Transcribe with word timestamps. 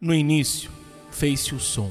No 0.00 0.14
início, 0.14 0.70
fez-se 1.10 1.56
o 1.56 1.58
som. 1.58 1.90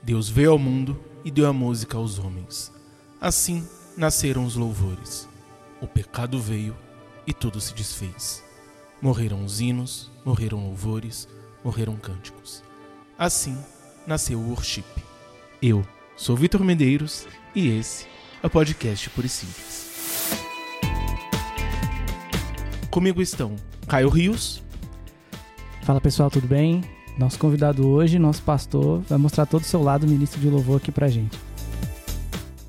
Deus 0.00 0.28
veio 0.28 0.52
ao 0.52 0.58
mundo 0.58 0.96
e 1.24 1.32
deu 1.32 1.48
a 1.48 1.52
música 1.52 1.98
aos 1.98 2.16
homens. 2.16 2.72
Assim 3.20 3.66
nasceram 3.96 4.44
os 4.44 4.54
louvores. 4.54 5.28
O 5.80 5.88
pecado 5.88 6.38
veio 6.40 6.76
e 7.26 7.32
tudo 7.32 7.60
se 7.60 7.74
desfez. 7.74 8.44
Morreram 9.02 9.44
os 9.44 9.60
hinos, 9.60 10.12
morreram 10.24 10.64
louvores, 10.64 11.28
morreram 11.64 11.96
cânticos. 11.96 12.62
Assim 13.18 13.58
nasceu 14.06 14.38
o 14.38 14.50
worship. 14.50 14.86
Eu 15.60 15.84
sou 16.16 16.36
Vitor 16.36 16.62
Medeiros 16.62 17.26
e 17.52 17.66
esse 17.66 18.06
é 18.40 18.46
o 18.46 18.50
podcast 18.50 19.10
e 19.12 19.28
Simples. 19.28 19.90
Comigo 22.92 23.20
estão 23.20 23.56
Caio 23.88 24.08
Rios. 24.08 24.62
Fala 25.82 26.00
pessoal, 26.00 26.30
tudo 26.30 26.46
bem? 26.46 26.97
Nosso 27.18 27.36
convidado 27.36 27.84
hoje, 27.88 28.16
nosso 28.16 28.40
pastor, 28.44 29.00
vai 29.00 29.18
mostrar 29.18 29.44
todo 29.44 29.62
o 29.62 29.64
seu 29.64 29.82
lado 29.82 30.06
ministro 30.06 30.40
de 30.40 30.48
louvor 30.48 30.76
aqui 30.76 30.92
pra 30.92 31.08
gente. 31.08 31.36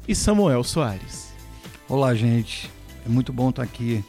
E 0.07 0.16
Samuel 0.16 0.63
Soares. 0.63 1.31
Olá, 1.88 2.16
gente. 2.16 2.67
É 3.05 3.09
muito 3.09 3.31
bom 3.31 3.52
estar 3.52 3.62
aqui 3.62 4.04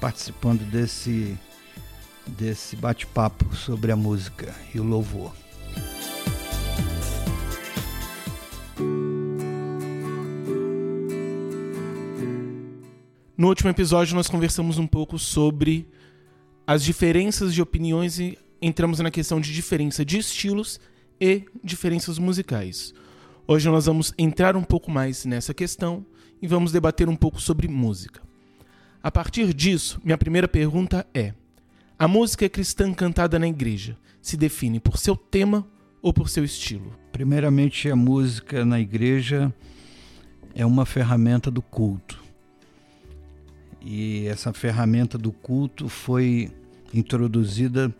participando 0.00 0.68
desse 0.68 1.38
desse 2.26 2.74
bate-papo 2.74 3.54
sobre 3.54 3.92
a 3.92 3.96
música 3.96 4.52
e 4.74 4.80
o 4.80 4.82
louvor. 4.82 5.32
No 13.38 13.46
último 13.46 13.70
episódio, 13.70 14.16
nós 14.16 14.26
conversamos 14.26 14.76
um 14.76 14.88
pouco 14.88 15.20
sobre 15.20 15.88
as 16.66 16.82
diferenças 16.82 17.54
de 17.54 17.62
opiniões 17.62 18.18
e 18.18 18.36
entramos 18.62 19.00
na 19.00 19.10
questão 19.10 19.40
de 19.40 19.52
diferença 19.52 20.04
de 20.04 20.18
estilos 20.18 20.80
e 21.20 21.44
diferenças 21.62 22.16
musicais. 22.16 22.94
Hoje 23.46 23.68
nós 23.68 23.86
vamos 23.86 24.14
entrar 24.16 24.56
um 24.56 24.62
pouco 24.62 24.88
mais 24.88 25.24
nessa 25.24 25.52
questão 25.52 26.06
e 26.40 26.46
vamos 26.46 26.70
debater 26.70 27.08
um 27.08 27.16
pouco 27.16 27.40
sobre 27.40 27.66
música. 27.66 28.22
A 29.02 29.10
partir 29.10 29.52
disso, 29.52 30.00
minha 30.04 30.16
primeira 30.16 30.46
pergunta 30.46 31.04
é: 31.12 31.34
a 31.98 32.06
música 32.06 32.48
cristã 32.48 32.94
cantada 32.94 33.36
na 33.36 33.48
igreja 33.48 33.98
se 34.20 34.36
define 34.36 34.78
por 34.78 34.96
seu 34.96 35.16
tema 35.16 35.66
ou 36.00 36.12
por 36.12 36.28
seu 36.28 36.44
estilo? 36.44 36.96
Primeiramente, 37.10 37.90
a 37.90 37.96
música 37.96 38.64
na 38.64 38.78
igreja 38.78 39.52
é 40.54 40.64
uma 40.64 40.86
ferramenta 40.86 41.50
do 41.50 41.60
culto. 41.60 42.22
E 43.80 44.26
essa 44.26 44.52
ferramenta 44.52 45.18
do 45.18 45.32
culto 45.32 45.88
foi 45.88 46.48
introduzida 46.94 47.92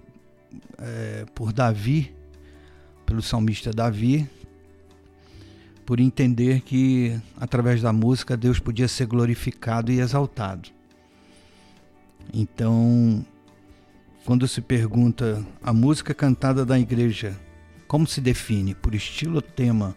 é, 0.78 1.25
por 1.34 1.53
Davi, 1.53 2.14
pelo 3.06 3.22
salmista 3.22 3.70
Davi, 3.70 4.28
por 5.84 6.00
entender 6.00 6.61
que 6.61 7.19
através 7.36 7.83
da 7.83 7.92
música 7.92 8.36
Deus 8.36 8.58
podia 8.58 8.89
ser 8.89 9.06
glorificado 9.06 9.91
e 9.91 10.00
exaltado. 10.00 10.70
Então, 12.33 13.25
quando 14.25 14.47
se 14.47 14.61
pergunta 14.61 15.45
a 15.62 15.73
música 15.73 16.14
cantada 16.14 16.64
da 16.64 16.78
igreja, 16.78 17.39
como 17.89 18.06
se 18.06 18.20
define? 18.20 18.75
Por 18.75 18.95
estilo 18.95 19.36
ou 19.36 19.42
tema? 19.42 19.97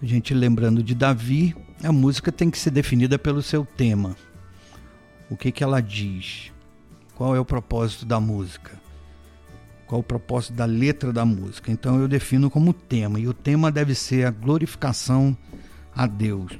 A 0.00 0.06
gente 0.06 0.32
lembrando 0.34 0.82
de 0.82 0.94
Davi, 0.94 1.56
a 1.82 1.90
música 1.90 2.30
tem 2.30 2.50
que 2.50 2.58
ser 2.58 2.70
definida 2.70 3.18
pelo 3.18 3.42
seu 3.42 3.64
tema 3.64 4.16
o 5.30 5.36
que, 5.36 5.52
que 5.52 5.62
ela 5.62 5.80
diz, 5.80 6.52
qual 7.14 7.36
é 7.36 7.40
o 7.40 7.44
propósito 7.44 8.06
da 8.06 8.18
música, 8.18 8.80
qual 9.88 10.00
o 10.02 10.04
propósito 10.04 10.52
da 10.52 10.66
letra 10.66 11.12
da 11.12 11.24
música. 11.24 11.72
Então 11.72 11.98
eu 11.98 12.06
defino 12.06 12.50
como 12.50 12.72
tema, 12.72 13.18
e 13.18 13.26
o 13.26 13.32
tema 13.32 13.72
deve 13.72 13.94
ser 13.94 14.26
a 14.26 14.30
glorificação 14.30 15.36
a 15.96 16.06
Deus 16.06 16.52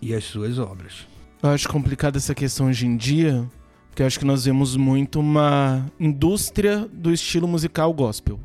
e 0.00 0.14
as 0.14 0.24
suas 0.24 0.58
obras. 0.58 1.06
Eu 1.42 1.50
acho 1.50 1.68
complicada 1.68 2.16
essa 2.16 2.34
questão 2.34 2.68
hoje 2.68 2.86
em 2.86 2.96
dia, 2.96 3.46
porque 3.88 4.02
eu 4.02 4.06
acho 4.06 4.18
que 4.18 4.24
nós 4.24 4.46
vemos 4.46 4.74
muito 4.74 5.20
uma 5.20 5.86
indústria 6.00 6.88
do 6.92 7.12
estilo 7.12 7.46
musical 7.46 7.92
gospel, 7.92 8.40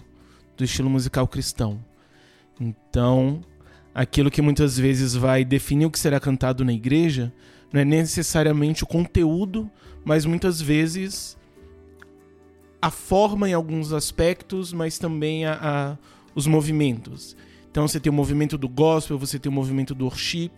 do 0.58 0.64
estilo 0.64 0.90
musical 0.90 1.26
cristão. 1.28 1.80
Então, 2.60 3.42
aquilo 3.96 4.30
que 4.30 4.42
muitas 4.42 4.78
vezes 4.78 5.16
vai 5.16 5.46
definir 5.46 5.86
o 5.86 5.92
que 5.92 5.98
será 5.98 6.20
cantado 6.20 6.66
na 6.66 6.74
igreja 6.74 7.34
não 7.72 7.80
é 7.80 7.86
necessariamente 7.86 8.84
o 8.84 8.88
conteúdo, 8.88 9.72
mas 10.04 10.26
muitas 10.26 10.62
vezes 10.62 11.38
a 12.82 12.90
forma 12.90 13.50
em 13.50 13.54
alguns 13.54 13.94
aspectos, 13.94 14.74
mas 14.74 14.98
também 14.98 15.46
a, 15.46 15.60
a, 15.62 15.98
os 16.34 16.48
movimentos. 16.48 17.36
Então 17.70 17.88
você 17.88 18.00
tem 18.00 18.10
o 18.10 18.14
movimento 18.14 18.58
do 18.58 18.68
gospel, 18.68 19.18
você 19.18 19.38
tem 19.38 19.52
o 19.52 19.54
movimento 19.54 19.94
do 19.94 20.06
worship, 20.06 20.52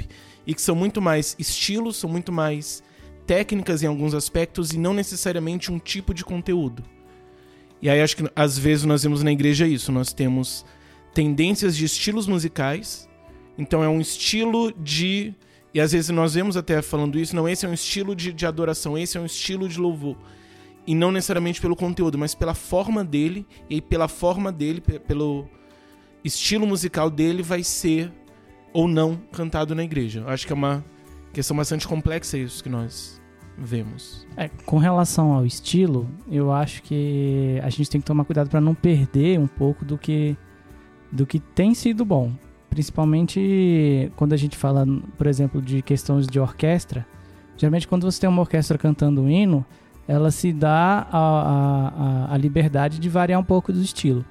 e 0.48 0.54
que 0.54 0.62
são 0.62 0.76
muito 0.76 1.02
mais 1.02 1.36
estilos, 1.38 1.98
são 1.98 2.10
muito 2.10 2.32
mais 2.32 2.82
técnicas 3.28 3.84
em 3.84 3.88
alguns 3.88 4.14
aspectos 4.14 4.72
e 4.72 4.78
não 4.78 4.94
necessariamente 4.94 5.72
um 5.72 5.80
tipo 5.80 6.14
de 6.14 6.24
conteúdo. 6.24 6.84
E 7.82 7.90
aí 7.90 8.02
acho 8.02 8.18
que 8.18 8.30
às 8.36 8.58
vezes 8.58 8.86
nós 8.86 9.04
vemos 9.04 9.22
na 9.22 9.32
igreja 9.32 9.68
isso, 9.68 9.92
nós 9.92 10.14
temos 10.14 10.66
tendências 11.14 11.76
de 11.76 11.86
estilos 11.86 12.28
musicais, 12.28 13.08
então 13.58 13.84
é 13.84 13.90
um 13.90 14.02
estilo 14.02 14.72
de 14.72 15.34
e 15.74 15.82
às 15.82 15.92
vezes 15.92 16.10
nós 16.10 16.36
vemos 16.36 16.56
até 16.56 16.82
falando 16.82 17.20
isso, 17.20 17.36
não, 17.36 17.50
esse 17.50 17.66
é 17.66 17.70
um 17.70 17.74
estilo 17.74 18.16
de, 18.16 18.32
de 18.32 18.46
adoração, 18.46 18.98
esse 18.98 19.18
é 19.18 19.22
um 19.22 19.26
estilo 19.26 19.68
de 19.68 19.80
louvor. 19.80 20.16
E 20.86 20.94
não 20.94 21.12
necessariamente 21.12 21.62
pelo 21.62 21.76
conteúdo, 21.76 22.18
mas 22.18 22.36
pela 22.36 22.54
forma 22.54 23.04
dele, 23.04 23.48
e 23.70 23.82
pela 23.82 24.08
forma 24.08 24.52
dele, 24.52 24.82
pelo 24.82 25.48
estilo 26.24 26.68
musical 26.68 27.10
dele, 27.10 27.42
vai 27.42 27.64
ser 27.64 28.12
ou 28.74 28.88
não 28.88 29.16
cantado 29.32 29.74
na 29.76 29.84
igreja. 29.84 30.24
Acho 30.28 30.46
que 30.46 30.52
é 30.52 30.56
uma 30.56 30.84
questão 31.32 31.56
bastante 31.56 31.88
complexa 31.88 32.38
isso 32.38 32.64
que 32.64 32.70
nós 32.70 33.22
vemos. 33.58 34.28
É, 34.36 34.50
com 34.66 34.78
relação 34.78 35.32
ao 35.32 35.46
estilo, 35.46 36.10
eu 36.30 36.52
acho 36.52 36.82
que 36.84 37.60
a 37.64 37.70
gente 37.70 37.90
tem 37.90 38.02
que 38.02 38.08
tomar 38.08 38.26
cuidado 38.26 38.50
para 38.50 38.60
não 38.60 38.74
perder 38.74 39.40
um 39.40 39.48
pouco 39.48 39.86
do 39.86 39.98
que 39.98 40.36
do 41.12 41.26
que 41.28 41.40
tem 41.40 41.76
sido 41.76 42.04
bom. 42.04 42.32
Principalmente 42.70 44.12
quando 44.16 44.34
a 44.34 44.38
gente 44.38 44.58
fala, 44.58 44.84
por 45.16 45.28
exemplo, 45.28 45.62
de 45.62 45.84
questões 45.84 46.26
de 46.26 46.40
orquestra. 46.40 47.06
Geralmente, 47.56 47.88
quando 47.88 48.10
você 48.10 48.20
tem 48.20 48.30
uma 48.30 48.42
orquestra 48.42 48.80
cantando 48.80 49.22
um 49.22 49.30
hino, 49.30 49.64
ela 50.08 50.32
se 50.32 50.52
dá 50.52 51.08
a, 51.12 52.28
a, 52.30 52.34
a 52.34 52.38
liberdade 52.38 53.00
de 53.00 53.10
variar 53.10 53.40
um 53.40 53.44
pouco 53.44 53.72
do 53.72 53.82
estilo. 53.82 54.26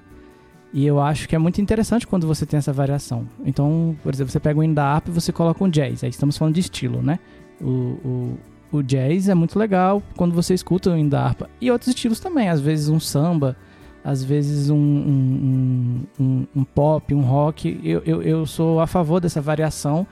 E 0.72 0.86
eu 0.86 1.00
acho 1.00 1.28
que 1.28 1.36
é 1.36 1.38
muito 1.38 1.60
interessante 1.60 2.06
quando 2.06 2.26
você 2.26 2.46
tem 2.46 2.56
essa 2.56 2.72
variação. 2.72 3.28
Então, 3.44 3.96
por 4.02 4.14
exemplo, 4.14 4.32
você 4.32 4.40
pega 4.40 4.66
da 4.68 4.84
harpa 4.84 5.10
e 5.10 5.12
você 5.12 5.30
coloca 5.30 5.62
um 5.62 5.68
jazz. 5.68 6.02
Aí 6.02 6.10
estamos 6.10 6.36
falando 6.38 6.54
de 6.54 6.60
estilo, 6.60 7.02
né? 7.02 7.18
O, 7.60 7.68
o, 7.68 8.38
o 8.72 8.82
jazz 8.82 9.28
é 9.28 9.34
muito 9.34 9.58
legal 9.58 10.02
quando 10.16 10.34
você 10.34 10.54
escuta 10.54 10.90
o 10.90 10.96
hino 10.96 11.10
da 11.10 11.22
harpa. 11.22 11.50
E 11.60 11.70
outros 11.70 11.88
estilos 11.88 12.20
também, 12.20 12.48
às 12.48 12.60
vezes 12.60 12.88
um 12.88 12.98
samba 12.98 13.56
às 14.04 14.24
vezes 14.24 14.68
um, 14.68 14.76
um, 14.76 16.00
um, 16.18 16.46
um 16.56 16.64
pop, 16.64 17.14
um 17.14 17.20
rock. 17.20 17.80
Eu, 17.84 18.02
eu, 18.04 18.22
eu, 18.22 18.46
sou 18.46 18.80
a 18.80 18.86
favor 18.86 19.20
dessa 19.20 19.40
variação, 19.40 20.06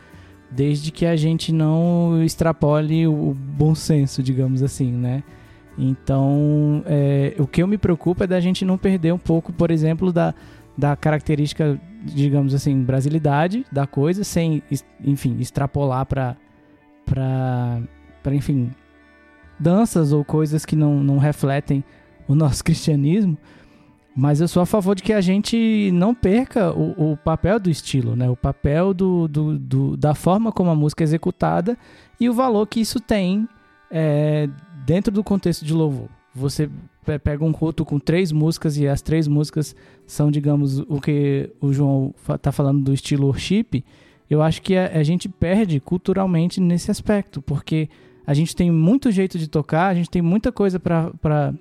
desde 0.51 0.91
que 0.91 1.05
a 1.05 1.17
gente 1.17 1.53
não 1.53 2.23
extrapole 2.23 3.07
o 3.07 3.35
bom 3.35 3.75
senso, 3.75 4.23
digamos 4.23 4.63
assim, 4.63 4.93
né? 4.93 5.23
Então, 5.83 6.83
é, 6.85 7.35
o 7.39 7.47
que 7.47 7.63
eu 7.63 7.67
me 7.67 7.79
preocupo 7.79 8.23
é 8.23 8.27
da 8.27 8.39
gente 8.39 8.67
não 8.67 8.77
perder 8.77 9.15
um 9.15 9.19
pouco, 9.19 9.51
por 9.51 9.71
exemplo, 9.71 10.13
da, 10.13 10.35
da 10.77 10.95
característica, 10.95 11.81
digamos 12.05 12.55
assim, 12.55 12.83
brasilidade 12.83 13.65
da 13.73 13.87
coisa, 13.87 14.23
sem, 14.23 14.63
enfim, 15.03 15.39
extrapolar 15.41 16.05
para, 16.05 16.37
enfim, 18.31 18.71
danças 19.59 20.13
ou 20.13 20.23
coisas 20.23 20.67
que 20.67 20.77
não, 20.77 21.03
não 21.03 21.17
refletem 21.17 21.83
o 22.29 22.35
nosso 22.35 22.63
cristianismo, 22.65 23.39
mas 24.15 24.43
eu 24.43 24.49
sou 24.49 24.63
a 24.63 24.67
favor 24.67 24.95
de 24.95 25.03
que 25.03 25.15
a 25.15 25.21
gente 25.23 25.91
não 25.95 26.15
perca 26.15 26.73
o, 26.73 27.13
o 27.13 27.17
papel 27.17 27.59
do 27.59 27.71
estilo, 27.71 28.15
né? 28.15 28.29
O 28.29 28.37
papel 28.37 28.93
do, 28.93 29.27
do, 29.27 29.59
do, 29.59 29.97
da 29.97 30.15
forma 30.15 30.53
como 30.53 30.69
a 30.69 30.75
música 30.75 31.03
é 31.03 31.07
executada 31.07 31.79
e 32.21 32.29
o 32.29 32.35
valor 32.35 32.67
que 32.67 32.81
isso 32.81 33.01
tem 33.01 33.49
é, 33.91 34.49
dentro 34.85 35.13
do 35.13 35.23
contexto 35.23 35.65
de 35.65 35.73
louvor. 35.73 36.09
Você 36.35 36.71
pega 37.25 37.45
um 37.45 37.53
culto 37.53 37.85
com 37.85 37.99
três 37.99 38.31
músicas 38.31 38.77
e 38.77 38.87
as 38.87 39.03
três 39.03 39.27
músicas 39.27 39.75
são, 40.07 40.31
digamos, 40.31 40.79
o 40.79 41.01
que 41.01 41.51
o 41.61 41.73
João 41.73 42.15
está 42.29 42.53
falando 42.53 42.83
do 42.83 42.95
estilo 42.95 43.27
worship. 43.27 43.85
Eu 44.29 44.41
acho 44.41 44.63
que 44.63 44.77
a, 44.77 44.99
a 44.99 45.03
gente 45.03 45.29
perde 45.29 45.81
culturalmente 45.81 46.61
nesse 46.61 46.91
aspecto, 46.91 47.43
porque 47.43 47.89
a 48.27 48.33
gente 48.33 48.55
tem 48.55 48.71
muito 48.71 49.11
jeito 49.11 49.39
de 49.39 49.49
tocar, 49.49 49.89
a 49.89 49.95
gente 49.95 50.09
tem 50.09 50.23
muita 50.23 50.53
coisa 50.53 50.79
para 50.79 51.53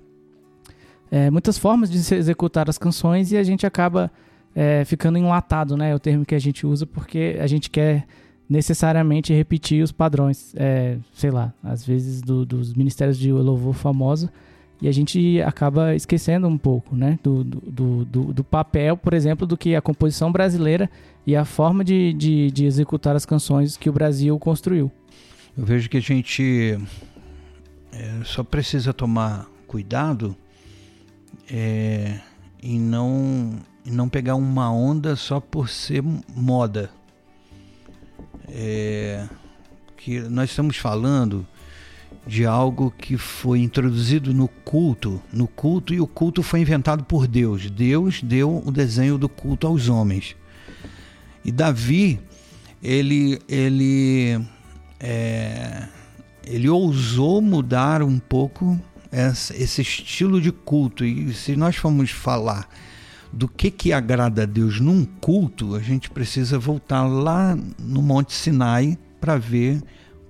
é, 1.10 1.30
muitas 1.30 1.58
formas 1.58 1.90
de 1.90 1.98
se 1.98 2.14
executar 2.14 2.70
as 2.70 2.78
canções 2.78 3.32
e 3.32 3.36
a 3.36 3.42
gente 3.42 3.66
acaba 3.66 4.10
é, 4.54 4.84
ficando 4.84 5.18
enlatado, 5.18 5.76
né? 5.76 5.90
É 5.90 5.94
o 5.94 5.98
termo 5.98 6.24
que 6.24 6.34
a 6.34 6.38
gente 6.38 6.64
usa 6.64 6.86
porque 6.86 7.36
a 7.40 7.46
gente 7.48 7.68
quer 7.68 8.06
necessariamente 8.50 9.32
repetir 9.32 9.80
os 9.80 9.92
padrões, 9.92 10.52
é, 10.56 10.98
sei 11.14 11.30
lá, 11.30 11.54
às 11.62 11.86
vezes 11.86 12.20
do, 12.20 12.44
dos 12.44 12.74
ministérios 12.74 13.16
de 13.16 13.30
louvor 13.30 13.74
famoso, 13.74 14.28
E 14.82 14.88
a 14.88 14.92
gente 14.92 15.40
acaba 15.42 15.94
esquecendo 15.94 16.48
um 16.48 16.56
pouco 16.58 16.96
né, 16.96 17.18
do, 17.22 17.44
do, 17.44 18.04
do, 18.04 18.32
do 18.32 18.42
papel, 18.42 18.96
por 18.96 19.12
exemplo, 19.12 19.46
do 19.46 19.56
que 19.56 19.76
a 19.76 19.80
composição 19.80 20.32
brasileira 20.32 20.90
e 21.26 21.36
a 21.36 21.44
forma 21.44 21.84
de, 21.84 22.14
de, 22.14 22.50
de 22.50 22.64
executar 22.64 23.14
as 23.14 23.26
canções 23.26 23.76
que 23.76 23.90
o 23.90 23.92
Brasil 23.92 24.38
construiu. 24.38 24.90
Eu 25.56 25.64
vejo 25.66 25.88
que 25.88 25.98
a 25.98 26.00
gente 26.00 26.78
é, 27.92 28.24
só 28.24 28.42
precisa 28.42 28.94
tomar 28.94 29.46
cuidado 29.66 30.34
é, 31.48 32.18
não, 32.62 33.52
em 33.84 33.90
não 33.92 34.08
pegar 34.08 34.34
uma 34.34 34.72
onda 34.72 35.14
só 35.14 35.40
por 35.40 35.68
ser 35.68 36.02
moda. 36.34 36.90
É, 38.48 39.26
que 39.96 40.20
nós 40.20 40.50
estamos 40.50 40.76
falando 40.76 41.46
de 42.26 42.44
algo 42.44 42.92
que 42.96 43.16
foi 43.16 43.60
introduzido 43.60 44.32
no 44.34 44.48
culto, 44.48 45.20
no 45.32 45.46
culto 45.46 45.94
e 45.94 46.00
o 46.00 46.06
culto 46.06 46.42
foi 46.42 46.60
inventado 46.60 47.04
por 47.04 47.26
Deus. 47.26 47.70
Deus 47.70 48.22
deu 48.22 48.62
o 48.64 48.70
desenho 48.70 49.16
do 49.18 49.28
culto 49.28 49.66
aos 49.66 49.88
homens. 49.88 50.36
E 51.44 51.50
Davi, 51.50 52.20
ele 52.82 53.40
ele 53.48 54.40
é, 54.98 55.88
ele 56.46 56.68
ousou 56.68 57.40
mudar 57.40 58.02
um 58.02 58.18
pouco 58.18 58.78
esse 59.12 59.82
estilo 59.82 60.40
de 60.40 60.52
culto. 60.52 61.04
E 61.04 61.32
se 61.32 61.56
nós 61.56 61.76
formos 61.76 62.10
falar 62.10 62.68
do 63.32 63.48
que, 63.48 63.70
que 63.70 63.92
agrada 63.92 64.42
a 64.42 64.46
Deus 64.46 64.80
num 64.80 65.04
culto, 65.04 65.74
a 65.74 65.80
gente 65.80 66.10
precisa 66.10 66.58
voltar 66.58 67.06
lá 67.06 67.56
no 67.78 68.02
Monte 68.02 68.32
Sinai 68.32 68.98
para 69.20 69.36
ver 69.36 69.80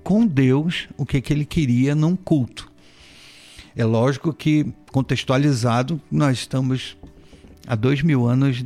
com 0.03 0.27
Deus 0.27 0.89
o 0.97 1.07
que, 1.07 1.21
que 1.21 1.33
ele 1.33 1.45
queria 1.45 1.95
num 1.95 2.17
culto. 2.17 2.71
É 3.75 3.85
lógico 3.85 4.33
que, 4.33 4.67
contextualizado, 4.93 6.01
nós 6.11 6.39
estamos 6.39 6.97
há 7.67 7.75
dois 7.75 8.03
mil 8.03 8.27
anos 8.27 8.65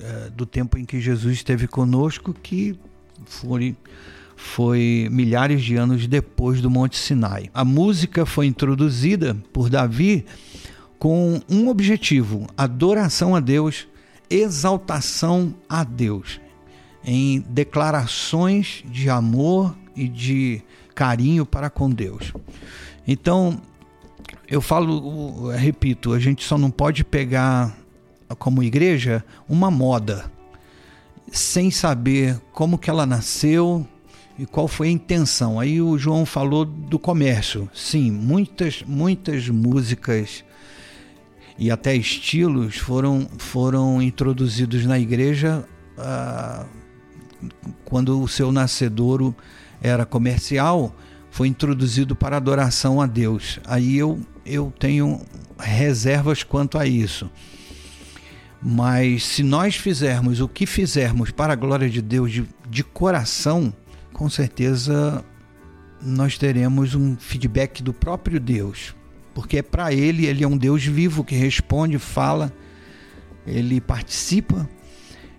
é, 0.00 0.30
do 0.30 0.46
tempo 0.46 0.78
em 0.78 0.84
que 0.84 1.00
Jesus 1.00 1.34
esteve 1.34 1.66
conosco, 1.66 2.32
que 2.32 2.78
foi 3.26 3.76
foi 4.38 5.08
milhares 5.10 5.64
de 5.64 5.74
anos 5.74 6.06
depois 6.06 6.60
do 6.60 6.70
Monte 6.70 6.96
Sinai. 6.96 7.50
A 7.52 7.64
música 7.64 8.24
foi 8.24 8.46
introduzida 8.46 9.36
por 9.52 9.68
Davi 9.68 10.24
com 10.98 11.40
um 11.48 11.68
objetivo: 11.68 12.46
adoração 12.56 13.34
a 13.34 13.40
Deus, 13.40 13.86
exaltação 14.28 15.54
a 15.68 15.84
Deus, 15.84 16.40
em 17.04 17.40
declarações 17.48 18.82
de 18.86 19.08
amor 19.08 19.76
e 19.94 20.08
de 20.08 20.62
carinho 20.94 21.46
para 21.46 21.70
com 21.70 21.88
Deus. 21.88 22.32
Então, 23.06 23.60
eu 24.46 24.60
falo, 24.60 25.50
eu 25.52 25.58
repito, 25.58 26.12
a 26.12 26.18
gente 26.18 26.44
só 26.44 26.58
não 26.58 26.70
pode 26.70 27.04
pegar 27.04 27.76
como 28.38 28.62
igreja 28.62 29.24
uma 29.48 29.70
moda 29.70 30.30
sem 31.30 31.70
saber 31.70 32.40
como 32.52 32.78
que 32.78 32.88
ela 32.88 33.04
nasceu, 33.04 33.86
e 34.38 34.46
qual 34.46 34.68
foi 34.68 34.88
a 34.88 34.92
intenção. 34.92 35.58
Aí 35.58 35.82
o 35.82 35.98
João 35.98 36.24
falou 36.24 36.64
do 36.64 36.98
comércio. 36.98 37.68
Sim, 37.74 38.10
muitas, 38.10 38.84
muitas 38.86 39.48
músicas 39.48 40.44
e 41.58 41.70
até 41.70 41.94
estilos 41.94 42.76
foram, 42.76 43.28
foram 43.36 44.00
introduzidos 44.00 44.86
na 44.86 44.98
igreja 44.98 45.64
ah, 45.98 46.64
quando 47.84 48.22
o 48.22 48.28
seu 48.28 48.52
nascedouro 48.52 49.34
era 49.80 50.06
comercial, 50.06 50.94
foi 51.30 51.48
introduzido 51.48 52.14
para 52.14 52.36
adoração 52.36 53.00
a 53.00 53.06
Deus. 53.06 53.58
Aí 53.64 53.96
eu, 53.96 54.20
eu 54.46 54.72
tenho 54.78 55.20
reservas 55.58 56.42
quanto 56.42 56.78
a 56.78 56.86
isso. 56.86 57.30
Mas 58.60 59.24
se 59.24 59.42
nós 59.42 59.76
fizermos 59.76 60.40
o 60.40 60.48
que 60.48 60.66
fizermos 60.66 61.30
para 61.30 61.52
a 61.52 61.56
glória 61.56 61.88
de 61.88 62.02
Deus 62.02 62.32
de, 62.32 62.48
de 62.68 62.82
coração, 62.82 63.72
com 64.12 64.28
certeza 64.28 65.24
nós 66.02 66.38
teremos 66.38 66.94
um 66.94 67.16
feedback 67.16 67.82
do 67.82 67.92
próprio 67.92 68.38
Deus, 68.38 68.94
porque 69.38 69.58
é 69.58 69.62
para 69.62 69.92
ele, 69.92 70.26
ele 70.26 70.42
é 70.42 70.48
um 70.48 70.58
Deus 70.58 70.84
vivo 70.84 71.22
que 71.22 71.36
responde, 71.36 71.96
fala, 71.96 72.52
ele 73.46 73.80
participa, 73.80 74.68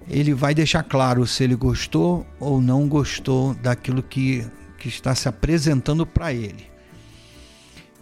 ele 0.10 0.34
vai 0.34 0.56
deixar 0.56 0.84
claro 0.84 1.28
se 1.28 1.44
ele 1.44 1.54
gostou 1.54 2.26
ou 2.40 2.62
não 2.62 2.88
gostou 2.88 3.54
daquilo 3.56 4.02
que, 4.02 4.48
que 4.78 4.88
está 4.88 5.14
se 5.14 5.28
apresentando 5.28 6.06
para 6.06 6.32
ele. 6.32 6.66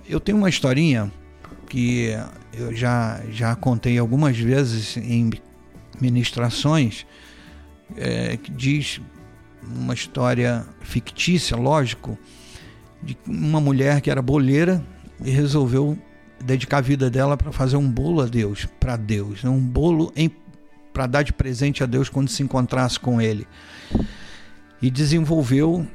Eu 0.08 0.20
tenho 0.20 0.38
uma 0.38 0.50
historinha 0.50 1.12
que 1.68 2.16
eu 2.54 2.76
já, 2.76 3.20
já 3.32 3.56
contei 3.56 3.98
algumas 3.98 4.38
vezes 4.38 4.98
em 4.98 5.32
ministrações, 6.00 7.08
é, 7.96 8.38
que 8.38 8.52
diz 8.52 9.02
uma 9.64 9.96
história 9.96 10.64
fictícia, 10.82 11.58
lógico, 11.58 12.16
de 13.02 13.18
uma 13.26 13.60
mulher 13.60 14.00
que 14.00 14.12
era 14.12 14.22
boleira 14.22 14.86
e 15.24 15.30
resolveu 15.30 15.98
dedicar 16.44 16.78
a 16.78 16.81
vida 16.81 17.10
dela 17.10 17.36
para 17.36 17.52
fazer 17.52 17.78
um 17.78 17.90
bolo 17.90 18.22
a 18.22 18.25
Deus, 18.25 18.68
para 18.80 18.96
Deus, 18.96 19.44
né? 19.44 19.50
um 19.50 19.60
bolo 19.60 20.14
para 20.94 21.08
dar 21.08 21.24
de 21.24 21.34
presente 21.34 21.84
a 21.84 21.86
Deus 21.86 22.10
quando 22.10 22.30
se 22.30 22.44
encontrasse 22.44 23.00
com 23.00 23.22
Ele. 23.22 23.48
E 24.81 24.90
desenvolveu, 24.90 25.86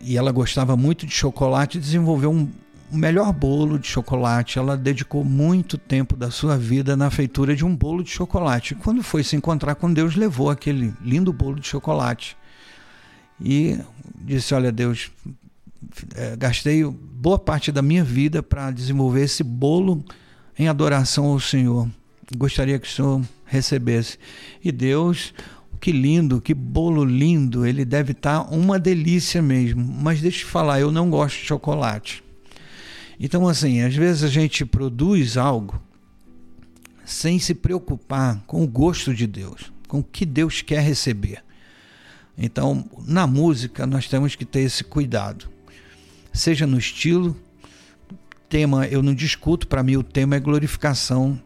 e 0.00 0.16
ela 0.16 0.32
gostava 0.32 0.76
muito 0.76 1.06
de 1.06 1.12
chocolate, 1.12 1.78
desenvolveu 1.78 2.30
um, 2.30 2.48
o 2.90 2.96
melhor 2.96 3.32
bolo 3.32 3.78
de 3.78 3.86
chocolate. 3.86 4.58
Ela 4.58 4.76
dedicou 4.76 5.24
muito 5.24 5.78
tempo 5.78 6.16
da 6.16 6.30
sua 6.30 6.58
vida 6.58 6.96
na 6.96 7.10
feitura 7.10 7.54
de 7.54 7.64
um 7.64 7.74
bolo 7.74 8.02
de 8.02 8.10
chocolate. 8.10 8.74
Quando 8.74 9.02
foi 9.02 9.22
se 9.22 9.36
encontrar 9.36 9.76
com 9.76 9.92
Deus, 9.92 10.16
levou 10.16 10.50
aquele 10.50 10.92
lindo 11.00 11.32
bolo 11.32 11.58
de 11.60 11.66
chocolate 11.66 12.36
e 13.40 13.78
disse: 14.14 14.54
Olha, 14.54 14.70
Deus, 14.70 15.10
é, 16.14 16.36
gastei 16.36 16.84
boa 16.84 17.38
parte 17.38 17.70
da 17.70 17.82
minha 17.82 18.04
vida 18.04 18.42
para 18.42 18.70
desenvolver 18.70 19.22
esse 19.22 19.42
bolo 19.42 20.04
em 20.58 20.68
adoração 20.68 21.26
ao 21.26 21.40
Senhor. 21.40 21.88
Gostaria 22.36 22.78
que 22.78 22.86
o 22.86 22.90
Senhor 22.90 23.22
recebesse. 23.44 24.18
E 24.64 24.72
Deus, 24.72 25.34
que 25.80 25.92
lindo, 25.92 26.40
que 26.40 26.54
bolo 26.54 27.04
lindo, 27.04 27.66
ele 27.66 27.84
deve 27.84 28.12
estar 28.12 28.44
tá 28.44 28.50
uma 28.50 28.78
delícia 28.78 29.42
mesmo. 29.42 29.84
Mas 29.84 30.20
deixa 30.20 30.44
eu 30.44 30.48
falar, 30.48 30.80
eu 30.80 30.90
não 30.90 31.10
gosto 31.10 31.38
de 31.38 31.46
chocolate. 31.46 32.22
Então, 33.20 33.46
assim, 33.46 33.82
às 33.82 33.94
vezes 33.94 34.24
a 34.24 34.28
gente 34.28 34.64
produz 34.64 35.36
algo 35.36 35.80
sem 37.04 37.38
se 37.38 37.54
preocupar 37.54 38.42
com 38.46 38.64
o 38.64 38.66
gosto 38.66 39.14
de 39.14 39.26
Deus, 39.26 39.72
com 39.86 39.98
o 39.98 40.04
que 40.04 40.24
Deus 40.24 40.62
quer 40.62 40.80
receber. 40.80 41.42
Então, 42.36 42.88
na 43.06 43.26
música, 43.26 43.86
nós 43.86 44.08
temos 44.08 44.34
que 44.34 44.44
ter 44.44 44.60
esse 44.60 44.82
cuidado. 44.82 45.51
Seja 46.32 46.66
no 46.66 46.78
estilo, 46.78 47.36
tema 48.48 48.86
eu 48.86 49.02
não 49.02 49.14
discuto, 49.14 49.66
para 49.66 49.82
mim 49.82 49.96
o 49.96 50.02
tema 50.02 50.36
é 50.36 50.40
glorificação 50.40 51.40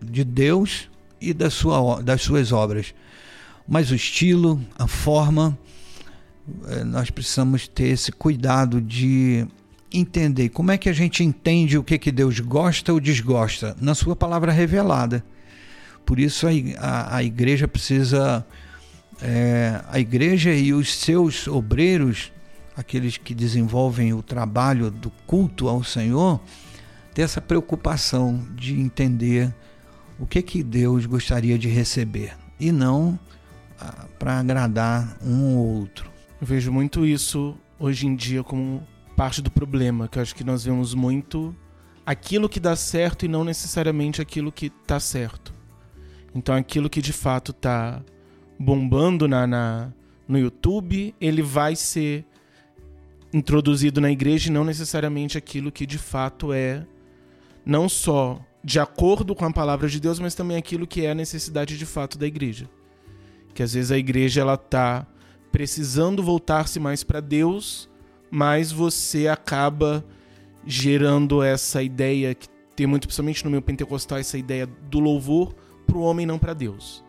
de 0.00 0.24
Deus 0.24 0.88
e 1.20 1.32
da 1.32 1.50
sua, 1.50 2.02
das 2.02 2.22
suas 2.22 2.52
obras. 2.52 2.94
Mas 3.68 3.90
o 3.90 3.94
estilo, 3.94 4.60
a 4.78 4.86
forma, 4.86 5.58
eh, 6.68 6.84
nós 6.84 7.10
precisamos 7.10 7.68
ter 7.68 7.88
esse 7.88 8.10
cuidado 8.10 8.80
de 8.80 9.46
entender 9.92 10.48
como 10.50 10.70
é 10.70 10.78
que 10.78 10.88
a 10.88 10.92
gente 10.92 11.22
entende 11.24 11.76
o 11.76 11.82
que, 11.82 11.98
que 11.98 12.12
Deus 12.12 12.40
gosta 12.40 12.92
ou 12.92 13.00
desgosta 13.00 13.76
na 13.80 13.94
sua 13.94 14.14
palavra 14.14 14.52
revelada. 14.52 15.24
Por 16.06 16.18
isso 16.18 16.46
a, 16.46 16.50
a, 16.78 17.16
a 17.16 17.22
igreja 17.22 17.68
precisa 17.68 18.44
é, 19.22 19.80
a 19.88 19.98
igreja 19.98 20.52
e 20.52 20.72
os 20.72 20.94
seus 20.94 21.46
obreiros, 21.46 22.32
aqueles 22.80 23.16
que 23.16 23.34
desenvolvem 23.34 24.12
o 24.12 24.22
trabalho 24.22 24.90
do 24.90 25.10
culto 25.26 25.68
ao 25.68 25.84
Senhor, 25.84 26.40
ter 27.14 27.22
essa 27.22 27.40
preocupação 27.40 28.46
de 28.54 28.78
entender 28.78 29.54
o 30.18 30.26
que 30.26 30.42
que 30.42 30.62
Deus 30.62 31.06
gostaria 31.06 31.58
de 31.58 31.68
receber 31.68 32.36
e 32.58 32.72
não 32.72 33.18
ah, 33.78 34.06
para 34.18 34.38
agradar 34.38 35.16
um 35.22 35.56
ou 35.56 35.80
outro. 35.80 36.10
Eu 36.40 36.46
vejo 36.46 36.72
muito 36.72 37.06
isso 37.06 37.56
hoje 37.78 38.06
em 38.06 38.14
dia 38.14 38.42
como 38.42 38.86
parte 39.16 39.42
do 39.42 39.50
problema, 39.50 40.08
que 40.08 40.18
eu 40.18 40.22
acho 40.22 40.34
que 40.34 40.44
nós 40.44 40.64
vemos 40.64 40.94
muito 40.94 41.54
aquilo 42.04 42.48
que 42.48 42.58
dá 42.58 42.74
certo 42.74 43.24
e 43.24 43.28
não 43.28 43.44
necessariamente 43.44 44.22
aquilo 44.22 44.50
que 44.50 44.66
está 44.66 44.98
certo. 44.98 45.54
Então 46.34 46.54
aquilo 46.54 46.88
que 46.88 47.02
de 47.02 47.12
fato 47.12 47.50
está 47.50 48.02
bombando 48.58 49.28
na, 49.28 49.46
na, 49.46 49.92
no 50.26 50.38
YouTube, 50.38 51.14
ele 51.20 51.42
vai 51.42 51.76
ser 51.76 52.24
introduzido 53.32 54.00
na 54.00 54.10
igreja 54.10 54.48
e 54.48 54.52
não 54.52 54.64
necessariamente 54.64 55.38
aquilo 55.38 55.70
que 55.70 55.86
de 55.86 55.98
fato 55.98 56.52
é 56.52 56.84
não 57.64 57.88
só 57.88 58.40
de 58.62 58.78
acordo 58.78 59.34
com 59.34 59.44
a 59.44 59.52
palavra 59.52 59.88
de 59.88 60.00
Deus, 60.00 60.18
mas 60.18 60.34
também 60.34 60.56
aquilo 60.56 60.86
que 60.86 61.06
é 61.06 61.10
a 61.10 61.14
necessidade 61.14 61.78
de 61.78 61.86
fato 61.86 62.18
da 62.18 62.26
igreja. 62.26 62.68
Que 63.54 63.62
às 63.62 63.72
vezes 63.72 63.90
a 63.90 63.98
igreja 63.98 64.40
ela 64.40 64.56
tá 64.56 65.06
precisando 65.50 66.22
voltar-se 66.22 66.78
mais 66.78 67.02
para 67.02 67.20
Deus, 67.20 67.88
mas 68.30 68.70
você 68.70 69.28
acaba 69.28 70.04
gerando 70.66 71.42
essa 71.42 71.82
ideia 71.82 72.34
que 72.34 72.48
tem 72.76 72.86
muito, 72.86 73.08
principalmente 73.08 73.44
no 73.44 73.50
meu 73.50 73.62
pentecostal, 73.62 74.18
essa 74.18 74.38
ideia 74.38 74.66
do 74.66 75.00
louvor 75.00 75.54
para 75.86 75.96
o 75.96 76.02
homem, 76.02 76.26
não 76.26 76.38
para 76.38 76.54
Deus. 76.54 77.02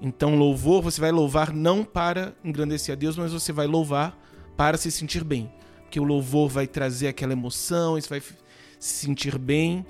Então, 0.00 0.34
louvor, 0.34 0.82
você 0.82 1.00
vai 1.00 1.10
louvar 1.10 1.52
não 1.52 1.84
para 1.84 2.34
engrandecer 2.44 2.94
a 2.94 2.96
Deus, 2.96 3.16
mas 3.16 3.32
você 3.32 3.52
vai 3.52 3.66
louvar 3.66 4.18
para 4.60 4.76
se 4.76 4.90
sentir 4.90 5.24
bem. 5.24 5.50
Porque 5.84 5.98
o 5.98 6.04
louvor 6.04 6.46
vai 6.50 6.66
trazer 6.66 7.08
aquela 7.08 7.32
emoção, 7.32 7.94
você 7.94 8.06
vai 8.06 8.20
se 8.20 9.06
sentir 9.06 9.38
bem 9.38 9.86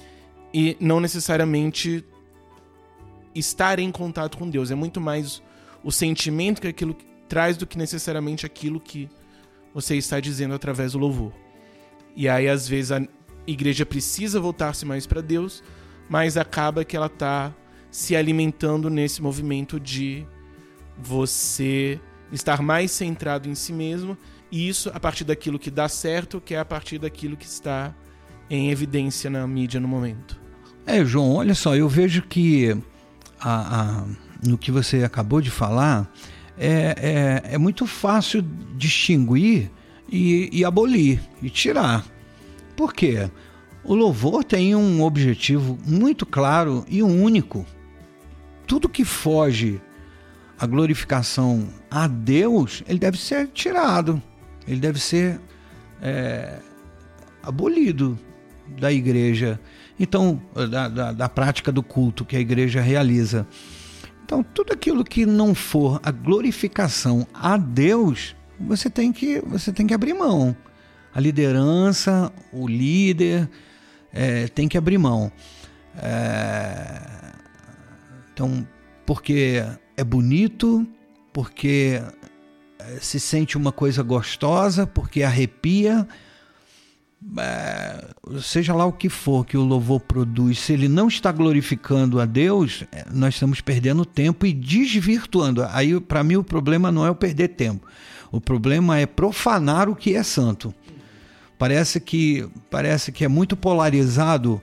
e 0.54 0.76
não 0.78 1.00
necessariamente 1.00 2.04
estar 3.34 3.80
em 3.80 3.90
contato 3.90 4.38
com 4.38 4.48
Deus. 4.48 4.70
É 4.70 4.76
muito 4.76 5.00
mais 5.00 5.42
o 5.82 5.90
sentimento 5.90 6.60
que 6.60 6.68
aquilo 6.68 6.96
traz 7.28 7.56
do 7.56 7.66
que 7.66 7.76
necessariamente 7.76 8.46
aquilo 8.46 8.78
que 8.78 9.10
você 9.74 9.96
está 9.96 10.20
dizendo 10.20 10.54
através 10.54 10.92
do 10.92 11.00
louvor. 11.00 11.32
E 12.14 12.28
aí, 12.28 12.48
às 12.48 12.68
vezes, 12.68 12.92
a 12.92 13.04
igreja 13.48 13.84
precisa 13.84 14.38
voltar-se 14.38 14.86
mais 14.86 15.04
para 15.04 15.20
Deus, 15.20 15.64
mas 16.08 16.36
acaba 16.36 16.84
que 16.84 16.96
ela 16.96 17.06
está 17.06 17.52
se 17.90 18.14
alimentando 18.14 18.88
nesse 18.88 19.20
movimento 19.20 19.80
de 19.80 20.24
você 20.96 21.98
estar 22.30 22.62
mais 22.62 22.92
centrado 22.92 23.48
em 23.48 23.54
si 23.56 23.72
mesmo, 23.72 24.16
e 24.50 24.69
isso 24.69 24.90
a 24.92 25.00
partir 25.00 25.25
daquilo 25.25 25.59
que 25.59 25.71
dá 25.71 25.88
certo, 25.88 26.40
que 26.40 26.54
é 26.54 26.59
a 26.59 26.64
partir 26.64 26.99
daquilo 26.99 27.37
que 27.37 27.47
está 27.47 27.95
em 28.49 28.71
evidência 28.71 29.30
na 29.30 29.47
mídia 29.47 29.78
no 29.78 29.87
momento. 29.87 30.40
É, 30.87 31.04
João, 31.04 31.35
olha 31.35 31.54
só, 31.54 31.76
eu 31.76 31.88
vejo 31.88 32.23
que 32.23 32.76
a, 33.40 33.80
a, 33.80 34.04
no 34.45 34.59
que 34.59 34.71
você 34.71 35.04
acabou 35.04 35.40
de 35.40 35.50
falar, 35.50 36.11
é, 36.59 37.42
é, 37.49 37.54
é 37.54 37.59
muito 37.59 37.87
fácil 37.87 38.42
distinguir 38.76 39.71
e, 40.11 40.49
e 40.52 40.64
abolir 40.64 41.21
e 41.40 41.49
tirar. 41.49 42.04
Por 42.76 42.92
quê? 42.92 43.30
O 43.85 43.95
louvor 43.95 44.42
tem 44.42 44.75
um 44.75 45.02
objetivo 45.02 45.78
muito 45.87 46.26
claro 46.26 46.85
e 46.88 47.02
único 47.02 47.64
tudo 48.71 48.88
que 48.88 49.04
foge 49.04 49.80
à 50.57 50.64
glorificação 50.64 51.66
a 51.90 52.07
Deus, 52.07 52.85
ele 52.87 53.00
deve 53.00 53.19
ser 53.19 53.49
tirado, 53.49 54.23
ele 54.67 54.81
deve 54.81 54.99
ser 54.99 55.40
é, 56.02 56.59
abolido 57.43 58.19
da 58.79 58.93
igreja. 58.93 59.61
Então, 59.99 60.40
da, 60.71 60.88
da, 60.88 61.12
da 61.12 61.29
prática 61.29 61.71
do 61.71 61.83
culto 61.83 62.25
que 62.25 62.37
a 62.37 62.40
igreja 62.40 62.81
realiza. 62.81 63.47
Então, 64.25 64.43
tudo 64.43 64.73
aquilo 64.73 65.05
que 65.05 65.26
não 65.26 65.55
for 65.55 66.00
a 66.02 66.11
glorificação 66.11 67.26
a 67.35 67.57
Deus, 67.57 68.37
você 68.61 68.88
tem 68.88 69.12
que, 69.12 69.40
você 69.40 69.73
tem 69.73 69.87
que 69.87 69.95
abrir 69.95 70.14
mão. 70.14 70.57
A 71.12 71.21
liderança, 71.21 72.33
o 72.52 72.69
líder, 72.69 73.50
é, 74.12 74.47
tem 74.47 74.69
que 74.69 74.79
abrir 74.79 74.99
mão. 74.99 75.33
É, 75.97 77.00
então, 78.33 78.67
porque 79.05 79.64
é 79.97 80.05
bonito, 80.05 80.87
porque 81.33 82.00
se 83.00 83.20
sente 83.20 83.56
uma 83.56 83.73
coisa 83.73 84.02
gostosa, 84.02 84.87
porque 84.87 85.23
arrepia, 85.23 86.06
é, 87.38 88.09
seja 88.40 88.75
lá 88.75 88.87
o 88.87 88.92
que 88.92 89.09
for 89.09 89.44
que 89.44 89.56
o 89.56 89.62
louvor 89.62 90.00
produz, 90.00 90.59
se 90.59 90.73
ele 90.73 90.88
não 90.88 91.09
está 91.09 91.30
glorificando 91.30 92.18
a 92.18 92.25
Deus, 92.25 92.85
eh, 92.90 93.04
nós 93.12 93.35
estamos 93.35 93.61
perdendo 93.61 94.06
tempo 94.06 94.47
e 94.47 94.52
desvirtuando. 94.52 95.62
Aí, 95.70 96.00
para 96.00 96.25
mim, 96.25 96.37
o 96.37 96.44
problema 96.44 96.90
não 96.90 97.06
é 97.06 97.11
o 97.11 97.14
perder 97.14 97.49
tempo, 97.49 97.87
o 98.32 98.40
problema 98.40 98.99
é 98.99 99.04
profanar 99.06 99.88
o 99.88 99.94
que 99.94 100.14
é 100.14 100.23
santo. 100.23 100.75
Parece 101.59 102.00
que 102.00 102.49
parece 102.70 103.12
que 103.12 103.23
é 103.23 103.28
muito 103.28 103.54
polarizado 103.54 104.62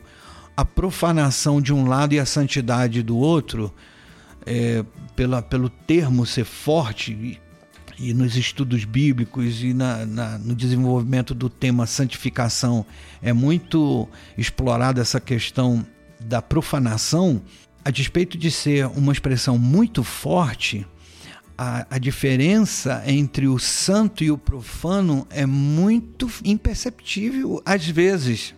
a 0.56 0.66
profanação 0.66 1.62
de 1.62 1.72
um 1.72 1.86
lado 1.88 2.16
e 2.16 2.20
a 2.20 2.26
santidade 2.26 3.04
do 3.04 3.16
outro, 3.16 3.72
é, 4.44 4.84
pela, 5.16 5.44
pelo 5.44 5.70
termo 5.70 6.26
ser 6.26 6.46
forte, 6.46 7.40
e, 8.00 8.14
nos 8.14 8.36
estudos 8.36 8.86
bíblicos 8.86 9.64
e 9.64 9.74
na, 9.74 10.06
na, 10.06 10.38
no 10.38 10.56
desenvolvimento 10.56 11.34
do 11.34 11.50
tema 11.50 11.88
santificação, 11.88 12.86
é 13.22 13.34
muito 13.34 14.08
explorada 14.38 15.02
essa 15.02 15.20
questão 15.20 15.86
da 16.20 16.42
profanação, 16.42 17.42
a 17.84 17.90
despeito 17.90 18.38
de 18.38 18.52
ser 18.52 18.86
uma 18.88 19.12
expressão 19.12 19.58
muito 19.58 20.04
forte, 20.04 20.86
a, 21.58 21.88
a, 21.90 21.98
diferença 21.98 23.02
entre 23.08 23.48
o 23.48 23.58
santo 23.58 24.24
e 24.24 24.30
o 24.30 24.38
profano 24.38 25.26
é 25.32 25.46
muito 25.46 26.30
imperceptível 26.46 27.62
às 27.66 27.88
vezes. 27.88 28.54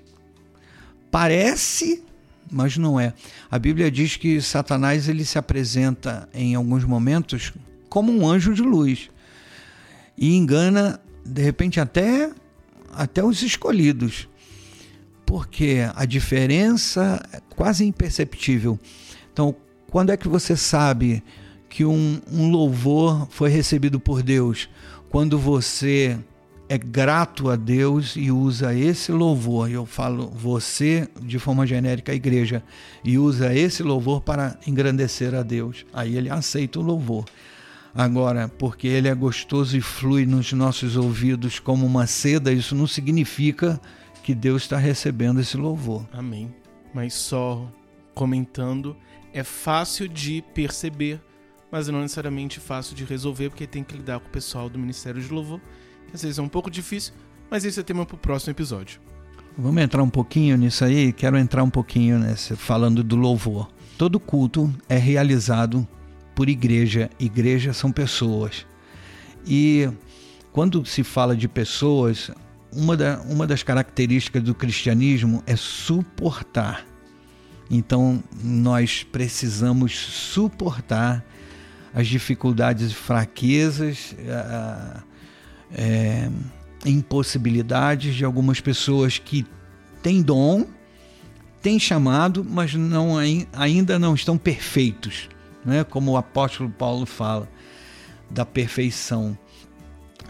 Parece, 1.10 2.03
mas 2.51 2.75
não 2.75 3.00
é. 3.00 3.13
A 3.50 3.58
Bíblia 3.58 3.89
diz 3.89 4.17
que 4.17 4.41
Satanás 4.41 5.08
ele 5.08 5.24
se 5.24 5.38
apresenta 5.38 6.27
em 6.34 6.55
alguns 6.55 6.84
momentos 6.84 7.53
como 7.88 8.12
um 8.12 8.27
anjo 8.27 8.53
de 8.53 8.62
luz 8.62 9.10
e 10.19 10.35
engana 10.35 10.99
de 11.25 11.41
repente 11.41 11.79
até 11.79 12.29
até 12.91 13.23
os 13.23 13.41
escolhidos. 13.41 14.27
Porque 15.25 15.77
a 15.95 16.05
diferença 16.05 17.23
é 17.31 17.39
quase 17.55 17.85
imperceptível. 17.85 18.77
Então, 19.31 19.55
quando 19.89 20.11
é 20.11 20.17
que 20.17 20.27
você 20.27 20.57
sabe 20.57 21.23
que 21.69 21.85
um, 21.85 22.19
um 22.31 22.49
louvor 22.49 23.27
foi 23.29 23.49
recebido 23.49 23.99
por 23.99 24.21
Deus? 24.21 24.67
Quando 25.09 25.38
você 25.38 26.17
é 26.67 26.77
grato 26.77 27.49
a 27.49 27.55
Deus 27.55 28.15
e 28.15 28.31
usa 28.31 28.75
esse 28.75 29.11
louvor, 29.11 29.71
eu 29.71 29.85
falo 29.85 30.29
você 30.29 31.07
de 31.21 31.39
forma 31.39 31.65
genérica, 31.65 32.11
a 32.11 32.15
igreja, 32.15 32.63
e 33.03 33.17
usa 33.17 33.53
esse 33.53 33.81
louvor 33.81 34.21
para 34.21 34.59
engrandecer 34.67 35.33
a 35.33 35.41
Deus, 35.41 35.85
aí 35.93 36.15
ele 36.17 36.29
aceita 36.29 36.79
o 36.79 36.83
louvor. 36.83 37.25
Agora, 37.99 38.47
porque 38.47 38.87
ele 38.87 39.09
é 39.09 39.13
gostoso 39.13 39.75
e 39.75 39.81
flui 39.81 40.25
nos 40.25 40.53
nossos 40.53 40.95
ouvidos 40.95 41.59
como 41.59 41.85
uma 41.85 42.07
seda, 42.07 42.49
isso 42.49 42.73
não 42.73 42.87
significa 42.87 43.77
que 44.23 44.33
Deus 44.33 44.61
está 44.61 44.77
recebendo 44.77 45.41
esse 45.41 45.57
louvor. 45.57 46.07
Amém. 46.13 46.55
Mas 46.93 47.13
só 47.13 47.69
comentando, 48.15 48.95
é 49.33 49.43
fácil 49.43 50.07
de 50.07 50.41
perceber, 50.53 51.21
mas 51.69 51.89
não 51.89 51.99
necessariamente 51.99 52.57
fácil 52.61 52.95
de 52.95 53.03
resolver, 53.03 53.49
porque 53.49 53.67
tem 53.67 53.83
que 53.83 53.97
lidar 53.97 54.21
com 54.21 54.29
o 54.29 54.31
pessoal 54.31 54.69
do 54.69 54.79
Ministério 54.79 55.21
de 55.21 55.27
Louvor 55.27 55.59
às 56.13 56.21
vezes 56.21 56.39
é 56.39 56.41
um 56.41 56.47
pouco 56.47 56.71
difícil, 56.71 57.13
mas 57.51 57.65
esse 57.65 57.81
é 57.81 57.83
tema 57.83 58.05
para 58.05 58.15
o 58.15 58.17
próximo 58.17 58.51
episódio. 58.51 59.01
Vamos 59.57 59.83
entrar 59.83 60.01
um 60.01 60.09
pouquinho 60.09 60.57
nisso 60.57 60.85
aí? 60.85 61.11
Quero 61.11 61.37
entrar 61.37 61.63
um 61.63 61.69
pouquinho 61.69 62.17
nesse, 62.17 62.55
falando 62.55 63.03
do 63.03 63.17
louvor. 63.17 63.69
Todo 63.97 64.21
culto 64.21 64.73
é 64.87 64.97
realizado 64.97 65.85
por 66.39 66.48
igreja. 66.48 67.10
Igreja 67.19 67.74
são 67.74 67.91
pessoas. 67.91 68.65
E 69.46 69.89
quando 70.53 70.86
se 70.86 71.03
fala 71.03 71.36
de 71.36 71.50
pessoas, 71.50 72.31
uma, 72.72 72.96
da, 72.96 73.19
uma 73.27 73.46
das 73.46 73.62
características 73.62 74.41
do 74.43 74.55
cristianismo 74.55 75.43
é 75.46 75.58
suportar. 75.58 76.86
Então, 77.69 78.24
nós 78.41 79.03
precisamos 79.03 79.93
suportar 79.93 81.25
as 81.93 82.08
dificuldades 82.08 82.91
e 82.91 82.96
fraquezas, 82.96 84.15
é, 85.75 86.29
impossibilidades 86.86 88.15
de 88.15 88.24
algumas 88.24 88.62
pessoas 88.62 89.17
que 89.17 89.46
têm 90.01 90.22
dom, 90.22 90.65
têm 91.62 91.77
chamado, 91.77 92.48
mas 92.50 92.75
não, 92.75 93.17
ainda 93.51 94.00
não 94.00 94.15
estão 94.15 94.38
perfeitos, 94.38 95.27
né? 95.69 95.83
como 95.83 96.11
o 96.11 96.17
apóstolo 96.17 96.69
Paulo 96.69 97.05
fala 97.05 97.47
da 98.29 98.45
perfeição. 98.45 99.38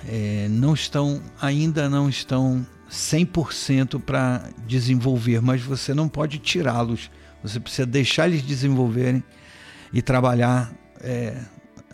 É, 0.08 0.48
não 0.50 0.74
estão, 0.74 1.22
ainda 1.42 1.90
não 1.90 2.08
estão 2.08 2.66
100% 2.90 4.00
para 4.02 4.50
desenvolver, 4.66 5.42
mas 5.42 5.62
você 5.62 5.94
não 5.94 6.08
pode 6.08 6.38
tirá-los. 6.38 7.10
Você 7.44 7.60
precisa 7.60 7.86
deixar 7.86 8.28
eles 8.28 8.42
desenvolverem 8.42 9.24
e 9.94 10.02
trabalhar 10.02 10.72
é, 11.02 11.38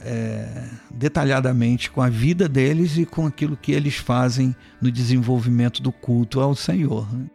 é, 0.02 0.70
detalhadamente 0.92 1.90
com 1.90 2.02
a 2.02 2.10
vida 2.10 2.48
deles 2.48 2.98
e 2.98 3.06
com 3.06 3.26
aquilo 3.26 3.58
que 3.58 3.72
eles 3.72 3.96
fazem 3.96 4.56
no 4.82 4.92
desenvolvimento 4.92 5.82
do 5.82 5.92
culto 5.92 6.40
ao 6.40 6.56
Senhor. 6.56 7.12
Né? 7.14 7.26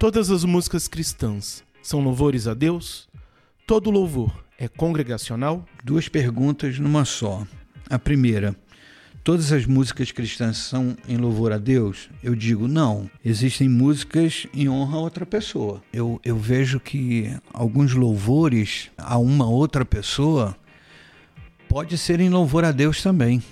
Todas 0.00 0.30
as 0.30 0.44
músicas 0.44 0.88
cristãs 0.88 1.62
são 1.82 2.00
louvores 2.00 2.46
a 2.46 2.54
Deus? 2.54 3.06
Todo 3.66 3.90
louvor 3.90 4.32
é 4.58 4.66
congregacional? 4.66 5.62
Duas 5.84 6.08
perguntas 6.08 6.78
numa 6.78 7.04
só. 7.04 7.46
A 7.90 7.98
primeira, 7.98 8.56
todas 9.22 9.52
as 9.52 9.66
músicas 9.66 10.10
cristãs 10.10 10.56
são 10.56 10.96
em 11.06 11.18
louvor 11.18 11.52
a 11.52 11.58
Deus? 11.58 12.08
Eu 12.22 12.34
digo 12.34 12.66
não. 12.66 13.10
Existem 13.22 13.68
músicas 13.68 14.46
em 14.54 14.70
honra 14.70 14.96
a 14.96 15.00
outra 15.00 15.26
pessoa. 15.26 15.82
Eu, 15.92 16.18
eu 16.24 16.38
vejo 16.38 16.80
que 16.80 17.38
alguns 17.52 17.92
louvores 17.92 18.90
a 18.96 19.18
uma 19.18 19.50
outra 19.50 19.84
pessoa 19.84 20.56
pode 21.68 21.98
ser 21.98 22.20
em 22.20 22.30
louvor 22.30 22.64
a 22.64 22.72
Deus 22.72 23.02
também. 23.02 23.42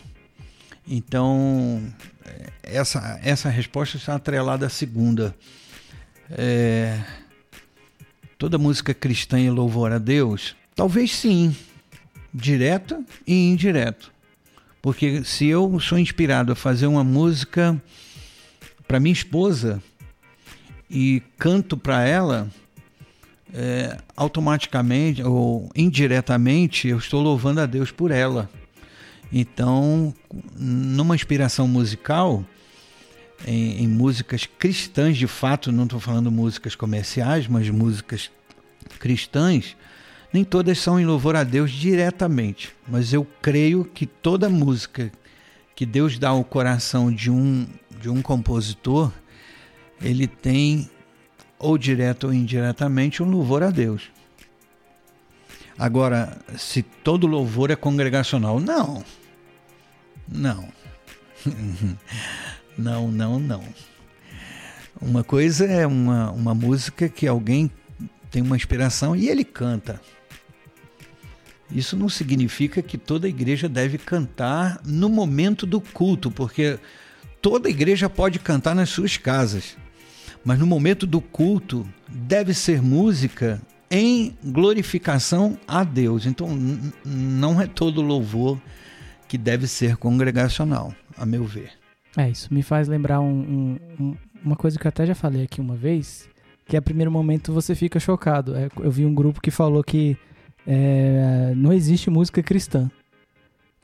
Então, 0.88 1.82
essa, 2.62 3.20
essa 3.22 3.50
resposta 3.50 3.98
está 3.98 4.14
atrelada 4.14 4.64
à 4.64 4.70
segunda. 4.70 5.36
É, 6.30 7.00
toda 8.37 8.58
música 8.58 8.92
cristã 8.92 9.38
em 9.38 9.50
louvor 9.50 9.92
a 9.92 9.99
Deus? 9.99 10.54
Talvez 10.75 11.14
sim, 11.14 11.54
direta 12.32 13.02
e 13.26 13.50
indireto. 13.50 14.12
Porque 14.80 15.25
se 15.25 15.47
eu 15.47 15.80
sou 15.80 15.99
inspirado 15.99 16.52
a 16.52 16.56
fazer 16.56 16.87
uma 16.87 17.02
música 17.02 17.80
para 18.87 19.00
minha 19.00 19.12
esposa 19.12 19.82
e 20.88 21.23
canto 21.37 21.76
para 21.76 22.06
ela, 22.06 22.49
é, 23.52 23.97
automaticamente 24.16 25.23
ou 25.23 25.70
indiretamente 25.75 26.88
eu 26.88 26.99
estou 26.99 27.23
louvando 27.23 27.61
a 27.61 27.66
Deus 27.66 27.90
por 27.90 28.11
ela. 28.11 28.49
Então, 29.32 30.14
numa 30.56 31.14
inspiração 31.14 31.68
musical, 31.68 32.44
em, 33.47 33.85
em 33.85 33.88
músicas 33.88 34.47
cristãs 34.59 35.16
de 35.16 35.26
fato, 35.26 35.71
não 35.73 35.85
estou 35.85 36.00
falando 36.00 36.30
músicas 36.30 36.75
comerciais, 36.75 37.47
mas 37.47 37.68
músicas 37.71 38.30
cristãs, 38.99 39.76
nem 40.33 40.45
todas 40.45 40.78
são 40.78 40.99
em 40.99 41.07
louvor 41.07 41.37
a 41.37 41.45
Deus 41.45 41.71
diretamente, 41.71 42.75
mas 42.87 43.12
eu 43.12 43.26
creio 43.40 43.85
que 43.85 44.07
toda 44.07 44.49
música 44.49 45.11
que 45.75 45.87
Deus 45.87 46.18
dá 46.18 46.30
ao 46.30 46.42
coração 46.42 47.12
de 47.12 47.30
um, 47.30 47.66
de 48.00 48.11
um 48.11 48.21
compositor, 48.21 49.12
ele 50.02 50.26
tem, 50.26 50.90
ou 51.59 51.78
direto 51.78 52.26
ou 52.26 52.35
indiretamente, 52.35 53.23
um 53.23 53.30
louvor 53.30 53.62
a 53.62 53.71
Deus. 53.71 54.11
Agora, 55.78 56.37
se 56.57 56.83
todo 56.83 57.28
louvor 57.28 57.71
é 57.71 57.76
congregacional, 57.76 58.59
não. 58.59 59.04
Não. 60.26 60.68
não, 62.78 63.11
não, 63.11 63.38
não. 63.40 63.64
Uma 65.00 65.25
coisa 65.25 65.66
é 65.66 65.87
uma, 65.87 66.30
uma 66.30 66.54
música 66.54 67.08
que 67.08 67.26
alguém 67.26 67.70
tem 68.30 68.40
uma 68.42 68.56
inspiração 68.56 69.16
e 69.16 69.28
ele 69.28 69.44
canta. 69.44 70.00
Isso 71.70 71.97
não 71.97 72.08
significa 72.08 72.80
que 72.80 72.97
toda 72.97 73.28
igreja 73.28 73.68
deve 73.68 73.99
cantar 73.99 74.80
no 74.85 75.08
momento 75.08 75.66
do 75.66 75.80
culto, 75.80 76.30
porque 76.30 76.78
toda 77.42 77.68
igreja 77.68 78.08
pode 78.08 78.38
cantar 78.38 78.75
nas 78.75 78.88
suas 78.88 79.16
casas. 79.16 79.76
Mas 80.44 80.58
no 80.58 80.66
momento 80.66 81.06
do 81.06 81.20
culto 81.20 81.87
deve 82.08 82.54
ser 82.54 82.80
música 82.80 83.61
em 83.90 84.37
glorificação 84.42 85.58
a 85.66 85.85
Deus. 85.85 86.26
Então 86.26 86.49
não 87.04 87.61
é 87.61 87.66
todo 87.66 88.00
louvor 88.00 88.61
que 89.26 89.37
deve 89.37 89.66
ser 89.66 89.97
congregacional, 89.97 90.94
a 91.16 91.26
meu 91.26 91.44
ver. 91.44 91.77
É, 92.18 92.28
isso 92.28 92.52
me 92.52 92.64
faz 92.64 92.88
lembrar 92.88 93.20
um, 93.20 93.78
um, 94.00 94.16
uma 94.44 94.56
coisa 94.56 94.76
que 94.76 94.84
eu 94.84 94.88
até 94.88 95.06
já 95.06 95.14
falei 95.14 95.44
aqui 95.44 95.60
uma 95.60 95.76
vez, 95.76 96.28
que 96.66 96.76
a 96.76 96.82
primeiro 96.82 97.12
momento 97.12 97.52
você 97.52 97.76
fica 97.76 98.00
chocado. 98.00 98.56
É, 98.56 98.68
eu 98.80 98.90
vi 98.90 99.06
um 99.06 99.14
grupo 99.14 99.40
que 99.40 99.52
falou 99.52 99.84
que 99.84 100.18
é, 100.66 101.52
não 101.54 101.72
existe 101.72 102.10
música 102.10 102.42
cristã. 102.42 102.90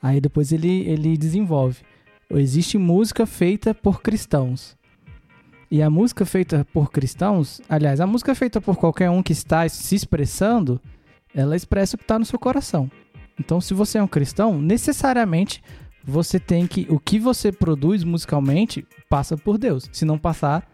Aí 0.01 0.19
depois 0.19 0.51
ele, 0.51 0.81
ele 0.81 1.15
desenvolve. 1.15 1.77
Existe 2.29 2.77
música 2.77 3.25
feita 3.25 3.73
por 3.73 4.01
cristãos. 4.01 4.75
E 5.71 5.81
a 5.81 5.89
música 5.89 6.25
feita 6.25 6.67
por 6.73 6.91
cristãos, 6.91 7.61
aliás, 7.69 8.01
a 8.01 8.05
música 8.05 8.35
feita 8.35 8.59
por 8.59 8.75
qualquer 8.75 9.09
um 9.09 9.23
que 9.23 9.31
está 9.31 9.67
se 9.69 9.95
expressando, 9.95 10.81
ela 11.33 11.55
expressa 11.55 11.95
o 11.95 11.97
que 11.97 12.03
está 12.03 12.19
no 12.19 12.25
seu 12.25 12.37
coração. 12.37 12.91
Então, 13.39 13.61
se 13.61 13.73
você 13.73 13.97
é 13.97 14.03
um 14.03 14.07
cristão, 14.07 14.61
necessariamente 14.61 15.63
você 16.05 16.39
tem 16.39 16.67
que. 16.67 16.85
O 16.89 16.99
que 16.99 17.19
você 17.19 17.51
produz 17.51 18.03
musicalmente 18.03 18.85
passa 19.09 19.35
por 19.35 19.57
Deus. 19.57 19.89
Se 19.91 20.05
não 20.05 20.17
passar, 20.17 20.69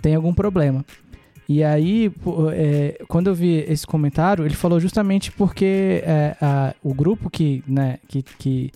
tem 0.00 0.14
algum 0.14 0.32
problema. 0.32 0.84
E 1.48 1.64
aí, 1.64 2.12
é, 2.52 3.02
quando 3.08 3.26
eu 3.26 3.34
vi 3.34 3.56
esse 3.68 3.86
comentário, 3.86 4.44
ele 4.44 4.54
falou 4.54 4.78
justamente 4.78 5.32
porque 5.32 6.00
é, 6.06 6.36
a, 6.40 6.74
o 6.82 6.94
grupo 6.94 7.28
que, 7.28 7.62
né, 7.66 7.98
que, 8.06 8.22
que, 8.22 8.70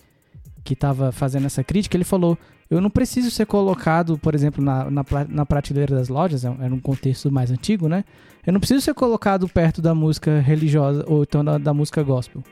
que 0.63 0.75
tava 0.75 1.11
fazendo 1.11 1.45
essa 1.45 1.63
crítica, 1.63 1.95
ele 1.95 2.03
falou: 2.03 2.37
eu 2.69 2.81
não 2.81 2.89
preciso 2.89 3.31
ser 3.31 3.45
colocado, 3.45 4.17
por 4.17 4.35
exemplo, 4.35 4.63
na, 4.63 4.91
na, 4.91 5.05
na 5.29 5.45
prateleira 5.45 5.95
das 5.95 6.09
lojas, 6.09 6.43
era 6.43 6.55
é, 6.61 6.67
é 6.67 6.69
um 6.69 6.79
contexto 6.79 7.31
mais 7.31 7.49
antigo, 7.49 7.87
né? 7.87 8.03
Eu 8.45 8.51
não 8.53 8.59
preciso 8.59 8.81
ser 8.81 8.93
colocado 8.93 9.47
perto 9.47 9.81
da 9.81 9.95
música 9.95 10.39
religiosa 10.39 11.03
ou 11.07 11.23
então 11.23 11.43
da, 11.45 11.57
da 11.57 11.73
música 11.73 12.03
gospel. 12.03 12.43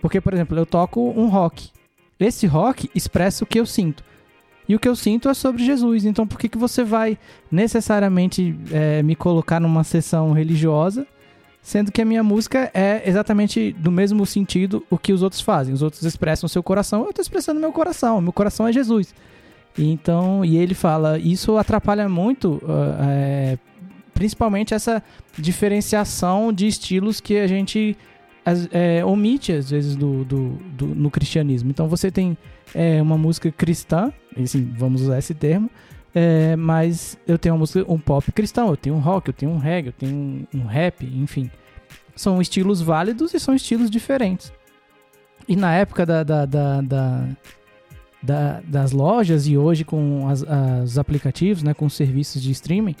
Porque, 0.00 0.20
por 0.20 0.32
exemplo, 0.34 0.56
eu 0.56 0.64
toco 0.64 1.00
um 1.00 1.28
rock. 1.28 1.70
Esse 2.18 2.46
rock 2.46 2.90
expressa 2.94 3.44
o 3.44 3.46
que 3.46 3.58
eu 3.58 3.66
sinto. 3.66 4.04
E 4.68 4.74
o 4.74 4.78
que 4.78 4.88
eu 4.88 4.96
sinto 4.96 5.28
é 5.28 5.34
sobre 5.34 5.64
Jesus. 5.64 6.04
Então, 6.04 6.26
por 6.26 6.38
que, 6.38 6.48
que 6.48 6.56
você 6.56 6.82
vai 6.82 7.18
necessariamente 7.50 8.56
é, 8.70 9.02
me 9.02 9.14
colocar 9.14 9.60
numa 9.60 9.84
sessão 9.84 10.32
religiosa, 10.32 11.06
sendo 11.62 11.92
que 11.92 12.00
a 12.00 12.04
minha 12.04 12.22
música 12.22 12.70
é 12.72 13.02
exatamente 13.06 13.72
do 13.72 13.90
mesmo 13.90 14.24
sentido 14.24 14.84
o 14.88 14.96
que 14.96 15.12
os 15.12 15.22
outros 15.22 15.42
fazem? 15.42 15.74
Os 15.74 15.82
outros 15.82 16.02
expressam 16.04 16.48
seu 16.48 16.62
coração, 16.62 17.02
eu 17.02 17.10
estou 17.10 17.22
expressando 17.22 17.60
meu 17.60 17.72
coração. 17.72 18.20
Meu 18.20 18.32
coração 18.32 18.66
é 18.66 18.72
Jesus. 18.72 19.14
E 19.76 19.90
então, 19.90 20.44
e 20.44 20.56
ele 20.56 20.74
fala, 20.74 21.18
isso 21.18 21.58
atrapalha 21.58 22.08
muito, 22.08 22.54
uh, 22.62 22.96
é, 23.02 23.58
principalmente 24.14 24.72
essa 24.72 25.02
diferenciação 25.36 26.52
de 26.52 26.66
estilos 26.66 27.20
que 27.20 27.36
a 27.38 27.46
gente 27.46 27.96
as, 28.44 28.68
é, 28.72 29.04
omite, 29.04 29.52
às 29.52 29.70
vezes, 29.70 29.96
do, 29.96 30.24
do, 30.24 30.50
do, 30.76 30.86
no 30.86 31.10
cristianismo. 31.10 31.70
Então 31.70 31.88
você 31.88 32.10
tem 32.10 32.36
é, 32.74 33.00
uma 33.00 33.16
música 33.16 33.50
cristã, 33.50 34.12
assim, 34.42 34.72
vamos 34.76 35.02
usar 35.02 35.18
esse 35.18 35.34
termo, 35.34 35.70
é, 36.14 36.54
mas 36.56 37.18
eu 37.26 37.38
tenho 37.38 37.54
uma 37.54 37.60
música, 37.60 37.84
um 37.90 37.98
pop 37.98 38.30
cristão, 38.32 38.68
eu 38.68 38.76
tenho 38.76 38.94
um 38.96 39.00
rock, 39.00 39.28
eu 39.28 39.34
tenho 39.34 39.52
um 39.52 39.58
reggae, 39.58 39.88
eu 39.88 39.92
tenho 39.92 40.14
um, 40.14 40.46
um 40.54 40.66
rap, 40.66 41.04
enfim. 41.04 41.50
São 42.14 42.40
estilos 42.40 42.80
válidos 42.80 43.34
e 43.34 43.40
são 43.40 43.54
estilos 43.54 43.90
diferentes. 43.90 44.52
E 45.48 45.56
na 45.56 45.74
época 45.74 46.06
da, 46.06 46.22
da, 46.22 46.46
da, 46.46 46.80
da, 46.80 47.28
da 48.22 48.60
das 48.66 48.92
lojas 48.92 49.46
e 49.46 49.58
hoje 49.58 49.84
com 49.84 50.28
as, 50.28 50.44
os 50.82 50.98
aplicativos, 50.98 51.62
né, 51.62 51.74
com 51.74 51.86
os 51.86 51.94
serviços 51.94 52.40
de 52.40 52.50
streaming, 52.52 52.94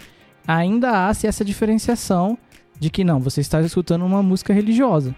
ainda 0.46 1.06
há-se 1.06 1.26
essa 1.26 1.44
diferenciação 1.44 2.36
de 2.78 2.90
que 2.90 3.04
não, 3.04 3.20
você 3.20 3.40
está 3.40 3.60
escutando 3.60 4.04
uma 4.04 4.22
música 4.22 4.52
religiosa. 4.52 5.14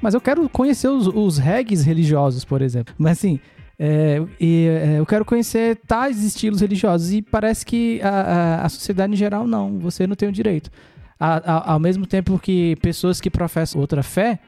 Mas 0.00 0.14
eu 0.14 0.20
quero 0.20 0.48
conhecer 0.48 0.88
os, 0.88 1.06
os 1.06 1.38
regs 1.38 1.84
religiosos, 1.84 2.44
por 2.44 2.60
exemplo. 2.60 2.94
Mas 2.98 3.18
assim, 3.18 3.40
é, 3.78 4.22
e, 4.40 4.66
é, 4.68 4.98
eu 4.98 5.06
quero 5.06 5.24
conhecer 5.24 5.76
tais 5.86 6.22
estilos 6.22 6.60
religiosos. 6.60 7.12
E 7.12 7.22
parece 7.22 7.64
que 7.64 8.00
a, 8.02 8.08
a, 8.08 8.64
a 8.66 8.68
sociedade 8.68 9.12
em 9.12 9.16
geral 9.16 9.46
não. 9.46 9.78
Você 9.78 10.06
não 10.06 10.16
tem 10.16 10.28
o 10.28 10.32
direito. 10.32 10.70
A, 11.18 11.72
ao 11.72 11.80
mesmo 11.80 12.06
tempo 12.06 12.38
que 12.38 12.76
pessoas 12.76 13.20
que 13.20 13.30
professam 13.30 13.80
outra 13.80 14.02
fé 14.02 14.38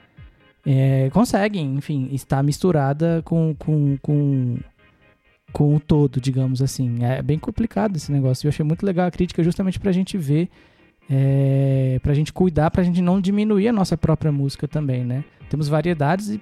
é, 0.66 1.08
conseguem, 1.10 1.76
enfim, 1.76 2.08
estar 2.12 2.42
misturada 2.42 3.22
com, 3.24 3.54
com, 3.56 3.96
com, 4.02 4.58
com 5.52 5.76
o 5.76 5.80
todo, 5.80 6.20
digamos 6.20 6.60
assim. 6.60 7.04
É 7.04 7.22
bem 7.22 7.38
complicado 7.38 7.96
esse 7.96 8.10
negócio. 8.10 8.46
Eu 8.46 8.48
achei 8.48 8.64
muito 8.64 8.84
legal 8.84 9.06
a 9.06 9.10
crítica 9.10 9.42
justamente 9.42 9.78
para 9.78 9.90
a 9.90 9.92
gente 9.92 10.18
ver, 10.18 10.48
é, 11.08 12.00
para 12.02 12.10
a 12.10 12.14
gente 12.14 12.32
cuidar, 12.32 12.70
para 12.70 12.82
a 12.82 12.84
gente 12.84 13.00
não 13.00 13.20
diminuir 13.20 13.68
a 13.68 13.72
nossa 13.72 13.96
própria 13.96 14.32
música 14.32 14.66
também, 14.66 15.04
né? 15.04 15.24
Temos 15.48 15.68
variedades 15.68 16.30
e 16.30 16.40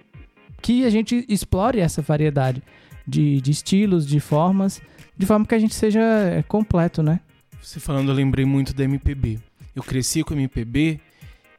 que 0.62 0.84
a 0.84 0.90
gente 0.90 1.24
explore 1.28 1.80
essa 1.80 2.00
variedade 2.00 2.62
de, 3.06 3.40
de 3.40 3.50
estilos, 3.50 4.06
de 4.06 4.18
formas, 4.18 4.80
de 5.16 5.26
forma 5.26 5.44
que 5.44 5.54
a 5.54 5.58
gente 5.58 5.74
seja 5.74 6.00
é, 6.00 6.42
completo, 6.42 7.02
né? 7.02 7.20
Você 7.60 7.78
falando, 7.78 8.10
eu 8.10 8.14
lembrei 8.14 8.44
muito 8.44 8.74
da 8.74 8.84
MPB. 8.84 9.38
Eu 9.74 9.82
cresci 9.82 10.22
com 10.22 10.34
MPB 10.34 11.00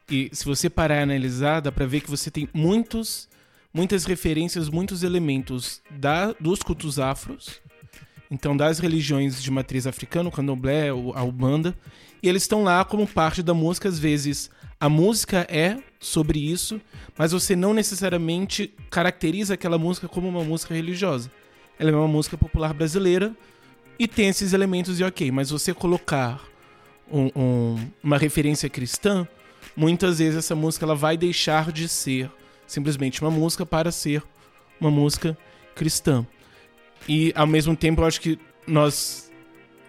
e 0.10 0.30
se 0.32 0.46
você 0.46 0.70
parar 0.70 0.98
e 0.98 1.04
analisar, 1.04 1.62
dá 1.62 1.72
pra 1.72 1.86
ver 1.86 2.02
que 2.02 2.10
você 2.10 2.30
tem 2.30 2.48
muitos, 2.54 3.28
muitas 3.74 4.06
referências, 4.06 4.70
muitos 4.70 5.04
elementos 5.04 5.82
da, 5.92 6.32
dos 6.34 6.62
cultos 6.62 7.00
afros, 7.00 7.60
então 8.30 8.56
das 8.56 8.80
religiões 8.80 9.42
de 9.42 9.52
matriz 9.52 9.88
africana, 9.88 10.30
o 10.30 10.32
candomblé, 10.32 10.90
a 10.90 11.24
ubanda, 11.24 11.76
e 12.22 12.30
eles 12.30 12.44
estão 12.44 12.64
lá 12.64 12.86
como 12.86 13.08
parte 13.08 13.42
da 13.42 13.54
música, 13.54 13.90
às 13.90 14.00
vezes 14.00 14.50
a 14.86 14.90
música 14.90 15.48
é 15.50 15.80
sobre 16.00 16.38
isso, 16.38 16.80
mas 17.18 17.32
você 17.32 17.56
não 17.56 17.74
necessariamente 17.74 18.72
caracteriza 18.92 19.56
aquela 19.56 19.80
música 19.80 20.08
como 20.08 20.30
uma 20.30 20.44
música 20.44 20.76
religiosa. 20.76 21.32
Ela 21.80 21.90
é 21.90 21.96
uma 21.96 22.08
música 22.08 22.38
popular 22.38 22.72
brasileira 22.72 23.36
e 23.98 24.08
tem 24.08 24.28
esses 24.28 24.54
elementos 24.54 24.98
de 24.98 25.04
ok, 25.04 25.32
mas 25.32 25.50
você 25.50 25.74
colocar 25.74 26.40
um, 27.12 27.32
um, 27.36 27.92
uma 28.04 28.16
referência 28.16 28.70
cristã, 28.70 29.28
muitas 29.76 30.20
vezes 30.20 30.38
essa 30.38 30.54
música 30.54 30.86
ela 30.86 30.94
vai 30.94 31.18
deixar 31.18 31.72
de 31.72 31.90
ser 31.90 32.30
simplesmente 32.68 33.24
uma 33.24 33.32
música 33.32 33.66
para 33.66 33.92
ser 33.92 34.22
uma 34.80 34.92
música 34.92 35.36
cristã. 35.74 36.24
E 37.10 37.34
ao 37.36 37.48
mesmo 37.48 37.76
tempo 37.76 38.02
eu 38.02 38.06
acho 38.06 38.22
que 38.22 38.38
nós 38.68 39.32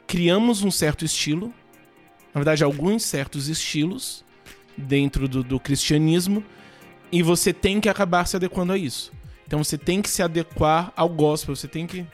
criamos 0.06 0.62
um 0.62 0.70
certo 0.70 1.04
estilo, 1.04 1.52
na 2.32 2.40
verdade, 2.40 2.64
alguns 2.64 3.02
certos 3.02 3.48
estilos 3.48 4.24
dentro 4.76 5.28
do, 5.28 5.42
do 5.42 5.58
cristianismo, 5.58 6.44
e 7.10 7.22
você 7.22 7.52
tem 7.52 7.80
que 7.80 7.88
acabar 7.88 8.26
se 8.26 8.36
adequando 8.36 8.72
a 8.72 8.78
isso. 8.78 9.12
Então 9.46 9.62
você 9.62 9.78
tem 9.78 10.02
que 10.02 10.10
se 10.10 10.22
adequar 10.22 10.92
ao 10.96 11.08
gospel, 11.08 11.54
você 11.54 11.68
tem 11.68 11.86
que 11.86 12.06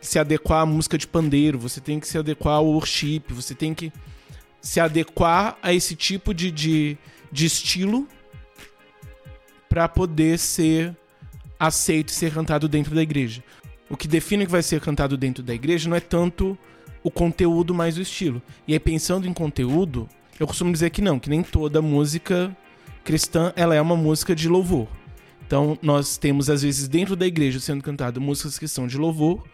se 0.00 0.18
adequar 0.18 0.62
à 0.62 0.66
música 0.66 0.98
de 0.98 1.06
pandeiro, 1.06 1.58
você 1.58 1.80
tem 1.80 2.00
que 2.00 2.08
se 2.08 2.18
adequar 2.18 2.54
ao 2.54 2.66
worship, 2.66 3.22
você 3.28 3.54
tem 3.54 3.74
que 3.74 3.92
se 4.60 4.80
adequar 4.80 5.56
a 5.62 5.72
esse 5.72 5.94
tipo 5.94 6.34
de, 6.34 6.50
de, 6.50 6.98
de 7.30 7.46
estilo 7.46 8.08
para 9.68 9.88
poder 9.88 10.38
ser 10.38 10.96
aceito 11.58 12.08
e 12.08 12.12
ser 12.12 12.32
cantado 12.32 12.68
dentro 12.68 12.94
da 12.94 13.02
igreja. 13.02 13.42
O 13.88 13.96
que 13.96 14.08
define 14.08 14.46
que 14.46 14.52
vai 14.52 14.62
ser 14.62 14.80
cantado 14.80 15.16
dentro 15.16 15.42
da 15.42 15.54
igreja 15.54 15.88
não 15.88 15.96
é 15.96 16.00
tanto 16.00 16.58
o 17.02 17.10
conteúdo, 17.10 17.74
mas 17.74 17.96
o 17.96 18.02
estilo. 18.02 18.42
E 18.66 18.72
aí, 18.72 18.80
pensando 18.80 19.26
em 19.26 19.32
conteúdo, 19.32 20.08
eu 20.40 20.46
costumo 20.46 20.72
dizer 20.72 20.88
que 20.88 21.02
não, 21.02 21.18
que 21.18 21.28
nem 21.28 21.42
toda 21.42 21.82
música 21.82 22.56
cristã 23.04 23.52
ela 23.54 23.74
é 23.74 23.80
uma 23.80 23.94
música 23.94 24.34
de 24.34 24.48
louvor. 24.48 24.88
Então, 25.46 25.76
nós 25.82 26.16
temos, 26.16 26.48
às 26.48 26.62
vezes, 26.62 26.88
dentro 26.88 27.14
da 27.14 27.26
igreja 27.26 27.60
sendo 27.60 27.82
cantado 27.82 28.22
músicas 28.22 28.58
que 28.58 28.66
são 28.66 28.86
de 28.86 28.96
louvor, 28.96 29.44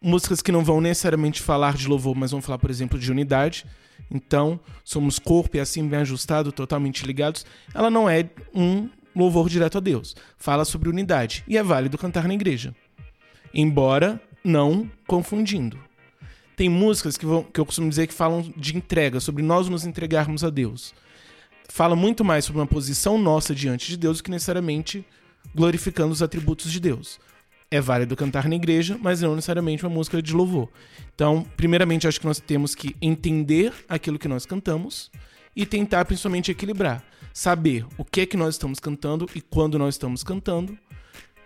músicas 0.00 0.40
que 0.40 0.50
não 0.50 0.64
vão 0.64 0.80
necessariamente 0.80 1.42
falar 1.42 1.74
de 1.74 1.86
louvor, 1.86 2.16
mas 2.16 2.30
vão 2.30 2.40
falar, 2.40 2.58
por 2.58 2.70
exemplo, 2.70 2.98
de 2.98 3.10
unidade. 3.10 3.66
Então, 4.10 4.58
somos 4.82 5.18
corpo 5.18 5.58
e 5.58 5.60
assim 5.60 5.86
bem 5.86 6.00
ajustado, 6.00 6.50
totalmente 6.50 7.04
ligados. 7.04 7.44
Ela 7.74 7.90
não 7.90 8.08
é 8.08 8.26
um 8.54 8.88
louvor 9.14 9.50
direto 9.50 9.76
a 9.76 9.80
Deus. 9.82 10.16
Fala 10.38 10.64
sobre 10.64 10.88
unidade. 10.88 11.44
E 11.46 11.58
é 11.58 11.62
válido 11.62 11.98
cantar 11.98 12.26
na 12.26 12.32
igreja. 12.32 12.74
Embora 13.52 14.18
não 14.42 14.90
confundindo. 15.06 15.78
Tem 16.56 16.68
músicas 16.68 17.16
que, 17.16 17.24
vão, 17.24 17.42
que 17.42 17.58
eu 17.58 17.66
costumo 17.66 17.88
dizer 17.88 18.06
que 18.06 18.14
falam 18.14 18.52
de 18.56 18.76
entrega, 18.76 19.20
sobre 19.20 19.42
nós 19.42 19.68
nos 19.68 19.84
entregarmos 19.84 20.44
a 20.44 20.50
Deus. 20.50 20.94
Fala 21.68 21.96
muito 21.96 22.24
mais 22.24 22.44
sobre 22.44 22.60
uma 22.60 22.66
posição 22.66 23.16
nossa 23.16 23.54
diante 23.54 23.88
de 23.88 23.96
Deus 23.96 24.18
do 24.18 24.24
que 24.24 24.30
necessariamente 24.30 25.04
glorificando 25.54 26.12
os 26.12 26.22
atributos 26.22 26.70
de 26.70 26.78
Deus. 26.78 27.18
É 27.70 27.80
válido 27.80 28.14
cantar 28.14 28.48
na 28.48 28.54
igreja, 28.54 28.98
mas 29.00 29.22
não 29.22 29.34
necessariamente 29.34 29.82
uma 29.82 29.94
música 29.94 30.20
de 30.20 30.34
louvor. 30.34 30.68
Então, 31.14 31.46
primeiramente, 31.56 32.06
acho 32.06 32.20
que 32.20 32.26
nós 32.26 32.38
temos 32.38 32.74
que 32.74 32.94
entender 33.00 33.72
aquilo 33.88 34.18
que 34.18 34.28
nós 34.28 34.44
cantamos 34.44 35.10
e 35.56 35.64
tentar 35.64 36.04
principalmente 36.04 36.50
equilibrar. 36.50 37.02
Saber 37.32 37.86
o 37.96 38.04
que 38.04 38.20
é 38.20 38.26
que 38.26 38.36
nós 38.36 38.56
estamos 38.56 38.78
cantando 38.78 39.26
e 39.34 39.40
quando 39.40 39.78
nós 39.78 39.94
estamos 39.94 40.22
cantando 40.22 40.78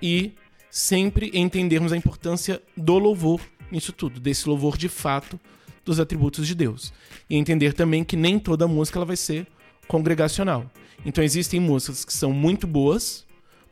e 0.03 0.33
sempre 0.69 1.31
entendermos 1.33 1.93
a 1.93 1.97
importância 1.97 2.61
do 2.77 2.99
louvor 2.99 3.41
nisso 3.77 3.93
tudo, 3.93 4.19
desse 4.19 4.49
louvor 4.49 4.77
de 4.77 4.89
fato 4.89 5.39
dos 5.85 6.01
atributos 6.01 6.47
de 6.47 6.55
Deus. 6.55 6.93
E 7.31 7.37
entender 7.37 7.73
também 7.73 8.03
que 8.03 8.17
nem 8.17 8.39
toda 8.39 8.67
música 8.67 8.99
ela 8.99 9.07
vai 9.07 9.17
ser 9.17 9.47
congregacional. 9.87 10.71
Então 11.05 11.23
existem 11.23 11.61
músicas 11.61 12.05
que 12.05 12.13
são 12.13 12.33
muito 12.33 12.67
boas, 12.67 13.25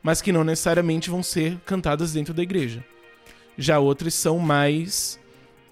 mas 0.02 0.22
que 0.22 0.30
não 0.30 0.44
necessariamente 0.44 1.10
vão 1.10 1.22
ser 1.22 1.58
cantadas 1.66 2.12
dentro 2.12 2.32
da 2.32 2.42
igreja. 2.42 2.84
Já 3.58 3.78
outras 3.78 4.14
são 4.14 4.38
mais 4.38 5.18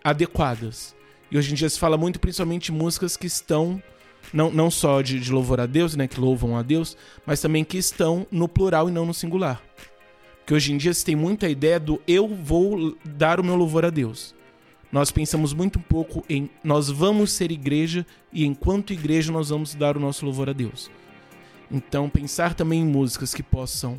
adequadas. 0.03 0.97
E 1.31 1.39
hoje 1.39 1.53
em 1.53 1.55
dia 1.55 1.69
se 1.69 1.79
fala 1.79 1.97
muito 1.97 2.19
principalmente 2.19 2.73
músicas 2.73 3.17
que 3.17 3.27
estão 3.27 3.83
não, 4.33 4.51
não 4.51 4.71
só 4.71 5.03
de, 5.03 5.19
de 5.21 5.33
louvor 5.33 5.61
a 5.61 5.67
Deus, 5.67 5.95
né, 5.95 6.07
que 6.09 6.21
louvam 6.21 6.57
a 6.57 6.63
Deus, 6.63 6.97
mas 7.27 7.41
também 7.41 7.65
que 7.65 7.77
estão 7.77 8.27
no 8.31 8.49
plural 8.49 8.89
e 8.89 8.93
não 8.93 9.05
no 9.05 9.15
singular. 9.15 9.63
Porque 10.53 10.57
hoje 10.57 10.73
em 10.75 10.77
dia 10.77 10.93
se 10.93 11.03
tem 11.03 11.17
muita 11.17 11.49
ideia 11.49 11.81
do 11.81 11.99
eu 12.07 12.29
vou 12.29 12.95
dar 13.07 13.41
o 13.41 13.45
meu 13.45 13.57
louvor 13.57 13.87
a 13.87 13.91
Deus. 13.91 14.35
Nós 14.93 15.11
pensamos 15.11 15.55
muito 15.55 15.81
pouco 15.81 16.23
em 16.29 16.51
nós 16.63 16.91
vamos 16.91 17.33
ser 17.33 17.51
igreja 17.51 18.05
e 18.31 18.45
enquanto 18.45 18.93
igreja 18.93 19.33
nós 19.33 19.49
vamos 19.49 19.75
dar 19.75 19.97
o 19.97 20.01
nosso 20.01 20.27
louvor 20.27 20.51
a 20.51 20.53
Deus. 20.53 20.91
Então 21.71 22.07
pensar 22.07 22.53
também 22.53 22.83
em 22.83 22.87
músicas 22.87 23.33
que 23.33 23.43
possam 23.43 23.99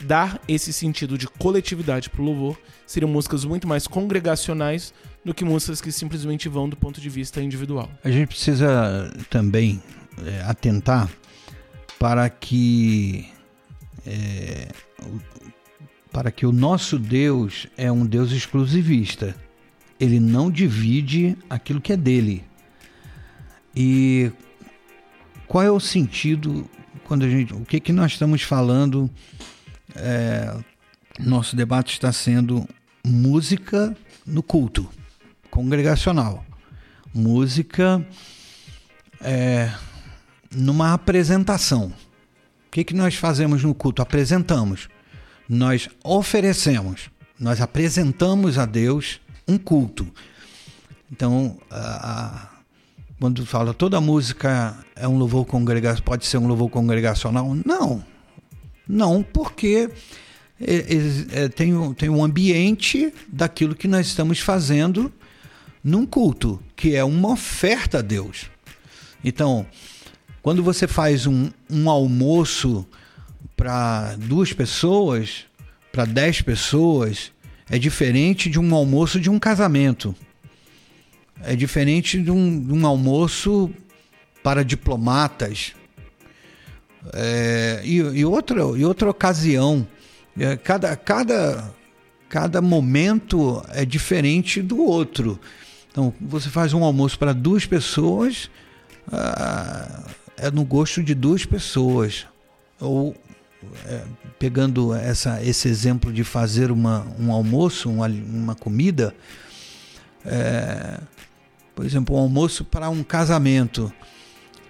dar 0.00 0.40
esse 0.48 0.72
sentido 0.72 1.16
de 1.16 1.28
coletividade 1.28 2.10
para 2.10 2.22
o 2.22 2.24
louvor 2.24 2.58
seriam 2.84 3.08
músicas 3.08 3.44
muito 3.44 3.68
mais 3.68 3.86
congregacionais 3.86 4.92
do 5.24 5.32
que 5.32 5.44
músicas 5.44 5.80
que 5.80 5.92
simplesmente 5.92 6.48
vão 6.48 6.68
do 6.68 6.76
ponto 6.76 7.00
de 7.00 7.08
vista 7.08 7.40
individual. 7.40 7.88
A 8.02 8.10
gente 8.10 8.26
precisa 8.26 9.12
também 9.30 9.80
é, 10.26 10.42
atentar 10.42 11.08
para 12.00 12.28
que 12.28 13.30
é, 14.04 14.68
para 16.14 16.30
que 16.30 16.46
o 16.46 16.52
nosso 16.52 16.96
Deus 16.96 17.66
é 17.76 17.90
um 17.90 18.06
Deus 18.06 18.30
exclusivista. 18.30 19.34
Ele 19.98 20.20
não 20.20 20.48
divide 20.48 21.36
aquilo 21.50 21.80
que 21.80 21.92
é 21.92 21.96
dele. 21.96 22.44
E 23.74 24.30
qual 25.48 25.64
é 25.64 25.70
o 25.72 25.80
sentido 25.80 26.70
quando 27.02 27.24
a 27.24 27.28
gente, 27.28 27.52
o 27.52 27.64
que 27.64 27.80
que 27.80 27.92
nós 27.92 28.12
estamos 28.12 28.42
falando 28.42 29.10
é, 29.96 30.56
nosso 31.18 31.56
debate 31.56 31.94
está 31.94 32.12
sendo 32.12 32.64
música 33.04 33.96
no 34.24 34.40
culto 34.40 34.88
congregacional. 35.50 36.46
Música 37.12 38.06
é, 39.20 39.68
numa 40.54 40.94
apresentação. 40.94 41.86
O 42.68 42.70
que, 42.70 42.84
que 42.84 42.94
nós 42.94 43.16
fazemos 43.16 43.64
no 43.64 43.74
culto? 43.74 44.00
Apresentamos. 44.00 44.88
Nós 45.48 45.88
oferecemos. 46.02 47.10
Nós 47.38 47.60
apresentamos 47.60 48.58
a 48.58 48.64
Deus 48.64 49.20
um 49.46 49.58
culto. 49.58 50.06
Então, 51.10 51.58
a, 51.70 52.10
a, 52.10 52.48
quando 53.20 53.44
fala 53.44 53.74
toda 53.74 54.00
música 54.00 54.76
é 54.96 55.06
um 55.06 55.18
louvor 55.18 55.44
congregacional, 55.44 56.04
pode 56.04 56.26
ser 56.26 56.38
um 56.38 56.46
louvor 56.46 56.70
congregacional? 56.70 57.54
Não 57.66 58.04
não, 58.86 59.22
porque 59.22 59.90
é, 60.60 60.74
é, 60.74 61.44
é, 61.44 61.48
tem, 61.48 61.94
tem 61.94 62.08
um 62.08 62.22
ambiente 62.22 63.12
daquilo 63.28 63.74
que 63.74 63.88
nós 63.88 64.06
estamos 64.06 64.40
fazendo 64.40 65.12
num 65.82 66.06
culto, 66.06 66.62
que 66.76 66.94
é 66.94 67.02
uma 67.02 67.30
oferta 67.30 67.98
a 67.98 68.02
Deus. 68.02 68.50
Então, 69.22 69.66
quando 70.42 70.62
você 70.62 70.86
faz 70.86 71.26
um, 71.26 71.50
um 71.70 71.88
almoço 71.88 72.86
para 73.56 74.16
duas 74.16 74.52
pessoas, 74.52 75.44
para 75.92 76.04
dez 76.04 76.40
pessoas, 76.40 77.32
é 77.70 77.78
diferente 77.78 78.50
de 78.50 78.58
um 78.58 78.74
almoço 78.74 79.20
de 79.20 79.30
um 79.30 79.38
casamento. 79.38 80.14
É 81.42 81.54
diferente 81.54 82.20
de 82.20 82.30
um, 82.30 82.60
de 82.60 82.72
um 82.72 82.86
almoço 82.86 83.70
para 84.42 84.64
diplomatas. 84.64 85.74
É, 87.12 87.80
e, 87.84 87.96
e, 87.96 88.24
outra, 88.24 88.60
e 88.76 88.84
outra 88.84 89.10
ocasião, 89.10 89.86
é, 90.38 90.56
cada, 90.56 90.96
cada, 90.96 91.70
cada 92.28 92.62
momento 92.62 93.64
é 93.70 93.84
diferente 93.84 94.62
do 94.62 94.82
outro. 94.82 95.38
Então, 95.90 96.12
você 96.20 96.48
faz 96.48 96.72
um 96.72 96.82
almoço 96.82 97.18
para 97.18 97.32
duas 97.32 97.66
pessoas, 97.66 98.50
ah, 99.12 100.04
é 100.36 100.50
no 100.50 100.64
gosto 100.64 101.02
de 101.02 101.14
duas 101.14 101.44
pessoas. 101.44 102.26
Ou, 102.80 103.14
pegando 104.38 104.94
essa, 104.94 105.42
esse 105.42 105.68
exemplo 105.68 106.12
de 106.12 106.24
fazer 106.24 106.70
uma, 106.70 107.06
um 107.18 107.32
almoço, 107.32 107.90
uma, 107.90 108.06
uma 108.06 108.54
comida, 108.54 109.14
é, 110.24 110.98
por 111.74 111.84
exemplo, 111.84 112.16
um 112.16 112.18
almoço 112.18 112.64
para 112.64 112.88
um 112.88 113.02
casamento 113.02 113.92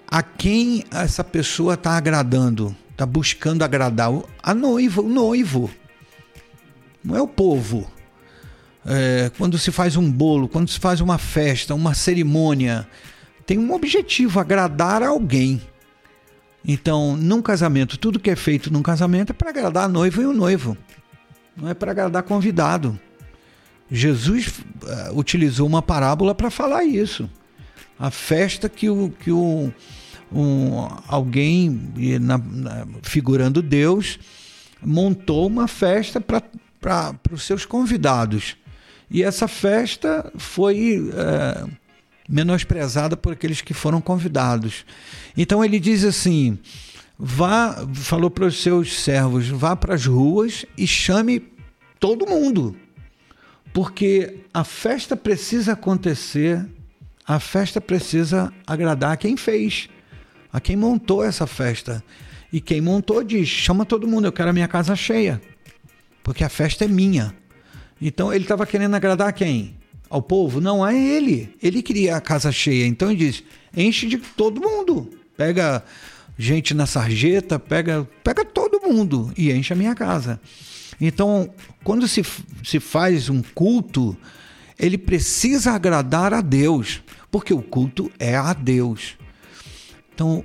a 0.07 0.23
quem 0.23 0.85
essa 0.91 1.25
pessoa 1.25 1.75
está 1.75 1.97
agradando, 1.97 2.75
está 2.91 3.05
buscando 3.05 3.65
agradar 3.65 4.11
a 4.43 4.55
noiva, 4.55 5.01
o 5.01 5.09
noivo, 5.09 5.71
não 7.03 7.17
é 7.17 7.21
o 7.21 7.29
povo. 7.29 7.91
É, 8.87 9.31
quando 9.39 9.59
se 9.59 9.73
faz 9.73 9.97
um 9.97 10.11
bolo, 10.11 10.49
quando 10.49 10.69
se 10.69 10.79
faz 10.79 11.01
uma 11.01 11.19
festa, 11.19 11.75
uma 11.75 11.95
cerimônia, 11.95 12.87
tem 13.47 13.59
um 13.59 13.73
objetivo, 13.73 14.39
agradar 14.39 15.03
alguém. 15.03 15.61
Então, 16.67 17.17
num 17.17 17.43
casamento, 17.43 17.99
tudo 17.99 18.19
que 18.19 18.31
é 18.31 18.37
feito 18.37 18.73
num 18.73 18.83
casamento 18.83 19.31
é 19.31 19.33
para 19.33 19.51
agradar 19.51 19.85
a 19.85 19.89
noiva 19.89 20.23
e 20.23 20.27
o 20.27 20.33
noivo, 20.33 20.77
não 21.57 21.69
é 21.69 21.75
para 21.75 21.91
agradar 21.91 22.23
convidado. 22.23 22.99
Jesus 23.91 24.49
uh, 24.49 25.19
utilizou 25.19 25.67
uma 25.67 25.83
parábola 25.83 26.35
para 26.35 26.51
falar 26.51 26.85
isso 26.85 27.29
a 27.99 28.11
festa 28.11 28.69
que 28.69 28.89
o, 28.89 29.11
que 29.11 29.31
o 29.31 29.73
um, 30.33 30.89
alguém, 31.07 31.93
na, 32.21 32.39
na, 32.39 32.87
figurando 33.03 33.63
Deus, 33.63 34.19
montou 34.83 35.47
uma 35.47 35.69
festa 35.69 36.21
para 36.21 37.15
os 37.31 37.43
seus 37.43 37.65
convidados. 37.65 38.57
E 39.11 39.23
essa 39.23 39.47
festa 39.47 40.33
foi 40.37 41.11
é, 41.15 41.65
menosprezada 42.29 43.17
por 43.17 43.33
aqueles 43.33 43.61
que 43.61 43.75
foram 43.75 44.01
convidados. 44.01 44.85
Então 45.37 45.65
ele 45.65 45.79
diz 45.79 46.05
assim: 46.05 46.59
vá, 47.19 47.87
falou 47.95 48.31
para 48.31 48.47
os 48.47 48.63
seus 48.63 49.01
servos, 49.01 49.49
vá 49.49 49.77
para 49.77 49.95
as 49.95 50.07
ruas 50.07 50.65
e 50.77 50.87
chame 50.87 51.41
todo 52.01 52.27
mundo, 52.27 52.77
Porque 53.73 54.41
a 54.53 54.63
festa 54.63 55.17
precisa 55.17 55.73
acontecer, 55.73 56.65
a 57.27 57.41
festa 57.41 57.81
precisa 57.81 58.53
agradar 58.67 59.13
a 59.13 59.17
quem 59.17 59.37
fez, 59.37 59.89
a 60.53 60.61
quem 60.61 60.77
montou 60.77 61.25
essa 61.25 61.47
festa. 61.47 62.05
E 62.53 62.61
quem 62.61 62.81
montou 62.81 63.25
diz: 63.25 63.49
chama 63.49 63.85
todo 63.85 64.07
mundo, 64.07 64.27
eu 64.27 64.33
quero 64.33 64.51
a 64.51 64.53
minha 64.53 64.69
casa 64.69 64.95
cheia, 64.95 65.41
porque 66.23 66.45
a 66.45 66.49
festa 66.49 66.85
é 66.85 66.89
minha. 66.89 67.35
Então 68.01 68.33
ele 68.33 68.45
estava 68.45 68.67
querendo 68.67 68.95
agradar 68.95 69.33
quem? 69.33 69.77
Ao 70.15 70.23
povo? 70.23 70.61
Não, 70.61 70.85
a 70.85 70.95
ele. 70.95 71.53
Ele 71.61 71.83
queria 71.83 72.15
a 72.15 72.21
casa 72.21 72.53
cheia. 72.53 72.87
Então 72.87 73.11
ele 73.11 73.19
diz: 73.19 73.43
enche 73.77 74.07
de 74.07 74.17
todo 74.17 74.61
mundo. 74.61 75.11
Pega 75.37 75.83
gente 76.39 76.73
na 76.73 76.87
sarjeta, 76.87 77.59
pega, 77.59 78.09
pega 78.23 78.45
todo 78.45 78.81
mundo 78.81 79.33
e 79.37 79.51
enche 79.51 79.73
a 79.73 79.77
minha 79.77 79.93
casa. 79.93 80.41
Então, 81.01 81.53
quando 81.83 82.07
se, 82.07 82.23
se 82.63 82.79
faz 82.79 83.29
um 83.29 83.43
culto, 83.43 84.17
ele 84.79 84.97
precisa 84.97 85.73
agradar 85.73 86.33
a 86.33 86.41
Deus, 86.41 87.03
porque 87.29 87.53
o 87.53 87.61
culto 87.61 88.09
é 88.17 88.37
a 88.37 88.53
Deus. 88.53 89.17
Então, 90.15 90.45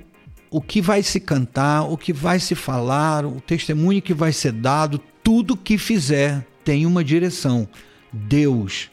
o 0.50 0.60
que 0.60 0.82
vai 0.82 1.00
se 1.04 1.20
cantar, 1.20 1.82
o 1.82 1.96
que 1.96 2.12
vai 2.12 2.40
se 2.40 2.56
falar, 2.56 3.24
o 3.24 3.40
testemunho 3.40 4.02
que 4.02 4.14
vai 4.14 4.32
ser 4.32 4.50
dado, 4.50 5.00
tudo 5.22 5.56
que 5.56 5.78
fizer 5.78 6.44
tem 6.64 6.86
uma 6.86 7.04
direção: 7.04 7.68
Deus. 8.12 8.89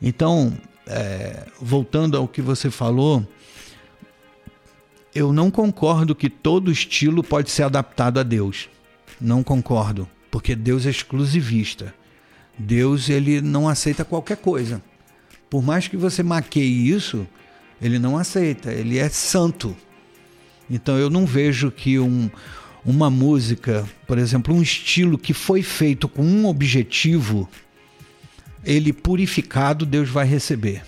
Então, 0.00 0.56
é, 0.86 1.46
voltando 1.60 2.16
ao 2.16 2.28
que 2.28 2.42
você 2.42 2.70
falou, 2.70 3.26
eu 5.14 5.32
não 5.32 5.50
concordo 5.50 6.14
que 6.14 6.28
todo 6.28 6.72
estilo 6.72 7.22
pode 7.22 7.50
ser 7.50 7.62
adaptado 7.62 8.18
a 8.18 8.22
Deus. 8.22 8.68
Não 9.20 9.42
concordo, 9.42 10.08
porque 10.30 10.54
Deus 10.56 10.86
é 10.86 10.90
exclusivista. 10.90 11.94
Deus 12.58 13.08
ele 13.08 13.40
não 13.40 13.68
aceita 13.68 14.04
qualquer 14.04 14.36
coisa. 14.36 14.82
Por 15.48 15.62
mais 15.62 15.86
que 15.86 15.96
você 15.96 16.22
maqueie 16.22 16.90
isso, 16.90 17.26
ele 17.80 17.98
não 17.98 18.16
aceita. 18.16 18.72
Ele 18.72 18.98
é 18.98 19.08
santo. 19.08 19.76
Então 20.68 20.98
eu 20.98 21.10
não 21.10 21.26
vejo 21.26 21.70
que 21.70 21.98
um, 21.98 22.28
uma 22.84 23.10
música, 23.10 23.88
por 24.06 24.18
exemplo, 24.18 24.54
um 24.54 24.62
estilo 24.62 25.16
que 25.16 25.32
foi 25.32 25.62
feito 25.62 26.08
com 26.08 26.22
um 26.22 26.46
objetivo, 26.46 27.48
ele 28.64 28.92
purificado, 28.92 29.86
Deus 29.86 30.08
vai 30.08 30.26
receber. 30.26 30.82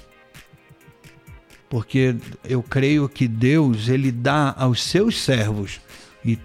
Porque 1.69 2.17
eu 2.45 2.63
creio 2.63 3.09
que 3.09 3.27
Deus 3.27 3.89
ele 3.89 4.13
dá 4.13 4.55
aos 4.57 4.83
seus 4.83 5.21
servos 5.23 5.81
e 6.25 6.39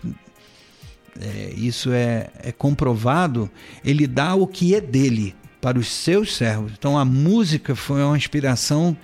é, 1.20 1.54
isso 1.56 1.92
é, 1.92 2.30
é 2.40 2.52
comprovado, 2.52 3.50
ele 3.84 4.08
dá 4.08 4.36
o 4.36 4.48
que 4.48 4.74
é 4.76 4.82
dele 4.82 5.36
para 5.60 5.78
os 5.78 5.88
seus 5.88 6.36
servos. 6.36 6.72
Então 6.78 6.98
a 6.98 7.06
música 7.06 7.76
foi 7.76 8.02
uma 8.02 8.18
inspiração, 8.18 8.96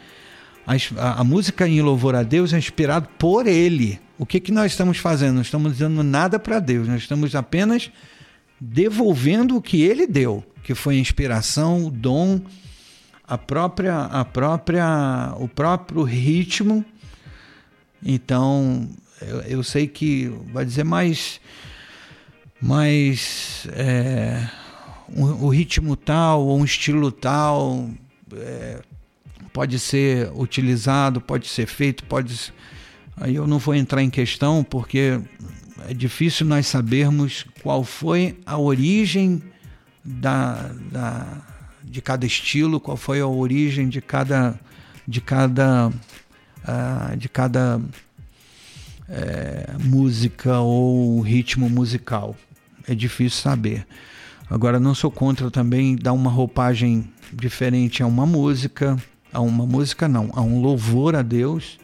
a, 0.65 1.21
a 1.21 1.23
música 1.23 1.67
em 1.67 1.81
louvor 1.81 2.15
a 2.15 2.23
Deus 2.23 2.53
é 2.53 2.57
inspirada 2.57 3.07
por 3.17 3.47
ele. 3.47 3.99
O 4.17 4.25
que, 4.25 4.39
que 4.39 4.51
nós 4.51 4.71
estamos 4.71 4.97
fazendo? 4.97 5.35
Não 5.35 5.41
estamos 5.41 5.77
dando 5.77 6.01
nada 6.03 6.39
para 6.39 6.59
Deus, 6.59 6.87
nós 6.87 7.01
estamos 7.01 7.35
apenas 7.35 7.91
devolvendo 8.59 9.55
o 9.55 9.61
que 9.61 9.83
ele 9.83 10.07
deu, 10.07 10.43
que 10.67 10.75
foi 10.75 10.97
a 10.97 10.99
inspiração, 10.99 11.87
o 11.87 11.89
dom, 11.89 12.41
a 13.23 13.37
própria, 13.37 14.01
a 14.01 14.25
própria, 14.25 15.33
o 15.37 15.47
próprio 15.47 16.03
ritmo. 16.03 16.83
Então, 18.05 18.89
eu, 19.21 19.39
eu 19.43 19.63
sei 19.63 19.87
que 19.87 20.27
vai 20.51 20.65
dizer 20.65 20.83
mais, 20.83 21.39
mais 22.61 23.65
é, 23.71 24.45
um, 25.15 25.45
o 25.45 25.47
ritmo 25.47 25.95
tal 25.95 26.45
ou 26.45 26.59
um 26.59 26.65
estilo 26.65 27.13
tal 27.13 27.89
é, 28.33 28.81
pode 29.53 29.79
ser 29.79 30.29
utilizado, 30.35 31.21
pode 31.21 31.47
ser 31.47 31.65
feito, 31.65 32.03
pode 32.03 32.51
Aí 33.15 33.35
eu 33.35 33.47
não 33.47 33.57
vou 33.57 33.73
entrar 33.73 34.03
em 34.03 34.09
questão 34.09 34.65
porque 34.65 35.17
é 35.87 35.93
difícil 35.93 36.45
nós 36.45 36.67
sabermos 36.67 37.45
qual 37.63 37.85
foi 37.85 38.37
a 38.45 38.57
origem 38.57 39.41
da, 40.07 40.71
da, 40.91 41.27
de 41.83 42.01
cada 42.01 42.25
estilo, 42.25 42.79
qual 42.79 42.95
foi 42.95 43.19
a 43.19 43.27
origem 43.27 43.89
de 43.89 44.01
cada 44.01 44.57
de 45.05 45.21
cada 45.21 45.87
uh, 45.89 47.17
de 47.17 47.29
cada 47.29 47.81
é, 49.09 49.73
música 49.83 50.59
ou 50.59 51.19
ritmo 51.21 51.69
musical. 51.69 52.35
É 52.87 52.95
difícil 52.95 53.41
saber. 53.41 53.85
Agora 54.49 54.79
não 54.79 54.95
sou 54.95 55.11
contra 55.11 55.51
também 55.51 55.95
dar 55.95 56.13
uma 56.13 56.29
roupagem 56.29 57.09
diferente 57.31 58.01
a 58.01 58.07
uma 58.07 58.25
música, 58.25 58.97
a 59.31 59.41
uma 59.41 59.65
música 59.65 60.07
não, 60.07 60.29
a 60.33 60.41
um 60.41 60.61
louvor 60.61 61.15
a 61.15 61.21
Deus 61.21 61.77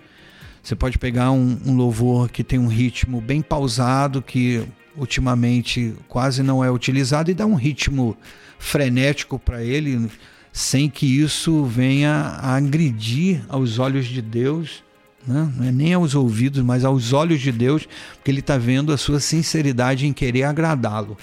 você 0.64 0.78
pode 0.78 0.98
pegar 0.98 1.30
um, 1.32 1.60
um 1.66 1.76
louvor 1.76 2.30
que 2.30 2.42
tem 2.42 2.58
um 2.58 2.68
ritmo 2.68 3.20
bem 3.20 3.42
pausado, 3.42 4.22
que 4.22 4.66
ultimamente 4.98 5.94
quase 6.08 6.44
não 6.44 6.64
é 6.64 6.72
utilizado, 6.72 7.32
e 7.32 7.34
dar 7.34 7.46
um 7.46 7.56
ritmo 7.56 8.18
frenético 8.60 9.38
para 9.38 9.64
ele, 9.64 10.10
sem 10.52 10.90
que 10.90 11.06
isso 11.06 11.66
venha 11.66 12.12
a 12.12 12.56
agredir 12.56 13.44
aos 13.50 13.80
olhos 13.80 14.06
de 14.06 14.22
Deus, 14.22 14.84
né? 15.28 15.52
não 15.58 15.68
é 15.68 15.72
nem 15.72 15.94
aos 15.94 16.16
ouvidos, 16.16 16.64
mas 16.64 16.86
aos 16.86 17.14
olhos 17.14 17.42
de 17.42 17.52
Deus, 17.52 17.88
porque 18.16 18.30
ele 18.30 18.40
está 18.40 18.58
vendo 18.58 18.94
a 18.94 18.98
sua 18.98 19.20
sinceridade 19.20 20.06
em 20.06 20.14
querer 20.14 20.44
agradá-lo 20.44 21.18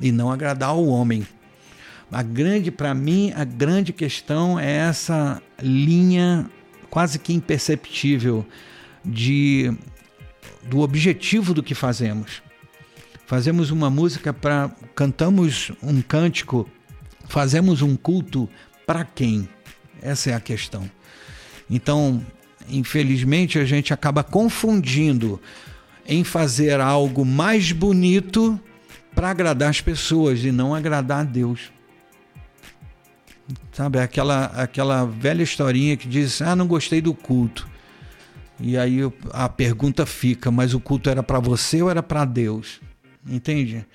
e 0.00 0.12
não 0.12 0.30
agradar 0.30 0.70
ao 0.70 0.86
homem. 0.86 1.26
A 2.12 2.22
grande, 2.22 2.70
para 2.70 2.92
mim, 2.92 3.32
a 3.36 3.44
grande 3.44 3.92
questão 3.92 4.58
é 4.58 4.70
essa 4.70 5.40
linha 5.62 6.50
quase 6.88 7.18
que 7.18 7.32
imperceptível 7.32 8.44
de 9.04 9.72
do 10.68 10.80
objetivo 10.80 11.54
do 11.54 11.62
que 11.62 11.74
fazemos. 11.74 12.42
Fazemos 13.30 13.70
uma 13.70 13.88
música 13.88 14.32
para 14.32 14.72
cantamos 14.92 15.70
um 15.80 16.02
cântico, 16.02 16.68
fazemos 17.28 17.80
um 17.80 17.94
culto 17.94 18.48
para 18.84 19.04
quem? 19.04 19.48
Essa 20.02 20.30
é 20.30 20.34
a 20.34 20.40
questão. 20.40 20.90
Então, 21.70 22.26
infelizmente 22.68 23.56
a 23.56 23.64
gente 23.64 23.94
acaba 23.94 24.24
confundindo 24.24 25.40
em 26.04 26.24
fazer 26.24 26.80
algo 26.80 27.24
mais 27.24 27.70
bonito 27.70 28.58
para 29.14 29.30
agradar 29.30 29.70
as 29.70 29.80
pessoas 29.80 30.42
e 30.42 30.50
não 30.50 30.74
agradar 30.74 31.20
a 31.20 31.24
Deus. 31.24 31.70
Sabe, 33.70 34.00
aquela 34.00 34.46
aquela 34.46 35.04
velha 35.04 35.44
historinha 35.44 35.96
que 35.96 36.08
diz: 36.08 36.42
"Ah, 36.42 36.56
não 36.56 36.66
gostei 36.66 37.00
do 37.00 37.14
culto". 37.14 37.68
E 38.58 38.76
aí 38.76 38.98
a 39.32 39.48
pergunta 39.48 40.04
fica: 40.04 40.50
mas 40.50 40.74
o 40.74 40.80
culto 40.80 41.08
era 41.08 41.22
para 41.22 41.38
você 41.38 41.80
ou 41.80 41.88
era 41.88 42.02
para 42.02 42.24
Deus? 42.24 42.80
Entende? 43.26 43.86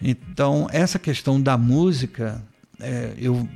Então, 0.00 0.68
essa 0.70 0.98
questão 0.98 1.40
da 1.40 1.56
música, 1.56 2.42
é, 2.80 3.14
eu, 3.18 3.48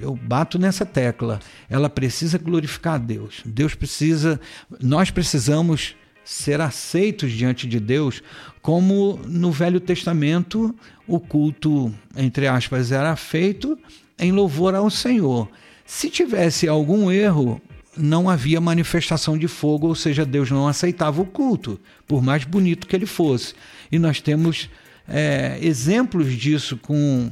eu 0.00 0.14
bato 0.14 0.58
nessa 0.58 0.86
tecla. 0.86 1.40
Ela 1.68 1.88
precisa 1.88 2.38
glorificar 2.38 2.94
a 2.94 2.98
Deus. 2.98 3.42
Deus 3.44 3.74
precisa, 3.74 4.40
nós 4.80 5.10
precisamos 5.10 5.96
ser 6.24 6.60
aceitos 6.60 7.32
diante 7.32 7.66
de 7.66 7.80
Deus, 7.80 8.22
como 8.60 9.18
no 9.26 9.50
Velho 9.50 9.80
Testamento 9.80 10.74
o 11.06 11.18
culto, 11.18 11.92
entre 12.14 12.46
aspas, 12.46 12.92
era 12.92 13.16
feito 13.16 13.78
em 14.18 14.30
louvor 14.30 14.74
ao 14.74 14.90
Senhor. 14.90 15.48
Se 15.86 16.10
tivesse 16.10 16.68
algum 16.68 17.10
erro, 17.10 17.58
não 17.96 18.28
havia 18.28 18.60
manifestação 18.60 19.38
de 19.38 19.48
fogo, 19.48 19.88
ou 19.88 19.94
seja, 19.94 20.26
Deus 20.26 20.50
não 20.50 20.68
aceitava 20.68 21.22
o 21.22 21.24
culto, 21.24 21.80
por 22.06 22.22
mais 22.22 22.44
bonito 22.44 22.86
que 22.86 22.94
ele 22.94 23.06
fosse. 23.06 23.54
E 23.90 23.98
nós 23.98 24.20
temos 24.20 24.68
é, 25.08 25.58
exemplos 25.62 26.32
disso 26.34 26.76
com 26.76 27.30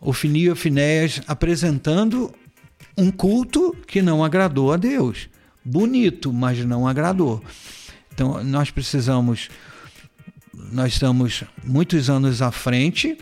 Ofini 0.00 0.48
e 0.48 0.54
Finéias 0.54 1.20
apresentando 1.26 2.32
um 2.96 3.10
culto 3.10 3.76
que 3.86 4.00
não 4.00 4.24
agradou 4.24 4.72
a 4.72 4.76
Deus. 4.76 5.28
Bonito, 5.64 6.32
mas 6.32 6.64
não 6.64 6.86
agradou. 6.86 7.42
Então 8.14 8.42
nós 8.44 8.70
precisamos, 8.70 9.48
nós 10.54 10.92
estamos 10.92 11.44
muitos 11.64 12.08
anos 12.08 12.40
à 12.40 12.50
frente 12.50 13.18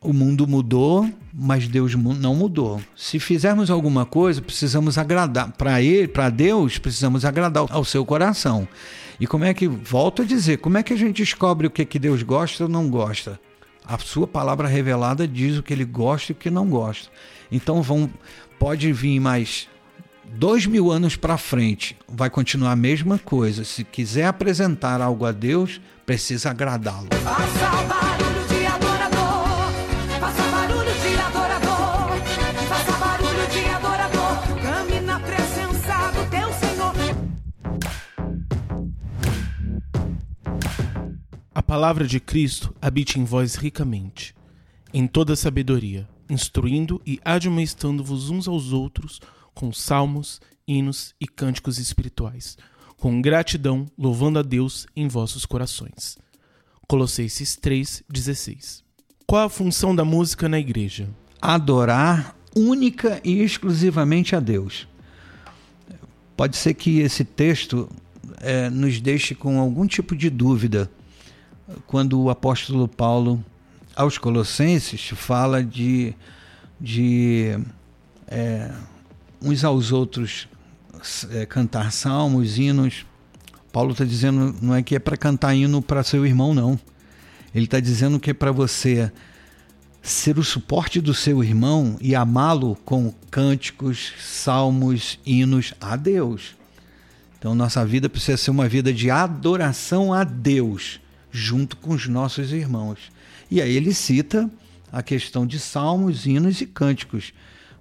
o 0.00 0.12
mundo 0.12 0.46
mudou, 0.46 1.08
mas 1.32 1.68
Deus 1.68 1.94
não 1.94 2.34
mudou. 2.34 2.80
Se 2.96 3.18
fizermos 3.18 3.70
alguma 3.70 4.04
coisa, 4.04 4.42
precisamos 4.42 4.98
agradar 4.98 5.52
para 5.52 5.80
ele, 5.80 6.08
para 6.08 6.30
Deus, 6.30 6.78
precisamos 6.78 7.24
agradar 7.24 7.66
ao 7.70 7.84
seu 7.84 8.04
coração. 8.04 8.66
E 9.18 9.26
como 9.26 9.44
é 9.44 9.52
que 9.52 9.68
volto 9.68 10.22
a 10.22 10.24
dizer, 10.24 10.58
como 10.58 10.78
é 10.78 10.82
que 10.82 10.92
a 10.92 10.96
gente 10.96 11.22
descobre 11.22 11.66
o 11.66 11.70
que 11.70 11.84
que 11.84 11.98
Deus 11.98 12.22
gosta 12.22 12.64
ou 12.64 12.70
não 12.70 12.88
gosta? 12.88 13.38
A 13.84 13.98
sua 13.98 14.26
palavra 14.26 14.68
revelada 14.68 15.26
diz 15.26 15.58
o 15.58 15.62
que 15.62 15.72
ele 15.72 15.84
gosta 15.84 16.32
e 16.32 16.34
o 16.34 16.36
que 16.36 16.50
não 16.50 16.68
gosta. 16.68 17.10
Então 17.50 17.82
vão, 17.82 18.10
pode 18.58 18.92
vir 18.92 19.20
mais 19.20 19.68
dois 20.32 20.64
mil 20.64 20.90
anos 20.90 21.16
para 21.16 21.36
frente, 21.36 21.96
vai 22.08 22.30
continuar 22.30 22.72
a 22.72 22.76
mesma 22.76 23.18
coisa. 23.18 23.64
Se 23.64 23.84
quiser 23.84 24.26
apresentar 24.26 25.00
algo 25.00 25.26
a 25.26 25.32
Deus, 25.32 25.80
precisa 26.06 26.50
agradá-lo. 26.50 27.08
Palavra 41.62 42.06
de 42.06 42.20
Cristo 42.20 42.74
habite 42.80 43.18
em 43.18 43.24
vós 43.24 43.56
ricamente, 43.56 44.34
em 44.94 45.06
toda 45.06 45.34
sabedoria, 45.34 46.08
instruindo 46.28 47.02
e 47.04 47.18
admoestando-vos 47.24 48.30
uns 48.30 48.46
aos 48.46 48.72
outros 48.72 49.20
com 49.52 49.72
salmos, 49.72 50.40
hinos 50.66 51.12
e 51.20 51.26
cânticos 51.26 51.78
espirituais, 51.78 52.56
com 52.96 53.20
gratidão, 53.20 53.86
louvando 53.98 54.38
a 54.38 54.42
Deus 54.42 54.86
em 54.94 55.08
vossos 55.08 55.44
corações. 55.44 56.16
Colossenses 56.86 57.56
3:16. 57.56 58.84
Qual 59.26 59.44
a 59.44 59.50
função 59.50 59.94
da 59.94 60.04
música 60.04 60.48
na 60.48 60.58
igreja? 60.58 61.08
Adorar 61.42 62.36
única 62.54 63.20
e 63.24 63.42
exclusivamente 63.42 64.36
a 64.36 64.40
Deus. 64.40 64.88
Pode 66.36 66.56
ser 66.56 66.74
que 66.74 67.00
esse 67.00 67.24
texto 67.24 67.88
é, 68.38 68.70
nos 68.70 69.00
deixe 69.00 69.34
com 69.34 69.58
algum 69.58 69.86
tipo 69.86 70.16
de 70.16 70.30
dúvida 70.30 70.90
quando 71.86 72.20
o 72.20 72.30
apóstolo 72.30 72.86
Paulo 72.88 73.44
aos 73.94 74.18
Colossenses 74.18 75.08
fala 75.08 75.62
de, 75.62 76.14
de 76.80 77.58
é, 78.26 78.70
uns 79.42 79.64
aos 79.64 79.92
outros 79.92 80.48
é, 81.30 81.46
cantar 81.46 81.92
salmos, 81.92 82.58
hinos. 82.58 83.06
Paulo 83.72 83.92
está 83.92 84.04
dizendo 84.04 84.54
não 84.60 84.74
é 84.74 84.82
que 84.82 84.96
é 84.96 84.98
para 84.98 85.16
cantar 85.16 85.54
hino 85.54 85.80
para 85.80 86.02
seu 86.02 86.26
irmão, 86.26 86.54
não. 86.54 86.78
Ele 87.54 87.64
está 87.64 87.80
dizendo 87.80 88.20
que 88.20 88.30
é 88.30 88.34
para 88.34 88.52
você 88.52 89.10
ser 90.02 90.38
o 90.38 90.44
suporte 90.44 91.00
do 91.00 91.12
seu 91.12 91.42
irmão 91.44 91.96
e 92.00 92.14
amá-lo 92.14 92.76
com 92.84 93.12
cânticos, 93.30 94.12
salmos, 94.18 95.18
hinos 95.26 95.74
a 95.80 95.96
Deus. 95.96 96.56
Então, 97.38 97.54
nossa 97.54 97.84
vida 97.84 98.08
precisa 98.08 98.36
ser 98.36 98.50
uma 98.50 98.68
vida 98.68 98.92
de 98.92 99.10
adoração 99.10 100.12
a 100.12 100.24
Deus, 100.24 101.00
junto 101.30 101.76
com 101.76 101.94
os 101.94 102.06
nossos 102.08 102.52
irmãos. 102.52 102.98
E 103.50 103.60
aí 103.60 103.76
ele 103.76 103.92
cita 103.94 104.50
a 104.92 105.02
questão 105.02 105.46
de 105.46 105.58
salmos, 105.58 106.26
hinos 106.26 106.60
e 106.60 106.66
cânticos. 106.66 107.32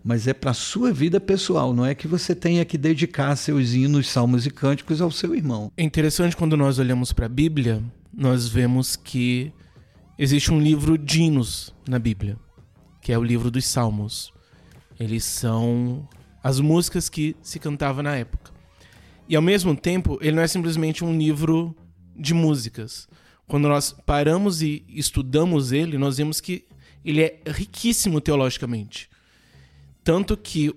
Mas 0.04 0.28
é 0.28 0.34
para 0.34 0.52
a 0.52 0.54
sua 0.54 0.94
vida 0.94 1.20
pessoal, 1.20 1.74
não 1.74 1.86
é 1.86 1.94
que 1.94 2.08
você 2.08 2.34
tenha 2.34 2.64
que 2.64 2.78
dedicar 2.78 3.36
seus 3.36 3.74
hinos, 3.74 4.10
salmos 4.10 4.46
e 4.46 4.50
cânticos 4.50 5.02
ao 5.02 5.12
seu 5.12 5.36
irmão. 5.36 5.72
É 5.76 5.84
interessante 5.84 6.38
quando 6.38 6.56
nós 6.56 6.80
olhamos 6.80 7.12
para 7.12 7.26
a 7.26 7.30
Bíblia, 7.30 7.84
nós 8.14 8.48
vemos 8.48 8.96
que 8.96 9.52
existe 10.18 10.52
um 10.54 10.60
livro 10.60 10.98
de 10.98 11.22
hinos 11.22 11.74
na 11.88 12.00
Bíblia, 12.00 12.38
que 13.02 13.12
é 13.12 13.18
o 13.18 13.24
livro 13.24 13.52
dos 13.52 13.66
Salmos. 13.66 14.34
Eles 15.00 15.24
são 15.24 16.08
as 16.44 16.60
músicas 16.60 17.10
que 17.10 17.36
se 17.42 17.60
cantava 17.60 18.02
na 18.02 18.16
época. 18.16 18.52
E 19.28 19.36
ao 19.36 19.42
mesmo 19.42 19.76
tempo, 19.76 20.18
ele 20.22 20.36
não 20.36 20.44
é 20.44 20.48
simplesmente 20.48 21.04
um 21.04 21.18
livro 21.18 21.76
de 22.16 22.34
músicas. 22.34 23.08
Quando 23.50 23.68
nós 23.68 23.92
paramos 24.06 24.62
e 24.62 24.86
estudamos 24.88 25.72
ele, 25.72 25.98
nós 25.98 26.18
vemos 26.18 26.40
que 26.40 26.66
ele 27.04 27.24
é 27.24 27.42
riquíssimo 27.48 28.22
teologicamente. 28.22 29.10
Tanto 30.04 30.38
que 30.38 30.72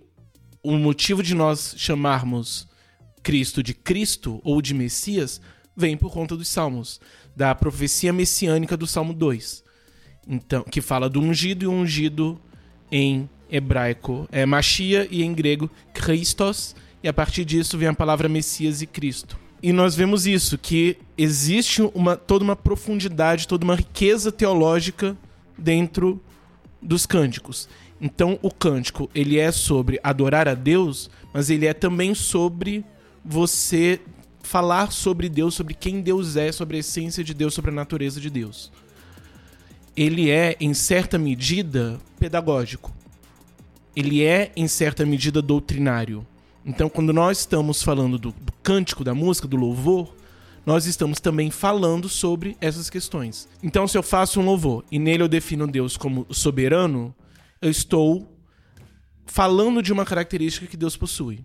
o 0.62 0.78
motivo 0.78 1.22
de 1.22 1.34
nós 1.34 1.74
chamarmos 1.76 2.66
Cristo 3.22 3.62
de 3.62 3.74
Cristo 3.74 4.40
ou 4.42 4.62
de 4.62 4.72
Messias 4.72 5.38
vem 5.76 5.98
por 5.98 6.10
conta 6.10 6.34
dos 6.34 6.48
Salmos, 6.48 6.98
da 7.36 7.54
profecia 7.54 8.10
messiânica 8.10 8.74
do 8.74 8.86
Salmo 8.86 9.12
2. 9.12 9.62
Então, 10.26 10.62
que 10.62 10.80
fala 10.80 11.10
do 11.10 11.20
ungido 11.20 11.66
e 11.66 11.68
ungido 11.68 12.40
em 12.90 13.28
hebraico 13.50 14.26
é 14.32 14.46
Machia 14.46 15.06
e 15.10 15.22
em 15.22 15.34
grego 15.34 15.70
Christos, 15.92 16.74
e 17.02 17.08
a 17.08 17.12
partir 17.12 17.44
disso 17.44 17.76
vem 17.76 17.88
a 17.88 17.94
palavra 17.94 18.30
Messias 18.30 18.80
e 18.80 18.86
Cristo. 18.86 19.41
E 19.62 19.72
nós 19.72 19.94
vemos 19.94 20.26
isso, 20.26 20.58
que 20.58 20.96
existe 21.16 21.82
uma, 21.94 22.16
toda 22.16 22.44
uma 22.44 22.56
profundidade, 22.56 23.46
toda 23.46 23.64
uma 23.64 23.76
riqueza 23.76 24.32
teológica 24.32 25.16
dentro 25.56 26.20
dos 26.80 27.06
cânticos. 27.06 27.68
Então, 28.00 28.36
o 28.42 28.50
cântico, 28.50 29.08
ele 29.14 29.38
é 29.38 29.52
sobre 29.52 30.00
adorar 30.02 30.48
a 30.48 30.54
Deus, 30.54 31.08
mas 31.32 31.48
ele 31.48 31.66
é 31.66 31.72
também 31.72 32.12
sobre 32.12 32.84
você 33.24 34.00
falar 34.42 34.90
sobre 34.90 35.28
Deus, 35.28 35.54
sobre 35.54 35.74
quem 35.74 36.00
Deus 36.00 36.36
é, 36.36 36.50
sobre 36.50 36.76
a 36.76 36.80
essência 36.80 37.22
de 37.22 37.32
Deus, 37.32 37.54
sobre 37.54 37.70
a 37.70 37.74
natureza 37.74 38.20
de 38.20 38.28
Deus. 38.28 38.72
Ele 39.96 40.28
é, 40.28 40.56
em 40.58 40.74
certa 40.74 41.16
medida, 41.16 42.00
pedagógico. 42.18 42.92
Ele 43.94 44.24
é, 44.24 44.50
em 44.56 44.66
certa 44.66 45.06
medida, 45.06 45.40
doutrinário. 45.40 46.26
Então, 46.64 46.88
quando 46.88 47.12
nós 47.12 47.38
estamos 47.40 47.82
falando 47.82 48.18
do, 48.18 48.32
do 48.32 48.52
cântico 48.62 49.02
da 49.02 49.14
música, 49.14 49.48
do 49.48 49.56
louvor, 49.56 50.14
nós 50.64 50.86
estamos 50.86 51.20
também 51.20 51.50
falando 51.50 52.08
sobre 52.08 52.56
essas 52.60 52.88
questões. 52.88 53.48
Então, 53.62 53.88
se 53.88 53.98
eu 53.98 54.02
faço 54.02 54.40
um 54.40 54.44
louvor 54.44 54.84
e 54.90 54.98
nele 54.98 55.22
eu 55.22 55.28
defino 55.28 55.66
Deus 55.66 55.96
como 55.96 56.26
soberano, 56.30 57.14
eu 57.60 57.70
estou 57.70 58.28
falando 59.26 59.82
de 59.82 59.92
uma 59.92 60.04
característica 60.04 60.66
que 60.66 60.76
Deus 60.76 60.96
possui. 60.96 61.44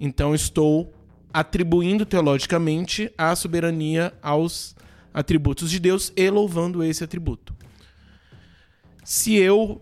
Então 0.00 0.34
estou 0.34 0.92
atribuindo 1.32 2.06
teologicamente 2.06 3.12
a 3.16 3.36
soberania 3.36 4.12
aos 4.22 4.74
atributos 5.12 5.70
de 5.70 5.78
Deus 5.78 6.12
e 6.16 6.28
louvando 6.30 6.82
esse 6.82 7.04
atributo. 7.04 7.54
Se 9.04 9.34
eu 9.36 9.80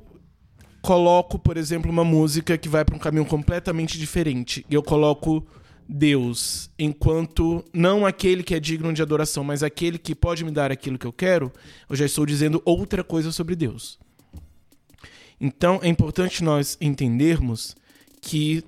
coloco, 0.81 1.39
por 1.39 1.57
exemplo, 1.57 1.91
uma 1.91 2.05
música 2.05 2.57
que 2.57 2.69
vai 2.69 2.85
para 2.85 2.97
um 2.97 2.99
caminho 2.99 3.25
completamente 3.25 3.99
diferente, 3.99 4.65
e 4.71 4.75
eu 4.75 4.83
coloco 4.83 5.47
Deus 5.89 6.71
enquanto 6.79 7.65
não 7.73 8.05
aquele 8.05 8.43
que 8.43 8.55
é 8.55 8.61
digno 8.61 8.93
de 8.93 9.01
adoração, 9.01 9.43
mas 9.43 9.63
aquele 9.63 9.99
que 9.99 10.15
pode 10.15 10.45
me 10.45 10.51
dar 10.51 10.71
aquilo 10.71 10.99
que 10.99 11.07
eu 11.07 11.13
quero, 11.13 11.51
eu 11.89 11.97
já 11.97 12.05
estou 12.05 12.27
dizendo 12.27 12.61
outra 12.65 13.03
coisa 13.03 13.33
sobre 13.33 13.57
Deus. 13.57 13.99
Então 15.41 15.81
é 15.83 15.89
importante 15.89 16.45
nós 16.45 16.77
entendermos 16.81 17.75
que 18.21 18.63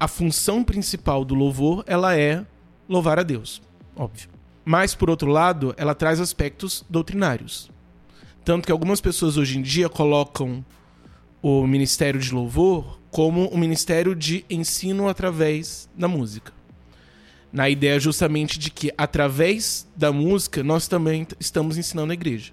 a 0.00 0.08
função 0.08 0.64
principal 0.64 1.24
do 1.24 1.34
louvor 1.34 1.84
ela 1.86 2.16
é 2.16 2.46
louvar 2.88 3.18
a 3.18 3.22
Deus, 3.22 3.60
óbvio. 3.94 4.30
Mas 4.64 4.94
por 4.94 5.10
outro 5.10 5.30
lado, 5.30 5.74
ela 5.76 5.94
traz 5.94 6.18
aspectos 6.20 6.84
doutrinários. 6.88 7.70
Tanto 8.44 8.66
que 8.66 8.72
algumas 8.72 9.00
pessoas 9.00 9.36
hoje 9.36 9.58
em 9.58 9.62
dia 9.62 9.88
colocam 9.88 10.64
o 11.42 11.66
ministério 11.66 12.20
de 12.20 12.32
louvor 12.32 13.00
como 13.10 13.52
um 13.52 13.58
ministério 13.58 14.14
de 14.14 14.44
ensino 14.48 15.08
através 15.08 15.88
da 15.94 16.08
música. 16.08 16.52
Na 17.52 17.68
ideia 17.68 18.00
justamente 18.00 18.58
de 18.58 18.70
que 18.70 18.90
através 18.96 19.86
da 19.94 20.10
música 20.10 20.62
nós 20.62 20.88
também 20.88 21.26
estamos 21.38 21.76
ensinando 21.76 22.12
a 22.12 22.14
igreja. 22.14 22.52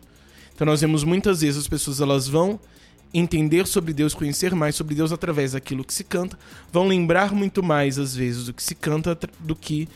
Então 0.54 0.66
nós 0.66 0.82
vemos 0.82 1.06
muitas 1.06 1.40
vezes 1.40 1.62
as 1.62 1.68
pessoas 1.68 2.02
elas 2.02 2.28
vão 2.28 2.60
entender 3.14 3.66
sobre 3.66 3.94
Deus, 3.94 4.14
conhecer 4.14 4.54
mais 4.54 4.76
sobre 4.76 4.96
Deus 4.96 5.12
através 5.12 5.54
daquilo 5.54 5.84
que 5.84 5.94
se 5.94 6.04
canta, 6.04 6.38
vão 6.72 6.88
lembrar 6.88 7.34
muito 7.34 7.64
mais, 7.64 7.98
às 7.98 8.16
vezes, 8.16 8.46
do 8.46 8.54
que 8.54 8.62
se 8.62 8.76
canta 8.76 9.18
do 9.40 9.56
que 9.56 9.88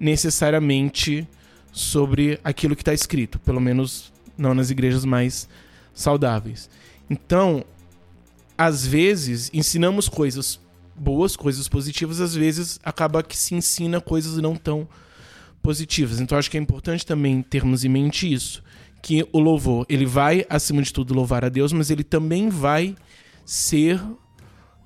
necessariamente 0.00 1.26
sobre 1.70 2.38
aquilo 2.42 2.74
que 2.74 2.82
está 2.82 2.94
escrito, 2.94 3.38
pelo 3.40 3.60
menos 3.60 4.12
não 4.36 4.54
nas 4.54 4.70
igrejas 4.70 5.04
mais 5.04 5.48
saudáveis. 5.94 6.70
Então, 7.10 7.64
às 8.56 8.86
vezes, 8.86 9.50
ensinamos 9.52 10.08
coisas 10.08 10.60
boas, 10.94 11.36
coisas 11.36 11.68
positivas, 11.68 12.20
às 12.20 12.34
vezes 12.34 12.78
acaba 12.84 13.22
que 13.22 13.36
se 13.36 13.54
ensina 13.54 14.00
coisas 14.00 14.36
não 14.38 14.56
tão 14.56 14.86
positivas. 15.62 16.20
Então, 16.20 16.36
acho 16.36 16.50
que 16.50 16.56
é 16.56 16.60
importante 16.60 17.06
também 17.06 17.42
termos 17.42 17.84
em 17.84 17.88
mente 17.88 18.30
isso 18.30 18.62
que 19.02 19.26
o 19.32 19.40
louvor, 19.40 19.84
ele 19.88 20.06
vai, 20.06 20.46
acima 20.48 20.80
de 20.80 20.92
tudo, 20.92 21.12
louvar 21.12 21.44
a 21.44 21.48
Deus, 21.48 21.72
mas 21.72 21.90
ele 21.90 22.04
também 22.04 22.48
vai 22.48 22.94
ser 23.44 24.00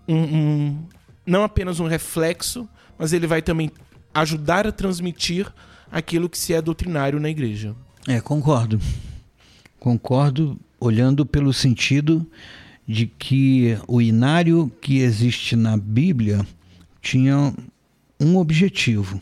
um, 0.09 0.17
um, 0.17 0.85
não 1.27 1.45
apenas 1.45 1.79
um 1.79 1.87
reflexo, 1.87 2.67
mas 2.99 3.13
ele 3.13 3.27
vai 3.27 3.43
também 3.43 3.71
ajudar 4.15 4.67
a 4.67 4.73
transmitir 4.73 5.53
aquilo 5.93 6.31
que 6.31 6.39
se 6.39 6.55
é 6.55 6.63
doutrinário 6.63 7.21
na 7.21 7.29
igreja. 7.29 7.77
É, 8.09 8.19
concordo. 8.19 8.81
Concordo, 9.79 10.59
olhando 10.81 11.27
pelo 11.27 11.53
sentido 11.53 12.27
de 12.87 13.07
que 13.07 13.79
o 13.89 14.01
inário 14.01 14.71
que 14.81 14.99
existe 14.99 15.57
na 15.57 15.77
Bíblia 15.77 16.47
tinha 17.03 17.53
um 18.21 18.37
objetivo, 18.37 19.21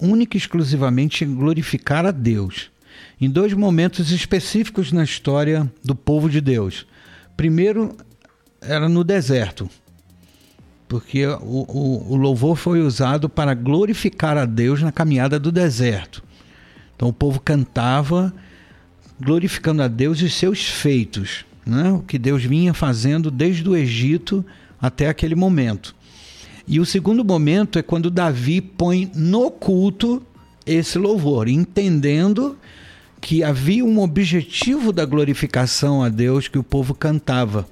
único 0.00 0.36
e 0.36 0.38
exclusivamente 0.38 1.24
glorificar 1.24 2.06
a 2.06 2.10
Deus 2.10 2.70
em 3.20 3.30
dois 3.30 3.52
momentos 3.54 4.10
específicos 4.10 4.92
na 4.92 5.04
história 5.04 5.70
do 5.82 5.94
povo 5.94 6.28
de 6.28 6.40
Deus. 6.40 6.86
Primeiro, 7.36 7.96
era 8.60 8.88
no 8.88 9.02
deserto, 9.02 9.68
porque 10.88 11.26
o, 11.26 11.66
o, 11.68 12.12
o, 12.12 12.16
louvor 12.16 12.56
foi 12.56 12.80
usado 12.80 13.28
para 13.28 13.54
glorificar 13.54 14.36
a 14.36 14.44
Deus 14.44 14.82
na 14.82 14.92
caminhada 14.92 15.38
do 15.38 15.50
deserto. 15.50 16.22
Então 16.94 17.08
o 17.08 17.12
povo 17.12 17.40
cantava 17.40 18.32
glorificando 19.20 19.82
a 19.82 19.88
Deus 19.88 20.20
e 20.20 20.28
seus 20.28 20.66
feitos, 20.66 21.44
né? 21.66 21.90
o 21.92 21.98
que 22.00 22.18
Deus 22.18 22.44
vinha 22.44 22.72
fazendo 22.72 23.30
desde 23.30 23.68
o 23.68 23.76
Egito 23.76 24.44
até 24.80 25.08
aquele 25.08 25.34
momento. 25.34 25.94
E 26.68 26.80
o 26.80 26.86
segundo 26.86 27.24
momento 27.24 27.78
é 27.78 27.82
quando 27.82 28.10
Davi 28.10 28.60
põe 28.60 29.10
no 29.14 29.50
culto 29.50 30.22
esse 30.64 30.98
louvor, 30.98 31.48
entendendo 31.48 32.56
que 33.20 33.42
havia 33.42 33.84
um 33.84 34.00
objetivo 34.00 34.92
da 34.92 35.04
glorificação 35.04 36.02
a 36.02 36.08
Deus 36.08 36.48
que 36.48 36.58
o 36.58 36.62
povo 36.62 36.94
cantava 36.94 37.68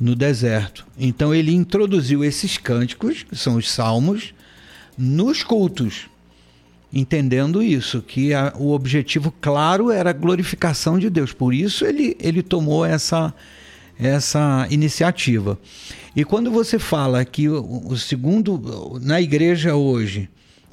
no 0.00 0.14
deserto. 0.14 0.86
Então 0.98 1.34
ele 1.34 1.52
introduziu 1.52 2.24
esses 2.24 2.56
cânticos, 2.56 3.22
que 3.22 3.36
são 3.36 3.56
os 3.56 3.70
salmos, 3.70 4.34
nos 4.96 5.42
cultos, 5.42 6.08
entendendo 6.92 7.62
isso, 7.62 8.02
que 8.02 8.32
a, 8.32 8.52
o 8.56 8.72
objetivo 8.72 9.32
claro 9.40 9.90
era 9.90 10.10
a 10.10 10.14
glorificação 10.14 10.98
de 10.98 11.10
Deus. 11.10 11.32
Por 11.32 11.52
isso 11.52 11.84
ele, 11.84 12.16
ele 12.20 12.42
tomou 12.42 12.84
essa, 12.84 13.34
essa 13.98 14.66
iniciativa. 14.70 15.58
E 16.16 16.24
quando 16.24 16.50
você 16.50 16.78
fala 16.78 17.24
que 17.24 17.48
o, 17.48 17.86
o 17.86 17.96
segundo, 17.96 18.98
na 19.02 19.20
igreja 19.20 19.74
hoje, 19.74 20.28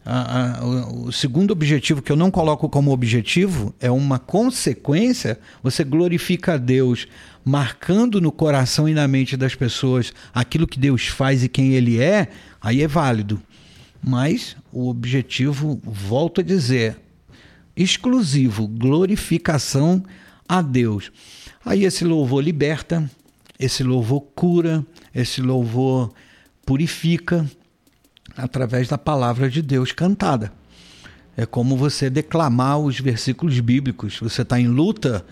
a, 0.05 0.59
a, 0.59 0.65
o, 0.65 1.05
o 1.07 1.11
segundo 1.11 1.51
objetivo, 1.51 2.01
que 2.01 2.11
eu 2.11 2.15
não 2.15 2.31
coloco 2.31 2.69
como 2.69 2.91
objetivo, 2.91 3.73
é 3.79 3.91
uma 3.91 4.19
consequência, 4.19 5.39
você 5.61 5.83
glorifica 5.83 6.53
a 6.53 6.57
Deus, 6.57 7.07
marcando 7.43 8.21
no 8.21 8.31
coração 8.31 8.87
e 8.87 8.93
na 8.93 9.07
mente 9.07 9.35
das 9.35 9.53
pessoas 9.53 10.13
aquilo 10.33 10.67
que 10.67 10.79
Deus 10.79 11.07
faz 11.07 11.43
e 11.43 11.49
quem 11.49 11.73
Ele 11.73 11.99
é, 11.99 12.29
aí 12.61 12.81
é 12.81 12.87
válido. 12.87 13.41
Mas 14.03 14.55
o 14.71 14.87
objetivo, 14.87 15.79
volto 15.83 16.41
a 16.41 16.43
dizer, 16.43 16.99
exclusivo, 17.75 18.67
glorificação 18.67 20.03
a 20.47 20.61
Deus. 20.61 21.11
Aí 21.65 21.83
esse 21.83 22.05
louvor 22.05 22.43
liberta, 22.43 23.09
esse 23.59 23.83
louvor 23.83 24.21
cura, 24.35 24.85
esse 25.13 25.41
louvor 25.41 26.13
purifica, 26.65 27.49
através 28.37 28.87
da 28.87 28.97
palavra 28.97 29.49
de 29.49 29.61
Deus 29.61 29.91
cantada. 29.91 30.51
É 31.37 31.45
como 31.45 31.75
você 31.75 32.09
declamar 32.09 32.79
os 32.79 32.99
versículos 32.99 33.59
bíblicos. 33.59 34.19
Você 34.19 34.41
está 34.41 34.59
em 34.59 34.67
luta, 34.67 35.25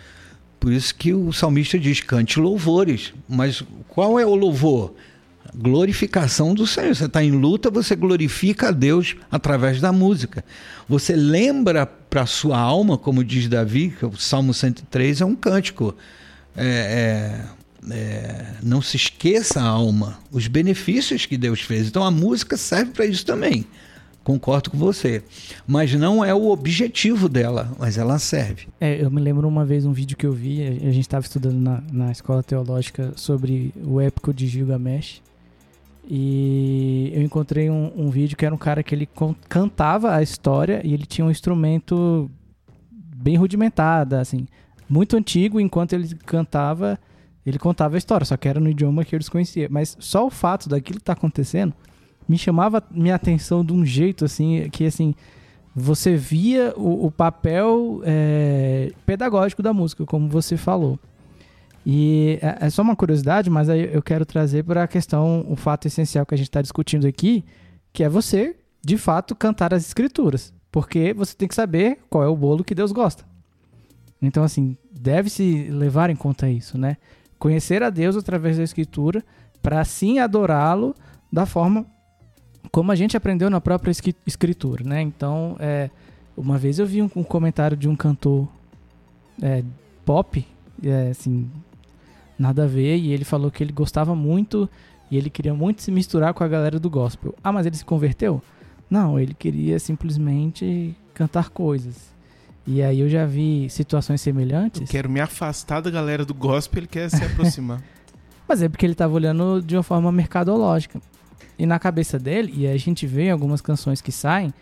por 0.60 0.72
isso 0.72 0.94
que 0.96 1.14
o 1.14 1.32
salmista 1.32 1.80
diz: 1.80 2.02
cante 2.02 2.40
louvores. 2.40 3.14
Mas 3.28 3.64
qual 3.88 4.20
é 4.20 4.26
o 4.26 4.36
louvor? 4.36 4.94
Glorificação 5.56 6.54
do 6.54 6.66
Senhor. 6.66 6.96
Você 6.96 7.06
está 7.06 7.24
em 7.24 7.32
luta, 7.32 7.70
você 7.70 7.96
glorifica 7.96 8.70
a 8.70 8.72
Deus 8.72 9.16
através 9.32 9.80
da 9.82 9.92
música. 9.92 10.44
Você 10.88 11.16
lembra 11.16 11.86
para 11.86 12.22
a 12.22 12.26
sua 12.26 12.58
alma, 12.58 12.98
como 12.98 13.24
diz 13.24 13.48
Davi, 13.48 13.90
que 13.98 14.06
o 14.06 14.16
Salmo 14.18 14.54
103 14.54 15.22
é 15.22 15.26
um 15.26 15.36
cântico. 15.36 15.96
É, 16.56 17.46
é, 17.90 17.94
é, 17.94 18.46
não 18.62 18.82
se 18.82 18.96
esqueça 18.96 19.60
a 19.60 19.66
alma, 19.66 20.20
os 20.32 20.48
benefícios 20.48 21.26
que 21.26 21.38
Deus 21.38 21.62
fez. 21.62 21.88
Então 21.88 22.04
a 22.04 22.12
música 22.12 22.56
serve 22.58 22.92
para 22.92 23.06
isso 23.06 23.26
também. 23.26 23.66
Concordo 24.24 24.72
com 24.72 24.78
você. 24.78 25.22
Mas 25.68 25.94
não 25.94 26.24
é 26.24 26.34
o 26.34 26.50
objetivo 26.50 27.28
dela, 27.28 27.70
mas 27.78 27.98
ela 27.98 28.18
serve. 28.20 28.68
É, 28.80 29.04
eu 29.04 29.12
me 29.12 29.20
lembro 29.20 29.48
uma 29.48 29.66
vez 29.66 29.86
um 29.86 29.92
vídeo 29.92 30.16
que 30.16 30.26
eu 30.26 30.32
vi, 30.32 30.66
a 30.66 30.92
gente 30.92 31.02
estava 31.02 31.26
estudando 31.26 31.60
na, 31.60 31.84
na 31.92 32.12
escola 32.12 32.42
teológica 32.42 33.12
sobre 33.18 33.74
o 33.84 34.00
épico 34.00 34.34
de 34.34 34.48
Gilgamesh. 34.48 35.22
E 36.06 37.12
eu 37.14 37.22
encontrei 37.22 37.70
um, 37.70 37.92
um 37.96 38.10
vídeo 38.10 38.36
que 38.36 38.46
era 38.46 38.54
um 38.54 38.58
cara 38.58 38.84
que 38.84 38.94
ele 38.94 39.08
cantava 39.48 40.14
a 40.14 40.22
história 40.22 40.82
e 40.84 40.94
ele 40.94 41.06
tinha 41.06 41.26
um 41.26 41.32
instrumento 41.32 42.30
bem 42.92 43.38
rudimentado, 43.38 44.16
assim, 44.16 44.46
muito 44.90 45.16
antigo, 45.16 45.60
enquanto 45.60 45.94
ele 45.94 46.14
cantava 46.26 47.00
ele 47.46 47.60
contava 47.60 47.96
a 47.96 47.98
história, 47.98 48.26
só 48.26 48.38
que 48.38 48.48
era 48.48 48.60
no 48.60 48.70
idioma 48.70 49.04
que 49.04 49.14
eu 49.14 49.20
desconhecia. 49.20 49.68
Mas 49.70 49.98
só 50.00 50.26
o 50.26 50.30
fato 50.30 50.70
daquilo 50.70 51.00
que 51.00 51.06
tá 51.06 51.14
acontecendo 51.14 51.74
me 52.28 52.38
chamava 52.38 52.82
minha 52.90 53.16
atenção 53.16 53.66
de 53.66 53.74
um 53.74 53.86
jeito 53.86 54.24
assim, 54.24 54.70
que 54.72 54.86
assim, 54.86 55.14
você 55.76 56.16
via 56.16 56.74
o, 56.78 57.08
o 57.08 57.12
papel 57.12 58.02
é, 58.06 58.92
pedagógico 59.06 59.62
da 59.62 59.74
música, 59.74 60.06
como 60.06 60.30
você 60.30 60.56
falou. 60.56 60.98
E 61.86 62.40
é, 62.42 62.68
é 62.68 62.70
só 62.70 62.82
uma 62.82 62.96
curiosidade, 62.96 63.50
mas 63.50 63.70
aí 63.70 63.94
eu 63.94 64.02
quero 64.02 64.26
trazer 64.26 64.64
para 64.64 64.84
a 64.84 64.88
questão, 64.88 65.46
o 65.50 65.56
fato 65.56 65.88
essencial 65.88 66.26
que 66.26 66.34
a 66.34 66.38
gente 66.38 66.48
está 66.48 66.62
discutindo 66.62 67.06
aqui, 67.06 67.44
que 67.92 68.04
é 68.04 68.10
você, 68.10 68.56
de 68.84 68.98
fato, 68.98 69.36
cantar 69.36 69.74
as 69.74 69.86
escrituras. 69.86 70.54
Porque 70.72 71.14
você 71.14 71.36
tem 71.36 71.48
que 71.48 71.56
saber 71.56 72.00
qual 72.10 72.24
é 72.24 72.28
o 72.28 72.36
bolo 72.36 72.64
que 72.64 72.74
Deus 72.74 72.92
gosta. 72.92 73.26
Então, 74.22 74.44
assim, 74.44 74.78
deve-se 74.92 75.68
levar 75.70 76.10
em 76.10 76.16
conta 76.16 76.50
isso, 76.50 76.78
né? 76.78 76.98
conhecer 77.44 77.84
a 77.84 77.90
Deus 77.90 78.16
através 78.16 78.56
da 78.56 78.64
Escritura, 78.64 79.22
para 79.62 79.82
assim 79.82 80.20
adorá-lo 80.20 80.96
da 81.30 81.46
forma 81.46 81.86
como 82.72 82.90
a 82.90 82.96
gente 82.96 83.18
aprendeu 83.18 83.50
na 83.50 83.60
própria 83.60 83.92
Escritura, 84.26 84.86
né? 84.86 85.02
Então, 85.02 85.58
é, 85.60 85.90
uma 86.38 86.58
vez 86.58 86.80
eu 86.80 86.86
vi 86.86 87.02
um, 87.02 87.10
um 87.18 87.24
comentário 87.24 87.76
de 87.76 87.90
um 87.90 87.98
cantor 87.98 88.48
é, 89.42 89.62
pop, 90.06 90.48
é, 90.82 91.10
assim, 91.10 91.52
nada 92.38 92.64
a 92.64 92.68
ver, 92.68 92.98
e 92.98 93.12
ele 93.12 93.24
falou 93.24 93.52
que 93.52 93.64
ele 93.64 93.72
gostava 93.72 94.16
muito 94.16 94.70
e 95.10 95.18
ele 95.18 95.30
queria 95.30 95.54
muito 95.54 95.82
se 95.82 95.92
misturar 95.92 96.34
com 96.34 96.44
a 96.44 96.48
galera 96.48 96.80
do 96.80 96.90
gospel. 96.90 97.36
Ah, 97.44 97.52
mas 97.52 97.66
ele 97.66 97.76
se 97.76 97.86
converteu? 97.86 98.42
Não, 98.90 99.20
ele 99.20 99.34
queria 99.34 99.80
simplesmente 99.80 100.96
cantar 101.14 101.50
coisas. 101.50 102.14
E 102.66 102.82
aí 102.82 103.00
eu 103.00 103.10
já 103.10 103.26
vi 103.26 103.68
situações 103.70 104.22
semelhantes. 104.22 104.82
Eu 104.82 104.88
quero 104.88 105.10
me 105.10 105.20
afastar 105.20 105.82
da 105.82 105.92
galera 105.92 106.26
do 106.26 106.34
gospel, 106.34 106.80
ele 106.80 106.88
quer 106.88 107.10
se 107.10 107.22
aproximar. 107.26 107.82
Mas 108.48 108.62
é 108.62 108.70
porque 108.70 108.86
ele 108.86 108.94
estava 108.94 109.14
olhando 109.14 109.62
de 109.62 109.76
uma 109.76 109.84
forma 109.84 110.12
mercadológica. 110.12 111.02
E 111.58 111.66
na 111.66 111.78
cabeça 111.78 112.18
dele, 112.18 112.54
e 112.56 112.68
a 112.68 112.78
gente 112.78 113.06
vê 113.06 113.30
algumas 113.30 113.62
canções 113.62 114.02
que 114.02 114.12
saem, 114.12 114.54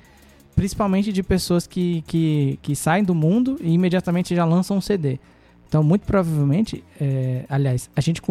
principalmente 0.55 1.13
de 1.13 1.23
pessoas 1.23 1.65
que, 1.65 2.03
que, 2.07 2.59
que 2.61 2.75
saem 2.75 3.03
do 3.03 3.15
mundo 3.15 3.57
e 3.61 3.71
imediatamente 3.71 4.35
já 4.35 4.43
lançam 4.43 4.77
um 4.77 4.81
CD. 4.81 5.19
Então, 5.71 5.81
muito 5.81 6.05
provavelmente, 6.05 6.83
é, 6.99 7.45
aliás, 7.47 7.89
a 7.95 8.01
gente 8.01 8.21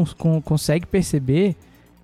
consegue 0.45 0.85
perceber 0.85 1.57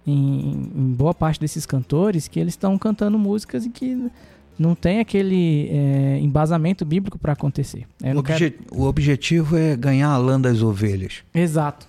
em, 0.07 0.71
em, 0.75 0.95
boa 0.95 1.13
parte 1.13 1.39
desses 1.39 1.67
cantores 1.67 2.27
que 2.27 2.41
eles 2.41 2.55
estão 2.55 2.79
cantando 2.79 3.19
músicas 3.19 3.67
em 3.67 3.71
que 3.71 4.11
não 4.59 4.75
tem 4.75 4.99
aquele 4.99 5.69
é, 5.71 6.19
embasamento 6.23 6.87
bíblico 6.87 7.19
para 7.19 7.35
acontecer. 7.35 7.87
O, 8.03 8.19
obje 8.19 8.51
quero... 8.51 8.65
o, 8.73 8.85
objetivo 8.85 9.59
é 9.59 9.77
ganhar 9.77 10.09
a 10.09 10.17
lã 10.17 10.41
das 10.41 10.63
ovelhas. 10.63 11.23
Exato. 11.35 11.87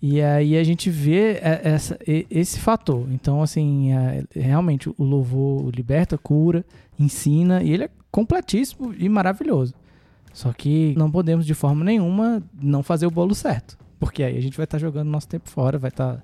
E 0.00 0.22
aí 0.22 0.56
a 0.56 0.64
gente 0.64 0.88
vê 0.88 1.32
é, 1.42 1.60
essa, 1.64 1.98
esse 2.06 2.58
fator. 2.58 3.06
Então, 3.10 3.42
assim, 3.42 3.92
é, 3.92 4.24
realmente 4.34 4.88
o 4.88 5.04
louvor 5.04 5.70
liberta, 5.76 6.16
cura, 6.16 6.64
ensina, 6.98 7.62
e 7.62 7.72
ele 7.72 7.84
é 7.84 7.90
completíssimo 8.10 8.94
e 8.98 9.06
maravilhoso. 9.06 9.74
Só 10.38 10.52
que 10.52 10.94
não 10.96 11.10
podemos 11.10 11.44
de 11.44 11.52
forma 11.52 11.84
nenhuma 11.84 12.40
não 12.62 12.80
fazer 12.80 13.06
o 13.06 13.10
bolo 13.10 13.34
certo. 13.34 13.76
Porque 13.98 14.22
aí 14.22 14.38
a 14.38 14.40
gente 14.40 14.56
vai 14.56 14.62
estar 14.62 14.76
tá 14.76 14.80
jogando 14.80 15.08
nosso 15.08 15.26
tempo 15.26 15.50
fora, 15.50 15.78
vai 15.78 15.88
estar. 15.88 16.18
Tá 16.18 16.22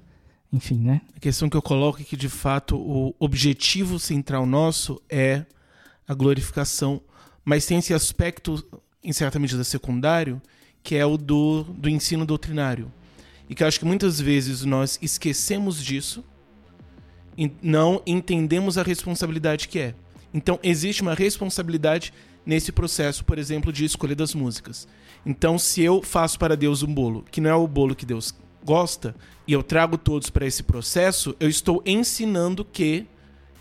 enfim, 0.52 0.78
né? 0.78 1.00
A 1.16 1.18
questão 1.18 1.50
que 1.50 1.56
eu 1.56 1.60
coloco 1.60 2.00
é 2.00 2.04
que, 2.04 2.16
de 2.16 2.28
fato, 2.28 2.76
o 2.76 3.12
objetivo 3.18 3.98
central 3.98 4.46
nosso 4.46 5.02
é 5.10 5.44
a 6.06 6.14
glorificação, 6.14 7.00
mas 7.44 7.66
tem 7.66 7.78
esse 7.78 7.92
aspecto, 7.92 8.64
em 9.02 9.12
certa 9.12 9.40
medida, 9.40 9.64
secundário, 9.64 10.40
que 10.80 10.94
é 10.94 11.04
o 11.04 11.16
do, 11.16 11.64
do 11.64 11.88
ensino 11.88 12.24
doutrinário. 12.24 12.92
E 13.48 13.54
que 13.56 13.64
eu 13.64 13.66
acho 13.66 13.80
que 13.80 13.84
muitas 13.84 14.20
vezes 14.20 14.64
nós 14.64 14.96
esquecemos 15.02 15.82
disso 15.82 16.22
e 17.36 17.50
não 17.60 18.00
entendemos 18.06 18.78
a 18.78 18.84
responsabilidade 18.84 19.66
que 19.66 19.80
é. 19.80 19.94
Então, 20.32 20.60
existe 20.62 21.02
uma 21.02 21.14
responsabilidade 21.14 22.12
nesse 22.44 22.72
processo, 22.72 23.24
por 23.24 23.38
exemplo, 23.38 23.72
de 23.72 23.84
escolha 23.84 24.14
das 24.14 24.34
músicas. 24.34 24.86
Então, 25.24 25.58
se 25.58 25.82
eu 25.82 26.02
faço 26.02 26.38
para 26.38 26.56
Deus 26.56 26.82
um 26.82 26.92
bolo, 26.92 27.24
que 27.30 27.40
não 27.40 27.50
é 27.50 27.54
o 27.54 27.66
bolo 27.66 27.94
que 27.94 28.04
Deus 28.04 28.34
gosta 28.64 29.14
e 29.46 29.52
eu 29.52 29.62
trago 29.62 29.96
todos 29.96 30.30
para 30.30 30.46
esse 30.46 30.62
processo, 30.62 31.34
eu 31.38 31.48
estou 31.48 31.82
ensinando 31.84 32.64
que 32.64 33.06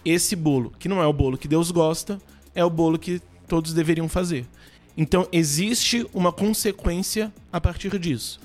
esse 0.03 0.35
bolo, 0.35 0.71
que 0.77 0.89
não 0.89 1.01
é 1.01 1.05
o 1.05 1.13
bolo 1.13 1.37
que 1.37 1.47
Deus 1.47 1.71
gosta, 1.71 2.19
é 2.53 2.63
o 2.63 2.69
bolo 2.69 2.99
que 2.99 3.21
todos 3.47 3.73
deveriam 3.73 4.07
fazer. 4.09 4.45
Então 4.95 5.27
existe 5.31 6.05
uma 6.13 6.31
consequência 6.31 7.33
a 7.51 7.59
partir 7.59 7.97
disso. 7.97 8.39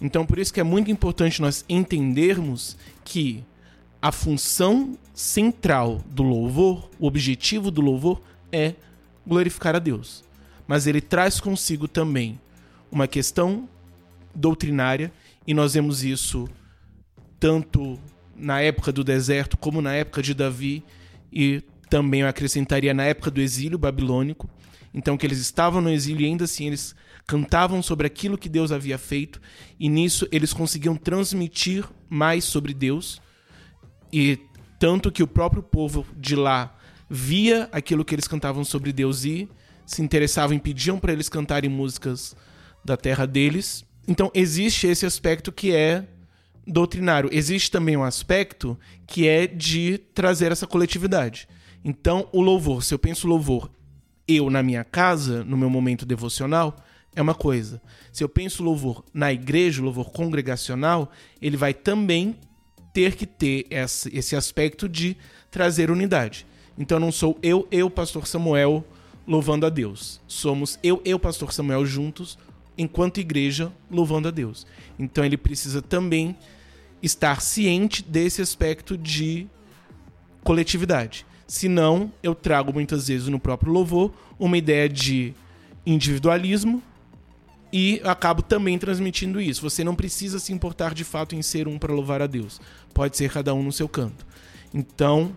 Então 0.00 0.26
por 0.26 0.38
isso 0.38 0.52
que 0.52 0.60
é 0.60 0.64
muito 0.64 0.90
importante 0.90 1.40
nós 1.40 1.64
entendermos 1.68 2.76
que 3.04 3.44
a 4.00 4.10
função 4.10 4.98
central 5.14 6.00
do 6.06 6.22
louvor, 6.22 6.88
o 6.98 7.06
objetivo 7.06 7.70
do 7.70 7.80
louvor 7.80 8.20
é 8.50 8.74
glorificar 9.26 9.74
a 9.74 9.78
Deus. 9.78 10.24
Mas 10.66 10.86
ele 10.86 11.00
traz 11.00 11.40
consigo 11.40 11.88
também 11.88 12.40
uma 12.90 13.06
questão 13.06 13.68
doutrinária 14.34 15.12
e 15.46 15.54
nós 15.54 15.74
vemos 15.74 16.04
isso 16.04 16.48
tanto 17.38 17.98
na 18.36 18.60
época 18.60 18.92
do 18.92 19.04
deserto 19.04 19.56
como 19.56 19.82
na 19.82 19.92
época 19.94 20.22
de 20.22 20.34
Davi 20.34 20.84
e 21.32 21.62
também 21.88 22.22
eu 22.22 22.28
acrescentaria 22.28 22.94
na 22.94 23.04
época 23.04 23.30
do 23.30 23.40
exílio 23.40 23.78
babilônico. 23.78 24.48
Então 24.94 25.16
que 25.16 25.26
eles 25.26 25.38
estavam 25.38 25.80
no 25.80 25.90
exílio 25.90 26.22
e 26.22 26.26
ainda 26.26 26.44
assim 26.44 26.66
eles 26.66 26.94
cantavam 27.26 27.82
sobre 27.82 28.06
aquilo 28.06 28.38
que 28.38 28.48
Deus 28.48 28.72
havia 28.72 28.98
feito 28.98 29.40
e 29.78 29.88
nisso 29.88 30.26
eles 30.30 30.52
conseguiam 30.52 30.96
transmitir 30.96 31.84
mais 32.08 32.44
sobre 32.44 32.74
Deus 32.74 33.20
e 34.12 34.38
tanto 34.78 35.12
que 35.12 35.22
o 35.22 35.26
próprio 35.26 35.62
povo 35.62 36.06
de 36.16 36.34
lá 36.34 36.76
via 37.14 37.68
aquilo 37.70 38.06
que 38.06 38.14
eles 38.14 38.26
cantavam 38.26 38.64
sobre 38.64 38.90
Deus 38.90 39.26
e 39.26 39.46
se 39.84 40.00
interessavam 40.00 40.56
e 40.56 40.58
pediam 40.58 40.98
para 40.98 41.12
eles 41.12 41.28
cantarem 41.28 41.68
músicas 41.68 42.34
da 42.82 42.96
terra 42.96 43.26
deles. 43.26 43.84
Então 44.08 44.30
existe 44.32 44.86
esse 44.86 45.04
aspecto 45.04 45.52
que 45.52 45.76
é 45.76 46.06
doutrinário. 46.66 47.28
Existe 47.30 47.70
também 47.70 47.98
um 47.98 48.02
aspecto 48.02 48.78
que 49.06 49.28
é 49.28 49.46
de 49.46 49.98
trazer 50.14 50.52
essa 50.52 50.66
coletividade. 50.66 51.46
Então, 51.84 52.28
o 52.32 52.40
louvor, 52.40 52.82
se 52.82 52.94
eu 52.94 52.98
penso 52.98 53.26
louvor 53.26 53.70
eu 54.26 54.48
na 54.48 54.62
minha 54.62 54.82
casa, 54.82 55.44
no 55.44 55.56
meu 55.56 55.68
momento 55.68 56.06
devocional, 56.06 56.82
é 57.14 57.20
uma 57.20 57.34
coisa. 57.34 57.82
Se 58.10 58.24
eu 58.24 58.28
penso 58.28 58.62
louvor 58.62 59.04
na 59.12 59.30
igreja, 59.30 59.82
louvor 59.82 60.10
congregacional, 60.12 61.12
ele 61.42 61.58
vai 61.58 61.74
também 61.74 62.38
ter 62.94 63.16
que 63.16 63.26
ter 63.26 63.66
esse, 63.68 64.34
aspecto 64.34 64.88
de 64.88 65.16
trazer 65.50 65.90
unidade. 65.90 66.46
Então 66.82 66.98
não 66.98 67.12
sou 67.12 67.38
eu, 67.44 67.68
eu, 67.70 67.88
pastor 67.88 68.26
Samuel, 68.26 68.84
louvando 69.24 69.64
a 69.64 69.68
Deus. 69.68 70.20
Somos 70.26 70.80
eu, 70.82 71.00
eu, 71.04 71.16
pastor 71.16 71.52
Samuel 71.52 71.86
juntos, 71.86 72.36
enquanto 72.76 73.20
igreja, 73.20 73.70
louvando 73.88 74.26
a 74.26 74.32
Deus. 74.32 74.66
Então 74.98 75.24
ele 75.24 75.36
precisa 75.36 75.80
também 75.80 76.36
estar 77.00 77.40
ciente 77.40 78.02
desse 78.02 78.42
aspecto 78.42 78.98
de 78.98 79.46
coletividade. 80.42 81.24
Senão, 81.46 82.12
eu 82.20 82.34
trago 82.34 82.72
muitas 82.72 83.06
vezes 83.06 83.28
no 83.28 83.38
próprio 83.38 83.72
louvor 83.72 84.12
uma 84.36 84.58
ideia 84.58 84.88
de 84.88 85.34
individualismo 85.86 86.82
e 87.72 88.00
acabo 88.02 88.42
também 88.42 88.76
transmitindo 88.76 89.40
isso. 89.40 89.62
Você 89.62 89.84
não 89.84 89.94
precisa 89.94 90.40
se 90.40 90.52
importar 90.52 90.94
de 90.94 91.04
fato 91.04 91.36
em 91.36 91.42
ser 91.42 91.68
um 91.68 91.78
para 91.78 91.94
louvar 91.94 92.20
a 92.20 92.26
Deus. 92.26 92.60
Pode 92.92 93.16
ser 93.16 93.30
cada 93.30 93.54
um 93.54 93.62
no 93.62 93.70
seu 93.70 93.88
canto. 93.88 94.26
Então, 94.74 95.32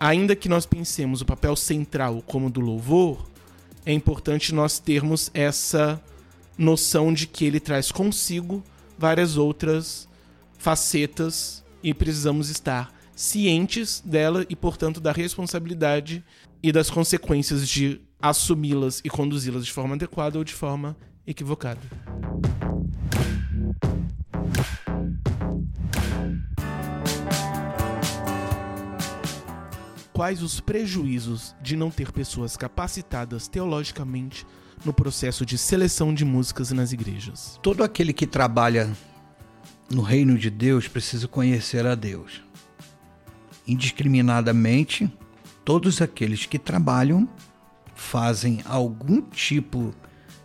ainda 0.00 0.34
que 0.34 0.48
nós 0.48 0.64
pensemos 0.64 1.20
o 1.20 1.26
papel 1.26 1.54
central 1.54 2.22
como 2.26 2.48
do 2.48 2.60
louvor, 2.60 3.28
é 3.84 3.92
importante 3.92 4.54
nós 4.54 4.78
termos 4.78 5.30
essa 5.34 6.02
noção 6.56 7.12
de 7.12 7.26
que 7.26 7.44
ele 7.44 7.60
traz 7.60 7.92
consigo 7.92 8.64
várias 8.98 9.36
outras 9.36 10.08
facetas 10.58 11.62
e 11.82 11.92
precisamos 11.92 12.48
estar 12.48 12.94
cientes 13.14 14.02
dela 14.04 14.46
e, 14.48 14.56
portanto, 14.56 15.00
da 15.00 15.12
responsabilidade 15.12 16.24
e 16.62 16.72
das 16.72 16.90
consequências 16.90 17.68
de 17.68 18.00
assumi-las 18.20 19.00
e 19.04 19.10
conduzi-las 19.10 19.64
de 19.64 19.72
forma 19.72 19.94
adequada 19.94 20.38
ou 20.38 20.44
de 20.44 20.52
forma 20.52 20.96
equivocada. 21.26 21.80
Quais 30.20 30.42
os 30.42 30.60
prejuízos 30.60 31.56
de 31.62 31.74
não 31.74 31.90
ter 31.90 32.12
pessoas 32.12 32.54
capacitadas 32.54 33.48
teologicamente 33.48 34.46
no 34.84 34.92
processo 34.92 35.46
de 35.46 35.56
seleção 35.56 36.12
de 36.12 36.26
músicas 36.26 36.70
nas 36.72 36.92
igrejas? 36.92 37.58
Todo 37.62 37.82
aquele 37.82 38.12
que 38.12 38.26
trabalha 38.26 38.92
no 39.90 40.02
reino 40.02 40.36
de 40.36 40.50
Deus 40.50 40.86
precisa 40.86 41.26
conhecer 41.26 41.86
a 41.86 41.94
Deus 41.94 42.42
indiscriminadamente, 43.66 45.10
todos 45.64 46.02
aqueles 46.02 46.44
que 46.44 46.58
trabalham 46.58 47.26
fazem 47.94 48.60
algum 48.66 49.22
tipo 49.22 49.94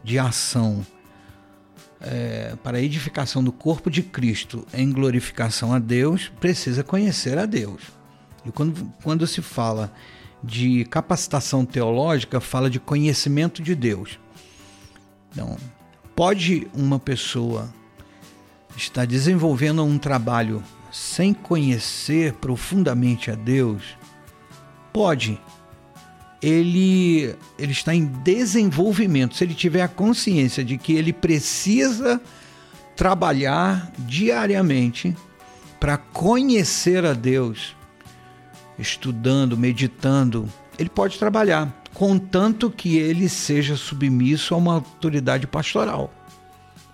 de 0.02 0.18
ação 0.18 0.88
é, 2.00 2.56
para 2.64 2.78
a 2.78 2.82
edificação 2.82 3.44
do 3.44 3.52
corpo 3.52 3.92
de 3.92 4.04
Cristo 4.04 4.66
em 4.74 4.90
glorificação 4.90 5.74
a 5.74 5.80
Deus, 5.80 6.32
precisa 6.40 6.82
conhecer 6.82 7.38
a 7.38 7.46
Deus. 7.46 8.05
E 8.46 8.52
quando, 8.52 8.94
quando 9.04 9.26
se 9.26 9.42
fala 9.42 9.92
de 10.44 10.86
capacitação 10.86 11.66
teológica, 11.66 12.40
fala 12.40 12.70
de 12.70 12.80
conhecimento 12.80 13.62
de 13.62 13.74
Deus. 13.74 14.20
Então, 15.32 15.58
pode 16.16 16.68
uma 16.74 17.00
pessoa 17.00 17.74
estar 18.78 19.06
desenvolvendo 19.06 19.84
um 19.84 19.98
trabalho 19.98 20.64
sem 20.92 21.34
conhecer 21.34 22.34
profundamente 22.34 23.30
a 23.30 23.36
Deus, 23.36 23.84
pode. 24.94 25.40
Ele, 26.42 27.36
ele 27.58 27.72
está 27.72 27.94
em 27.94 28.06
desenvolvimento. 28.06 29.36
Se 29.36 29.44
ele 29.44 29.56
tiver 29.56 29.82
a 29.82 29.88
consciência 29.88 30.64
de 30.64 30.78
que 30.78 30.94
ele 30.94 31.12
precisa 31.12 32.22
trabalhar 32.96 33.92
diariamente 34.00 35.16
para 35.80 35.98
conhecer 35.98 37.06
a 37.06 37.14
Deus, 37.14 37.76
estudando, 38.78 39.58
meditando, 39.58 40.50
ele 40.78 40.90
pode 40.90 41.18
trabalhar, 41.18 41.84
contanto 41.94 42.70
que 42.70 42.98
ele 42.98 43.30
seja 43.30 43.76
submisso 43.76 44.54
a 44.54 44.58
uma 44.58 44.74
autoridade 44.74 45.48
pastoral 45.48 46.14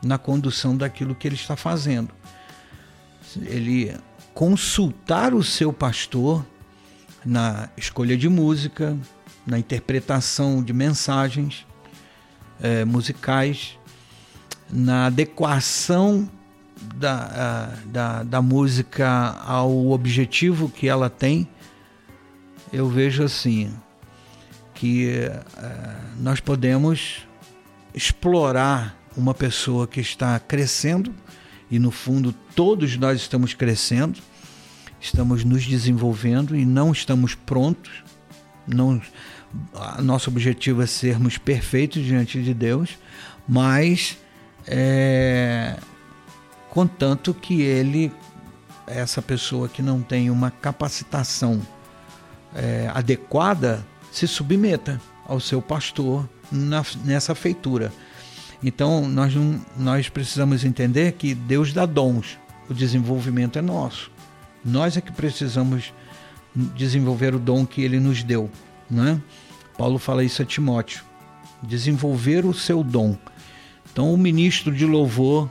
na 0.03 0.17
condução 0.17 0.75
daquilo 0.75 1.15
que 1.15 1.27
ele 1.27 1.35
está 1.35 1.55
fazendo. 1.55 2.09
Ele 3.41 3.95
consultar 4.33 5.33
o 5.33 5.43
seu 5.43 5.71
pastor 5.71 6.45
na 7.25 7.69
escolha 7.77 8.17
de 8.17 8.27
música, 8.27 8.97
na 9.45 9.59
interpretação 9.59 10.63
de 10.63 10.73
mensagens 10.73 11.65
é, 12.61 12.85
musicais, 12.85 13.77
na 14.69 15.07
adequação 15.07 16.29
da, 16.95 17.13
a, 17.13 17.87
da, 17.87 18.23
da 18.23 18.41
música 18.41 19.35
ao 19.45 19.89
objetivo 19.89 20.69
que 20.69 20.87
ela 20.87 21.09
tem, 21.09 21.47
eu 22.71 22.87
vejo 22.87 23.23
assim 23.23 23.71
que 24.73 25.09
é, 25.09 25.43
nós 26.17 26.39
podemos 26.39 27.27
explorar 27.93 28.97
uma 29.15 29.33
pessoa 29.33 29.87
que 29.87 29.99
está 29.99 30.39
crescendo 30.39 31.13
e 31.69 31.77
no 31.77 31.91
fundo 31.91 32.33
todos 32.55 32.97
nós 32.97 33.19
estamos 33.21 33.53
crescendo, 33.53 34.19
estamos 34.99 35.43
nos 35.43 35.65
desenvolvendo 35.65 36.55
e 36.55 36.65
não 36.65 36.91
estamos 36.91 37.35
prontos. 37.35 38.03
Não, 38.67 39.01
nosso 39.99 40.29
objetivo 40.29 40.81
é 40.81 40.87
sermos 40.87 41.37
perfeitos 41.37 42.03
diante 42.03 42.41
de 42.41 42.53
Deus, 42.53 42.97
mas 43.47 44.17
é, 44.65 45.77
contanto 46.69 47.33
que 47.33 47.61
ele, 47.61 48.11
essa 48.87 49.21
pessoa 49.21 49.67
que 49.67 49.81
não 49.81 50.01
tem 50.01 50.29
uma 50.29 50.51
capacitação 50.51 51.61
é, 52.55 52.89
adequada, 52.93 53.85
se 54.11 54.27
submeta 54.27 54.99
ao 55.25 55.39
seu 55.39 55.61
pastor 55.61 56.27
na, 56.51 56.83
nessa 57.05 57.33
feitura. 57.33 57.91
Então, 58.63 59.07
nós, 59.07 59.33
não, 59.33 59.59
nós 59.77 60.09
precisamos 60.09 60.63
entender 60.63 61.13
que 61.13 61.33
Deus 61.33 61.73
dá 61.73 61.85
dons, 61.85 62.37
o 62.69 62.73
desenvolvimento 62.73 63.57
é 63.57 63.61
nosso. 63.61 64.11
Nós 64.63 64.97
é 64.97 65.01
que 65.01 65.11
precisamos 65.11 65.93
desenvolver 66.75 67.33
o 67.33 67.39
dom 67.39 67.65
que 67.65 67.81
ele 67.81 67.99
nos 67.99 68.23
deu. 68.23 68.49
Né? 68.89 69.19
Paulo 69.77 69.97
fala 69.97 70.23
isso 70.23 70.41
a 70.41 70.45
Timóteo: 70.45 71.03
desenvolver 71.63 72.45
o 72.45 72.53
seu 72.53 72.83
dom. 72.83 73.17
Então, 73.91 74.13
o 74.13 74.17
ministro 74.17 74.73
de 74.73 74.85
louvor 74.85 75.49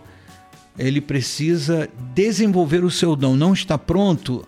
ele 0.79 1.01
precisa 1.01 1.91
desenvolver 2.15 2.85
o 2.85 2.91
seu 2.91 3.15
dom. 3.17 3.37
Não 3.37 3.53
está 3.53 3.77
pronto, 3.77 4.47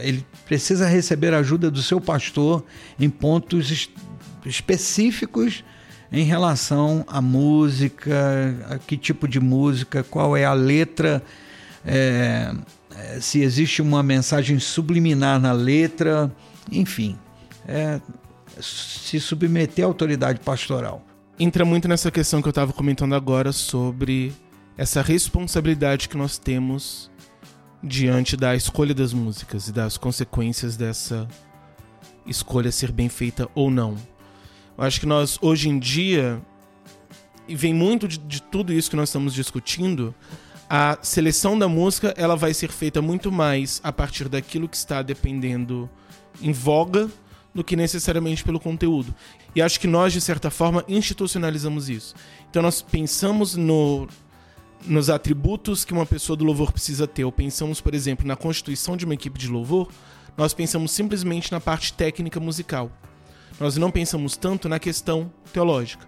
ele 0.00 0.24
precisa 0.46 0.86
receber 0.86 1.34
ajuda 1.34 1.70
do 1.70 1.82
seu 1.82 2.00
pastor 2.00 2.64
em 2.98 3.10
pontos 3.10 3.90
específicos 4.44 5.64
em 6.10 6.24
relação 6.24 7.04
à 7.08 7.20
música, 7.20 8.56
a 8.70 8.78
que 8.78 8.96
tipo 8.96 9.26
de 9.26 9.40
música, 9.40 10.04
qual 10.04 10.36
é 10.36 10.44
a 10.44 10.52
letra, 10.52 11.22
é, 11.84 12.54
é, 12.96 13.20
se 13.20 13.42
existe 13.42 13.82
uma 13.82 14.04
mensagem 14.04 14.58
subliminar 14.60 15.40
na 15.40 15.52
letra, 15.52 16.32
enfim, 16.70 17.18
é, 17.66 18.00
se 18.60 19.18
submeter 19.18 19.84
à 19.84 19.88
autoridade 19.88 20.40
pastoral. 20.40 21.04
Entra 21.38 21.64
muito 21.64 21.88
nessa 21.88 22.10
questão 22.10 22.40
que 22.40 22.48
eu 22.48 22.50
estava 22.50 22.72
comentando 22.72 23.14
agora 23.14 23.52
sobre 23.52 24.32
essa 24.78 25.02
responsabilidade 25.02 26.08
que 26.08 26.16
nós 26.16 26.38
temos 26.38 27.10
diante 27.86 28.36
da 28.36 28.54
escolha 28.54 28.94
das 28.94 29.12
músicas 29.12 29.68
e 29.68 29.72
das 29.72 29.96
consequências 29.96 30.76
dessa 30.76 31.28
escolha 32.26 32.72
ser 32.72 32.90
bem 32.90 33.08
feita 33.08 33.48
ou 33.54 33.70
não. 33.70 33.96
Eu 34.76 34.84
acho 34.84 35.00
que 35.00 35.06
nós, 35.06 35.38
hoje 35.40 35.68
em 35.68 35.78
dia, 35.78 36.42
e 37.48 37.54
vem 37.54 37.72
muito 37.72 38.08
de, 38.08 38.18
de, 38.18 38.42
tudo 38.42 38.72
isso 38.72 38.90
que 38.90 38.96
nós 38.96 39.08
estamos 39.08 39.32
discutindo, 39.32 40.14
a 40.68 40.98
seleção 41.00 41.58
da 41.58 41.68
música 41.68 42.12
ela 42.16 42.36
vai 42.36 42.52
ser 42.52 42.72
feita 42.72 43.00
muito 43.00 43.30
mais 43.30 43.80
a 43.84 43.92
partir 43.92 44.28
daquilo 44.28 44.68
que 44.68 44.76
está 44.76 45.00
dependendo 45.00 45.88
em 46.42 46.52
voga 46.52 47.08
do 47.54 47.64
que 47.64 47.76
necessariamente 47.76 48.44
pelo 48.44 48.60
conteúdo. 48.60 49.14
E 49.54 49.62
acho 49.62 49.80
que 49.80 49.86
nós, 49.86 50.12
de 50.12 50.20
certa 50.20 50.50
forma, 50.50 50.84
institucionalizamos 50.86 51.88
isso. 51.88 52.14
Então 52.50 52.60
nós 52.60 52.82
pensamos 52.82 53.56
no, 53.56 54.06
nos 54.84 55.10
atributos 55.10 55.84
que 55.84 55.92
uma 55.92 56.06
pessoa 56.06 56.36
do 56.36 56.44
louvor 56.44 56.72
precisa 56.72 57.06
ter, 57.06 57.24
ou 57.24 57.32
pensamos, 57.32 57.80
por 57.80 57.94
exemplo, 57.94 58.26
na 58.26 58.36
constituição 58.36 58.96
de 58.96 59.04
uma 59.04 59.14
equipe 59.14 59.38
de 59.38 59.48
louvor, 59.48 59.88
nós 60.36 60.52
pensamos 60.52 60.90
simplesmente 60.90 61.50
na 61.50 61.60
parte 61.60 61.92
técnica 61.92 62.38
musical. 62.38 62.90
Nós 63.58 63.76
não 63.76 63.90
pensamos 63.90 64.36
tanto 64.36 64.68
na 64.68 64.78
questão 64.78 65.32
teológica. 65.52 66.06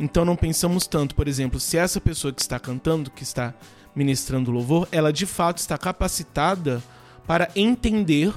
Então 0.00 0.24
não 0.24 0.36
pensamos 0.36 0.86
tanto, 0.86 1.14
por 1.14 1.28
exemplo, 1.28 1.60
se 1.60 1.76
essa 1.76 2.00
pessoa 2.00 2.32
que 2.32 2.40
está 2.40 2.58
cantando, 2.58 3.10
que 3.10 3.22
está 3.22 3.52
ministrando 3.94 4.50
louvor, 4.50 4.88
ela 4.92 5.12
de 5.12 5.26
fato 5.26 5.58
está 5.58 5.76
capacitada 5.76 6.82
para 7.26 7.50
entender 7.54 8.32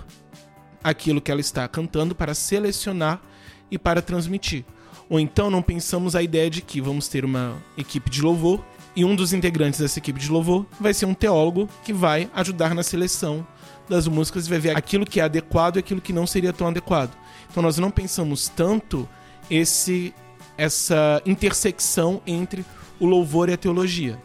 aquilo 0.83 1.21
que 1.21 1.31
ela 1.31 1.39
está 1.39 1.67
cantando, 1.67 2.15
para 2.15 2.33
selecionar 2.33 3.21
e 3.69 3.77
para 3.77 4.01
transmitir. 4.01 4.65
Ou 5.07 5.19
então 5.19 5.49
não 5.49 5.61
pensamos 5.61 6.15
a 6.15 6.23
ideia 6.23 6.49
de 6.49 6.61
que 6.61 6.81
vamos 6.81 7.07
ter 7.07 7.23
uma 7.23 7.55
equipe 7.77 8.09
de 8.09 8.21
louvor 8.21 8.63
e 8.95 9.05
um 9.05 9.15
dos 9.15 9.33
integrantes 9.33 9.79
dessa 9.79 9.99
equipe 9.99 10.19
de 10.19 10.29
louvor 10.29 10.65
vai 10.79 10.93
ser 10.93 11.05
um 11.05 11.13
teólogo 11.13 11.69
que 11.83 11.93
vai 11.93 12.29
ajudar 12.33 12.75
na 12.75 12.83
seleção 12.83 13.45
das 13.87 14.07
músicas 14.07 14.45
e 14.45 14.49
vai 14.49 14.59
ver 14.59 14.77
aquilo 14.77 15.05
que 15.05 15.19
é 15.19 15.23
adequado 15.23 15.77
e 15.77 15.79
aquilo 15.79 16.01
que 16.01 16.13
não 16.13 16.27
seria 16.27 16.53
tão 16.53 16.67
adequado. 16.67 17.11
Então 17.49 17.63
nós 17.63 17.77
não 17.77 17.91
pensamos 17.91 18.47
tanto 18.47 19.07
esse 19.49 20.13
essa 20.57 21.21
intersecção 21.25 22.21
entre 22.27 22.63
o 22.99 23.05
louvor 23.05 23.49
e 23.49 23.53
a 23.53 23.57
teologia. 23.57 24.21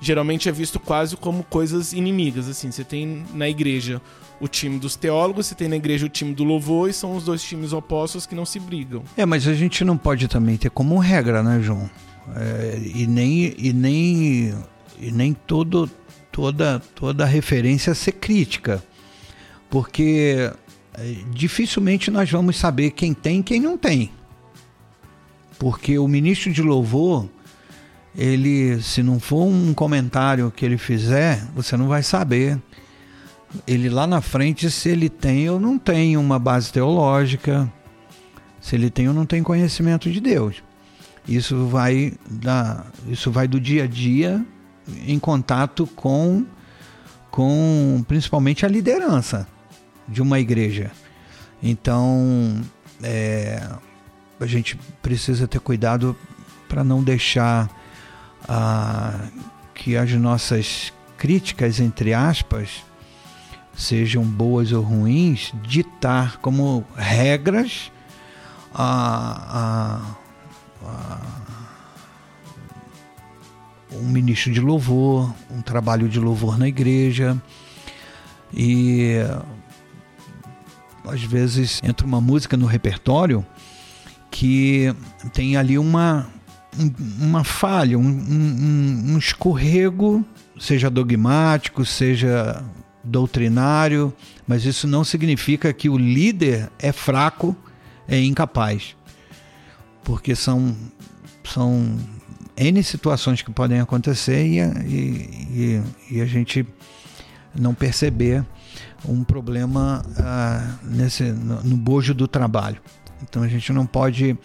Geralmente 0.00 0.48
é 0.48 0.52
visto 0.52 0.78
quase 0.78 1.16
como 1.16 1.44
coisas 1.44 1.92
inimigas, 1.92 2.48
assim, 2.48 2.70
você 2.70 2.84
tem 2.84 3.24
na 3.32 3.48
igreja 3.48 4.02
o 4.40 4.48
time 4.48 4.78
dos 4.78 4.96
teólogos, 4.96 5.46
você 5.46 5.54
tem 5.54 5.68
na 5.68 5.76
igreja 5.76 6.04
o 6.04 6.08
time 6.08 6.34
do 6.34 6.42
louvor 6.42 6.90
e 6.90 6.92
são 6.92 7.16
os 7.16 7.24
dois 7.24 7.42
times 7.42 7.72
opostos 7.72 8.26
que 8.26 8.34
não 8.34 8.44
se 8.44 8.58
brigam. 8.58 9.04
É, 9.16 9.24
mas 9.24 9.46
a 9.46 9.54
gente 9.54 9.84
não 9.84 9.96
pode 9.96 10.26
também 10.26 10.56
ter 10.56 10.70
como 10.70 10.98
regra, 10.98 11.42
né, 11.42 11.60
João? 11.62 11.88
É, 12.36 12.80
e 12.94 13.06
nem 13.06 13.54
e 13.58 13.72
nem 13.72 14.54
e 15.00 15.10
nem 15.10 15.34
todo 15.34 15.90
toda 16.30 16.80
toda 16.94 17.24
referência 17.24 17.94
ser 17.94 18.12
crítica, 18.12 18.82
porque 19.68 20.50
é, 20.94 21.16
dificilmente 21.30 22.10
nós 22.10 22.30
vamos 22.30 22.56
saber 22.56 22.90
quem 22.90 23.12
tem 23.12 23.40
e 23.40 23.42
quem 23.42 23.60
não 23.60 23.76
tem. 23.76 24.10
Porque 25.58 25.98
o 25.98 26.08
ministro 26.08 26.52
de 26.52 26.62
louvor, 26.62 27.28
ele, 28.16 28.80
se 28.82 29.02
não 29.02 29.20
for 29.20 29.44
um 29.44 29.72
comentário 29.72 30.50
que 30.50 30.64
ele 30.64 30.76
fizer, 30.76 31.46
você 31.54 31.76
não 31.76 31.88
vai 31.88 32.02
saber. 32.02 32.60
Ele 33.66 33.88
lá 33.88 34.06
na 34.06 34.20
frente, 34.20 34.70
se 34.70 34.88
ele 34.88 35.08
tem 35.08 35.48
ou 35.48 35.60
não 35.60 35.78
tem 35.78 36.16
uma 36.16 36.38
base 36.38 36.72
teológica, 36.72 37.72
se 38.60 38.74
ele 38.74 38.90
tem 38.90 39.08
ou 39.08 39.14
não 39.14 39.24
tem 39.24 39.42
conhecimento 39.42 40.10
de 40.10 40.20
Deus. 40.20 40.62
Isso 41.26 41.66
vai 41.66 42.14
da, 42.28 42.84
isso 43.08 43.30
vai 43.30 43.46
do 43.46 43.60
dia 43.60 43.84
a 43.84 43.86
dia 43.86 44.44
em 45.06 45.18
contato 45.18 45.86
com, 45.86 46.44
com 47.30 48.04
principalmente 48.08 48.66
a 48.66 48.68
liderança 48.68 49.46
de 50.08 50.20
uma 50.20 50.40
igreja. 50.40 50.90
Então, 51.62 52.60
é, 53.02 53.68
a 54.40 54.46
gente 54.46 54.76
precisa 55.00 55.46
ter 55.46 55.60
cuidado 55.60 56.16
para 56.68 56.82
não 56.82 57.02
deixar 57.02 57.70
ah, 58.48 59.28
que 59.74 59.96
as 59.96 60.10
nossas 60.12 60.92
críticas, 61.16 61.78
entre 61.78 62.12
aspas, 62.12 62.82
sejam 63.74 64.24
boas 64.24 64.72
ou 64.72 64.82
ruins, 64.82 65.52
ditar 65.62 66.38
como 66.38 66.84
regras 66.96 67.92
a, 68.74 70.00
a, 70.00 70.21
um 73.92 74.08
ministro 74.08 74.52
de 74.52 74.60
louvor, 74.60 75.34
um 75.50 75.60
trabalho 75.60 76.08
de 76.08 76.18
louvor 76.18 76.58
na 76.58 76.68
igreja. 76.68 77.40
E 78.52 79.16
às 81.06 81.22
vezes 81.22 81.80
entra 81.82 82.06
uma 82.06 82.20
música 82.20 82.56
no 82.56 82.66
repertório 82.66 83.44
que 84.30 84.94
tem 85.32 85.56
ali 85.56 85.78
uma, 85.78 86.28
uma 87.20 87.44
falha, 87.44 87.98
um, 87.98 88.02
um, 88.02 89.12
um 89.12 89.18
escorrego, 89.18 90.24
seja 90.58 90.88
dogmático, 90.88 91.84
seja 91.84 92.64
doutrinário, 93.04 94.12
mas 94.46 94.64
isso 94.64 94.86
não 94.86 95.04
significa 95.04 95.72
que 95.72 95.88
o 95.88 95.98
líder 95.98 96.70
é 96.78 96.92
fraco, 96.92 97.54
é 98.08 98.18
incapaz. 98.20 98.96
Porque 100.04 100.34
são, 100.34 100.76
são 101.44 101.96
N 102.56 102.82
situações 102.82 103.42
que 103.42 103.50
podem 103.50 103.80
acontecer 103.80 104.44
e, 104.46 104.60
e, 104.60 105.82
e 106.10 106.20
a 106.20 106.26
gente 106.26 106.66
não 107.54 107.74
perceber 107.74 108.44
um 109.06 109.24
problema 109.24 110.04
ah, 110.18 110.76
nesse, 110.82 111.24
no, 111.24 111.62
no 111.62 111.76
bojo 111.76 112.14
do 112.14 112.26
trabalho. 112.26 112.80
Então 113.22 113.42
a 113.42 113.48
gente 113.48 113.72
não 113.72 113.86
pode 113.86 114.36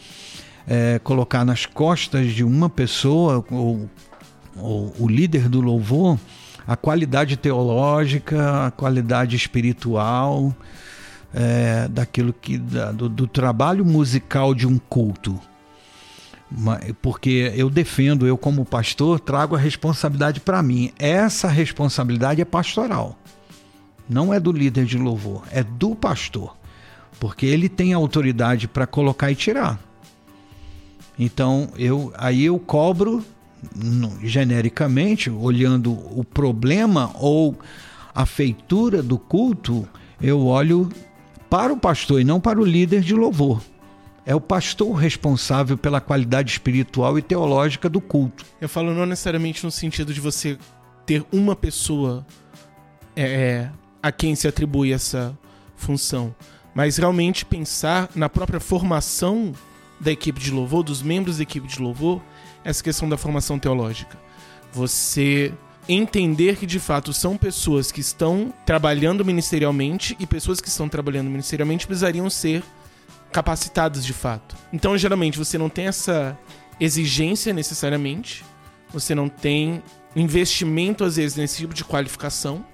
é, 0.68 1.00
colocar 1.00 1.46
nas 1.46 1.66
costas 1.66 2.34
de 2.34 2.44
uma 2.44 2.70
pessoa 2.70 3.44
ou, 3.50 3.90
ou 4.56 4.94
o 5.00 5.08
líder 5.08 5.50
do 5.50 5.62
louvor 5.62 6.20
a 6.68 6.76
qualidade 6.76 7.38
teológica, 7.38 8.68
a 8.68 8.72
qualidade 8.72 9.38
espiritual 9.38 10.54
é, 11.34 11.88
daquilo 11.88 12.34
que 12.34 12.58
da, 12.58 12.92
do, 12.92 13.10
do 13.10 13.28
trabalho 13.28 13.86
musical 13.86 14.54
de 14.54 14.68
um 14.68 14.78
culto 14.78 15.40
porque 17.02 17.52
eu 17.58 17.70
defendo, 17.70 18.26
eu 18.26 18.38
como 18.38 18.64
pastor, 18.64 19.20
trago 19.20 19.54
a 19.54 19.60
responsabilidade 19.60 20.40
para 20.40 20.64
mim. 20.64 20.94
Essa 20.98 21.50
responsabilidade 21.50 22.40
é 22.40 22.46
pastoral. 22.46 23.20
Não 24.08 24.34
é 24.34 24.40
do 24.40 24.54
líder 24.54 24.86
de 24.86 24.98
louvor, 24.98 25.44
é 25.52 25.62
do 25.62 25.94
pastor 25.94 26.56
porque 27.20 27.46
ele 27.46 27.70
tem 27.70 27.94
autoridade 27.94 28.68
para 28.68 28.86
colocar 28.86 29.32
e 29.32 29.36
tirar. 29.36 29.80
Então, 31.18 31.70
eu 31.78 32.14
aí 32.18 32.46
eu 32.46 32.60
cobro 32.60 33.24
genericamente, 34.22 35.30
olhando 35.30 35.92
o 35.92 36.24
problema 36.24 37.12
ou 37.16 37.58
a 38.14 38.26
feitura 38.26 39.02
do 39.02 39.18
culto, 39.18 39.88
eu 40.22 40.46
olho 40.46 40.90
para 41.50 41.72
o 41.74 41.78
pastor 41.78 42.22
e 42.22 42.24
não 42.24 42.40
para 42.40 42.60
o 42.60 42.66
líder 42.66 43.02
de 43.02 43.14
louvor. 43.14 43.62
É 44.26 44.36
o 44.36 44.42
pastor 44.42 44.94
responsável 44.96 45.78
pela 45.78 46.02
qualidade 46.02 46.52
espiritual 46.52 47.18
e 47.18 47.22
teológica 47.22 47.88
do 47.88 48.02
culto. 48.02 48.46
Eu 48.60 48.68
falo 48.68 48.94
não 48.94 49.06
necessariamente 49.06 49.64
no 49.64 49.72
sentido 49.72 50.14
de 50.14 50.20
você 50.20 50.58
ter 51.06 51.26
uma 51.32 51.56
pessoa 51.56 52.26
é, 53.16 53.24
é 53.24 53.72
a 54.04 54.12
quem 54.12 54.36
se 54.36 54.48
atribui 54.48 54.92
essa 54.92 55.38
função, 55.76 56.36
mas 56.76 56.98
realmente 56.98 57.46
pensar 57.46 58.10
na 58.14 58.28
própria 58.28 58.60
formação 58.60 59.54
da 60.00 60.12
equipe 60.12 60.40
de 60.40 60.52
louvor, 60.52 60.84
dos 60.84 61.02
membros 61.02 61.38
da 61.38 61.44
equipe 61.44 61.68
de 61.68 61.82
louvor, 61.82 62.22
essa 62.64 62.84
questão 62.84 63.08
da 63.08 63.18
formação 63.18 63.58
teológica. 63.58 64.18
Você 64.72 65.54
entender 65.88 66.58
que 66.58 66.66
de 66.66 66.80
fato 66.80 67.14
são 67.14 67.38
pessoas 67.38 67.92
que 67.92 68.02
estão 68.02 68.54
trabalhando 68.66 69.24
ministerialmente 69.24 70.16
e 70.20 70.28
pessoas 70.28 70.60
que 70.60 70.68
estão 70.68 70.90
trabalhando 70.90 71.30
ministerialmente 71.30 71.88
precisariam 71.88 72.30
ser 72.30 72.64
capacitadas 73.32 74.06
de 74.06 74.14
fato. 74.14 74.56
Então, 74.72 74.98
geralmente, 74.98 75.38
você 75.38 75.58
não 75.58 75.70
tem 75.70 75.88
essa 75.88 76.38
exigência 76.80 77.54
necessariamente, 77.54 78.44
você 78.92 79.14
não 79.14 79.30
tem 79.30 79.82
investimento, 80.16 81.04
às 81.04 81.16
vezes, 81.18 81.38
nesse 81.38 81.58
tipo 81.58 81.74
de 81.74 81.84
qualificação, 81.84 82.66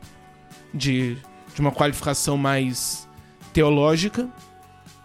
de, 0.73 1.17
de 1.53 1.61
uma 1.61 1.71
qualificação 1.71 2.37
mais 2.37 3.07
teológica, 3.51 4.29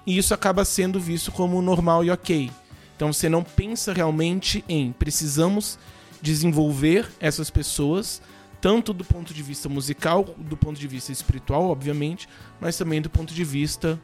e 0.07 0.17
isso 0.17 0.33
acaba 0.33 0.65
sendo 0.65 0.99
visto 0.99 1.31
como 1.31 1.61
normal 1.61 2.05
e 2.05 2.11
ok. 2.11 2.51
Então 2.97 3.13
você 3.13 3.29
não 3.29 3.45
pensa 3.45 3.93
realmente 3.93 4.65
em 4.69 4.91
precisamos 4.91 5.79
desenvolver 6.21 7.09
essas 7.21 7.51
pessoas, 7.51 8.21
tanto 8.61 8.93
do 8.93 9.05
ponto 9.05 9.33
de 9.33 9.43
vista 9.43 9.69
musical, 9.69 10.25
do 10.37 10.57
ponto 10.57 10.79
de 10.79 10.89
vista 10.89 11.13
espiritual, 11.13 11.69
obviamente, 11.69 12.29
mas 12.61 12.77
também 12.77 13.01
do 13.01 13.11
ponto 13.11 13.33
de 13.33 13.45
vista 13.45 14.01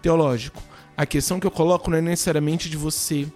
teológico. 0.00 0.62
A 0.96 1.04
questão 1.04 1.40
que 1.40 1.46
eu 1.46 1.50
coloco 1.50 1.90
não 1.90 1.98
é 1.98 2.00
necessariamente 2.00 2.70
de 2.70 2.76
você 2.76 3.26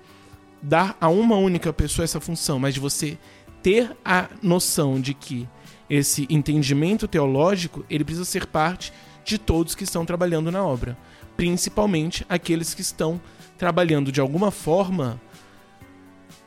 dar 0.63 0.97
a 1.01 1.09
uma 1.09 1.37
única 1.37 1.73
pessoa 1.73 2.05
essa 2.05 2.21
função, 2.21 2.59
mas 2.59 2.75
de 2.75 2.81
você 2.81 3.19
ter 3.63 3.97
a 4.05 4.29
noção 4.43 5.01
de 5.01 5.15
que 5.15 5.49
esse 5.89 6.27
entendimento 6.31 7.09
teológico 7.09 7.85
ele 7.91 8.05
precisa 8.05 8.25
ser 8.25 8.47
parte 8.47 8.93
de 9.25 9.37
todos 9.39 9.75
que 9.75 9.85
estão 9.85 10.07
trabalhando 10.07 10.51
na 10.51 10.65
obra, 10.65 10.97
principalmente 11.37 12.25
aqueles 12.29 12.75
que 12.75 12.81
estão 12.81 13.21
trabalhando 13.59 14.13
de 14.13 14.21
alguma 14.21 14.51
forma 14.51 15.21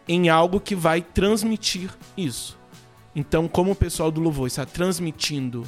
em 0.08 0.30
algo 0.30 0.60
que 0.60 0.76
vai 0.76 1.02
transmitir 1.02 1.90
isso. 2.18 2.58
Então, 3.16 3.48
como 3.48 3.72
o 3.72 3.76
pessoal 3.76 4.12
do 4.12 4.20
louvor 4.20 4.48
está 4.48 4.66
transmitindo 4.66 5.64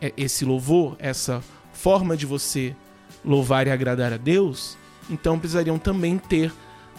é, 0.00 0.12
esse 0.16 0.44
louvor, 0.44 0.96
essa 0.98 1.42
forma 1.72 2.16
de 2.16 2.26
você 2.26 2.74
louvar 3.24 3.66
e 3.66 3.70
agradar 3.70 4.12
a 4.12 4.16
Deus, 4.16 4.76
então 5.08 5.38
precisariam 5.38 5.78
também 5.78 6.18
ter 6.18 6.52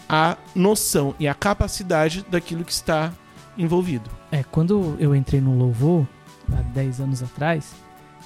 a 0.08 0.36
noção 0.54 1.14
e 1.18 1.26
a 1.26 1.34
capacidade 1.34 2.24
daquilo 2.30 2.64
que 2.64 2.72
está 2.72 3.12
envolvido. 3.56 4.10
É, 4.30 4.42
quando 4.42 4.96
eu 4.98 5.14
entrei 5.14 5.40
no 5.40 5.56
louvor, 5.56 6.06
há 6.52 6.62
10 6.62 7.00
anos 7.00 7.22
atrás, 7.22 7.74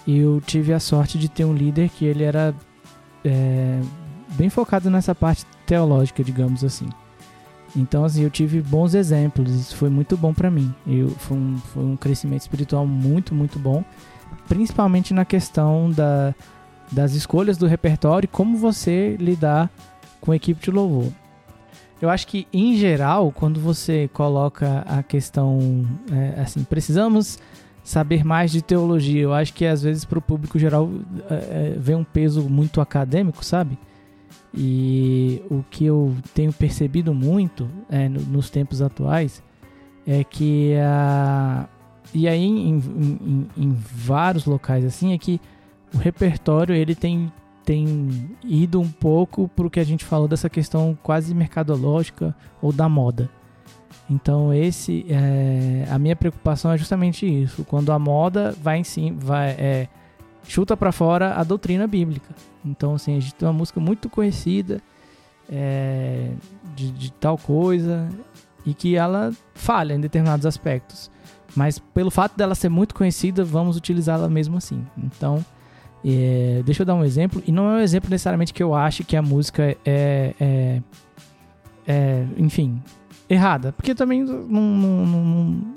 eu 0.07 0.41
tive 0.45 0.73
a 0.73 0.81
sorte 0.81 1.19
de 1.19 1.29
ter 1.29 1.45
um 1.45 1.55
líder 1.55 1.89
que 1.91 2.05
ele 2.05 2.25
era 2.25 2.55
é, 3.25 3.81
bem 4.31 4.49
focado 4.49 4.91
nessa 4.91 5.15
parte 5.15 5.45
teológica, 5.67 6.25
digamos 6.25 6.65
assim. 6.65 6.89
Então, 7.77 8.05
assim, 8.05 8.23
eu 8.23 8.31
tive 8.31 8.61
bons 8.61 8.95
exemplos, 8.95 9.53
isso 9.55 9.77
foi 9.77 9.89
muito 9.89 10.17
bom 10.17 10.33
para 10.33 10.51
mim. 10.51 10.75
Eu, 10.87 11.11
foi, 11.11 11.37
um, 11.37 11.59
foi 11.59 11.85
um 11.85 11.97
crescimento 11.97 12.41
espiritual 12.41 12.87
muito, 12.87 13.35
muito 13.35 13.59
bom, 13.59 13.85
principalmente 14.49 15.13
na 15.13 15.25
questão 15.25 15.91
da, 15.91 16.35
das 16.91 17.13
escolhas 17.13 17.57
do 17.57 17.67
repertório 17.67 18.27
e 18.27 18.29
como 18.29 18.57
você 18.57 19.17
lidar 19.19 19.71
com 20.21 20.33
a 20.33 20.37
equipe 20.37 20.63
de 20.63 20.71
louvor. 20.71 21.13
Eu 22.01 22.09
acho 22.09 22.27
que, 22.27 22.47
em 22.53 22.77
geral, 22.77 23.33
quando 23.33 23.61
você 23.61 24.09
coloca 24.13 24.85
a 24.87 25.03
questão 25.03 25.85
é, 26.13 26.41
assim, 26.41 26.63
precisamos 26.63 27.39
saber 27.83 28.25
mais 28.25 28.53
de 28.53 28.63
teologia, 28.63 29.23
eu 29.23 29.33
acho 29.33 29.53
que 29.53 29.65
às 29.65 29.83
vezes 29.83 30.05
para 30.05 30.19
o 30.19 30.23
público 30.23 30.59
geral 30.59 30.91
é, 31.29 31.35
é, 31.35 31.75
vem 31.79 31.97
um 31.97 32.05
peso 32.05 32.43
muito 32.49 32.81
acadêmico, 32.81 33.45
sabe? 33.45 33.79
E 34.61 35.41
o 35.49 35.63
que 35.71 35.85
eu 35.85 36.13
tenho 36.35 36.53
percebido 36.53 37.15
muito 37.15 37.71
é, 37.89 38.09
nos 38.09 38.51
tempos 38.51 38.83
atuais 38.83 39.41
é 40.05 40.25
que 40.25 40.75
a. 40.83 41.69
E 42.13 42.27
aí 42.27 42.45
em, 42.45 42.79
em, 42.79 43.49
em 43.57 43.73
vários 43.73 44.47
locais 44.47 44.85
assim 44.85 45.13
é 45.13 45.19
que 45.19 45.41
o 45.95 45.99
repertório 45.99 46.75
ele 46.75 46.97
tem 46.97 47.31
tem 47.65 48.37
ido 48.43 48.81
um 48.81 48.89
pouco 48.89 49.47
para 49.47 49.67
o 49.67 49.71
que 49.71 49.79
a 49.79 49.85
gente 49.85 50.05
falou 50.05 50.27
dessa 50.27 50.51
questão 50.51 50.99
quase 51.03 51.33
mercadológica 51.33 52.35
ou 52.61 52.73
da 52.73 52.89
moda. 52.89 53.31
Então 54.11 54.53
esse 54.53 55.07
é, 55.09 55.87
a 55.89 56.01
minha 56.01 56.17
preocupação 56.17 56.73
é 56.73 56.79
justamente 56.79 57.27
isso. 57.27 57.65
Quando 57.65 57.93
a 57.93 57.99
moda 57.99 58.57
vai 58.61 58.79
em 58.79 58.85
cima, 58.85 59.21
vai 59.21 59.51
é, 59.51 59.89
chuta 60.49 60.77
para 60.77 60.91
fora 60.91 61.35
a 61.35 61.45
doutrina 61.45 61.87
bíblica. 61.87 62.35
Então 62.69 62.95
assim 62.95 63.17
a 63.17 63.21
gente 63.21 63.35
tem 63.35 63.49
uma 63.49 63.55
música 63.55 63.81
muito 63.81 64.09
conhecida 64.09 64.81
é, 65.51 66.31
de, 66.77 66.91
de 66.91 67.13
tal 67.13 67.39
coisa 67.39 68.09
e 68.65 68.75
que 68.75 68.97
ela 68.97 69.33
falha 69.55 69.95
em 69.95 70.01
determinados 70.01 70.47
aspectos. 70.47 71.11
Mas 71.57 71.79
pelo 71.79 72.11
fato 72.11 72.37
dela 72.37 72.55
ser 72.55 72.69
muito 72.69 72.95
conhecida, 72.95 73.45
vamos 73.45 73.77
utilizá-la 73.77 74.29
mesmo 74.29 74.57
assim. 74.57 74.87
Então 74.97 75.45
é, 76.05 76.63
deixa 76.65 76.83
eu 76.83 76.87
dar 76.87 76.95
um 76.95 77.05
exemplo, 77.05 77.43
e 77.47 77.51
não 77.51 77.69
é 77.71 77.75
um 77.77 77.81
exemplo 77.81 78.09
necessariamente 78.09 78.55
que 78.55 78.63
eu 78.63 78.75
acho 78.75 79.05
que 79.05 79.17
a 79.17 79.23
música 79.23 79.77
é, 79.85 80.35
é, 80.41 80.83
é 81.87 82.27
enfim, 82.37 82.81
errada, 83.29 83.73
porque 83.73 83.95
também 83.95 84.23
não, 84.23 84.43
não, 84.47 85.07
não, 85.07 85.75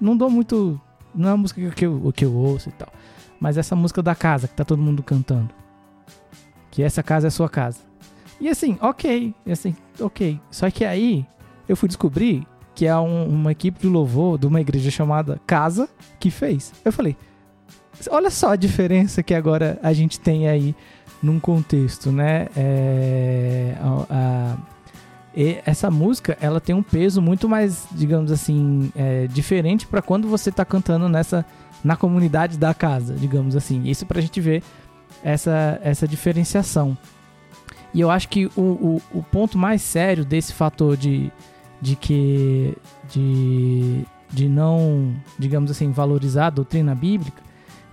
não, 0.00 0.16
dou 0.16 0.30
muito. 0.30 0.80
Não 1.14 1.28
é 1.28 1.32
a 1.32 1.36
música 1.36 1.70
que 1.70 1.84
eu, 1.84 2.12
que 2.14 2.24
eu 2.24 2.34
ouço 2.34 2.70
e 2.70 2.72
tal, 2.72 2.88
mas 3.38 3.58
essa 3.58 3.76
música 3.76 4.02
da 4.02 4.14
casa 4.14 4.48
que 4.48 4.54
tá 4.54 4.64
todo 4.64 4.80
mundo 4.80 5.02
cantando, 5.02 5.50
que 6.72 6.82
essa 6.82 7.04
casa 7.04 7.28
é 7.28 7.30
sua 7.30 7.48
casa. 7.48 7.78
E 8.40 8.48
assim, 8.48 8.76
ok, 8.80 9.32
assim, 9.48 9.76
ok. 10.00 10.40
Só 10.50 10.68
que 10.68 10.84
aí 10.84 11.24
eu 11.68 11.76
fui 11.76 11.86
descobrir 11.86 12.44
que 12.74 12.86
é 12.86 12.96
um, 12.96 13.28
uma 13.28 13.52
equipe 13.52 13.78
de 13.78 13.86
louvor 13.86 14.36
de 14.36 14.46
uma 14.48 14.60
igreja 14.60 14.90
chamada 14.90 15.40
Casa 15.46 15.88
que 16.18 16.30
fez. 16.30 16.72
Eu 16.84 16.92
falei, 16.92 17.16
Olha 18.10 18.30
só 18.30 18.52
a 18.52 18.56
diferença 18.56 19.22
que 19.22 19.34
agora 19.34 19.78
a 19.82 19.92
gente 19.92 20.18
tem 20.18 20.48
aí 20.48 20.74
num 21.22 21.38
contexto, 21.38 22.10
né? 22.10 22.48
É, 22.56 23.76
a, 23.80 24.06
a, 24.10 24.56
essa 25.64 25.90
música 25.90 26.36
ela 26.40 26.60
tem 26.60 26.74
um 26.74 26.82
peso 26.82 27.22
muito 27.22 27.48
mais, 27.48 27.86
digamos 27.92 28.32
assim, 28.32 28.90
é, 28.96 29.26
diferente 29.28 29.86
para 29.86 30.02
quando 30.02 30.28
você 30.28 30.50
está 30.50 30.64
cantando 30.64 31.08
nessa 31.08 31.44
na 31.84 31.96
comunidade 31.96 32.56
da 32.58 32.72
casa, 32.72 33.14
digamos 33.14 33.56
assim. 33.56 33.82
Isso 33.84 34.06
para 34.06 34.18
a 34.18 34.22
gente 34.22 34.40
ver 34.40 34.62
essa, 35.22 35.80
essa 35.82 36.06
diferenciação. 36.06 36.96
E 37.94 38.00
eu 38.00 38.10
acho 38.10 38.28
que 38.28 38.46
o, 38.56 38.60
o, 38.60 39.02
o, 39.12 39.22
ponto 39.22 39.58
mais 39.58 39.82
sério 39.82 40.24
desse 40.24 40.52
fator 40.52 40.96
de, 40.96 41.30
de 41.80 41.94
que 41.94 42.74
de, 43.10 44.04
de 44.30 44.48
não, 44.48 45.14
digamos 45.38 45.70
assim, 45.70 45.90
valorizar 45.90 46.46
a 46.46 46.50
doutrina 46.50 46.94
bíblica 46.94 47.42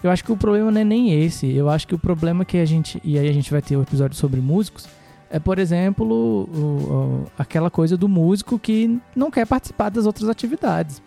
eu 0.02 0.10
acho 0.10 0.24
que 0.24 0.32
o 0.32 0.38
problema 0.38 0.72
não 0.72 0.82
é 0.82 0.84
nem 0.84 1.12
esse. 1.24 1.52
Eu 1.52 1.70
acho 1.70 1.88
que 1.88 1.94
o 1.94 2.00
problema 2.00 2.46
que 2.46 2.58
a 2.58 2.66
gente. 2.66 3.02
E 3.04 3.20
aí 3.20 3.28
a 3.28 3.34
gente 3.34 3.52
vai 3.52 3.62
ter 3.62 3.76
o 3.76 3.80
um 3.80 3.84
episódio 3.84 4.16
sobre 4.16 4.40
músicos. 4.40 4.88
É, 5.30 5.40
por 5.40 5.60
exemplo, 5.60 6.08
o, 6.08 6.44
o, 6.56 7.26
aquela 7.38 7.70
coisa 7.70 7.96
do 7.96 8.08
músico 8.08 8.58
que 8.58 9.00
não 9.16 9.30
quer 9.30 9.46
participar 9.46 9.90
das 9.90 10.06
outras 10.06 10.28
atividades. 10.28 11.02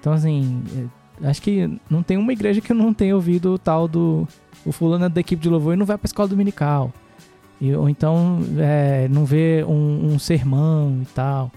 Então, 0.00 0.12
assim, 0.12 0.62
é, 1.20 1.28
acho 1.28 1.42
que 1.42 1.78
não 1.90 2.02
tem 2.02 2.16
uma 2.16 2.32
igreja 2.32 2.60
que 2.60 2.72
eu 2.72 2.76
não 2.76 2.94
tenha 2.94 3.14
ouvido 3.14 3.54
o 3.54 3.58
tal 3.58 3.88
do. 3.88 4.26
O 4.66 4.72
fulano 4.72 5.04
é 5.04 5.08
da 5.08 5.20
equipe 5.20 5.40
de 5.40 5.48
louvor 5.48 5.74
e 5.74 5.76
não 5.76 5.86
vai 5.86 5.96
pra 5.96 6.06
escola 6.06 6.28
dominical. 6.28 6.92
E, 7.60 7.72
ou 7.74 7.88
então 7.88 8.40
é, 8.58 9.08
não 9.08 9.24
vê 9.24 9.64
um, 9.66 10.12
um 10.12 10.18
sermão 10.18 11.00
e 11.02 11.06
tal. 11.06 11.50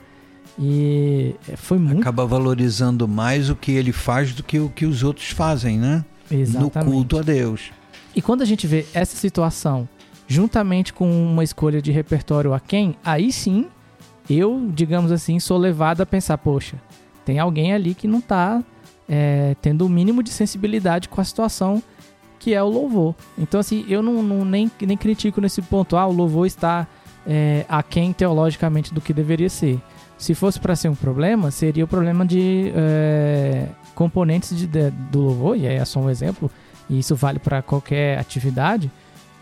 E 0.57 1.35
é, 1.47 1.55
foi 1.55 1.79
muito. 1.79 2.01
Acaba 2.01 2.25
valorizando 2.25 3.07
mais 3.07 3.49
o 3.49 3.55
que 3.55 3.71
ele 3.71 3.91
faz 3.91 4.33
do 4.33 4.43
que 4.43 4.59
o 4.59 4.69
que 4.69 4.85
os 4.85 5.03
outros 5.03 5.29
fazem, 5.31 5.77
né? 5.77 6.05
Exatamente. 6.29 6.85
no 6.85 6.91
culto 6.91 7.17
a 7.17 7.21
Deus. 7.21 7.71
E 8.15 8.21
quando 8.21 8.41
a 8.41 8.45
gente 8.45 8.67
vê 8.67 8.85
essa 8.93 9.17
situação 9.17 9.89
juntamente 10.27 10.93
com 10.93 11.09
uma 11.09 11.43
escolha 11.43 11.81
de 11.81 11.91
repertório 11.91 12.53
a 12.53 12.59
quem, 12.59 12.95
aí 13.03 13.31
sim 13.31 13.65
eu, 14.29 14.69
digamos 14.71 15.11
assim, 15.11 15.39
sou 15.39 15.57
levado 15.57 16.01
a 16.01 16.05
pensar, 16.05 16.37
poxa, 16.37 16.75
tem 17.25 17.39
alguém 17.39 17.73
ali 17.73 17.95
que 17.95 18.07
não 18.07 18.19
está 18.19 18.63
é, 19.07 19.55
tendo 19.59 19.85
o 19.85 19.89
mínimo 19.89 20.21
de 20.21 20.29
sensibilidade 20.29 21.09
com 21.09 21.19
a 21.19 21.23
situação 21.23 21.81
que 22.39 22.53
é 22.53 22.63
o 22.63 22.67
louvor. 22.67 23.13
Então, 23.37 23.59
assim, 23.59 23.85
eu 23.87 24.01
não, 24.01 24.23
não 24.23 24.45
nem, 24.45 24.71
nem 24.81 24.97
critico 24.97 25.41
nesse 25.41 25.61
ponto, 25.61 25.97
ah, 25.97 26.07
o 26.07 26.11
louvor 26.11 26.47
está 26.47 26.87
é, 27.27 27.65
aquém 27.67 28.13
teologicamente 28.13 28.93
do 28.93 29.01
que 29.01 29.13
deveria 29.13 29.49
ser. 29.49 29.79
Se 30.17 30.33
fosse 30.33 30.59
para 30.59 30.75
ser 30.75 30.89
um 30.89 30.95
problema, 30.95 31.51
seria 31.51 31.83
o 31.83 31.87
problema 31.87 32.25
de 32.25 32.71
é, 32.75 33.67
componentes 33.93 34.55
de, 34.55 34.65
de, 34.65 34.89
do 34.89 35.21
louvor, 35.21 35.57
e 35.57 35.67
aí 35.67 35.75
é 35.75 35.85
só 35.85 35.99
um 35.99 36.09
exemplo, 36.09 36.49
e 36.89 36.99
isso 36.99 37.15
vale 37.15 37.39
para 37.39 37.61
qualquer 37.61 38.17
atividade, 38.17 38.91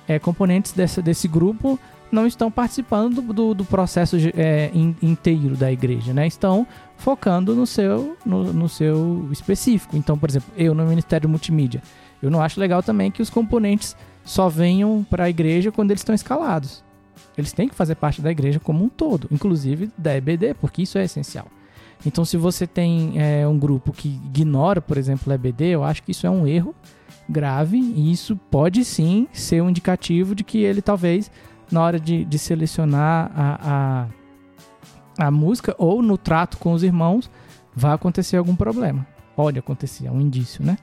é, 0.07 0.19
componentes 0.19 0.71
dessa, 0.71 1.01
desse 1.01 1.27
grupo 1.27 1.79
não 2.11 2.25
estão 2.25 2.49
participando 2.49 3.21
do, 3.21 3.33
do, 3.33 3.53
do 3.53 3.65
processo 3.65 4.15
é, 4.35 4.71
in, 4.73 4.95
inteiro 5.01 5.55
da 5.55 5.71
igreja, 5.71 6.13
né? 6.13 6.25
Estão 6.25 6.65
focando 6.95 7.53
no 7.53 7.67
seu, 7.67 8.17
no, 8.25 8.53
no, 8.53 8.69
seu 8.69 9.27
específico. 9.31 9.97
Então, 9.97 10.17
por 10.17 10.29
exemplo, 10.29 10.49
eu 10.55 10.73
no 10.73 10.85
Ministério 10.85 11.27
Multimídia, 11.27 11.81
eu 12.22 12.30
não 12.32 12.41
acho 12.41 12.59
legal 12.59 12.82
também 12.82 13.11
que 13.11 13.22
os 13.22 13.30
componentes 13.30 13.95
só 14.24 14.49
venham 14.49 15.05
para 15.09 15.26
a 15.26 15.30
igreja 15.30 15.72
quando 15.72 15.91
eles 15.91 16.01
estão 16.01 16.15
escalados. 16.15 16.84
Eles 17.38 17.53
têm 17.53 17.70
que 17.70 17.76
fazer 17.76 17.95
parte 17.95 18.22
da 18.22 18.32
igreja 18.32 18.59
como 18.59 18.84
um 18.84 18.89
todo, 18.89 19.28
inclusive 19.32 19.91
da 19.97 20.15
EBD, 20.15 20.55
porque 20.55 20.82
isso 20.82 20.97
é 20.97 21.03
essencial. 21.03 21.47
Então, 22.05 22.26
se 22.26 22.38
você 22.38 22.68
tem 22.68 23.13
é, 23.15 23.47
um 23.47 23.57
grupo 23.57 23.91
que 23.91 24.07
ignora, 24.07 24.82
por 24.82 24.97
exemplo, 24.97 25.32
o 25.32 25.34
EBD, 25.34 25.65
eu 25.68 25.84
acho 25.84 26.03
que 26.03 26.11
isso 26.11 26.28
é 26.28 26.30
um 26.30 26.47
erro 26.47 26.76
grave 27.30 27.78
e 27.78 28.11
isso 28.11 28.36
pode 28.49 28.86
sim 28.86 29.28
ser 29.34 29.61
um 29.61 29.70
indicativo 29.70 30.34
de 30.34 30.43
que 30.43 30.59
ele 30.59 30.82
talvez, 30.82 31.30
na 31.72 31.82
hora 31.82 31.99
de, 31.99 32.24
de 32.24 32.39
selecionar 32.39 33.32
a, 33.36 34.07
a, 35.20 35.26
a 35.28 35.32
música 35.32 35.76
ou 35.78 36.01
no 36.01 36.18
trato 36.18 36.57
com 36.57 36.74
os 36.74 36.84
irmãos, 36.84 37.30
vai 37.76 37.93
acontecer 37.93 38.38
algum 38.38 38.55
problema. 38.55 39.05
Pode 39.36 39.59
acontecer, 39.59 40.07
é 40.07 40.11
um 40.11 40.22
indício, 40.22 40.63
né? 40.63 40.78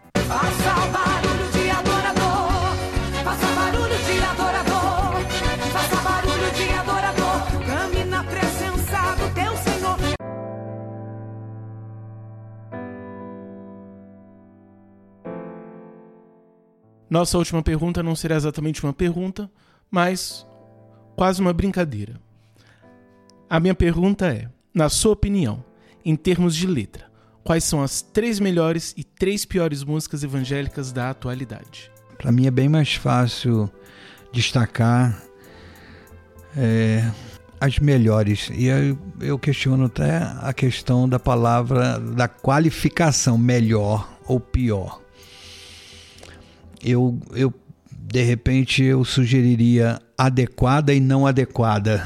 Nossa 17.14 17.38
última 17.38 17.62
pergunta 17.62 18.02
não 18.02 18.16
será 18.16 18.34
exatamente 18.34 18.82
uma 18.82 18.92
pergunta, 18.92 19.48
mas 19.88 20.44
quase 21.14 21.40
uma 21.40 21.52
brincadeira. 21.52 22.20
A 23.48 23.60
minha 23.60 23.72
pergunta 23.72 24.26
é: 24.26 24.48
na 24.74 24.88
sua 24.88 25.12
opinião, 25.12 25.64
em 26.04 26.16
termos 26.16 26.56
de 26.56 26.66
letra, 26.66 27.08
quais 27.44 27.62
são 27.62 27.82
as 27.82 28.02
três 28.02 28.40
melhores 28.40 28.92
e 28.96 29.04
três 29.04 29.44
piores 29.44 29.84
músicas 29.84 30.24
evangélicas 30.24 30.90
da 30.90 31.10
atualidade? 31.10 31.90
Para 32.18 32.32
mim 32.32 32.46
é 32.46 32.50
bem 32.50 32.68
mais 32.68 32.94
fácil 32.94 33.70
destacar 34.32 35.22
é, 36.56 37.08
as 37.60 37.78
melhores. 37.78 38.50
E 38.52 38.66
eu, 38.66 38.98
eu 39.20 39.38
questiono 39.38 39.84
até 39.84 40.16
a 40.40 40.52
questão 40.52 41.08
da 41.08 41.20
palavra, 41.20 42.00
da 42.00 42.26
qualificação 42.26 43.38
melhor 43.38 44.18
ou 44.26 44.40
pior 44.40 45.04
eu, 46.84 47.18
eu 47.34 47.52
de 47.90 48.22
repente 48.22 48.82
eu 48.82 49.04
sugeriria 49.04 50.00
adequada 50.16 50.92
e 50.92 51.00
não 51.00 51.26
adequada. 51.26 52.04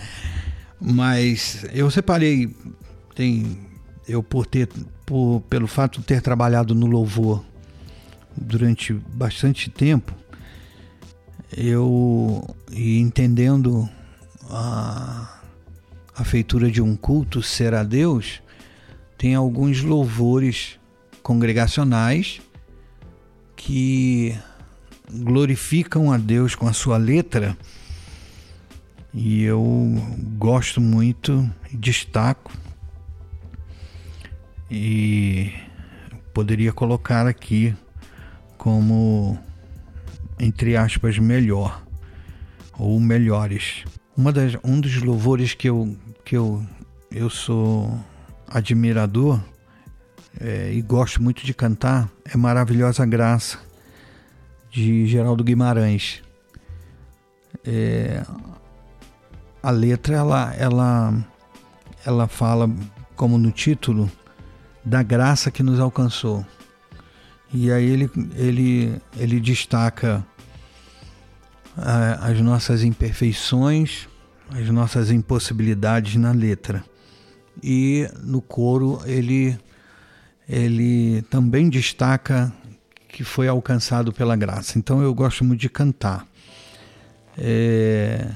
Mas 0.80 1.66
eu 1.74 1.90
separei 1.90 2.56
tem 3.14 3.58
eu 4.10 4.22
por 4.22 4.44
ter 4.44 4.68
por, 5.06 5.42
pelo 5.48 5.66
fato 5.66 6.00
de 6.00 6.06
ter 6.06 6.20
trabalhado 6.20 6.74
no 6.74 6.86
louvor 6.86 7.44
durante 8.36 8.92
bastante 8.92 9.70
tempo, 9.70 10.14
eu 11.56 12.44
e 12.70 12.98
entendendo 12.98 13.88
a, 14.48 15.40
a 16.14 16.24
feitura 16.24 16.70
de 16.70 16.80
um 16.80 16.96
culto 16.96 17.42
ser 17.42 17.74
a 17.74 17.82
Deus, 17.82 18.40
tem 19.18 19.34
alguns 19.34 19.82
louvores 19.82 20.78
congregacionais 21.22 22.40
que 23.56 24.36
glorificam 25.12 26.12
a 26.12 26.16
Deus 26.16 26.54
com 26.54 26.66
a 26.66 26.72
sua 26.72 26.96
letra. 26.96 27.56
E 29.12 29.42
eu 29.42 29.60
gosto 30.38 30.80
muito, 30.80 31.50
destaco 31.72 32.59
e 34.70 35.52
poderia 36.32 36.72
colocar 36.72 37.26
aqui 37.26 37.74
como 38.56 39.38
entre 40.38 40.76
aspas 40.76 41.18
melhor 41.18 41.82
ou 42.78 42.98
melhores. 43.00 43.84
Uma 44.16 44.32
das, 44.32 44.56
um 44.64 44.80
dos 44.80 45.02
louvores 45.02 45.54
que 45.54 45.68
eu, 45.68 45.96
que 46.24 46.36
eu, 46.36 46.64
eu 47.10 47.28
sou 47.28 47.98
admirador 48.48 49.40
é, 50.40 50.72
e 50.72 50.80
gosto 50.80 51.22
muito 51.22 51.44
de 51.44 51.52
cantar 51.52 52.10
é 52.24 52.36
Maravilhosa 52.36 53.04
Graça 53.04 53.58
de 54.70 55.06
Geraldo 55.06 55.42
Guimarães. 55.42 56.22
É, 57.64 58.24
a 59.62 59.70
letra 59.70 60.16
ela, 60.16 60.54
ela, 60.54 61.14
ela 62.06 62.28
fala, 62.28 62.70
como 63.16 63.36
no 63.36 63.50
título, 63.50 64.10
da 64.84 65.02
graça 65.02 65.50
que 65.50 65.62
nos 65.62 65.78
alcançou. 65.80 66.44
E 67.52 67.70
aí 67.70 67.84
ele, 67.84 68.10
ele, 68.36 69.02
ele 69.16 69.40
destaca 69.40 70.24
as 71.76 72.40
nossas 72.40 72.82
imperfeições, 72.82 74.08
as 74.50 74.68
nossas 74.68 75.10
impossibilidades 75.10 76.16
na 76.16 76.32
letra. 76.32 76.84
E 77.62 78.08
no 78.22 78.40
coro 78.40 79.00
ele, 79.04 79.58
ele 80.48 81.22
também 81.22 81.68
destaca 81.68 82.52
que 83.08 83.24
foi 83.24 83.48
alcançado 83.48 84.12
pela 84.12 84.36
graça. 84.36 84.78
Então 84.78 85.02
eu 85.02 85.12
gosto 85.12 85.44
muito 85.44 85.60
de 85.60 85.68
cantar. 85.68 86.26
É, 87.36 88.28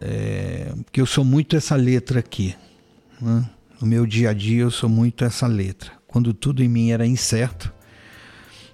é, 0.00 0.72
que 0.90 1.00
eu 1.00 1.06
sou 1.06 1.24
muito 1.24 1.56
essa 1.56 1.76
letra 1.76 2.20
aqui. 2.20 2.54
Né? 3.20 3.48
No 3.82 3.88
meu 3.88 4.06
dia 4.06 4.30
a 4.30 4.32
dia 4.32 4.62
eu 4.62 4.70
sou 4.70 4.88
muito 4.88 5.24
essa 5.24 5.48
letra. 5.48 5.90
Quando 6.06 6.32
tudo 6.32 6.62
em 6.62 6.68
mim 6.68 6.92
era 6.92 7.04
incerto, 7.04 7.74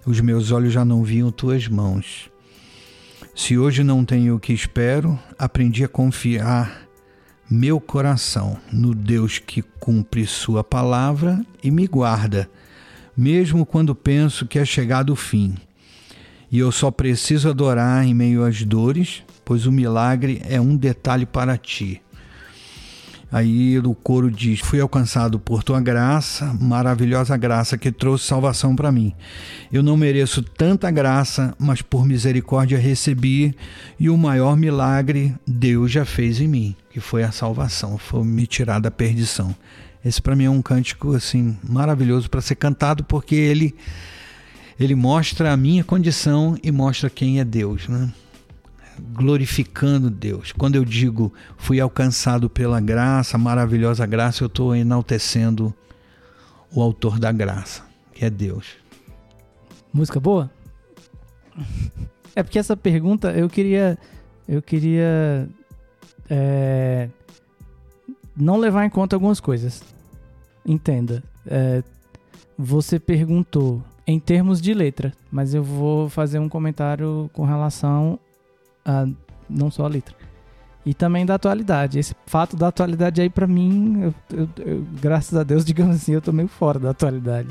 os 0.04 0.20
meus 0.20 0.50
olhos 0.50 0.70
já 0.70 0.84
não 0.84 1.02
viam 1.02 1.32
tuas 1.32 1.66
mãos. 1.66 2.30
Se 3.34 3.56
hoje 3.56 3.82
não 3.82 4.04
tenho 4.04 4.36
o 4.36 4.38
que 4.38 4.52
espero, 4.52 5.18
aprendi 5.38 5.82
a 5.82 5.88
confiar 5.88 6.82
meu 7.50 7.80
coração 7.80 8.58
no 8.70 8.94
Deus 8.94 9.38
que 9.38 9.62
cumpre 9.62 10.26
Sua 10.26 10.62
palavra 10.62 11.42
e 11.64 11.70
me 11.70 11.86
guarda, 11.86 12.46
mesmo 13.16 13.64
quando 13.64 13.94
penso 13.94 14.44
que 14.44 14.58
é 14.58 14.64
chegado 14.66 15.14
o 15.14 15.16
fim. 15.16 15.54
E 16.52 16.58
eu 16.58 16.70
só 16.70 16.90
preciso 16.90 17.48
adorar 17.48 18.04
em 18.04 18.12
meio 18.12 18.44
às 18.44 18.62
dores, 18.62 19.22
pois 19.42 19.64
o 19.64 19.72
milagre 19.72 20.42
é 20.44 20.60
um 20.60 20.76
detalhe 20.76 21.24
para 21.24 21.56
ti. 21.56 22.02
Aí 23.30 23.78
o 23.78 23.94
coro 23.94 24.30
diz: 24.30 24.60
Fui 24.60 24.80
alcançado 24.80 25.38
por 25.38 25.62
tua 25.62 25.80
graça, 25.80 26.56
maravilhosa 26.58 27.36
graça 27.36 27.76
que 27.76 27.92
trouxe 27.92 28.26
salvação 28.26 28.74
para 28.74 28.90
mim. 28.90 29.12
Eu 29.70 29.82
não 29.82 29.96
mereço 29.96 30.42
tanta 30.42 30.90
graça, 30.90 31.54
mas 31.58 31.82
por 31.82 32.06
misericórdia 32.06 32.78
recebi, 32.78 33.54
e 34.00 34.08
o 34.08 34.16
maior 34.16 34.56
milagre 34.56 35.34
Deus 35.46 35.92
já 35.92 36.04
fez 36.04 36.40
em 36.40 36.48
mim, 36.48 36.76
que 36.90 37.00
foi 37.00 37.22
a 37.22 37.30
salvação, 37.30 37.98
foi 37.98 38.24
me 38.24 38.46
tirar 38.46 38.78
da 38.78 38.90
perdição. 38.90 39.54
Esse 40.02 40.22
para 40.22 40.34
mim 40.34 40.44
é 40.44 40.50
um 40.50 40.62
cântico 40.62 41.14
assim 41.14 41.56
maravilhoso 41.68 42.30
para 42.30 42.40
ser 42.40 42.54
cantado 42.54 43.04
porque 43.04 43.34
ele 43.34 43.74
ele 44.78 44.94
mostra 44.94 45.52
a 45.52 45.56
minha 45.56 45.82
condição 45.82 46.56
e 46.62 46.70
mostra 46.70 47.10
quem 47.10 47.40
é 47.40 47.44
Deus, 47.44 47.88
né? 47.88 48.08
Glorificando 48.98 50.10
Deus. 50.10 50.52
Quando 50.52 50.76
eu 50.76 50.84
digo 50.84 51.32
fui 51.56 51.80
alcançado 51.80 52.48
pela 52.48 52.80
graça, 52.80 53.38
maravilhosa 53.38 54.06
graça, 54.06 54.42
eu 54.42 54.46
estou 54.48 54.74
enaltecendo 54.74 55.74
o 56.72 56.82
autor 56.82 57.18
da 57.18 57.32
graça, 57.32 57.82
que 58.12 58.24
é 58.24 58.30
Deus. 58.30 58.76
Música 59.92 60.20
boa? 60.20 60.50
É 62.34 62.42
porque 62.42 62.58
essa 62.58 62.76
pergunta 62.76 63.32
eu 63.32 63.48
queria. 63.48 63.98
Eu 64.46 64.62
queria. 64.62 65.48
É, 66.30 67.08
não 68.36 68.56
levar 68.56 68.84
em 68.84 68.90
conta 68.90 69.16
algumas 69.16 69.40
coisas. 69.40 69.82
Entenda. 70.64 71.22
É, 71.46 71.82
você 72.56 72.98
perguntou 72.98 73.82
em 74.06 74.18
termos 74.20 74.60
de 74.60 74.72
letra, 74.72 75.12
mas 75.30 75.54
eu 75.54 75.62
vou 75.62 76.08
fazer 76.08 76.38
um 76.38 76.48
comentário 76.48 77.30
com 77.32 77.44
relação 77.44 78.18
a, 78.88 79.06
não 79.48 79.70
só 79.70 79.84
a 79.84 79.88
letra. 79.88 80.14
E 80.86 80.94
também 80.94 81.26
da 81.26 81.34
atualidade. 81.34 81.98
Esse 81.98 82.14
fato 82.26 82.56
da 82.56 82.68
atualidade 82.68 83.20
aí, 83.20 83.28
para 83.28 83.46
mim, 83.46 84.00
eu, 84.02 84.14
eu, 84.32 84.48
eu, 84.64 84.86
graças 85.00 85.38
a 85.38 85.42
Deus, 85.42 85.62
digamos 85.66 85.96
assim, 85.96 86.12
eu 86.12 86.22
tô 86.22 86.32
meio 86.32 86.48
fora 86.48 86.78
da 86.78 86.90
atualidade. 86.90 87.48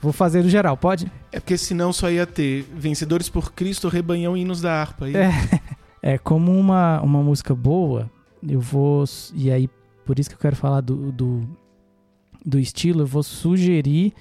Vou 0.00 0.12
fazer 0.12 0.42
no 0.42 0.48
geral, 0.48 0.76
pode? 0.76 1.10
É 1.32 1.40
porque 1.40 1.56
senão 1.56 1.92
só 1.92 2.10
ia 2.10 2.26
ter 2.26 2.62
Vencedores 2.74 3.30
por 3.30 3.52
Cristo, 3.52 3.88
Rebanhão 3.88 4.36
e 4.36 4.42
Hinos 4.42 4.60
da 4.60 4.78
Harpa. 4.78 5.08
E... 5.08 5.16
É, 5.16 5.30
é, 6.14 6.18
como 6.18 6.52
uma, 6.52 7.00
uma 7.00 7.22
música 7.22 7.54
boa, 7.54 8.10
eu 8.46 8.60
vou. 8.60 9.04
E 9.34 9.50
aí, 9.50 9.68
por 10.04 10.18
isso 10.18 10.28
que 10.28 10.36
eu 10.36 10.40
quero 10.40 10.56
falar 10.56 10.82
do, 10.82 11.10
do, 11.10 11.48
do 12.44 12.58
estilo, 12.58 13.02
eu 13.02 13.06
vou 13.06 13.22
sugerir 13.22 14.12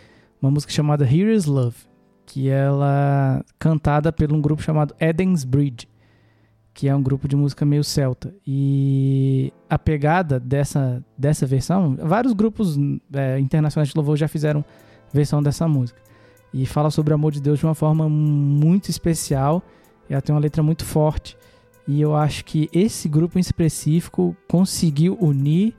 uma 0.41 0.49
música 0.49 0.71
chamada 0.71 1.03
Here 1.03 1.33
is 1.33 1.45
Love 1.45 1.89
que 2.29 2.47
ela 2.47 3.43
cantada 3.57 4.13
por 4.13 4.31
um 4.31 4.39
grupo 4.39 4.61
chamado 4.61 4.95
Eden's 4.99 5.43
Bridge, 5.43 5.88
que 6.73 6.87
é 6.87 6.95
um 6.95 7.01
grupo 7.01 7.27
de 7.27 7.35
música 7.35 7.65
meio 7.65 7.83
celta. 7.83 8.33
E 8.45 9.51
a 9.69 9.77
pegada 9.77 10.39
dessa, 10.39 11.03
dessa 11.17 11.45
versão, 11.45 11.95
vários 12.01 12.33
grupos 12.33 12.77
é, 13.13 13.39
internacionais 13.39 13.89
de 13.89 13.95
louvor 13.95 14.17
já 14.17 14.27
fizeram 14.27 14.63
versão 15.11 15.41
dessa 15.41 15.67
música. 15.67 16.01
E 16.53 16.65
fala 16.65 16.89
sobre 16.89 17.13
o 17.13 17.15
amor 17.15 17.31
de 17.31 17.41
Deus 17.41 17.59
de 17.59 17.65
uma 17.65 17.75
forma 17.75 18.09
muito 18.09 18.89
especial. 18.89 19.61
Ela 20.09 20.21
tem 20.21 20.33
uma 20.33 20.41
letra 20.41 20.63
muito 20.63 20.85
forte. 20.85 21.37
E 21.87 22.01
eu 22.01 22.15
acho 22.15 22.45
que 22.45 22.69
esse 22.71 23.09
grupo 23.09 23.37
em 23.37 23.41
específico 23.41 24.35
conseguiu 24.47 25.17
unir 25.19 25.75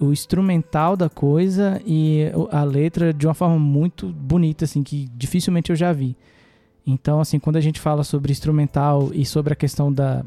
o 0.00 0.12
instrumental 0.12 0.96
da 0.96 1.08
coisa 1.08 1.82
e 1.84 2.30
a 2.52 2.62
letra 2.62 3.12
de 3.12 3.26
uma 3.26 3.34
forma 3.34 3.58
muito 3.58 4.08
bonita, 4.08 4.64
assim, 4.64 4.82
que 4.82 5.08
dificilmente 5.14 5.70
eu 5.70 5.76
já 5.76 5.92
vi. 5.92 6.16
Então, 6.90 7.20
assim, 7.20 7.38
quando 7.38 7.56
a 7.56 7.60
gente 7.60 7.78
fala 7.78 8.02
sobre 8.02 8.32
instrumental 8.32 9.10
e 9.12 9.26
sobre 9.26 9.52
a 9.52 9.56
questão 9.56 9.92
da, 9.92 10.24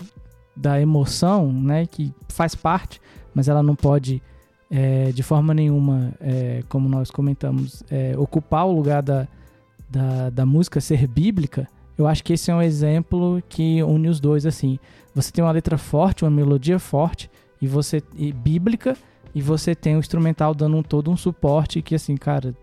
da 0.55 0.79
emoção, 0.79 1.51
né, 1.51 1.87
que 1.87 2.13
faz 2.29 2.53
parte, 2.53 3.01
mas 3.33 3.47
ela 3.47 3.63
não 3.63 3.75
pode, 3.75 4.21
é, 4.69 5.11
de 5.11 5.23
forma 5.23 5.55
nenhuma, 5.55 6.13
é, 6.21 6.61
como 6.69 6.87
nós 6.87 7.09
comentamos, 7.09 7.83
é, 7.89 8.15
ocupar 8.15 8.67
o 8.67 8.71
lugar 8.71 9.01
da, 9.01 9.27
da, 9.89 10.29
da 10.29 10.45
música 10.45 10.79
ser 10.79 11.07
bíblica, 11.07 11.67
eu 11.97 12.05
acho 12.05 12.23
que 12.23 12.33
esse 12.33 12.51
é 12.51 12.55
um 12.55 12.61
exemplo 12.61 13.41
que 13.49 13.81
une 13.81 14.07
os 14.07 14.19
dois, 14.19 14.45
assim. 14.45 14.77
Você 15.15 15.31
tem 15.31 15.43
uma 15.43 15.51
letra 15.51 15.79
forte, 15.79 16.23
uma 16.23 16.29
melodia 16.29 16.77
forte, 16.77 17.27
e 17.59 17.67
você 17.67 18.03
e 18.15 18.31
bíblica, 18.31 18.95
e 19.33 19.41
você 19.41 19.73
tem 19.73 19.95
o 19.95 19.99
instrumental 19.99 20.53
dando 20.53 20.77
um, 20.77 20.83
todo 20.83 21.09
um 21.09 21.17
suporte 21.17 21.81
que, 21.81 21.95
assim, 21.95 22.15
cara, 22.15 22.55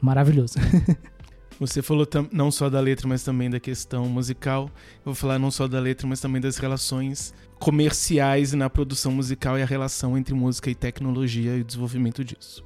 maravilhoso. 0.00 0.54
Você 1.58 1.80
falou 1.80 2.06
não 2.30 2.50
só 2.50 2.68
da 2.68 2.80
letra, 2.80 3.08
mas 3.08 3.22
também 3.22 3.48
da 3.48 3.58
questão 3.58 4.06
musical. 4.08 4.70
Eu 4.98 5.06
vou 5.06 5.14
falar 5.14 5.38
não 5.38 5.50
só 5.50 5.66
da 5.66 5.80
letra, 5.80 6.06
mas 6.06 6.20
também 6.20 6.40
das 6.40 6.58
relações 6.58 7.32
comerciais 7.58 8.52
na 8.52 8.68
produção 8.68 9.10
musical 9.12 9.58
e 9.58 9.62
a 9.62 9.66
relação 9.66 10.18
entre 10.18 10.34
música 10.34 10.70
e 10.70 10.74
tecnologia 10.74 11.56
e 11.56 11.62
o 11.62 11.64
desenvolvimento 11.64 12.22
disso. 12.22 12.62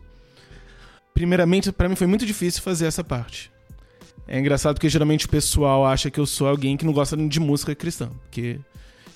Primeiramente, 1.15 1.71
para 1.71 1.89
mim 1.89 1.95
foi 1.95 2.07
muito 2.07 2.27
difícil 2.27 2.63
fazer 2.63 2.87
essa 2.87 3.05
parte. 3.05 3.51
É 4.27 4.39
engraçado 4.39 4.75
porque 4.75 4.89
geralmente 4.89 5.27
o 5.27 5.29
pessoal 5.29 5.87
acha 5.87 6.11
que 6.11 6.19
eu 6.19 6.27
sou 6.27 6.49
alguém 6.49 6.77
que 6.77 6.85
não 6.85 6.93
gosta 6.93 7.17
de 7.17 7.41
música 7.41 7.75
cristã, 7.75 8.11
porque 8.23 8.61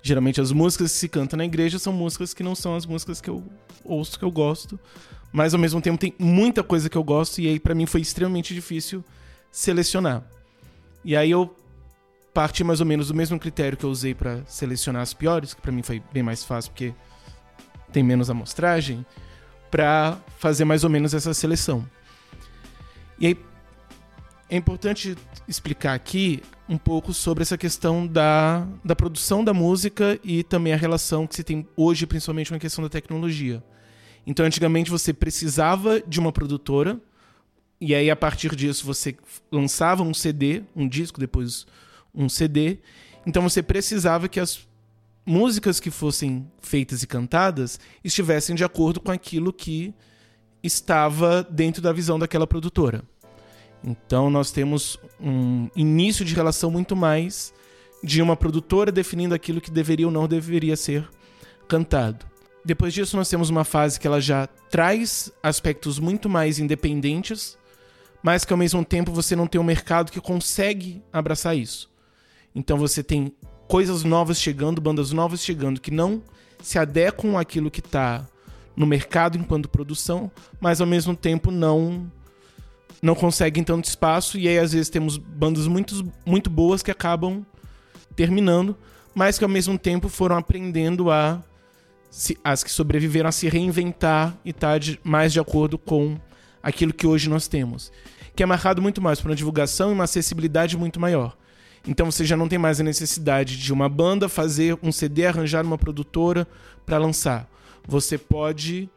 Geralmente 0.07 0.39
as 0.39 0.53
músicas 0.53 0.93
que 0.93 0.99
se 0.99 1.09
cantam 1.09 1.39
na 1.39 1.47
igreja 1.47 1.79
são 1.79 1.91
músicas 1.91 2.35
que 2.35 2.43
não 2.43 2.55
são 2.55 2.77
as 2.77 2.85
músicas 2.85 3.23
que 3.23 3.31
eu 3.31 3.43
ouço, 3.83 4.19
que 4.19 4.25
eu 4.25 4.31
gosto. 4.31 4.79
Mas 5.33 5.55
ao 5.55 5.59
mesmo 5.59 5.81
tempo 5.81 5.97
tem 5.97 6.15
muita 6.19 6.63
coisa 6.63 6.91
que 6.91 6.99
eu 6.99 7.03
gosto 7.03 7.41
e 7.41 7.49
aí 7.49 7.59
para 7.59 7.75
mim 7.75 7.87
foi 7.87 8.03
extremamente 8.03 8.53
difícil 8.53 9.03
selecionar. 9.55 10.25
E 11.05 11.15
aí 11.15 11.31
eu 11.31 11.57
parti 12.35 12.65
mais 12.65 12.81
ou 12.81 12.87
menos 12.87 13.07
do 13.07 13.15
mesmo 13.15 13.39
critério 13.39 13.79
que 13.79 13.85
eu 13.85 13.91
usei 13.91 14.13
para 14.13 14.45
selecionar 14.47 15.01
as 15.01 15.15
piores, 15.15 15.55
que 15.55 15.63
para 15.63 15.71
mim 15.71 15.81
foi 15.81 16.03
bem 16.13 16.25
mais 16.25 16.43
fácil 16.43 16.73
porque 16.73 16.93
tem 17.93 18.03
menos 18.03 18.29
amostragem, 18.29 19.07
para 19.71 20.19
fazer 20.39 20.65
mais 20.65 20.83
ou 20.83 20.91
menos 20.91 21.15
essa 21.15 21.33
seleção. 21.33 21.89
E 23.17 23.29
aí 23.29 23.39
é 24.51 24.57
importante 24.57 25.17
explicar 25.47 25.95
aqui 25.95 26.43
um 26.69 26.77
pouco 26.77 27.15
sobre 27.15 27.43
essa 27.43 27.57
questão 27.57 28.09
da, 28.09 28.67
da 28.85 28.97
produção 28.97 29.45
da 29.45 29.55
música 29.55 30.19
e 30.25 30.43
também 30.43 30.73
a 30.73 30.77
relação 30.77 31.29
que 31.29 31.37
se 31.37 31.45
tem 31.45 31.65
hoje, 31.77 32.07
principalmente 32.07 32.51
com 32.51 32.57
a 32.57 32.59
questão 32.59 32.83
da 32.83 32.91
tecnologia. 32.91 33.63
Então, 34.27 34.45
antigamente 34.45 34.91
você 34.91 35.13
precisava 35.13 36.01
de 36.01 36.19
uma 36.19 36.33
produtora, 36.33 36.99
e 37.85 37.95
aí 37.95 38.11
a 38.11 38.17
partir 38.17 38.57
disso 38.57 38.87
você 38.87 39.15
lançava 39.53 40.03
um 40.03 40.15
CD, 40.15 40.63
um 40.75 40.89
disco, 40.89 41.21
depois 41.21 41.67
um 42.15 42.31
CD. 42.31 42.79
Então 43.27 43.43
você 43.43 43.63
precisava 43.63 44.27
que 44.27 44.41
as 44.41 44.67
músicas 45.27 45.79
que 45.79 45.91
fossem 45.91 46.51
feitas 46.63 47.03
e 47.03 47.07
cantadas 47.07 47.79
estivessem 48.03 48.57
de 48.57 48.65
acordo 48.65 49.01
com 49.01 49.13
aquilo 49.13 49.53
que 49.53 49.93
estava 50.63 51.43
dentro 51.43 51.83
da 51.83 51.93
visão 51.93 52.19
daquela 52.19 52.47
produtora. 52.47 53.05
Então 53.85 54.31
nós 54.31 54.51
temos 54.51 54.99
um 55.21 55.69
início 55.77 56.25
de 56.25 56.35
relação 56.35 56.71
muito 56.71 56.97
mais 56.97 57.53
de 58.03 58.23
uma 58.23 58.35
produtora 58.35 58.91
definindo 58.91 59.35
aquilo 59.35 59.61
que 59.61 59.71
deveria 59.71 60.07
ou 60.07 60.13
não 60.13 60.27
deveria 60.27 60.75
ser 60.75 61.07
cantado. 61.69 62.25
Depois 62.65 62.95
disso 62.95 63.15
nós 63.15 63.29
temos 63.29 63.51
uma 63.51 63.63
fase 63.63 64.01
que 64.01 64.07
ela 64.07 64.23
já 64.23 64.47
traz 64.71 65.31
aspectos 65.43 65.99
muito 65.99 66.31
mais 66.31 66.59
independentes, 66.59 67.59
mas 68.25 68.43
que 68.43 68.55
ao 68.55 68.59
mesmo 68.59 68.83
tempo 68.83 69.13
você 69.13 69.37
não 69.37 69.47
tem 69.47 69.61
um 69.61 69.65
mercado 69.65 70.11
que 70.11 70.19
consegue 70.19 71.03
abraçar 71.13 71.55
isso. 71.55 71.91
Então 72.55 72.79
você 72.79 73.03
tem 73.03 73.31
coisas 73.69 74.03
novas 74.03 74.41
chegando, 74.41 74.81
bandas 74.81 75.13
novas 75.13 75.45
chegando 75.45 75.79
que 75.79 75.91
não 75.91 76.23
se 76.63 76.79
adequam 76.79 77.39
àquilo 77.39 77.71
que 77.71 77.81
está 77.81 78.27
no 78.75 78.87
mercado 78.87 79.37
enquanto 79.37 79.69
produção, 79.69 80.33
mas 80.59 80.81
ao 80.81 80.87
mesmo 80.87 81.15
tempo 81.15 81.51
não 81.51 82.11
não 83.03 83.15
conseguem 83.15 83.63
tanto 83.63 83.85
espaço 83.85 84.39
e 84.39 84.49
aí 84.49 84.59
às 84.59 84.73
vezes 84.73 84.89
temos 84.89 85.19
bandas 85.19 85.67
muito, 85.67 86.11
muito 86.25 86.49
boas 86.49 86.83
que 86.83 86.91
acabam 86.91 87.45
terminando, 88.17 88.75
mas 89.15 89.37
que 89.37 89.45
ao 89.45 89.51
mesmo 89.51 89.79
tempo 89.79 90.09
foram 90.09 90.39
aprendendo 90.39 91.11
a 91.11 91.43
se, 92.09 92.39
as 92.43 92.65
que 92.65 92.71
sobreviveram 92.71 93.29
a 93.29 93.33
se 93.33 93.51
reinventar 93.51 94.35
e 94.43 94.49
estar 94.49 94.81
tá 94.81 94.87
mais 95.05 95.31
de 95.31 95.41
acordo 95.41 95.77
com 95.77 96.19
aquilo 96.65 96.95
que 96.95 97.07
hoje 97.07 97.29
nós 97.29 97.47
temos, 97.47 97.93
que 98.35 98.43
é 98.43 98.47
marcado 98.47 98.83
muito 98.83 99.01
mais 99.01 99.21
por 99.21 99.29
uma 99.29 99.37
divulgação 99.37 99.91
e 99.91 99.93
uma 99.93 100.05
acessibilidade 100.05 100.77
muito 100.77 101.01
maior. 101.01 101.37
Então 101.87 102.11
você 102.11 102.25
já 102.25 102.37
não 102.37 102.49
tem 102.49 102.59
mais 102.59 102.81
a 102.81 102.85
necessidade 102.85 103.59
de 103.59 103.73
uma 103.73 103.89
banda 103.89 104.29
fazer 104.29 104.77
um 104.83 104.91
CD, 104.91 105.27
arranjar 105.27 105.65
uma 105.65 105.77
produtora 105.77 106.47
para 106.87 106.99
lançar. 106.99 107.49
Você 107.87 108.17
pode 108.17 108.89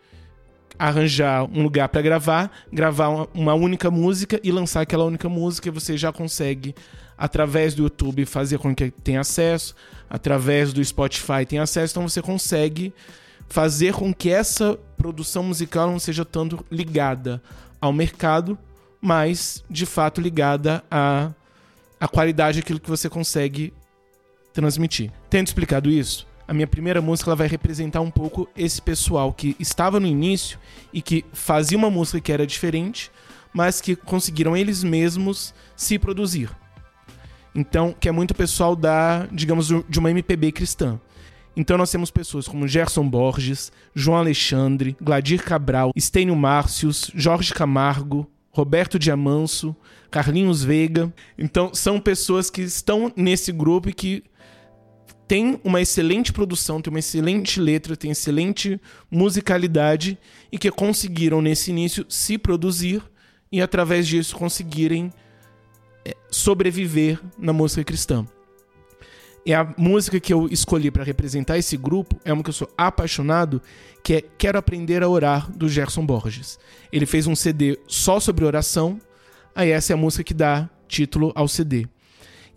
arranjar 0.79 1.43
um 1.45 1.63
lugar 1.63 1.89
para 1.89 2.01
gravar, 2.01 2.51
gravar 2.71 3.27
uma, 3.33 3.53
única 3.53 3.89
música 3.89 4.39
e 4.43 4.51
lançar 4.51 4.81
aquela 4.81 5.03
única 5.03 5.27
música. 5.27 5.71
Você 5.71 5.97
já 5.97 6.13
consegue, 6.13 6.73
através 7.17 7.73
do 7.73 7.83
YouTube, 7.83 8.25
fazer 8.25 8.57
com 8.59 8.73
que 8.73 8.91
tenha 8.91 9.21
acesso, 9.21 9.75
através 10.09 10.71
do 10.71 10.83
Spotify 10.83 11.45
tenha 11.47 11.63
acesso. 11.63 11.93
Então 11.93 12.07
você 12.07 12.21
consegue 12.21 12.93
fazer 13.49 13.93
com 13.93 14.13
que 14.13 14.29
essa 14.29 14.77
produção 14.97 15.43
musical 15.43 15.89
não 15.89 15.99
seja 15.99 16.23
tanto 16.23 16.65
ligada 16.71 17.41
ao 17.81 17.91
mercado, 17.91 18.57
mas 19.01 19.63
de 19.69 19.85
fato 19.85 20.21
ligada 20.21 20.83
à, 20.89 21.31
à 21.99 22.07
qualidade 22.07 22.59
daquilo 22.59 22.79
que 22.79 22.89
você 22.89 23.09
consegue 23.09 23.73
transmitir. 24.53 25.11
Tendo 25.29 25.47
explicado 25.47 25.89
isso, 25.89 26.27
a 26.47 26.53
minha 26.53 26.67
primeira 26.67 27.01
música 27.01 27.29
ela 27.29 27.35
vai 27.35 27.47
representar 27.47 28.01
um 28.01 28.09
pouco 28.09 28.49
esse 28.55 28.81
pessoal 28.81 29.33
que 29.33 29.55
estava 29.59 29.99
no 29.99 30.07
início 30.07 30.57
e 30.93 31.01
que 31.01 31.25
fazia 31.33 31.77
uma 31.77 31.91
música 31.91 32.21
que 32.21 32.31
era 32.31 32.47
diferente, 32.47 33.11
mas 33.53 33.81
que 33.81 33.95
conseguiram 33.95 34.55
eles 34.55 34.83
mesmos 34.83 35.53
se 35.75 35.99
produzir. 35.99 36.49
Então, 37.53 37.93
que 37.99 38.07
é 38.07 38.11
muito 38.11 38.35
pessoal 38.35 38.75
da, 38.75 39.27
digamos, 39.31 39.67
de 39.67 39.99
uma 39.99 40.11
MPB 40.11 40.51
cristã. 40.51 40.99
Então 41.55 41.75
nós 41.75 41.89
temos 41.89 42.11
pessoas 42.11 42.47
como 42.47 42.67
Gerson 42.67 43.09
Borges, 43.09 43.71
João 43.95 44.19
Alexandre, 44.19 44.95
Gladir 45.01 45.43
Cabral, 45.43 45.91
Estênio 45.95 46.35
Márcios, 46.35 47.09
Jorge 47.15 47.51
Camargo, 47.51 48.29
Roberto 48.57 48.97
Diamanso, 48.97 49.75
Carlinhos 50.09 50.63
Veiga. 50.63 51.13
Então 51.37 51.75
são 51.75 51.99
pessoas 51.99 52.49
que 52.49 52.63
estão 52.63 53.13
nesse 53.15 53.51
grupo 53.51 53.87
e 53.87 53.93
que 53.93 54.23
tem 55.27 55.61
uma 55.63 55.79
excelente 55.79 56.33
produção, 56.33 56.81
tem 56.81 56.89
uma 56.89 56.97
excelente 56.97 57.59
letra, 57.59 57.95
tem 57.95 58.09
excelente 58.09 58.81
musicalidade 59.11 60.17
e 60.51 60.57
que 60.57 60.71
conseguiram 60.71 61.39
nesse 61.39 61.69
início 61.69 62.03
se 62.09 62.35
produzir 62.35 63.03
e 63.51 63.61
através 63.61 64.07
disso 64.07 64.35
conseguirem 64.35 65.13
é, 66.03 66.17
sobreviver 66.31 67.19
na 67.37 67.53
música 67.53 67.83
cristã. 67.83 68.25
E 69.47 69.53
a 69.53 69.65
música 69.77 70.19
que 70.19 70.33
eu 70.33 70.45
escolhi 70.51 70.91
para 70.91 71.05
representar 71.05 71.57
esse 71.57 71.77
grupo 71.77 72.19
é 72.25 72.33
uma 72.33 72.43
que 72.43 72.49
eu 72.49 72.53
sou 72.53 72.69
apaixonado, 72.77 73.61
que 74.03 74.15
é 74.15 74.21
Quero 74.37 74.57
Aprender 74.57 75.01
a 75.01 75.07
Orar, 75.07 75.49
do 75.49 75.69
Gerson 75.69 76.05
Borges. 76.05 76.59
Ele 76.91 77.05
fez 77.05 77.27
um 77.27 77.33
CD 77.33 77.79
só 77.87 78.19
sobre 78.19 78.43
oração, 78.43 78.99
aí 79.55 79.69
essa 79.69 79.93
é 79.93 79.95
a 79.95 79.97
música 79.97 80.21
que 80.21 80.33
dá 80.33 80.69
título 80.85 81.31
ao 81.33 81.47
CD. 81.47 81.87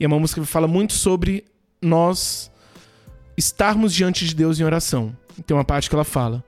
E 0.00 0.04
é 0.04 0.08
uma 0.08 0.18
música 0.18 0.40
que 0.40 0.46
fala 0.48 0.66
muito 0.66 0.92
sobre 0.92 1.44
nós 1.80 2.50
estarmos 3.36 3.94
diante 3.94 4.26
de 4.26 4.34
Deus 4.34 4.58
em 4.58 4.64
oração. 4.64 5.16
Tem 5.46 5.56
uma 5.56 5.64
parte 5.64 5.88
que 5.88 5.94
ela 5.94 6.02
fala: 6.02 6.44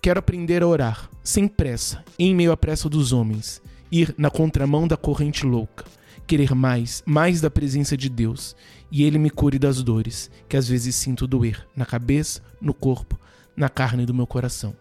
Quero 0.00 0.20
aprender 0.20 0.62
a 0.62 0.68
orar, 0.68 1.10
sem 1.20 1.48
pressa, 1.48 2.04
em 2.16 2.32
meio 2.32 2.52
à 2.52 2.56
pressa 2.56 2.88
dos 2.88 3.12
homens, 3.12 3.60
ir 3.90 4.14
na 4.16 4.30
contramão 4.30 4.86
da 4.86 4.96
corrente 4.96 5.44
louca, 5.44 5.84
querer 6.28 6.54
mais, 6.54 7.02
mais 7.04 7.40
da 7.40 7.50
presença 7.50 7.96
de 7.96 8.08
Deus, 8.08 8.54
e 8.90 9.04
Ele 9.04 9.18
me 9.18 9.30
cure 9.30 9.58
das 9.58 9.82
dores, 9.82 10.30
que 10.48 10.56
às 10.56 10.68
vezes 10.68 10.96
sinto 10.96 11.26
doer 11.26 11.66
na 11.76 11.86
cabeça, 11.86 12.42
no 12.60 12.74
corpo, 12.74 13.18
na 13.56 13.68
carne 13.68 14.04
do 14.04 14.14
meu 14.14 14.26
coração. 14.26 14.74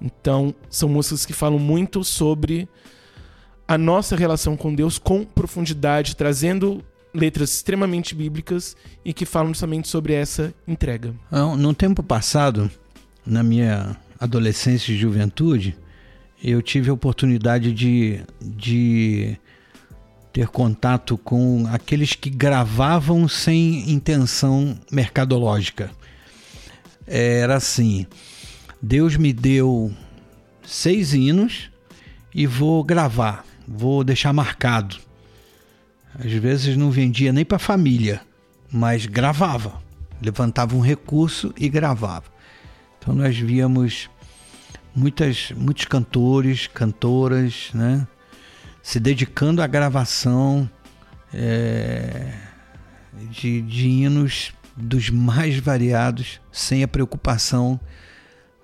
Então, 0.00 0.54
são 0.68 0.88
músicas 0.88 1.24
que 1.24 1.32
falam 1.32 1.58
muito 1.58 2.04
sobre 2.04 2.68
a 3.66 3.76
nossa 3.76 4.14
relação 4.14 4.56
com 4.56 4.74
Deus 4.74 4.98
com 4.98 5.24
profundidade, 5.24 6.14
trazendo 6.14 6.84
letras 7.12 7.54
extremamente 7.54 8.14
bíblicas 8.14 8.76
e 9.04 9.12
que 9.12 9.24
falam 9.24 9.48
justamente 9.48 9.88
sobre 9.88 10.12
essa 10.12 10.54
entrega. 10.68 11.14
No 11.58 11.74
tempo 11.74 12.02
passado, 12.02 12.70
na 13.24 13.42
minha 13.42 13.96
adolescência 14.20 14.92
e 14.92 14.96
juventude, 14.96 15.76
eu 16.42 16.60
tive 16.60 16.90
a 16.90 16.92
oportunidade 16.92 17.72
de, 17.72 18.20
de 18.40 19.36
ter 20.36 20.48
contato 20.48 21.16
com 21.16 21.66
aqueles 21.72 22.12
que 22.12 22.28
gravavam 22.28 23.26
sem 23.26 23.90
intenção 23.90 24.78
mercadológica. 24.92 25.90
Era 27.06 27.56
assim: 27.56 28.06
Deus 28.82 29.16
me 29.16 29.32
deu 29.32 29.90
seis 30.62 31.14
hinos 31.14 31.70
e 32.34 32.46
vou 32.46 32.84
gravar, 32.84 33.46
vou 33.66 34.04
deixar 34.04 34.30
marcado. 34.34 34.98
Às 36.14 36.32
vezes 36.32 36.76
não 36.76 36.90
vendia 36.90 37.32
nem 37.32 37.42
para 37.42 37.56
a 37.56 37.58
família, 37.58 38.20
mas 38.70 39.06
gravava. 39.06 39.82
Levantava 40.20 40.76
um 40.76 40.80
recurso 40.80 41.50
e 41.56 41.66
gravava. 41.66 42.26
Então 42.98 43.14
nós 43.14 43.38
víamos 43.38 44.10
muitas, 44.94 45.50
muitos 45.52 45.86
cantores, 45.86 46.66
cantoras, 46.66 47.70
né? 47.72 48.06
Se 48.86 49.00
dedicando 49.00 49.60
à 49.60 49.66
gravação 49.66 50.70
é, 51.34 52.32
de, 53.32 53.60
de 53.60 53.88
hinos 53.88 54.52
dos 54.76 55.10
mais 55.10 55.58
variados, 55.58 56.40
sem 56.52 56.84
a 56.84 56.88
preocupação, 56.88 57.80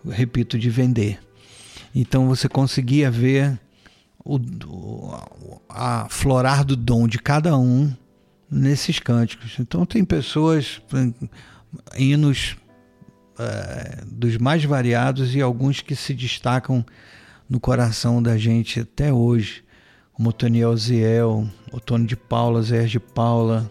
repito, 0.09 0.57
de 0.57 0.71
vender. 0.71 1.19
Então 1.93 2.29
você 2.29 2.49
conseguia 2.49 3.11
ver 3.11 3.59
o, 4.25 4.39
a 5.69 6.07
florar 6.09 6.65
do 6.65 6.77
dom 6.77 7.09
de 7.09 7.19
cada 7.19 7.59
um 7.59 7.93
nesses 8.49 9.01
cânticos. 9.01 9.57
Então 9.59 9.85
tem 9.85 10.05
pessoas, 10.05 10.81
hinos 11.99 12.57
é, 13.41 14.05
dos 14.07 14.39
mais 14.39 14.65
variados 14.65 15.35
e 15.35 15.43
alguns 15.43 15.81
que 15.81 15.97
se 15.97 16.15
destacam 16.15 16.87
no 17.51 17.59
coração 17.59 18.23
da 18.23 18.39
gente 18.39 18.79
até 18.79 19.13
hoje, 19.13 19.62
Toniel 20.31 20.77
Ziel, 20.77 21.49
o 21.73 21.81
Tony 21.81 22.07
de 22.07 22.17
Paula, 22.17 22.61
Zé 22.63 22.85
de 22.85 23.01
Paula, 23.01 23.71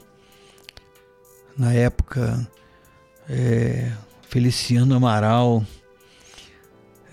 na 1.55 1.71
época 1.71 2.47
é, 3.29 3.91
Feliciano 4.23 4.95
Amaral, 4.95 5.63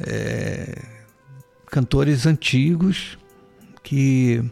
é, 0.00 0.82
cantores 1.66 2.24
antigos 2.24 3.18
que 3.82 4.42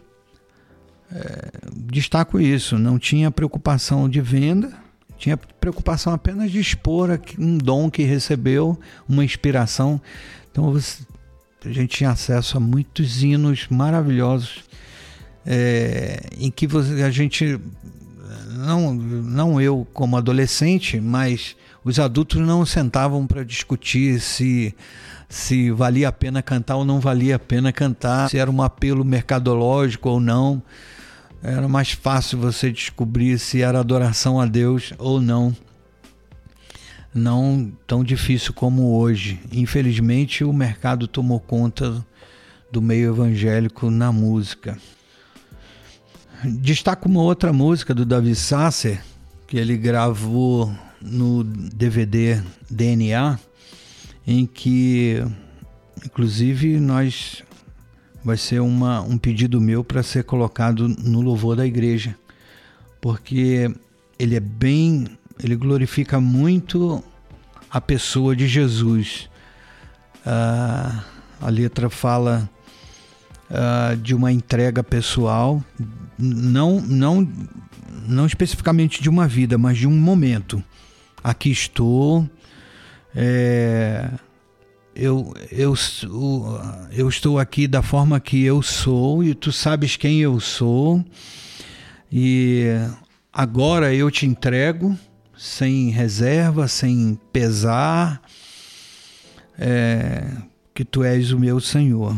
é, 1.10 1.50
destaco 1.72 2.38
isso, 2.38 2.78
não 2.78 2.98
tinha 2.98 3.30
preocupação 3.30 4.08
de 4.08 4.20
venda, 4.20 4.72
tinha 5.16 5.36
preocupação 5.36 6.12
apenas 6.12 6.50
de 6.50 6.60
expor 6.60 7.18
um 7.38 7.56
dom 7.56 7.90
que 7.90 8.02
recebeu, 8.02 8.78
uma 9.08 9.24
inspiração. 9.24 10.00
Então 10.50 10.72
você, 10.72 11.02
a 11.64 11.72
gente 11.72 11.96
tinha 11.96 12.10
acesso 12.10 12.56
a 12.56 12.60
muitos 12.60 13.22
hinos 13.22 13.66
maravilhosos 13.68 14.64
é, 15.44 16.20
em 16.38 16.50
que 16.50 16.68
a 17.04 17.10
gente, 17.10 17.58
não, 18.50 18.94
não 18.94 19.60
eu 19.60 19.86
como 19.92 20.16
adolescente, 20.16 21.00
mas 21.00 21.56
os 21.84 22.00
adultos 22.00 22.40
não 22.40 22.66
sentavam 22.66 23.26
para 23.26 23.44
discutir 23.44 24.20
se 24.20 24.74
se 25.28 25.72
valia 25.72 26.08
a 26.08 26.12
pena 26.12 26.40
cantar 26.40 26.76
ou 26.76 26.84
não 26.84 27.00
valia 27.00 27.34
a 27.34 27.38
pena 27.38 27.72
cantar, 27.72 28.30
se 28.30 28.38
era 28.38 28.50
um 28.50 28.62
apelo 28.62 29.04
mercadológico 29.04 30.08
ou 30.08 30.20
não. 30.20 30.62
Era 31.42 31.68
mais 31.68 31.90
fácil 31.90 32.38
você 32.38 32.70
descobrir 32.70 33.38
se 33.38 33.60
era 33.60 33.80
adoração 33.80 34.40
a 34.40 34.46
Deus 34.46 34.92
ou 34.98 35.20
não. 35.20 35.54
Não 37.14 37.72
tão 37.86 38.04
difícil 38.04 38.52
como 38.52 38.98
hoje. 38.98 39.40
Infelizmente, 39.52 40.44
o 40.44 40.52
mercado 40.52 41.08
tomou 41.08 41.40
conta 41.40 42.04
do 42.70 42.82
meio 42.82 43.12
evangélico 43.12 43.90
na 43.90 44.12
música. 44.12 44.78
Destaco 46.44 47.08
uma 47.08 47.22
outra 47.22 47.52
música 47.52 47.94
do 47.94 48.04
Davi 48.04 48.34
Sasser, 48.34 49.02
que 49.46 49.56
ele 49.56 49.76
gravou 49.76 50.70
no 51.00 51.42
DVD 51.42 52.42
DNA, 52.70 53.38
em 54.26 54.44
que, 54.44 55.22
inclusive, 56.04 56.78
nós 56.78 57.42
vai 58.26 58.36
ser 58.36 58.60
uma, 58.60 59.00
um 59.02 59.16
pedido 59.16 59.60
meu 59.60 59.84
para 59.84 60.02
ser 60.02 60.24
colocado 60.24 60.88
no 60.88 61.20
louvor 61.20 61.54
da 61.54 61.64
igreja, 61.64 62.16
porque 63.00 63.72
ele 64.18 64.34
é 64.34 64.40
bem, 64.40 65.06
ele 65.42 65.56
glorifica 65.56 66.20
muito 66.20 67.02
a 67.70 67.80
pessoa 67.80 68.34
de 68.34 68.46
Jesus. 68.46 69.28
Ah, 70.24 71.04
a 71.40 71.50
letra 71.50 71.90
fala 71.90 72.48
uh, 73.50 73.96
de 73.96 74.14
uma 74.14 74.32
entrega 74.32 74.82
pessoal, 74.82 75.62
não, 76.18 76.80
não, 76.80 77.28
não 78.08 78.26
especificamente 78.26 79.02
de 79.02 79.08
uma 79.08 79.28
vida, 79.28 79.58
mas 79.58 79.78
de 79.78 79.86
um 79.86 79.96
momento. 79.96 80.62
Aqui 81.22 81.50
estou, 81.50 82.28
é, 83.14 84.08
eu, 84.94 85.34
eu, 85.50 85.74
eu 86.92 87.08
estou 87.08 87.38
aqui 87.38 87.66
da 87.66 87.82
forma 87.82 88.20
que 88.20 88.44
eu 88.44 88.62
sou 88.62 89.22
e 89.24 89.34
tu 89.34 89.52
sabes 89.52 89.96
quem 89.96 90.20
eu 90.20 90.38
sou, 90.40 91.04
e 92.10 92.66
agora 93.32 93.92
eu 93.92 94.10
te 94.10 94.24
entrego 94.24 94.96
sem 95.36 95.90
reserva, 95.90 96.66
sem 96.68 97.18
pesar, 97.32 98.22
é, 99.58 100.24
que 100.74 100.84
tu 100.84 101.04
és 101.04 101.32
o 101.32 101.38
meu 101.38 101.60
Senhor 101.60 102.16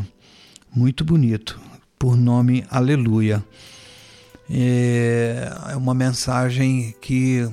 muito 0.74 1.04
bonito, 1.04 1.60
por 1.98 2.16
nome 2.16 2.64
Aleluia. 2.70 3.44
É, 4.50 5.50
é 5.70 5.76
uma 5.76 5.94
mensagem 5.94 6.94
que 7.00 7.48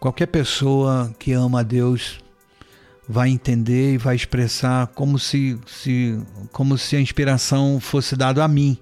qualquer 0.00 0.26
pessoa 0.26 1.14
que 1.18 1.32
ama 1.32 1.60
a 1.60 1.62
Deus 1.62 2.20
vai 3.08 3.28
entender 3.28 3.94
e 3.94 3.98
vai 3.98 4.16
expressar 4.16 4.88
como 4.88 5.18
se, 5.18 5.58
se, 5.66 6.20
como 6.52 6.76
se 6.76 6.96
a 6.96 7.00
inspiração 7.00 7.78
fosse 7.80 8.16
dada 8.16 8.42
a 8.42 8.48
mim 8.48 8.76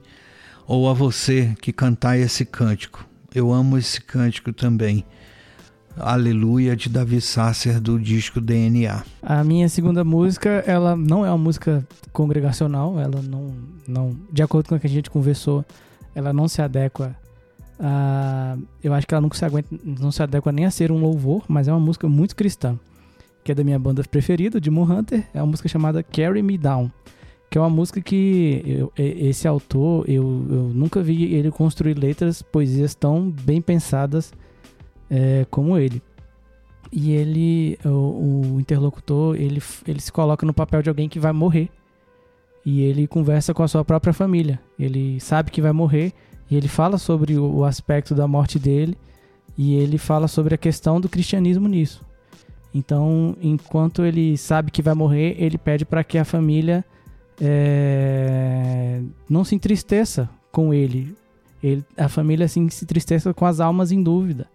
ou 0.66 0.88
a 0.88 0.94
você 0.94 1.54
que 1.60 1.72
cantar 1.72 2.18
esse 2.18 2.44
cântico. 2.44 3.06
Eu 3.34 3.52
amo 3.52 3.76
esse 3.76 4.00
cântico 4.00 4.52
também. 4.52 5.04
Aleluia 5.96 6.74
de 6.74 6.88
Davi 6.88 7.20
Sasser 7.20 7.80
do 7.80 8.00
disco 8.00 8.40
DNA. 8.40 9.04
A 9.22 9.44
minha 9.44 9.68
segunda 9.68 10.02
música, 10.02 10.64
ela 10.66 10.96
não 10.96 11.24
é 11.24 11.28
uma 11.28 11.38
música 11.38 11.86
congregacional, 12.12 12.98
ela 12.98 13.22
não, 13.22 13.54
não 13.86 14.16
de 14.32 14.42
acordo 14.42 14.68
com 14.68 14.74
o 14.74 14.80
que 14.80 14.88
a 14.88 14.90
gente 14.90 15.08
conversou, 15.08 15.64
ela 16.14 16.32
não 16.32 16.48
se 16.48 16.60
adequa 16.60 17.16
a, 17.78 18.56
eu 18.82 18.92
acho 18.92 19.06
que 19.06 19.14
ela 19.14 19.20
não 19.20 19.30
se, 19.30 19.44
aguenta, 19.44 19.68
não 19.84 20.10
se 20.10 20.22
adequa 20.22 20.50
nem 20.50 20.64
a 20.64 20.70
ser 20.70 20.90
um 20.90 20.98
louvor, 20.98 21.44
mas 21.48 21.68
é 21.68 21.72
uma 21.72 21.80
música 21.80 22.08
muito 22.08 22.34
cristã, 22.34 22.78
que 23.44 23.52
é 23.52 23.54
da 23.54 23.62
minha 23.62 23.78
banda 23.78 24.02
preferida, 24.02 24.60
de 24.60 24.70
Moon 24.70 24.90
Hunter, 24.90 25.24
é 25.32 25.40
uma 25.40 25.46
música 25.46 25.68
chamada 25.68 26.02
Carry 26.02 26.42
Me 26.42 26.58
Down, 26.58 26.90
que 27.48 27.56
é 27.56 27.60
uma 27.60 27.70
música 27.70 28.00
que 28.00 28.62
eu, 28.66 28.92
esse 28.96 29.46
autor, 29.46 30.04
eu, 30.08 30.22
eu 30.50 30.72
nunca 30.74 31.00
vi 31.00 31.34
ele 31.34 31.52
construir 31.52 31.94
letras, 31.96 32.42
poesias 32.42 32.96
tão 32.96 33.30
bem 33.30 33.62
pensadas 33.62 34.32
é, 35.14 35.46
como 35.48 35.78
ele. 35.78 36.02
E 36.92 37.12
ele, 37.12 37.78
o, 37.84 38.54
o, 38.54 38.60
interlocutor, 38.60 39.36
ele, 39.36 39.62
ele 39.86 40.00
se 40.00 40.10
coloca 40.10 40.44
no 40.44 40.52
papel 40.52 40.82
de 40.82 40.88
alguém 40.88 41.08
que 41.08 41.20
vai 41.20 41.32
morrer. 41.32 41.68
E 42.66 42.82
ele 42.82 43.06
conversa 43.06 43.54
com 43.54 43.62
a 43.62 43.68
sua 43.68 43.84
própria 43.84 44.12
família. 44.12 44.60
Ele 44.78 45.20
sabe 45.20 45.50
que 45.50 45.62
vai 45.62 45.72
morrer 45.72 46.12
e 46.50 46.56
ele 46.56 46.68
fala 46.68 46.98
sobre 46.98 47.36
o, 47.36 47.58
o 47.58 47.64
aspecto 47.64 48.14
da 48.14 48.26
morte 48.26 48.58
dele 48.58 48.96
e 49.56 49.74
ele 49.74 49.98
fala 49.98 50.26
sobre 50.26 50.54
a 50.54 50.58
questão 50.58 51.00
do 51.00 51.08
cristianismo 51.08 51.68
nisso. 51.68 52.02
Então, 52.74 53.36
enquanto 53.40 54.04
ele 54.04 54.36
sabe 54.36 54.70
que 54.70 54.82
vai 54.82 54.94
morrer, 54.94 55.36
ele 55.38 55.56
pede 55.56 55.84
para 55.84 56.02
que 56.02 56.18
a 56.18 56.24
família 56.24 56.84
é, 57.40 59.00
não 59.28 59.44
se 59.44 59.54
entristeça 59.54 60.28
com 60.50 60.74
ele. 60.74 61.14
ele. 61.62 61.84
A 61.96 62.08
família 62.08 62.46
assim, 62.46 62.68
se 62.68 62.84
entristeça 62.84 63.32
com 63.32 63.46
as 63.46 63.60
almas 63.60 63.92
em 63.92 64.02
dúvida. 64.02 64.48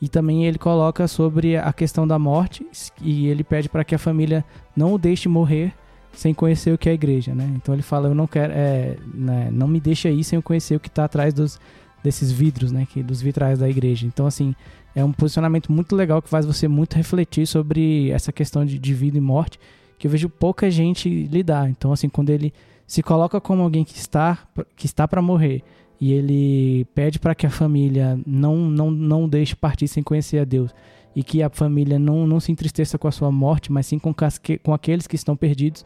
E 0.00 0.08
também 0.08 0.46
ele 0.46 0.58
coloca 0.58 1.06
sobre 1.06 1.56
a 1.56 1.72
questão 1.72 2.06
da 2.06 2.18
morte 2.18 2.66
e 3.02 3.26
ele 3.26 3.44
pede 3.44 3.68
para 3.68 3.84
que 3.84 3.94
a 3.94 3.98
família 3.98 4.44
não 4.74 4.94
o 4.94 4.98
deixe 4.98 5.28
morrer 5.28 5.74
sem 6.12 6.32
conhecer 6.32 6.72
o 6.72 6.78
que 6.78 6.88
é 6.88 6.92
a 6.92 6.94
igreja, 6.94 7.34
né? 7.34 7.52
Então 7.54 7.74
ele 7.74 7.82
fala, 7.82 8.08
eu 8.08 8.14
não 8.14 8.26
quero, 8.26 8.52
é, 8.52 8.96
né, 9.14 9.48
não 9.52 9.68
me 9.68 9.78
deixe 9.78 10.08
aí 10.08 10.24
sem 10.24 10.36
eu 10.36 10.42
conhecer 10.42 10.74
o 10.74 10.80
que 10.80 10.88
está 10.88 11.04
atrás 11.04 11.34
dos, 11.34 11.60
desses 12.02 12.32
vidros, 12.32 12.72
né? 12.72 12.86
Que, 12.90 13.02
dos 13.02 13.20
vitrais 13.20 13.58
da 13.58 13.68
igreja. 13.68 14.06
Então 14.06 14.26
assim, 14.26 14.54
é 14.94 15.04
um 15.04 15.12
posicionamento 15.12 15.70
muito 15.70 15.94
legal 15.94 16.20
que 16.22 16.28
faz 16.28 16.46
você 16.46 16.66
muito 16.66 16.94
refletir 16.94 17.46
sobre 17.46 18.10
essa 18.10 18.32
questão 18.32 18.64
de, 18.64 18.78
de 18.78 18.94
vida 18.94 19.18
e 19.18 19.20
morte 19.20 19.58
que 19.98 20.06
eu 20.06 20.10
vejo 20.10 20.30
pouca 20.30 20.70
gente 20.70 21.08
lidar. 21.26 21.68
Então 21.68 21.92
assim, 21.92 22.08
quando 22.08 22.30
ele 22.30 22.52
se 22.86 23.02
coloca 23.02 23.40
como 23.40 23.62
alguém 23.62 23.84
que 23.84 23.94
está 23.94 24.38
que 24.74 24.86
está 24.86 25.06
para 25.06 25.20
morrer 25.22 25.62
e 26.00 26.12
ele 26.12 26.86
pede 26.94 27.18
para 27.18 27.34
que 27.34 27.46
a 27.46 27.50
família 27.50 28.18
não, 28.26 28.56
não, 28.56 28.90
não 28.90 29.28
deixe 29.28 29.54
partir 29.54 29.86
sem 29.86 30.02
conhecer 30.02 30.38
a 30.38 30.44
Deus 30.44 30.74
e 31.14 31.22
que 31.22 31.42
a 31.42 31.50
família 31.50 31.98
não, 31.98 32.26
não 32.26 32.40
se 32.40 32.50
entristeça 32.50 32.96
com 32.96 33.06
a 33.06 33.12
sua 33.12 33.30
morte, 33.30 33.70
mas 33.70 33.86
sim 33.86 33.98
com, 33.98 34.14
com 34.62 34.72
aqueles 34.72 35.06
que 35.06 35.16
estão 35.16 35.36
perdidos. 35.36 35.84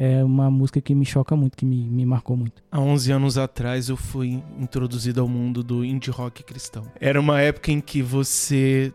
É 0.00 0.22
uma 0.22 0.48
música 0.48 0.80
que 0.80 0.94
me 0.94 1.04
choca 1.04 1.34
muito, 1.34 1.56
que 1.56 1.66
me, 1.66 1.90
me 1.90 2.06
marcou 2.06 2.36
muito. 2.36 2.62
Há 2.70 2.78
11 2.78 3.10
anos 3.10 3.36
atrás 3.36 3.88
eu 3.88 3.96
fui 3.96 4.40
introduzido 4.60 5.20
ao 5.20 5.26
mundo 5.26 5.64
do 5.64 5.84
indie 5.84 6.12
rock 6.12 6.44
cristão. 6.44 6.84
Era 7.00 7.18
uma 7.18 7.40
época 7.40 7.72
em 7.72 7.80
que 7.80 8.00
você 8.00 8.94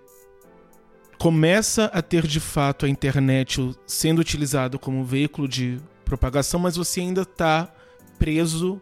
começa 1.19 1.85
a 1.85 2.01
ter 2.01 2.25
de 2.25 2.39
fato 2.39 2.85
a 2.85 2.89
internet 2.89 3.75
sendo 3.85 4.19
utilizado 4.19 4.79
como 4.79 5.03
veículo 5.03 5.45
de 5.45 5.77
propagação, 6.05 6.57
mas 6.57 6.77
você 6.77 7.01
ainda 7.01 7.23
está 7.23 7.73
preso 8.17 8.81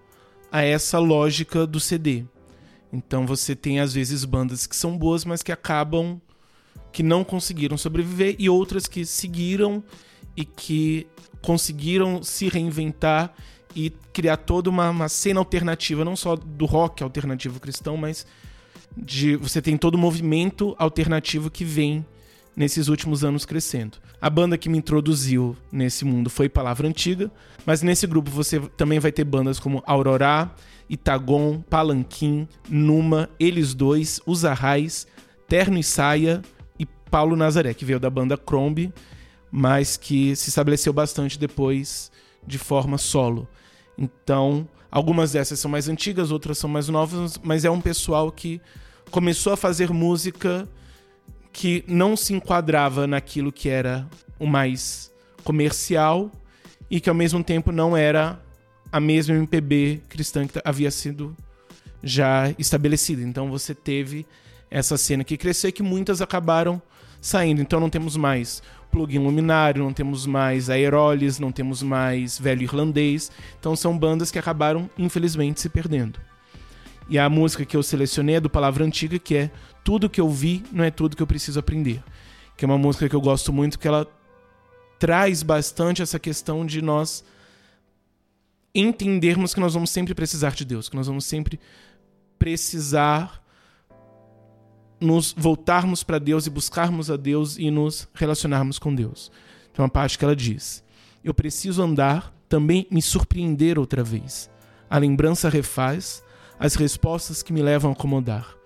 a 0.51 0.61
essa 0.61 0.99
lógica 0.99 1.65
do 1.65 1.79
CD. 1.79 2.25
Então 2.91 3.25
você 3.25 3.55
tem 3.55 3.79
às 3.79 3.93
vezes 3.93 4.25
bandas 4.25 4.67
que 4.67 4.75
são 4.75 4.97
boas, 4.97 5.23
mas 5.23 5.41
que 5.41 5.51
acabam 5.51 6.19
que 6.91 7.01
não 7.01 7.23
conseguiram 7.23 7.77
sobreviver 7.77 8.35
e 8.37 8.49
outras 8.49 8.85
que 8.85 9.05
seguiram 9.05 9.81
e 10.35 10.43
que 10.43 11.07
conseguiram 11.41 12.21
se 12.21 12.49
reinventar 12.49 13.33
e 13.73 13.89
criar 14.11 14.37
toda 14.37 14.69
uma, 14.69 14.89
uma 14.89 15.07
cena 15.07 15.39
alternativa, 15.39 16.03
não 16.03 16.15
só 16.15 16.35
do 16.35 16.65
rock 16.65 17.01
alternativo 17.01 17.59
cristão, 17.59 17.95
mas 17.95 18.25
de 18.95 19.37
você 19.37 19.61
tem 19.61 19.77
todo 19.77 19.95
o 19.95 19.97
movimento 19.97 20.75
alternativo 20.77 21.49
que 21.49 21.63
vem 21.63 22.05
nesses 22.55 22.87
últimos 22.87 23.23
anos 23.23 23.45
crescendo. 23.45 23.97
A 24.21 24.29
banda 24.29 24.57
que 24.57 24.69
me 24.69 24.77
introduziu 24.77 25.55
nesse 25.71 26.05
mundo 26.05 26.29
foi 26.29 26.49
Palavra 26.49 26.87
Antiga, 26.87 27.31
mas 27.65 27.81
nesse 27.81 28.05
grupo 28.05 28.29
você 28.29 28.59
também 28.77 28.99
vai 28.99 29.11
ter 29.11 29.23
bandas 29.23 29.59
como 29.59 29.83
Aurora, 29.85 30.51
Itagon, 30.89 31.61
Palanquim, 31.61 32.47
Numa, 32.69 33.29
Eles 33.39 33.73
Dois, 33.73 34.19
Os 34.25 34.43
Arrais, 34.43 35.07
Terno 35.47 35.77
e 35.77 35.83
Saia 35.83 36.41
e 36.77 36.85
Paulo 36.85 37.35
Nazaré, 37.35 37.73
que 37.73 37.85
veio 37.85 37.99
da 37.99 38.09
banda 38.09 38.37
Crombie, 38.37 38.93
mas 39.51 39.97
que 39.97 40.35
se 40.35 40.49
estabeleceu 40.49 40.93
bastante 40.93 41.39
depois 41.39 42.11
de 42.45 42.57
forma 42.57 42.97
solo. 42.97 43.47
Então, 43.97 44.67
algumas 44.91 45.31
dessas 45.31 45.59
são 45.59 45.69
mais 45.69 45.87
antigas, 45.87 46.31
outras 46.31 46.57
são 46.57 46.69
mais 46.69 46.89
novas, 46.89 47.39
mas 47.43 47.65
é 47.65 47.69
um 47.69 47.81
pessoal 47.81 48.31
que 48.31 48.61
começou 49.09 49.53
a 49.53 49.57
fazer 49.57 49.91
música 49.91 50.67
que 51.51 51.83
não 51.87 52.15
se 52.15 52.33
enquadrava 52.33 53.05
naquilo 53.05 53.51
que 53.51 53.69
era 53.69 54.07
o 54.39 54.45
mais 54.45 55.11
comercial 55.43 56.31
e 56.89 56.99
que 56.99 57.09
ao 57.09 57.15
mesmo 57.15 57.43
tempo 57.43 57.71
não 57.71 57.95
era 57.95 58.39
a 58.91 58.99
mesma 58.99 59.35
MPB 59.35 60.01
cristã 60.09 60.47
que 60.47 60.59
havia 60.63 60.91
sido 60.91 61.35
já 62.03 62.53
estabelecida. 62.57 63.21
Então 63.21 63.49
você 63.49 63.73
teve 63.73 64.25
essa 64.69 64.97
cena 64.97 65.23
que 65.23 65.37
cresceu 65.37 65.69
e 65.69 65.73
que 65.73 65.83
muitas 65.83 66.21
acabaram 66.21 66.81
saindo. 67.19 67.61
Então 67.61 67.79
não 67.79 67.89
temos 67.89 68.17
mais 68.17 68.61
Plugin 68.91 69.19
Luminário, 69.19 69.83
não 69.83 69.93
temos 69.93 70.25
mais 70.25 70.69
Aerolis, 70.69 71.39
não 71.39 71.51
temos 71.51 71.81
mais 71.81 72.37
Velho 72.37 72.63
Irlandês. 72.63 73.31
Então 73.59 73.75
são 73.75 73.97
bandas 73.97 74.31
que 74.31 74.39
acabaram, 74.39 74.89
infelizmente, 74.97 75.61
se 75.61 75.69
perdendo. 75.69 76.19
E 77.09 77.17
a 77.17 77.29
música 77.29 77.65
que 77.65 77.75
eu 77.75 77.83
selecionei 77.83 78.35
é 78.35 78.39
do 78.39 78.49
Palavra 78.49 78.85
Antiga, 78.85 79.19
que 79.19 79.35
é 79.35 79.51
Tudo 79.83 80.09
que 80.09 80.21
eu 80.21 80.29
vi 80.29 80.63
não 80.71 80.83
é 80.83 80.91
tudo 80.91 81.15
que 81.15 81.23
eu 81.23 81.27
preciso 81.27 81.59
aprender. 81.59 82.03
Que 82.55 82.65
é 82.65 82.67
uma 82.67 82.77
música 82.77 83.09
que 83.09 83.15
eu 83.15 83.21
gosto 83.21 83.51
muito, 83.51 83.79
que 83.79 83.87
ela 83.87 84.07
traz 84.99 85.41
bastante 85.41 86.01
essa 86.01 86.19
questão 86.19 86.65
de 86.65 86.81
nós 86.81 87.23
entendermos 88.73 89.53
que 89.53 89.59
nós 89.59 89.73
vamos 89.73 89.89
sempre 89.89 90.13
precisar 90.13 90.51
de 90.51 90.63
Deus, 90.63 90.87
que 90.87 90.95
nós 90.95 91.07
vamos 91.07 91.25
sempre 91.25 91.59
precisar 92.37 93.41
nos 94.99 95.33
voltarmos 95.35 96.03
para 96.03 96.19
Deus 96.19 96.45
e 96.45 96.49
buscarmos 96.49 97.09
a 97.09 97.17
Deus 97.17 97.57
e 97.57 97.71
nos 97.71 98.07
relacionarmos 98.13 98.77
com 98.77 98.93
Deus. 98.93 99.31
Tem 99.73 99.83
uma 99.83 99.89
parte 99.89 100.17
que 100.17 100.23
ela 100.23 100.35
diz: 100.35 100.83
Eu 101.23 101.33
preciso 101.33 101.81
andar, 101.81 102.33
também 102.47 102.87
me 102.91 103.01
surpreender 103.01 103.79
outra 103.79 104.03
vez. 104.03 104.49
A 104.89 104.97
lembrança 104.97 105.49
refaz 105.49 106.23
as 106.59 106.75
respostas 106.75 107.41
que 107.41 107.51
me 107.51 107.61
levam 107.61 107.91
a 107.91 107.93
acomodar. 107.93 108.60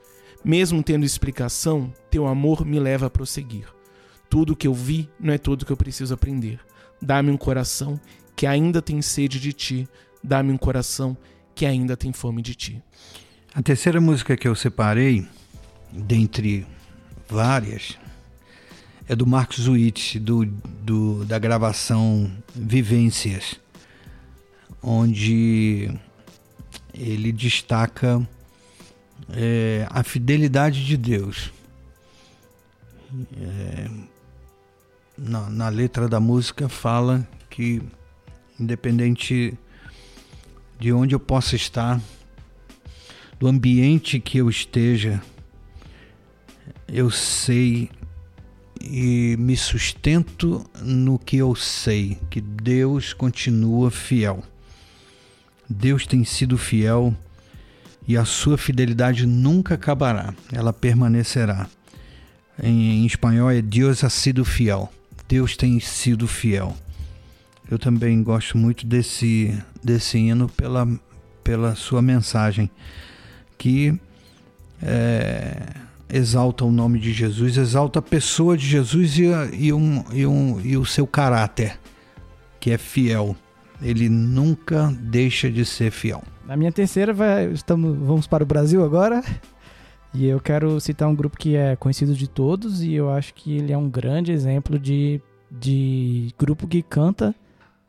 Mesmo 0.45 0.83
tendo 0.83 1.03
explicação, 1.03 1.91
teu 2.07 2.27
amor 2.27 2.63
me 2.63 2.79
leva 2.79 3.07
a 3.07 3.09
prosseguir. 3.09 3.65
Tudo 4.29 4.55
que 4.55 4.67
eu 4.67 4.75
vi 4.75 5.09
não 5.19 5.33
é 5.33 5.39
tudo 5.39 5.65
que 5.65 5.71
eu 5.71 5.77
preciso 5.77 6.13
aprender. 6.13 6.59
Dá-me 7.01 7.31
um 7.31 7.37
coração 7.37 7.99
que 8.35 8.45
ainda 8.45 8.79
tem 8.79 9.01
sede 9.01 9.39
de 9.39 9.51
ti. 9.51 9.89
Dá-me 10.23 10.51
um 10.51 10.57
coração 10.57 11.17
que 11.55 11.65
ainda 11.65 11.97
tem 11.97 12.13
fome 12.13 12.43
de 12.43 12.53
ti. 12.53 12.83
A 13.55 13.63
terceira 13.63 13.99
música 13.99 14.37
que 14.37 14.47
eu 14.47 14.53
separei, 14.53 15.25
dentre 15.91 16.63
várias, 17.27 17.97
é 19.07 19.15
do 19.15 19.25
Marcos 19.25 19.67
Witt, 19.67 20.19
do, 20.19 20.45
do, 20.45 21.25
da 21.25 21.39
gravação 21.39 22.31
Vivências, 22.53 23.59
onde 24.79 25.89
ele 26.93 27.31
destaca 27.31 28.21
é, 29.29 29.87
a 29.89 30.03
fidelidade 30.03 30.85
de 30.85 30.97
Deus. 30.97 31.51
É, 33.37 33.89
na, 35.17 35.49
na 35.49 35.69
letra 35.69 36.07
da 36.07 36.19
música 36.19 36.67
fala 36.67 37.27
que, 37.49 37.81
independente 38.59 39.57
de 40.79 40.91
onde 40.91 41.15
eu 41.15 41.19
possa 41.19 41.55
estar, 41.55 42.01
do 43.39 43.47
ambiente 43.47 44.19
que 44.19 44.37
eu 44.37 44.49
esteja, 44.49 45.21
eu 46.87 47.09
sei 47.09 47.89
e 48.81 49.35
me 49.39 49.57
sustento 49.57 50.63
no 50.81 51.17
que 51.17 51.37
eu 51.37 51.55
sei, 51.55 52.19
que 52.29 52.39
Deus 52.39 53.13
continua 53.13 53.89
fiel. 53.89 54.43
Deus 55.67 56.05
tem 56.05 56.23
sido 56.23 56.57
fiel 56.57 57.15
e 58.07 58.15
a 58.17 58.25
sua 58.25 58.57
fidelidade 58.57 59.25
nunca 59.25 59.75
acabará, 59.75 60.33
ela 60.51 60.71
permanecerá. 60.71 61.67
Em, 62.61 63.01
em 63.01 63.05
espanhol 63.05 63.51
é 63.51 63.61
Deus 63.61 64.03
ha 64.03 64.09
sido 64.09 64.45
fiel. 64.45 64.91
Deus 65.27 65.57
tem 65.57 65.79
sido 65.79 66.27
fiel. 66.27 66.75
Eu 67.69 67.79
também 67.79 68.21
gosto 68.21 68.57
muito 68.57 68.85
desse, 68.85 69.57
desse 69.83 70.19
hino 70.19 70.47
pela, 70.49 70.87
pela 71.43 71.75
sua 71.75 72.01
mensagem, 72.01 72.69
que 73.57 73.99
é, 74.83 75.63
exalta 76.07 76.63
o 76.63 76.71
nome 76.71 76.99
de 76.99 77.11
Jesus, 77.11 77.57
exalta 77.57 77.99
a 77.99 78.03
pessoa 78.03 78.55
de 78.55 78.67
Jesus 78.67 79.17
e, 79.17 79.23
e, 79.53 79.73
um, 79.73 80.03
e, 80.13 80.25
um, 80.27 80.61
e 80.61 80.77
o 80.77 80.85
seu 80.85 81.07
caráter, 81.07 81.79
que 82.59 82.69
é 82.69 82.77
fiel. 82.77 83.35
Ele 83.81 84.07
nunca 84.07 84.95
deixa 85.01 85.49
de 85.49 85.65
ser 85.65 85.91
fiel. 85.91 86.23
Na 86.45 86.55
minha 86.55 86.71
terceira, 86.71 87.11
vai, 87.11 87.51
estamos, 87.51 87.97
vamos 87.97 88.27
para 88.27 88.43
o 88.43 88.47
Brasil 88.47 88.83
agora. 88.83 89.23
E 90.13 90.25
eu 90.27 90.39
quero 90.39 90.79
citar 90.79 91.09
um 91.09 91.15
grupo 91.15 91.37
que 91.37 91.55
é 91.55 91.75
conhecido 91.75 92.13
de 92.13 92.29
todos 92.29 92.81
e 92.81 92.93
eu 92.93 93.09
acho 93.09 93.33
que 93.33 93.57
ele 93.57 93.73
é 93.73 93.77
um 93.77 93.89
grande 93.89 94.31
exemplo 94.31 94.79
de, 94.79 95.19
de 95.51 96.33
grupo 96.39 96.67
que 96.67 96.81
canta 96.81 97.35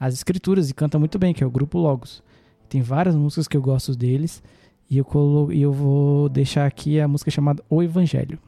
as 0.01 0.15
escrituras 0.15 0.69
e 0.69 0.75
canta 0.75 0.99
muito 0.99 1.19
bem, 1.19 1.33
que 1.33 1.45
é 1.45 1.47
o 1.47 1.51
grupo 1.51 1.79
Logos. 1.79 2.23
Tem 2.69 2.83
várias 2.83 3.15
músicas 3.15 3.47
que 3.47 3.57
eu 3.57 3.63
gosto 3.63 3.95
deles 3.95 4.43
e 4.91 4.99
eu, 4.99 5.05
colo, 5.05 5.53
e 5.53 5.63
eu 5.63 5.73
vou 5.73 6.29
deixar 6.29 6.67
aqui 6.67 6.99
a 6.99 7.07
música 7.07 7.31
chamada 7.31 7.63
O 7.71 7.83
Evangelho, 7.83 8.39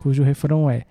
cujo 0.00 0.22
refrão 0.22 0.70
é: 0.70 0.84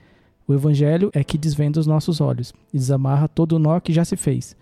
O 0.47 0.53
Evangelho 0.53 1.09
é 1.13 1.23
que 1.23 1.37
desvenda 1.37 1.79
os 1.79 1.87
nossos 1.87 2.21
olhos 2.21 2.53
e 2.73 2.77
desamarra 2.77 3.27
todo 3.27 3.53
o 3.53 3.59
nó 3.59 3.79
que 3.79 3.93
já 3.93 4.05
se 4.05 4.15
fez. 4.15 4.55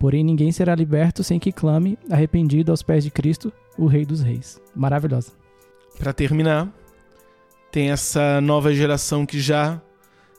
Porém, 0.00 0.24
ninguém 0.24 0.50
será 0.50 0.74
liberto 0.74 1.22
sem 1.22 1.38
que 1.38 1.52
clame, 1.52 1.98
arrependido 2.08 2.70
aos 2.70 2.82
pés 2.82 3.04
de 3.04 3.10
Cristo, 3.10 3.52
o 3.76 3.84
Rei 3.84 4.06
dos 4.06 4.22
Reis. 4.22 4.58
Maravilhosa. 4.74 5.32
Para 5.98 6.14
terminar, 6.14 6.72
tem 7.70 7.90
essa 7.90 8.40
nova 8.40 8.72
geração 8.72 9.26
que 9.26 9.38
já 9.38 9.78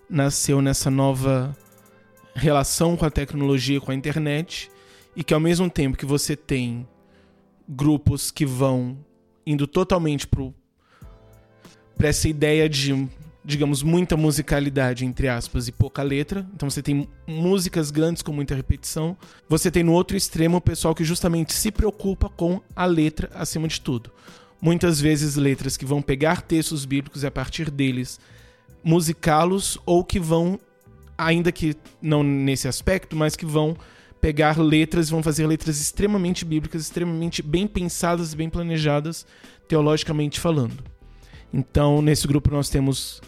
nasceu 0.10 0.64
nessa 0.64 0.90
nova 0.90 1.56
relação 2.34 2.98
com 2.98 3.06
a 3.06 3.12
tecnologia, 3.12 3.80
com 3.80 3.92
a 3.92 3.96
internet, 3.96 4.72
e 5.16 5.24
que 5.24 5.32
ao 5.32 5.40
mesmo 5.40 5.70
tempo 5.70 5.96
que 5.96 6.08
você 6.08 6.36
tem 6.36 6.88
grupos 7.70 8.32
que 8.32 8.48
vão 8.48 8.98
indo 9.46 9.68
totalmente 9.68 10.28
para 10.28 12.08
essa 12.08 12.28
ideia 12.28 12.68
de, 12.68 13.08
digamos, 13.44 13.82
muita 13.82 14.16
musicalidade, 14.16 15.06
entre 15.06 15.28
aspas, 15.28 15.68
e 15.68 15.72
pouca 15.72 16.04
letra. 16.04 16.48
Então 16.54 16.70
você 16.70 16.82
tem 16.82 17.08
músicas 17.28 17.90
grandes 17.90 18.22
com 18.22 18.32
muita 18.32 18.56
repetição. 18.56 19.18
Você 19.50 19.72
tem 19.72 19.84
no 19.84 19.94
outro 19.94 20.16
extremo 20.16 20.58
o 20.58 20.62
pessoal 20.62 20.94
que 20.94 21.04
justamente 21.04 21.54
se 21.54 21.72
preocupa 21.72 22.30
com 22.30 22.62
a 22.76 22.86
letra 22.86 23.30
acima 23.34 23.68
de 23.68 23.82
tudo. 23.82 24.12
Muitas 24.62 25.02
vezes 25.02 25.36
letras 25.36 25.76
que 25.76 25.86
vão 25.86 26.02
pegar 26.02 26.42
textos 26.42 26.86
bíblicos 26.86 27.24
e 27.24 27.28
a 27.28 27.32
partir 27.32 27.72
deles 27.72 28.20
musicá-los 28.84 29.78
ou 29.86 30.04
que 30.04 30.20
vão 30.20 30.60
ainda 31.18 31.52
que 31.52 31.76
não 32.02 32.24
nesse 32.24 32.68
aspecto, 32.68 33.16
mas 33.16 33.36
que 33.36 33.46
vão 33.46 33.78
pegar 34.20 34.60
letras 34.60 35.08
e 35.08 35.12
vão 35.12 35.24
fazer 35.24 35.48
letras 35.48 35.80
extremamente 35.82 36.46
bíblicas, 36.46 36.84
extremamente 36.84 37.42
bem 37.42 37.68
pensadas 37.68 38.34
e 38.34 38.36
bem 38.36 38.50
planejadas, 38.50 39.26
teologicamente 39.68 40.40
falando. 40.40 40.84
Então, 41.54 42.02
nesse 42.02 42.28
grupo 42.28 42.52
nós 42.52 42.70
temos, 42.70 43.22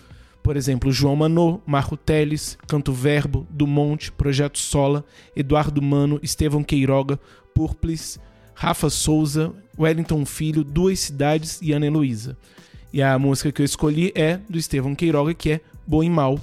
por 0.43 0.57
exemplo, 0.57 0.91
João 0.91 1.15
Manô, 1.15 1.61
Marco 1.65 1.95
Teles, 1.95 2.57
Canto 2.67 2.91
Verbo, 2.91 3.47
Do 3.49 3.65
Monte, 3.65 4.11
Projeto 4.11 4.59
Sola, 4.59 5.05
Eduardo 5.33 5.81
Mano, 5.81 6.19
Estevão 6.21 6.61
Queiroga, 6.61 7.17
Purplis, 7.55 8.19
Rafa 8.53 8.89
Souza, 8.89 9.53
Wellington 9.79 10.25
Filho, 10.25 10.63
Duas 10.63 10.99
Cidades 10.99 11.59
e 11.61 11.71
Ana 11.71 11.87
Heloísa. 11.87 12.37
E 12.91 13.01
a 13.01 13.17
música 13.17 13.51
que 13.51 13.61
eu 13.61 13.65
escolhi 13.65 14.11
é 14.13 14.37
do 14.49 14.57
Estevão 14.57 14.93
Queiroga, 14.93 15.33
que 15.33 15.53
é 15.53 15.61
Bom 15.87 16.03
e 16.03 16.09
Mal, 16.09 16.37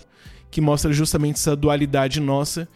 que 0.50 0.62
mostra 0.62 0.92
justamente 0.92 1.36
essa 1.36 1.54
dualidade 1.54 2.20
nossa 2.20 2.66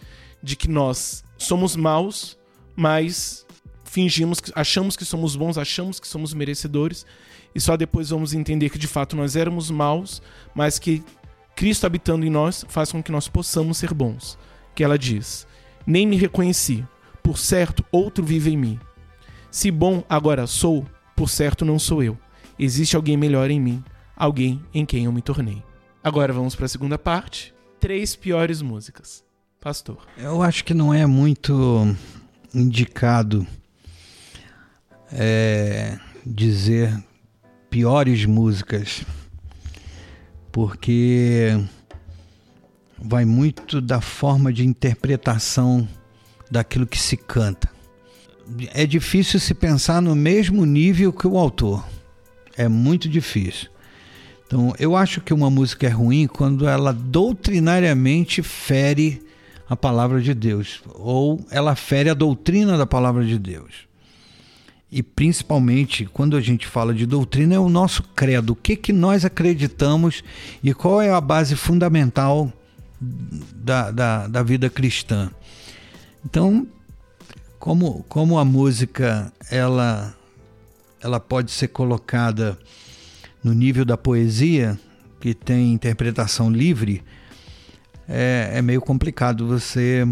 de 0.42 0.54
que 0.54 0.68
nós 0.68 1.24
somos 1.38 1.74
maus, 1.74 2.38
mas 2.76 3.46
fingimos 3.84 4.42
achamos 4.54 4.94
que 4.96 5.04
somos 5.04 5.34
bons, 5.34 5.56
achamos 5.56 5.98
que 5.98 6.06
somos 6.06 6.34
merecedores 6.34 7.06
e 7.54 7.60
só 7.60 7.76
depois 7.76 8.10
vamos 8.10 8.34
entender 8.34 8.68
que 8.70 8.78
de 8.78 8.88
fato 8.88 9.14
nós 9.14 9.36
éramos 9.36 9.70
maus, 9.70 10.20
mas 10.54 10.78
que 10.78 11.04
Cristo 11.54 11.86
habitando 11.86 12.26
em 12.26 12.30
nós 12.30 12.64
faz 12.68 12.90
com 12.90 13.02
que 13.02 13.12
nós 13.12 13.28
possamos 13.28 13.78
ser 13.78 13.94
bons. 13.94 14.36
Que 14.74 14.82
ela 14.82 14.98
diz: 14.98 15.46
Nem 15.86 16.06
me 16.06 16.16
reconheci, 16.16 16.84
por 17.22 17.38
certo 17.38 17.84
outro 17.92 18.24
vive 18.24 18.50
em 18.50 18.56
mim. 18.56 18.80
Se 19.50 19.70
bom 19.70 20.02
agora 20.08 20.46
sou, 20.46 20.84
por 21.14 21.28
certo 21.28 21.64
não 21.64 21.78
sou 21.78 22.02
eu. 22.02 22.18
Existe 22.58 22.96
alguém 22.96 23.16
melhor 23.16 23.50
em 23.50 23.60
mim, 23.60 23.84
alguém 24.16 24.60
em 24.74 24.84
quem 24.84 25.04
eu 25.04 25.12
me 25.12 25.22
tornei. 25.22 25.62
Agora 26.02 26.32
vamos 26.32 26.54
para 26.56 26.66
a 26.66 26.68
segunda 26.68 26.98
parte, 26.98 27.54
três 27.78 28.16
piores 28.16 28.60
músicas. 28.60 29.24
Pastor. 29.60 29.98
Eu 30.18 30.42
acho 30.42 30.64
que 30.64 30.74
não 30.74 30.92
é 30.92 31.06
muito 31.06 31.96
indicado 32.52 33.46
é, 35.10 35.98
dizer 36.26 36.92
piores 37.74 38.24
músicas, 38.24 39.02
porque 40.52 41.60
vai 42.96 43.24
muito 43.24 43.80
da 43.80 44.00
forma 44.00 44.52
de 44.52 44.64
interpretação 44.64 45.88
daquilo 46.48 46.86
que 46.86 46.96
se 46.96 47.16
canta. 47.16 47.68
É 48.72 48.86
difícil 48.86 49.40
se 49.40 49.52
pensar 49.54 50.00
no 50.00 50.14
mesmo 50.14 50.64
nível 50.64 51.12
que 51.12 51.26
o 51.26 51.36
autor. 51.36 51.84
É 52.56 52.68
muito 52.68 53.08
difícil. 53.08 53.68
Então, 54.46 54.72
eu 54.78 54.94
acho 54.94 55.20
que 55.20 55.34
uma 55.34 55.50
música 55.50 55.88
é 55.88 55.90
ruim 55.90 56.28
quando 56.28 56.68
ela 56.68 56.92
doutrinariamente 56.92 58.40
fere 58.40 59.20
a 59.68 59.74
palavra 59.74 60.20
de 60.20 60.32
Deus, 60.32 60.80
ou 60.94 61.44
ela 61.50 61.74
fere 61.74 62.08
a 62.08 62.14
doutrina 62.14 62.78
da 62.78 62.86
palavra 62.86 63.24
de 63.24 63.36
Deus. 63.36 63.92
E 64.96 65.02
principalmente 65.02 66.06
quando 66.06 66.36
a 66.36 66.40
gente 66.40 66.68
fala 66.68 66.94
de 66.94 67.04
doutrina, 67.04 67.56
é 67.56 67.58
o 67.58 67.68
nosso 67.68 68.00
credo, 68.14 68.50
o 68.50 68.54
que, 68.54 68.76
que 68.76 68.92
nós 68.92 69.24
acreditamos 69.24 70.22
e 70.62 70.72
qual 70.72 71.02
é 71.02 71.10
a 71.10 71.20
base 71.20 71.56
fundamental 71.56 72.52
da, 73.00 73.90
da, 73.90 74.28
da 74.28 74.42
vida 74.44 74.70
cristã. 74.70 75.32
Então, 76.24 76.64
como, 77.58 78.04
como 78.08 78.38
a 78.38 78.44
música 78.44 79.32
ela 79.50 80.14
ela 81.00 81.18
pode 81.18 81.50
ser 81.50 81.68
colocada 81.68 82.56
no 83.42 83.52
nível 83.52 83.84
da 83.84 83.96
poesia, 83.96 84.78
que 85.20 85.34
tem 85.34 85.72
interpretação 85.72 86.48
livre, 86.48 87.02
é, 88.08 88.52
é 88.54 88.62
meio 88.62 88.80
complicado 88.80 89.44
você 89.44 90.06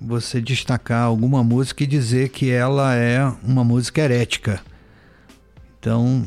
você 0.00 0.40
destacar 0.40 1.04
alguma 1.04 1.42
música 1.42 1.82
e 1.82 1.86
dizer 1.86 2.28
que 2.30 2.50
ela 2.50 2.94
é 2.94 3.24
uma 3.42 3.64
música 3.64 4.00
herética. 4.00 4.60
Então, 5.78 6.26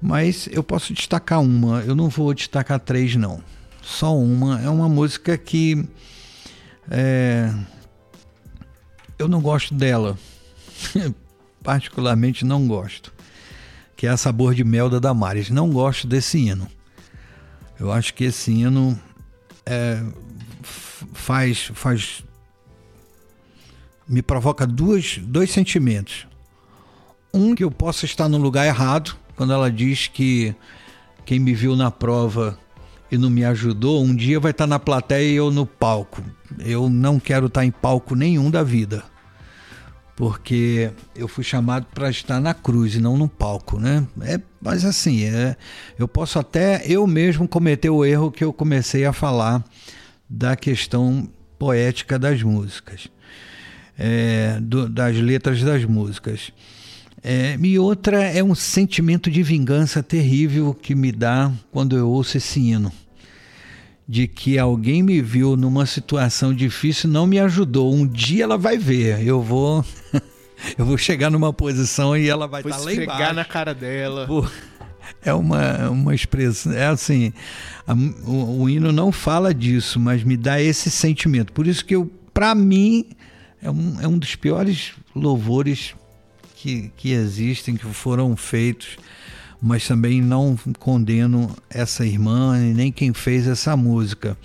mas 0.00 0.48
eu 0.50 0.62
posso 0.62 0.92
destacar 0.92 1.40
uma, 1.40 1.80
eu 1.80 1.94
não 1.94 2.08
vou 2.08 2.32
destacar 2.34 2.80
três 2.80 3.14
não. 3.16 3.42
Só 3.82 4.16
uma, 4.16 4.60
é 4.60 4.68
uma 4.68 4.88
música 4.88 5.36
que 5.36 5.86
é, 6.90 7.52
eu 9.18 9.28
não 9.28 9.40
gosto 9.40 9.74
dela. 9.74 10.18
Particularmente 11.62 12.44
não 12.44 12.66
gosto. 12.66 13.12
Que 13.96 14.06
é 14.06 14.10
a 14.10 14.16
Sabor 14.16 14.54
de 14.54 14.64
Mel 14.64 14.90
da 14.90 14.98
Damares. 14.98 15.50
Não 15.50 15.70
gosto 15.70 16.06
desse 16.06 16.38
hino. 16.38 16.66
Eu 17.78 17.92
acho 17.92 18.14
que 18.14 18.24
esse 18.24 18.50
hino 18.50 18.98
é, 19.64 20.02
faz, 21.12 21.70
faz 21.74 22.24
me 24.12 24.20
provoca 24.20 24.66
duas, 24.66 25.16
dois 25.22 25.50
sentimentos. 25.50 26.26
Um, 27.32 27.54
que 27.54 27.64
eu 27.64 27.70
posso 27.70 28.04
estar 28.04 28.28
no 28.28 28.36
lugar 28.36 28.66
errado, 28.66 29.16
quando 29.34 29.54
ela 29.54 29.72
diz 29.72 30.06
que 30.06 30.54
quem 31.24 31.40
me 31.40 31.54
viu 31.54 31.74
na 31.74 31.90
prova 31.90 32.58
e 33.10 33.16
não 33.16 33.30
me 33.30 33.42
ajudou, 33.42 34.04
um 34.04 34.14
dia 34.14 34.38
vai 34.38 34.50
estar 34.50 34.66
na 34.66 34.78
plateia 34.78 35.32
e 35.32 35.36
eu 35.36 35.50
no 35.50 35.64
palco. 35.64 36.22
Eu 36.58 36.90
não 36.90 37.18
quero 37.18 37.46
estar 37.46 37.64
em 37.64 37.70
palco 37.70 38.14
nenhum 38.14 38.50
da 38.50 38.62
vida. 38.62 39.02
Porque 40.14 40.90
eu 41.16 41.26
fui 41.26 41.42
chamado 41.42 41.86
para 41.94 42.10
estar 42.10 42.38
na 42.38 42.52
cruz 42.52 42.94
e 42.94 43.00
não 43.00 43.16
no 43.16 43.30
palco, 43.30 43.80
né? 43.80 44.06
É, 44.20 44.38
mas 44.60 44.84
assim, 44.84 45.24
é, 45.24 45.56
eu 45.98 46.06
posso 46.06 46.38
até 46.38 46.84
eu 46.86 47.06
mesmo 47.06 47.48
cometer 47.48 47.88
o 47.88 48.04
erro 48.04 48.30
que 48.30 48.44
eu 48.44 48.52
comecei 48.52 49.06
a 49.06 49.12
falar 49.14 49.64
da 50.28 50.54
questão 50.54 51.26
poética 51.58 52.18
das 52.18 52.42
músicas 52.42 53.08
é, 53.98 54.58
do, 54.60 54.88
das 54.88 55.16
letras 55.16 55.62
das 55.62 55.84
músicas. 55.84 56.52
É, 57.24 57.56
e 57.62 57.78
outra 57.78 58.24
é 58.24 58.42
um 58.42 58.54
sentimento 58.54 59.30
de 59.30 59.42
vingança 59.42 60.02
terrível 60.02 60.74
que 60.74 60.94
me 60.94 61.12
dá 61.12 61.52
quando 61.70 61.96
eu 61.96 62.08
ouço 62.08 62.36
esse 62.36 62.58
hino. 62.58 62.92
De 64.08 64.26
que 64.26 64.58
alguém 64.58 65.02
me 65.02 65.22
viu 65.22 65.56
numa 65.56 65.86
situação 65.86 66.52
difícil 66.52 67.08
não 67.08 67.26
me 67.26 67.38
ajudou. 67.38 67.94
Um 67.94 68.06
dia 68.06 68.44
ela 68.44 68.58
vai 68.58 68.76
ver. 68.76 69.24
Eu 69.24 69.40
vou. 69.40 69.84
eu 70.76 70.84
vou 70.84 70.98
chegar 70.98 71.30
numa 71.30 71.52
posição 71.52 72.16
e 72.16 72.28
ela 72.28 72.48
vai 72.48 72.62
estar 72.62 72.76
tá 72.76 72.84
lá 72.84 72.92
embaixo. 72.92 73.34
na 73.34 73.44
cara 73.44 73.72
dela. 73.72 74.26
é 75.24 75.32
uma, 75.32 75.90
uma 75.90 76.14
expressão. 76.14 76.72
É 76.72 76.86
assim. 76.86 77.32
A, 77.86 77.94
o, 77.94 78.62
o 78.62 78.68
hino 78.68 78.90
não 78.90 79.12
fala 79.12 79.54
disso, 79.54 80.00
mas 80.00 80.24
me 80.24 80.36
dá 80.36 80.60
esse 80.60 80.90
sentimento. 80.90 81.52
Por 81.52 81.68
isso 81.68 81.84
que 81.84 81.94
eu, 81.94 82.10
para 82.34 82.52
mim, 82.56 83.06
é 83.62 83.70
um, 83.70 84.00
é 84.00 84.08
um 84.08 84.18
dos 84.18 84.34
piores 84.34 84.92
louvores 85.14 85.94
que, 86.56 86.92
que 86.96 87.12
existem, 87.12 87.76
que 87.76 87.86
foram 87.86 88.36
feitos, 88.36 88.96
mas 89.60 89.86
também 89.86 90.20
não 90.20 90.58
condeno 90.78 91.54
essa 91.70 92.04
irmã 92.04 92.58
e 92.58 92.74
nem 92.74 92.90
quem 92.90 93.12
fez 93.12 93.46
essa 93.46 93.76
música. 93.76 94.36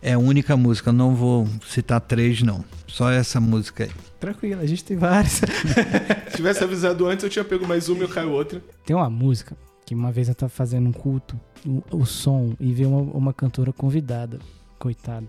É 0.00 0.12
a 0.12 0.18
única 0.18 0.56
música, 0.56 0.92
não 0.92 1.14
vou 1.14 1.48
citar 1.66 2.00
três, 2.00 2.42
não. 2.42 2.64
Só 2.86 3.10
essa 3.10 3.40
música 3.40 3.84
aí. 3.84 3.90
Tranquilo, 4.20 4.60
a 4.60 4.66
gente 4.66 4.84
tem 4.84 4.96
várias. 4.96 5.40
Se 6.30 6.36
tivesse 6.36 6.62
avisado 6.62 7.06
antes, 7.06 7.24
eu 7.24 7.30
tinha 7.30 7.44
pego 7.44 7.66
mais 7.66 7.88
uma 7.88 8.00
e 8.00 8.02
eu 8.02 8.08
caio 8.08 8.30
outra. 8.30 8.62
Tem 8.86 8.94
uma 8.94 9.10
música 9.10 9.56
que 9.84 9.94
uma 9.94 10.12
vez 10.12 10.28
eu 10.28 10.34
tava 10.34 10.50
fazendo 10.50 10.88
um 10.88 10.92
culto, 10.92 11.38
o, 11.66 11.82
o 11.90 12.06
som, 12.06 12.54
e 12.60 12.72
veio 12.72 12.90
uma, 12.90 13.00
uma 13.12 13.32
cantora 13.32 13.72
convidada, 13.72 14.38
coitada. 14.78 15.26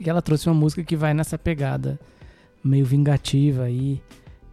E 0.00 0.08
ela 0.08 0.22
trouxe 0.22 0.48
uma 0.48 0.54
música 0.54 0.82
que 0.82 0.96
vai 0.96 1.12
nessa 1.12 1.36
pegada 1.36 2.00
meio 2.64 2.84
vingativa 2.84 3.64
aí. 3.64 4.00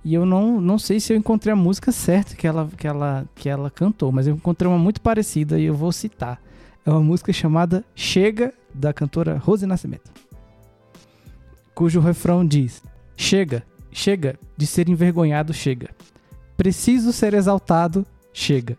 E 0.04 0.14
eu 0.14 0.26
não, 0.26 0.60
não 0.60 0.78
sei 0.78 1.00
se 1.00 1.14
eu 1.14 1.18
encontrei 1.18 1.54
a 1.54 1.56
música 1.56 1.92
certa 1.92 2.36
que 2.36 2.48
ela, 2.48 2.68
que, 2.76 2.88
ela, 2.88 3.26
que 3.36 3.48
ela 3.48 3.70
cantou, 3.70 4.12
mas 4.12 4.28
eu 4.28 4.36
encontrei 4.36 4.70
uma 4.70 4.80
muito 4.80 5.00
parecida 5.00 5.60
e 5.60 5.66
eu 5.66 5.74
vou 5.74 5.92
citar. 5.92 6.42
É 6.86 6.90
uma 6.90 7.02
música 7.02 7.32
chamada 7.32 7.86
Chega, 7.96 8.54
da 8.74 8.94
cantora 8.94 9.38
Rose 9.38 9.66
Nascimento. 9.66 10.12
Cujo 11.76 12.00
refrão 12.00 12.46
diz: 12.46 12.82
Chega, 13.16 13.64
chega 13.92 14.40
de 14.58 14.66
ser 14.66 14.90
envergonhado, 14.90 15.54
chega. 15.54 15.90
Preciso 16.58 17.12
ser 17.12 17.34
exaltado, 17.34 18.06
chega. 18.34 18.78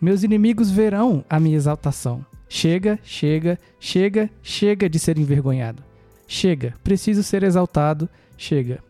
Meus 0.00 0.22
inimigos 0.22 0.70
verão 0.70 1.24
a 1.28 1.38
minha 1.38 1.56
exaltação. 1.56 2.24
Chega, 2.48 2.98
chega, 3.02 3.58
chega, 3.80 4.30
chega 4.42 4.88
de 4.88 4.98
ser 4.98 5.18
envergonhado. 5.18 5.82
Chega, 6.26 6.74
preciso 6.82 7.22
ser 7.22 7.42
exaltado, 7.42 8.08
chega. 8.08 8.14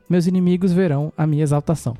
Meus 0.08 0.26
inimigos 0.26 0.72
verão 0.72 1.12
a 1.16 1.26
minha 1.26 1.42
exaltação. 1.42 1.96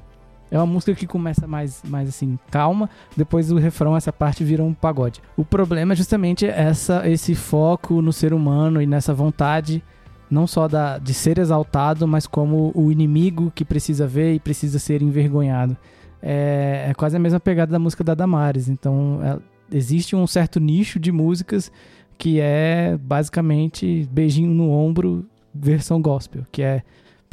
É 0.50 0.58
uma 0.58 0.66
música 0.66 0.94
que 0.94 1.06
começa 1.06 1.46
mais, 1.46 1.82
mais 1.84 2.08
assim, 2.08 2.38
calma, 2.50 2.88
depois 3.16 3.50
o 3.50 3.56
refrão, 3.56 3.96
essa 3.96 4.12
parte 4.12 4.44
vira 4.44 4.62
um 4.62 4.72
pagode. 4.72 5.20
O 5.36 5.44
problema 5.44 5.94
é 5.94 5.96
justamente 5.96 6.46
essa, 6.46 7.08
esse 7.08 7.34
foco 7.34 8.00
no 8.00 8.12
ser 8.12 8.32
humano 8.32 8.80
e 8.80 8.86
nessa 8.86 9.12
vontade, 9.12 9.82
não 10.30 10.46
só 10.46 10.68
da, 10.68 10.98
de 10.98 11.12
ser 11.12 11.38
exaltado, 11.38 12.06
mas 12.06 12.26
como 12.26 12.70
o 12.74 12.92
inimigo 12.92 13.50
que 13.54 13.64
precisa 13.64 14.06
ver 14.06 14.34
e 14.34 14.38
precisa 14.38 14.78
ser 14.78 15.02
envergonhado. 15.02 15.76
É, 16.22 16.86
é 16.90 16.94
quase 16.94 17.16
a 17.16 17.20
mesma 17.20 17.40
pegada 17.40 17.72
da 17.72 17.78
música 17.78 18.04
da 18.04 18.14
Damares. 18.14 18.68
Então, 18.68 19.20
é, 19.22 19.76
existe 19.76 20.14
um 20.14 20.26
certo 20.26 20.60
nicho 20.60 21.00
de 21.00 21.10
músicas 21.10 21.72
que 22.16 22.38
é 22.38 22.96
basicamente 22.96 24.08
beijinho 24.10 24.50
no 24.50 24.70
ombro, 24.70 25.26
versão 25.52 26.00
gospel, 26.00 26.44
que 26.52 26.62
é 26.62 26.82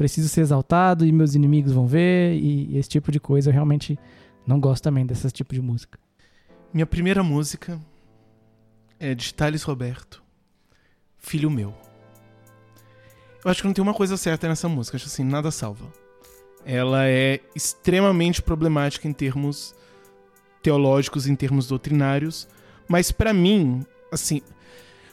preciso 0.02 0.30
ser 0.30 0.42
exaltado 0.42 1.06
e 1.06 1.12
meus 1.12 1.36
inimigos 1.36 1.74
vão 1.74 1.86
ver, 1.86 2.34
e 2.34 2.76
esse 2.76 2.90
tipo 2.90 3.12
de 3.12 3.20
coisa 3.20 3.50
eu 3.50 3.54
realmente 3.54 4.00
não 4.48 4.60
gosto 4.60 4.82
também 4.82 5.06
desse 5.06 5.30
tipo 5.30 5.54
de 5.54 5.62
música. 5.62 6.00
Minha 6.74 6.88
primeira 6.88 7.22
música 7.22 7.80
é 9.00 9.14
de 9.14 9.32
Thales 9.32 9.62
Roberto, 9.62 10.24
Filho 11.20 11.52
Meu. 11.52 11.72
Eu 13.46 13.52
acho 13.52 13.62
que 13.62 13.68
não 13.68 13.76
tem 13.76 13.84
uma 13.84 13.94
coisa 13.94 14.18
certa 14.18 14.48
nessa 14.48 14.68
música, 14.68 14.98
acho 14.98 15.06
assim, 15.06 15.24
nada 15.24 15.52
salva. 15.52 15.86
Ela 16.66 17.08
é 17.08 17.40
extremamente 17.56 18.42
problemática 18.42 19.08
em 19.08 19.14
termos 19.14 19.76
teológicos, 20.64 21.28
em 21.28 21.36
termos 21.36 21.68
doutrinários, 21.68 22.48
mas 22.88 23.12
para 23.12 23.34
mim, 23.34 23.86
assim, 24.12 24.42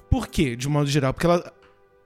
por 0.09 0.29
quê, 0.29 0.57
de 0.57 0.67
um 0.67 0.71
modo 0.71 0.89
geral? 0.89 1.13
Porque 1.13 1.27
ela 1.27 1.53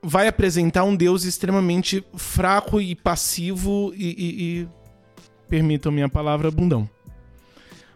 vai 0.03 0.27
apresentar 0.27 0.85
um 0.85 0.97
Deus 0.97 1.25
extremamente 1.25 2.05
fraco 2.15 2.81
e 2.81 2.95
passivo 2.95 3.93
e, 3.95 4.09
e, 4.09 4.61
e 4.63 4.69
permitam-me 5.49 6.03
a 6.03 6.09
palavra, 6.09 6.51
bundão. 6.51 6.89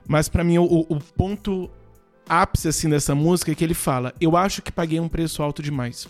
Mas 0.06 0.28
para 0.28 0.44
mim 0.44 0.58
o, 0.58 0.86
o, 0.88 1.00
ponto 1.16 1.68
ápice 2.28 2.68
assim 2.68 2.88
dessa 2.88 3.14
música 3.14 3.50
é 3.50 3.54
que 3.54 3.64
ele 3.64 3.74
fala: 3.74 4.14
"Eu 4.20 4.36
acho 4.36 4.62
que 4.62 4.70
paguei 4.70 5.00
um 5.00 5.08
preço 5.08 5.42
alto 5.42 5.62
demais". 5.62 6.08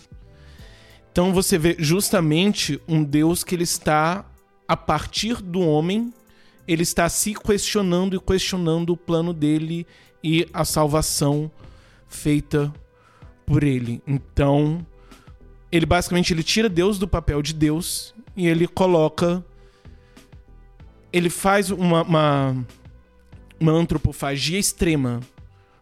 Então 1.11 1.33
você 1.33 1.57
vê 1.57 1.77
justamente 1.79 2.79
um 2.87 3.03
Deus 3.03 3.43
que 3.43 3.55
ele 3.55 3.65
está 3.65 4.27
a 4.69 4.77
partir 4.77 5.41
do 5.41 5.61
homem, 5.61 6.13
ele 6.69 6.83
está 6.83 7.09
se 7.09 7.35
questionando 7.35 8.15
e 8.15 8.21
questionando 8.21 8.91
o 8.91 8.97
plano 8.97 9.33
dele 9.33 9.87
e 10.23 10.47
a 10.53 10.63
salvação 10.63 11.51
feita 12.07 12.71
por 13.47 13.63
ele. 13.63 14.03
Então, 14.07 14.85
ele 15.71 15.87
basicamente 15.87 16.33
ele 16.33 16.43
tira 16.43 16.69
Deus 16.69 16.99
do 16.99 17.09
papel 17.09 17.43
de 17.43 17.53
Deus 17.53 18.15
e 18.37 18.47
ele 18.47 18.67
coloca. 18.67 19.45
Ele 21.13 21.31
faz 21.31 21.71
uma, 21.71 22.03
uma, 22.03 22.67
uma 23.59 23.73
antropofagia 23.73 24.59
extrema. 24.59 25.21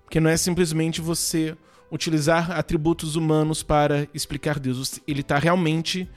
Porque 0.05 0.21
não 0.21 0.31
é 0.31 0.37
simplesmente 0.37 1.01
você 1.01 1.57
utilizar 1.91 2.51
atributos 2.51 3.17
humanos 3.17 3.63
para 3.63 4.09
explicar 4.15 4.59
Deus. 4.59 5.01
Ele 5.07 5.21
está 5.21 5.39
realmente 5.39 6.09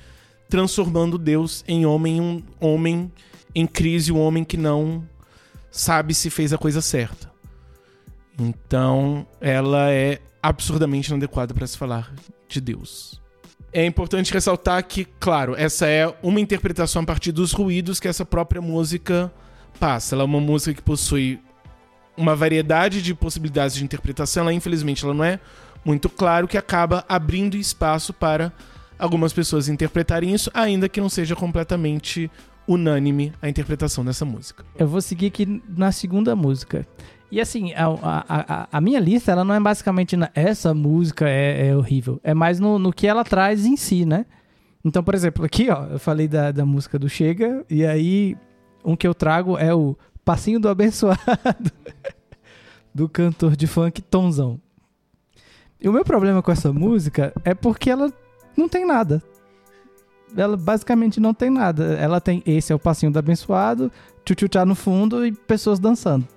transformando 0.49 1.18
Deus 1.18 1.64
em 1.68 1.85
homem, 1.85 2.22
um 2.22 2.44
homem 2.60 3.11
em 3.53 3.65
crise, 3.65 4.11
um 4.11 4.19
homem 4.19 4.44
que 4.44 4.57
não 4.57 5.07
sabe 5.72 6.14
se 6.14 6.30
fez 6.30 6.53
a 6.53 6.57
coisa 6.57 6.81
certa. 6.81 7.31
Então, 8.39 9.26
ela 9.41 9.91
é 9.91 10.19
absurdamente 10.41 11.10
inadequada 11.10 11.53
para 11.53 11.65
se 11.65 11.77
falar 11.77 12.14
de 12.48 12.61
Deus. 12.61 13.19
É 13.77 13.85
importante 13.85 14.33
ressaltar 14.33 14.83
que, 14.83 15.05
claro, 15.19 15.53
essa 15.55 15.85
é 15.85 16.11
uma 16.23 16.39
interpretação 16.39 17.03
a 17.03 17.05
partir 17.05 17.31
dos 17.31 17.51
ruídos 17.51 17.99
que 17.99 18.07
essa 18.07 18.25
própria 18.25 18.59
música 18.59 19.31
passa. 19.79 20.15
Ela 20.15 20.23
é 20.23 20.25
uma 20.25 20.39
música 20.39 20.73
que 20.73 20.81
possui 20.81 21.39
uma 22.17 22.35
variedade 22.35 23.03
de 23.03 23.13
possibilidades 23.13 23.75
de 23.75 23.83
interpretação. 23.83 24.41
Ela, 24.41 24.51
infelizmente, 24.51 25.05
ela 25.05 25.13
não 25.13 25.23
é 25.23 25.39
muito 25.85 26.09
claro, 26.09 26.47
que 26.47 26.57
acaba 26.57 27.05
abrindo 27.07 27.55
espaço 27.55 28.11
para 28.13 28.51
algumas 28.97 29.31
pessoas 29.31 29.69
interpretarem 29.69 30.33
isso, 30.33 30.49
ainda 30.55 30.89
que 30.89 30.99
não 30.99 31.07
seja 31.07 31.35
completamente 31.35 32.31
unânime 32.67 33.31
a 33.39 33.47
interpretação 33.47 34.03
dessa 34.03 34.25
música. 34.25 34.65
Eu 34.75 34.87
vou 34.87 35.01
seguir 35.01 35.27
aqui 35.27 35.61
na 35.69 35.91
segunda 35.91 36.35
música. 36.35 36.87
E 37.29 37.41
assim, 37.41 37.73
a, 37.73 37.87
a, 38.03 38.67
a, 38.71 38.81
minha 38.81 38.99
lista, 38.99 39.31
ela 39.31 39.43
não 39.43 39.53
é 39.53 39.59
basicamente 39.59 40.15
na, 40.15 40.29
essa 40.33 40.73
música 40.73 41.27
é, 41.27 41.67
é 41.67 41.75
horrível. 41.75 42.19
É 42.23 42.33
mais 42.33 42.59
no, 42.59 42.79
no 42.79 42.93
que 42.93 43.05
ela 43.05 43.23
traz 43.23 43.65
em 43.65 43.75
si, 43.75 44.05
né? 44.05 44.25
Então, 44.83 45.03
por 45.03 45.13
exemplo, 45.13 45.43
aqui, 45.43 45.69
ó, 45.69 45.85
eu 45.87 45.99
falei 45.99 46.27
da, 46.27 46.51
da 46.51 46.65
música 46.65 46.97
do 46.97 47.09
Chega, 47.09 47.65
e 47.69 47.85
aí 47.85 48.37
um 48.85 48.95
que 48.95 49.05
eu 49.05 49.13
trago 49.13 49.57
é 49.57 49.73
o 49.73 49.97
Passinho 50.23 50.59
do 50.59 50.69
Abençoado, 50.69 51.19
do 52.95 53.09
cantor 53.09 53.57
de 53.57 53.67
funk 53.67 54.01
Tonzão. 54.01 54.59
E 55.81 55.89
o 55.89 55.93
meu 55.93 56.05
problema 56.05 56.41
com 56.41 56.51
essa 56.51 56.71
música 56.71 57.33
é 57.43 57.53
porque 57.53 57.89
ela 57.89 58.11
não 58.55 58.69
tem 58.69 58.85
nada. 58.85 59.21
Ela 60.35 60.55
basicamente 60.55 61.19
não 61.19 61.33
tem 61.33 61.49
nada. 61.49 61.95
Ela 61.95 62.21
tem 62.21 62.41
esse 62.45 62.71
é 62.71 62.75
o 62.75 62.79
passinho 62.79 63.11
do 63.11 63.19
abençoado, 63.19 63.91
tchutchá 64.25 64.65
no 64.65 64.75
fundo 64.75 65.25
e 65.25 65.31
pessoas 65.31 65.79
dançando. 65.79 66.27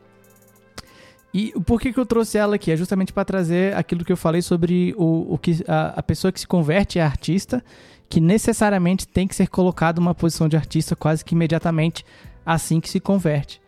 E 1.32 1.52
por 1.64 1.80
que, 1.80 1.92
que 1.92 2.00
eu 2.00 2.06
trouxe 2.06 2.38
ela 2.38 2.56
aqui? 2.56 2.72
É 2.72 2.76
justamente 2.76 3.12
para 3.12 3.24
trazer 3.24 3.76
aquilo 3.76 4.04
que 4.04 4.12
eu 4.12 4.16
falei 4.16 4.42
sobre 4.42 4.94
o, 4.96 5.34
o 5.34 5.38
que 5.38 5.62
a, 5.66 5.94
a, 5.96 6.02
pessoa 6.02 6.32
que 6.32 6.40
se 6.40 6.46
converte 6.46 6.98
é 6.98 7.02
artista, 7.02 7.62
que 8.08 8.20
necessariamente 8.20 9.06
tem 9.06 9.28
que 9.28 9.36
ser 9.36 9.48
colocado 9.48 10.00
numa 10.00 10.14
posição 10.14 10.48
de 10.48 10.56
artista 10.56 10.96
quase 10.96 11.24
que 11.24 11.34
imediatamente 11.34 12.04
assim 12.44 12.80
que 12.80 12.88
se 12.88 12.98
converte. 12.98 13.60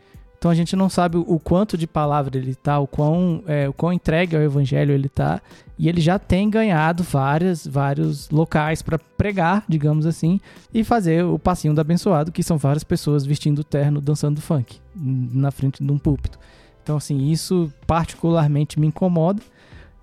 Então 0.42 0.50
a 0.50 0.56
gente 0.56 0.74
não 0.74 0.88
sabe 0.88 1.16
o 1.16 1.38
quanto 1.38 1.78
de 1.78 1.86
palavra 1.86 2.36
ele 2.36 2.56
tá, 2.56 2.80
o 2.80 2.86
quão, 2.88 3.44
é, 3.46 3.68
o 3.68 3.72
quão 3.72 3.92
entregue 3.92 4.34
ao 4.34 4.42
evangelho 4.42 4.92
ele 4.92 5.08
tá, 5.08 5.40
e 5.78 5.88
ele 5.88 6.00
já 6.00 6.18
tem 6.18 6.50
ganhado 6.50 7.04
várias, 7.04 7.64
vários 7.64 8.28
locais 8.28 8.82
para 8.82 8.98
pregar, 8.98 9.64
digamos 9.68 10.04
assim, 10.04 10.40
e 10.74 10.82
fazer 10.82 11.24
o 11.24 11.38
passinho 11.38 11.74
do 11.74 11.80
abençoado, 11.80 12.32
que 12.32 12.42
são 12.42 12.58
várias 12.58 12.82
pessoas 12.82 13.24
vestindo 13.24 13.62
terno, 13.62 14.00
dançando 14.00 14.40
funk 14.40 14.80
na 14.96 15.52
frente 15.52 15.80
de 15.80 15.92
um 15.92 15.96
púlpito. 15.98 16.40
Então 16.82 16.96
assim, 16.96 17.30
isso 17.30 17.72
particularmente 17.86 18.78
me 18.78 18.86
incomoda. 18.86 19.42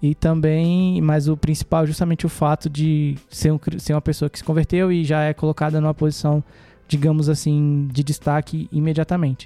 E 0.02 0.16
também, 0.16 1.02
mas 1.02 1.28
o 1.28 1.36
principal 1.36 1.84
é 1.84 1.88
justamente 1.88 2.26
o 2.26 2.30
fato 2.30 2.70
de 2.70 3.18
ser, 3.30 3.52
um, 3.52 3.60
ser 3.78 3.94
uma 3.94 4.02
pessoa 4.02 4.30
que 4.30 4.38
se 4.38 4.44
converteu 4.44 4.92
e 4.92 5.04
já 5.04 5.24
é 5.24 5.34
colocada 5.34 5.82
numa 5.82 5.94
posição, 5.94 6.42
digamos 6.88 7.28
assim, 7.28 7.88
de 7.92 8.02
destaque 8.02 8.70
imediatamente. 8.72 9.46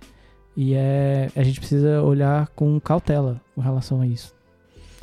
E 0.55 0.75
é, 0.75 1.31
a 1.35 1.41
gente 1.41 1.59
precisa 1.59 2.03
olhar 2.03 2.47
com 2.49 2.79
cautela 2.79 3.41
com 3.55 3.61
relação 3.61 4.01
a 4.01 4.05
isso. 4.05 4.31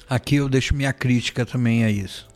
Aqui 0.08 0.36
eu 0.36 0.48
deixo 0.48 0.74
minha 0.74 0.92
crítica 0.92 1.44
também 1.44 1.84
a 1.84 1.90
isso. 1.90 2.28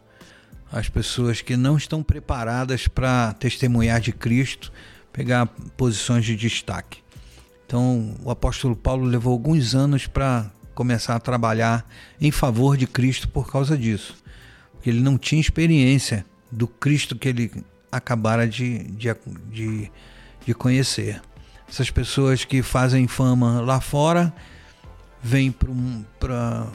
As 0.73 0.89
pessoas 0.89 1.41
que 1.41 1.57
não 1.57 1.77
estão 1.77 2.03
preparadas 2.03 2.89
para 2.89 3.33
testemunhar 3.35 4.01
de 4.01 4.13
Cristo, 4.13 4.73
pegar 5.13 5.47
posições 5.77 6.25
de 6.25 6.35
destaque. 6.35 7.04
Então, 7.67 8.15
o 8.23 8.31
apóstolo 8.31 8.77
Paulo 8.77 9.05
levou 9.05 9.33
alguns 9.33 9.75
anos 9.75 10.07
para 10.07 10.51
começar 10.75 11.15
a 11.15 11.21
trabalhar 11.21 11.89
em 12.21 12.31
favor 12.31 12.77
de 12.77 12.87
Cristo 12.87 13.29
por 13.29 13.51
causa 13.51 13.77
disso. 13.77 14.17
Porque 14.73 14.91
ele 14.91 15.01
não 15.01 15.17
tinha 15.17 15.41
experiência 15.41 16.27
do 16.51 16.67
Cristo 16.67 17.17
que 17.17 17.29
ele 17.29 17.51
acabara 17.91 18.47
de, 18.47 18.85
de, 18.85 19.09
de, 19.51 19.91
de 20.45 20.55
conhecer 20.55 21.23
essas 21.69 21.91
pessoas 21.91 22.45
que 22.45 22.63
fazem 22.63 23.09
fama 23.09 23.61
lá 23.61 23.81
fora 23.81 24.33
vêm 25.23 25.51
para 25.51 26.69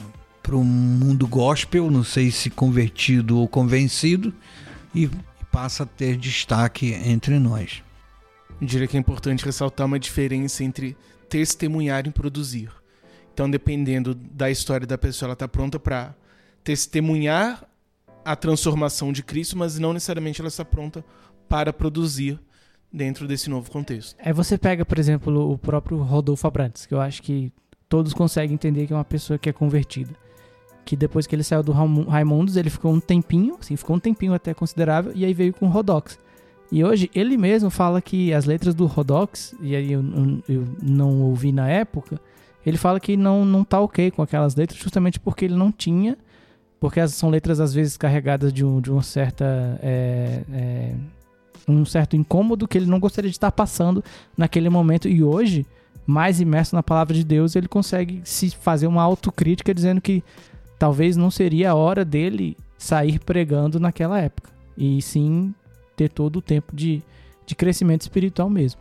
o 0.51 0.63
mundo 0.63 1.27
gospel, 1.27 1.91
não 1.91 2.03
sei 2.03 2.31
se 2.31 2.49
convertido 2.49 3.37
ou 3.37 3.47
convencido, 3.47 4.33
e 4.93 5.09
passa 5.51 5.83
a 5.83 5.85
ter 5.85 6.17
destaque 6.17 6.93
entre 6.93 7.37
nós. 7.39 7.83
Eu 8.59 8.67
diria 8.67 8.87
que 8.87 8.97
é 8.97 8.99
importante 8.99 9.45
ressaltar 9.45 9.85
uma 9.85 9.99
diferença 9.99 10.63
entre 10.63 10.97
testemunhar 11.29 12.05
e 12.07 12.11
produzir. 12.11 12.69
Então, 13.33 13.49
dependendo 13.49 14.13
da 14.13 14.51
história 14.51 14.85
da 14.85 14.97
pessoa, 14.97 15.27
ela 15.27 15.33
está 15.33 15.47
pronta 15.47 15.79
para 15.79 16.13
testemunhar 16.63 17.63
a 18.25 18.35
transformação 18.35 19.13
de 19.13 19.23
Cristo, 19.23 19.57
mas 19.57 19.79
não 19.79 19.93
necessariamente 19.93 20.41
ela 20.41 20.49
está 20.49 20.65
pronta 20.65 21.05
para 21.47 21.71
produzir 21.71 22.39
dentro 22.91 23.27
desse 23.27 23.49
novo 23.49 23.71
contexto. 23.71 24.15
É 24.19 24.33
você 24.33 24.57
pega, 24.57 24.83
por 24.83 24.99
exemplo, 24.99 25.51
o 25.51 25.57
próprio 25.57 25.97
Rodolfo 25.99 26.45
Abrantes, 26.45 26.85
que 26.85 26.93
eu 26.93 26.99
acho 26.99 27.21
que 27.21 27.51
todos 27.87 28.13
conseguem 28.13 28.55
entender 28.55 28.87
que 28.87 28.93
é 28.93 28.95
uma 28.95 29.05
pessoa 29.05 29.39
que 29.39 29.49
é 29.49 29.53
convertida. 29.53 30.13
Que 30.83 30.95
depois 30.95 31.25
que 31.25 31.35
ele 31.35 31.43
saiu 31.43 31.63
do 31.63 31.71
Raimundos, 31.71 32.55
ele 32.55 32.69
ficou 32.69 32.91
um 32.91 32.99
tempinho, 32.99 33.57
assim, 33.59 33.75
ficou 33.75 33.95
um 33.95 33.99
tempinho 33.99 34.33
até 34.33 34.53
considerável, 34.53 35.11
e 35.15 35.23
aí 35.23 35.33
veio 35.33 35.53
com 35.53 35.67
o 35.67 35.69
Rodox. 35.69 36.19
E 36.71 36.83
hoje 36.83 37.09
ele 37.15 37.35
mesmo 37.37 37.69
fala 37.69 38.01
que 38.01 38.33
as 38.33 38.45
letras 38.45 38.75
do 38.75 38.85
Rodox, 38.85 39.55
e 39.59 39.75
aí 39.75 39.91
eu, 39.91 40.03
eu, 40.47 40.67
não 40.81 41.21
ouvi 41.21 41.51
na 41.51 41.67
época, 41.67 42.19
ele 42.65 42.77
fala 42.77 42.99
que 42.99 43.17
não, 43.17 43.43
não 43.43 43.63
tá 43.63 43.79
ok 43.79 44.11
com 44.11 44.21
aquelas 44.21 44.55
letras, 44.55 44.79
justamente 44.79 45.19
porque 45.19 45.45
ele 45.45 45.55
não 45.55 45.71
tinha, 45.71 46.17
porque 46.79 47.05
são 47.07 47.29
letras 47.29 47.59
às 47.59 47.73
vezes 47.73 47.97
carregadas 47.97 48.53
de, 48.53 48.63
um, 48.63 48.79
de 48.79 48.91
uma 48.91 49.01
certa. 49.01 49.45
É, 49.81 50.43
é, 50.51 50.93
um 51.67 51.85
certo 51.85 52.15
incômodo 52.15 52.67
que 52.67 52.77
ele 52.79 52.87
não 52.87 52.99
gostaria 52.99 53.29
de 53.29 53.35
estar 53.35 53.51
passando 53.51 54.03
naquele 54.35 54.69
momento. 54.69 55.07
E 55.07 55.23
hoje, 55.23 55.67
mais 56.05 56.41
imerso 56.41 56.75
na 56.75 56.81
palavra 56.81 57.13
de 57.13 57.23
Deus, 57.23 57.55
ele 57.55 57.67
consegue 57.67 58.21
se 58.23 58.49
fazer 58.49 58.87
uma 58.87 59.03
autocrítica 59.03 59.71
dizendo 59.71 60.01
que 60.01 60.23
talvez 60.79 61.15
não 61.15 61.29
seria 61.29 61.71
a 61.71 61.75
hora 61.75 62.03
dele 62.03 62.57
sair 62.75 63.19
pregando 63.19 63.79
naquela 63.79 64.19
época. 64.19 64.49
E 64.75 64.99
sim 65.01 65.53
ter 65.99 66.09
todo 66.09 66.37
o 66.37 66.41
tempo 66.41 66.73
de, 66.73 67.01
de 67.45 67.55
crescimento 67.55 68.03
espiritual 68.03 68.49
mesmo. 68.49 68.79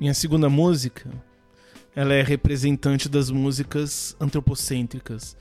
Minha 0.00 0.14
segunda 0.14 0.48
música, 0.48 1.10
ela 1.94 2.14
é 2.14 2.22
representante 2.22 3.06
das 3.06 3.30
músicas 3.30 4.16
antropocêntricas, 4.18 5.36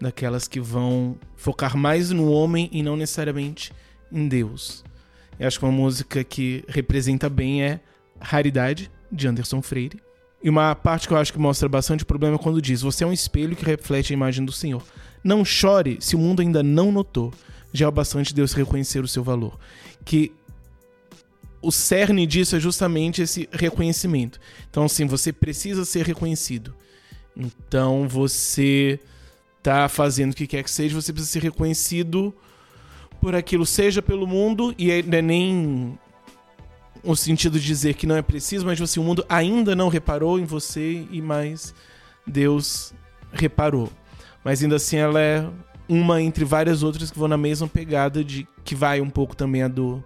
daquelas 0.00 0.48
que 0.48 0.58
vão 0.58 1.16
focar 1.36 1.76
mais 1.76 2.10
no 2.10 2.28
homem 2.32 2.68
e 2.72 2.82
não 2.82 2.96
necessariamente 2.96 3.72
em 4.10 4.26
Deus. 4.26 4.84
Eu 5.38 5.46
acho 5.46 5.60
que 5.60 5.64
uma 5.64 5.70
música 5.70 6.24
que 6.24 6.64
representa 6.66 7.28
bem 7.28 7.62
é 7.62 7.78
Raridade, 8.20 8.90
de 9.12 9.28
Anderson 9.28 9.62
Freire. 9.62 10.02
E 10.42 10.50
uma 10.50 10.74
parte 10.74 11.06
que 11.06 11.14
eu 11.14 11.18
acho 11.18 11.32
que 11.32 11.38
mostra 11.38 11.68
bastante 11.68 12.04
problema 12.04 12.34
é 12.34 12.38
quando 12.38 12.60
diz: 12.60 12.82
Você 12.82 13.04
é 13.04 13.06
um 13.06 13.12
espelho 13.12 13.54
que 13.54 13.64
reflete 13.64 14.12
a 14.12 14.14
imagem 14.14 14.44
do 14.44 14.52
Senhor. 14.52 14.82
Não 15.22 15.44
chore 15.44 15.98
se 16.00 16.16
o 16.16 16.18
mundo 16.18 16.40
ainda 16.40 16.62
não 16.62 16.90
notou. 16.90 17.32
Já 17.72 17.86
é 17.86 17.88
o 17.88 17.92
bastante 17.92 18.34
Deus 18.34 18.52
reconhecer 18.52 19.04
o 19.04 19.08
seu 19.08 19.22
valor. 19.22 19.58
Que 20.04 20.32
o 21.62 21.70
cerne 21.70 22.26
disso 22.26 22.56
é 22.56 22.60
justamente 22.60 23.22
esse 23.22 23.48
reconhecimento. 23.52 24.40
Então, 24.70 24.84
assim, 24.84 25.06
você 25.06 25.32
precisa 25.32 25.84
ser 25.84 26.06
reconhecido. 26.06 26.74
Então, 27.36 28.08
você 28.08 28.98
tá 29.62 29.88
fazendo 29.88 30.32
o 30.32 30.36
que 30.36 30.46
quer 30.46 30.62
que 30.62 30.70
seja, 30.70 30.94
você 30.94 31.12
precisa 31.12 31.32
ser 31.32 31.42
reconhecido 31.42 32.34
por 33.20 33.34
aquilo, 33.34 33.66
seja 33.66 34.00
pelo 34.00 34.26
mundo, 34.26 34.74
e 34.78 34.90
ainda 34.90 35.18
é 35.18 35.22
nem 35.22 35.98
o 37.02 37.14
sentido 37.14 37.58
de 37.58 37.66
dizer 37.66 37.94
que 37.94 38.06
não 38.06 38.16
é 38.16 38.22
preciso, 38.22 38.64
mas 38.64 38.80
assim, 38.80 39.00
o 39.00 39.02
mundo 39.02 39.24
ainda 39.28 39.74
não 39.76 39.88
reparou 39.88 40.38
em 40.38 40.44
você 40.44 41.06
e 41.10 41.20
mais 41.20 41.74
Deus 42.26 42.92
reparou. 43.32 43.90
Mas 44.44 44.62
ainda 44.62 44.76
assim 44.76 44.96
ela 44.96 45.20
é 45.20 45.46
uma 45.88 46.22
entre 46.22 46.44
várias 46.44 46.82
outras 46.82 47.10
que 47.10 47.18
vão 47.18 47.28
na 47.28 47.36
mesma 47.36 47.66
pegada 47.68 48.22
de 48.22 48.46
que 48.70 48.74
vai 48.76 49.00
um 49.00 49.10
pouco 49.10 49.34
também 49.34 49.64
a 49.64 49.68
do 49.68 50.00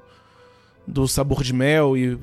do 0.87 1.07
sabor 1.07 1.43
de 1.43 1.53
mel 1.53 1.99
e 1.99 2.19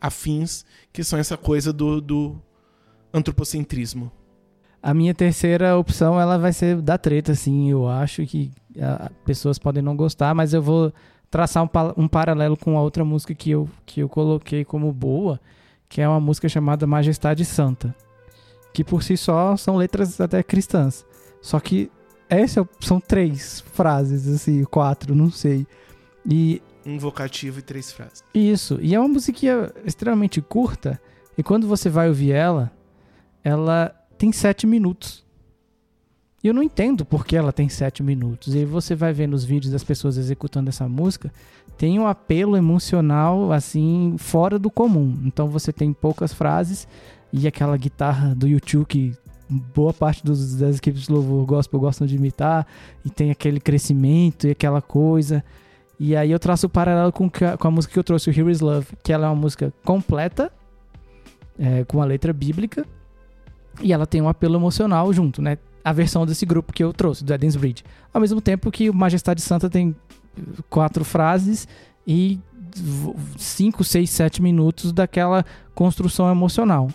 afins, 0.00 0.64
que 0.92 1.04
são 1.04 1.16
essa 1.16 1.36
coisa 1.36 1.72
do, 1.72 2.00
do 2.00 2.36
antropocentrismo. 3.12 4.10
A 4.82 4.92
minha 4.92 5.14
terceira 5.14 5.78
opção, 5.78 6.20
ela 6.20 6.36
vai 6.36 6.52
ser 6.52 6.82
da 6.82 6.98
treta, 6.98 7.30
assim. 7.30 7.70
Eu 7.70 7.88
acho 7.88 8.26
que 8.26 8.50
pessoas 9.24 9.56
podem 9.56 9.82
não 9.82 9.96
gostar, 9.96 10.34
mas 10.34 10.52
eu 10.52 10.60
vou 10.60 10.92
traçar 11.30 11.62
um, 11.62 11.68
um, 11.96 12.08
paralelo 12.08 12.56
com 12.56 12.76
a 12.76 12.82
outra 12.82 13.04
música 13.04 13.32
que 13.32 13.50
eu, 13.50 13.68
que 13.86 14.00
eu 14.00 14.08
coloquei 14.08 14.64
como 14.64 14.92
boa, 14.92 15.40
que 15.88 16.00
é 16.00 16.08
uma 16.08 16.20
música 16.20 16.48
chamada 16.48 16.88
Majestade 16.88 17.44
Santa, 17.44 17.94
que 18.72 18.82
por 18.82 19.02
si 19.04 19.16
só 19.16 19.56
são 19.56 19.76
letras 19.76 20.20
até 20.20 20.42
cristãs. 20.42 21.04
Só 21.40 21.60
que 21.60 21.90
essa 22.28 22.68
são 22.80 23.00
três 23.00 23.60
frases, 23.72 24.26
assim, 24.28 24.64
quatro, 24.64 25.14
não 25.14 25.30
sei. 25.30 25.66
E 26.28 26.62
um 26.86 26.98
vocativo 26.98 27.58
e 27.58 27.62
três 27.62 27.90
frases. 27.90 28.22
Isso. 28.34 28.78
E 28.80 28.94
é 28.94 28.98
uma 28.98 29.08
musiquinha 29.08 29.72
extremamente 29.84 30.40
curta. 30.40 31.00
E 31.36 31.42
quando 31.42 31.66
você 31.66 31.88
vai 31.88 32.08
ouvir 32.08 32.32
ela, 32.32 32.70
ela 33.42 33.88
tem 34.18 34.32
sete 34.32 34.66
minutos. 34.66 35.24
E 36.42 36.46
eu 36.46 36.52
não 36.52 36.62
entendo 36.62 37.06
por 37.06 37.24
que 37.24 37.36
ela 37.36 37.52
tem 37.52 37.70
sete 37.70 38.02
minutos. 38.02 38.54
E 38.54 38.66
você 38.66 38.94
vai 38.94 39.14
ver 39.14 39.26
nos 39.26 39.44
vídeos 39.44 39.72
das 39.72 39.82
pessoas 39.82 40.18
executando 40.18 40.68
essa 40.68 40.86
música, 40.86 41.32
tem 41.78 41.98
um 41.98 42.06
apelo 42.06 42.54
emocional 42.54 43.50
assim 43.50 44.14
fora 44.18 44.58
do 44.58 44.70
comum. 44.70 45.18
Então 45.24 45.48
você 45.48 45.72
tem 45.72 45.92
poucas 45.92 46.34
frases 46.34 46.86
e 47.32 47.46
aquela 47.46 47.76
guitarra 47.78 48.34
do 48.34 48.46
YouTube 48.46 48.84
que 48.86 49.14
boa 49.48 49.92
parte 49.92 50.22
dos, 50.22 50.56
das 50.56 50.76
equipes 50.76 51.02
de 51.02 51.12
louvor 51.12 51.44
gospel 51.46 51.80
gostam 51.80 52.06
de 52.06 52.14
imitar 52.16 52.66
e 53.04 53.10
tem 53.10 53.30
aquele 53.30 53.58
crescimento 53.58 54.46
e 54.46 54.50
aquela 54.50 54.82
coisa. 54.82 55.42
E 55.98 56.16
aí 56.16 56.30
eu 56.30 56.38
traço 56.38 56.66
o 56.66 56.70
paralelo 56.70 57.12
com, 57.12 57.30
com 57.30 57.68
a 57.68 57.70
música 57.70 57.92
que 57.92 57.98
eu 57.98 58.04
trouxe, 58.04 58.28
o 58.28 58.32
Here 58.32 58.50
Is 58.50 58.60
Love, 58.60 58.86
que 59.02 59.12
ela 59.12 59.26
é 59.26 59.28
uma 59.28 59.36
música 59.36 59.72
completa, 59.84 60.52
é, 61.58 61.84
com 61.84 62.02
a 62.02 62.04
letra 62.04 62.32
bíblica, 62.32 62.84
e 63.80 63.92
ela 63.92 64.06
tem 64.06 64.20
um 64.20 64.28
apelo 64.28 64.56
emocional 64.56 65.12
junto, 65.12 65.40
né? 65.40 65.58
A 65.84 65.92
versão 65.92 66.24
desse 66.24 66.46
grupo 66.46 66.72
que 66.72 66.82
eu 66.82 66.92
trouxe, 66.92 67.24
do 67.24 67.32
Eden's 67.32 67.56
Bridge. 67.56 67.84
Ao 68.12 68.20
mesmo 68.20 68.40
tempo 68.40 68.70
que 68.70 68.88
o 68.88 68.94
Majestade 68.94 69.40
Santa 69.42 69.68
tem 69.68 69.94
quatro 70.68 71.04
frases 71.04 71.68
e 72.06 72.40
cinco, 73.38 73.84
seis, 73.84 74.10
sete 74.10 74.42
minutos 74.42 74.92
daquela 74.92 75.44
construção 75.74 76.30
emocional. 76.30 76.88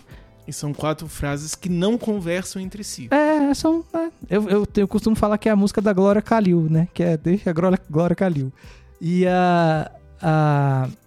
E 0.46 0.52
são 0.52 0.72
quatro 0.72 1.06
frases 1.06 1.54
que 1.54 1.68
não 1.68 1.96
conversam 1.96 2.60
entre 2.60 2.82
si. 2.82 3.08
É, 3.10 3.54
são. 3.54 3.84
É, 3.92 4.10
eu, 4.28 4.48
eu, 4.48 4.66
eu, 4.76 4.88
costumo 4.88 5.14
falar 5.14 5.38
que 5.38 5.48
é 5.48 5.52
a 5.52 5.56
música 5.56 5.80
da 5.80 5.92
Glória 5.92 6.20
Calil, 6.20 6.66
né? 6.68 6.88
Que 6.92 7.02
é 7.02 7.16
Deixa 7.16 7.50
a 7.50 7.52
Glória, 7.52 7.78
Glória 7.88 8.16
Calil. 8.16 8.52
E 9.00 9.26
a. 9.26 9.90
Uh, 10.22 10.90
uh, 10.90 11.00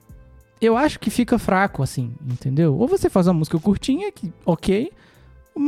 eu 0.62 0.78
acho 0.78 0.98
que 0.98 1.10
fica 1.10 1.38
fraco, 1.38 1.84
assim, 1.84 2.14
entendeu? 2.26 2.74
Ou 2.78 2.88
você 2.88 3.10
faz 3.10 3.28
uma 3.28 3.34
música 3.34 3.60
curtinha, 3.60 4.10
que 4.14 4.32
ok, 4.46 4.92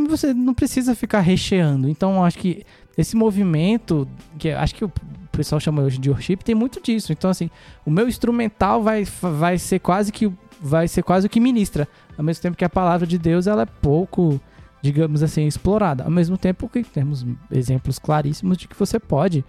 você 0.08 0.34
não 0.34 0.54
precisa 0.54 0.96
ficar 0.96 1.20
recheando. 1.20 1.90
Então, 1.90 2.24
acho 2.24 2.38
que 2.38 2.64
esse 2.98 3.16
movimento, 3.16 4.08
que 4.40 4.50
acho 4.52 4.74
que 4.74 4.86
o 4.86 4.92
pessoal 5.34 5.60
chama 5.60 5.82
hoje 5.82 5.98
de 5.98 6.10
worship, 6.10 6.38
tem 6.38 6.56
muito 6.56 6.82
disso. 6.82 7.12
Então, 7.12 7.30
assim, 7.30 7.50
o 7.86 7.92
meu 7.92 8.08
instrumental 8.08 8.82
vai, 8.82 9.04
vai 9.04 9.58
ser 9.58 9.80
quase 9.80 10.14
que 10.14 10.32
vai 10.62 10.88
ser 10.88 11.04
quase 11.04 11.28
o 11.28 11.30
que 11.30 11.42
ministra, 11.42 11.86
ao 12.18 12.24
mesmo 12.24 12.42
tempo 12.42 12.58
que 12.58 12.64
a 12.64 12.70
palavra 12.70 13.06
de 13.06 13.18
Deus 13.18 13.46
ela 13.46 13.64
é 13.64 13.66
pouco, 13.66 14.40
digamos 14.82 15.22
assim, 15.22 15.46
explorada. 15.46 16.06
Ao 16.06 16.10
mesmo 16.10 16.38
tempo 16.38 16.70
que 16.70 16.82
temos 16.84 17.26
exemplos 17.52 18.00
claríssimos 18.00 18.58
de 18.58 18.68
que 18.70 18.80
você 18.80 18.98
pode 18.98 19.44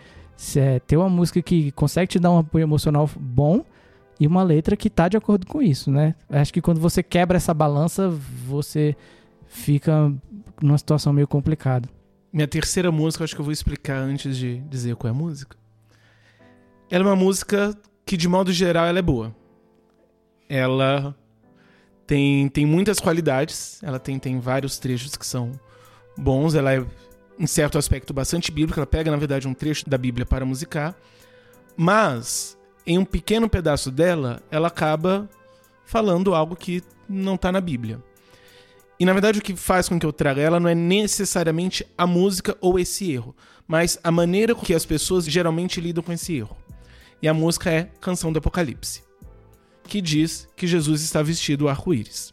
é, 0.56 0.80
ter 0.80 0.96
uma 0.96 1.08
música 1.08 1.40
que 1.40 1.72
consegue 1.72 2.12
te 2.12 2.18
dar 2.18 2.30
um 2.30 2.38
apoio 2.38 2.62
emocional 2.62 3.08
bom 3.18 3.64
e 4.18 4.26
uma 4.26 4.42
letra 4.42 4.76
que 4.76 4.88
está 4.88 5.08
de 5.08 5.16
acordo 5.16 5.46
com 5.46 5.62
isso, 5.62 5.90
né? 5.90 6.14
Acho 6.28 6.52
que 6.52 6.60
quando 6.60 6.80
você 6.80 7.02
quebra 7.02 7.36
essa 7.36 7.52
balança, 7.52 8.08
você 8.08 8.96
fica 9.46 10.12
numa 10.60 10.78
situação 10.78 11.12
meio 11.12 11.26
complicada. 11.28 11.88
Minha 12.32 12.48
terceira 12.48 12.90
música, 12.90 13.24
acho 13.24 13.34
que 13.34 13.40
eu 13.40 13.44
vou 13.44 13.52
explicar 13.52 13.98
antes 13.98 14.36
de 14.36 14.58
dizer 14.68 14.96
qual 14.96 15.08
é 15.08 15.10
a 15.10 15.18
música. 15.18 15.56
Ela 16.90 17.04
é 17.04 17.06
uma 17.08 17.16
música 17.16 17.76
que, 18.04 18.16
de 18.16 18.28
modo 18.28 18.52
geral, 18.52 18.86
ela 18.86 18.98
é 18.98 19.02
boa. 19.02 19.34
Ela 20.48 21.14
tem, 22.06 22.48
tem 22.48 22.64
muitas 22.64 23.00
qualidades, 23.00 23.82
ela 23.82 23.98
tem, 23.98 24.18
tem 24.18 24.38
vários 24.38 24.78
trechos 24.78 25.16
que 25.16 25.26
são 25.26 25.52
bons, 26.16 26.54
ela 26.54 26.72
é, 26.72 26.84
em 27.38 27.46
certo 27.46 27.78
aspecto, 27.78 28.14
bastante 28.14 28.50
bíblica, 28.50 28.80
ela 28.80 28.86
pega, 28.86 29.10
na 29.10 29.16
verdade, 29.16 29.46
um 29.46 29.54
trecho 29.54 29.88
da 29.88 29.98
Bíblia 29.98 30.24
para 30.24 30.44
musicar, 30.44 30.96
mas, 31.76 32.56
em 32.86 32.98
um 32.98 33.04
pequeno 33.04 33.48
pedaço 33.48 33.90
dela, 33.90 34.42
ela 34.50 34.68
acaba 34.68 35.28
falando 35.84 36.34
algo 36.34 36.56
que 36.56 36.82
não 37.08 37.34
está 37.34 37.52
na 37.52 37.60
Bíblia. 37.60 38.02
E 38.98 39.04
na 39.04 39.12
verdade 39.12 39.38
o 39.38 39.42
que 39.42 39.54
faz 39.54 39.88
com 39.88 39.98
que 39.98 40.06
eu 40.06 40.12
traga 40.12 40.40
ela 40.40 40.58
não 40.58 40.68
é 40.68 40.74
necessariamente 40.74 41.86
a 41.96 42.06
música 42.06 42.56
ou 42.60 42.78
esse 42.78 43.12
erro, 43.12 43.36
mas 43.68 43.98
a 44.02 44.10
maneira 44.10 44.54
com 44.54 44.62
que 44.62 44.74
as 44.74 44.86
pessoas 44.86 45.26
geralmente 45.26 45.80
lidam 45.80 46.02
com 46.02 46.12
esse 46.12 46.34
erro. 46.34 46.56
E 47.20 47.28
a 47.28 47.34
música 47.34 47.70
é 47.70 47.90
Canção 48.00 48.32
do 48.32 48.38
Apocalipse, 48.38 49.02
que 49.84 50.00
diz 50.00 50.48
que 50.56 50.66
Jesus 50.66 51.02
está 51.02 51.22
vestido 51.22 51.68
arco-íris. 51.68 52.32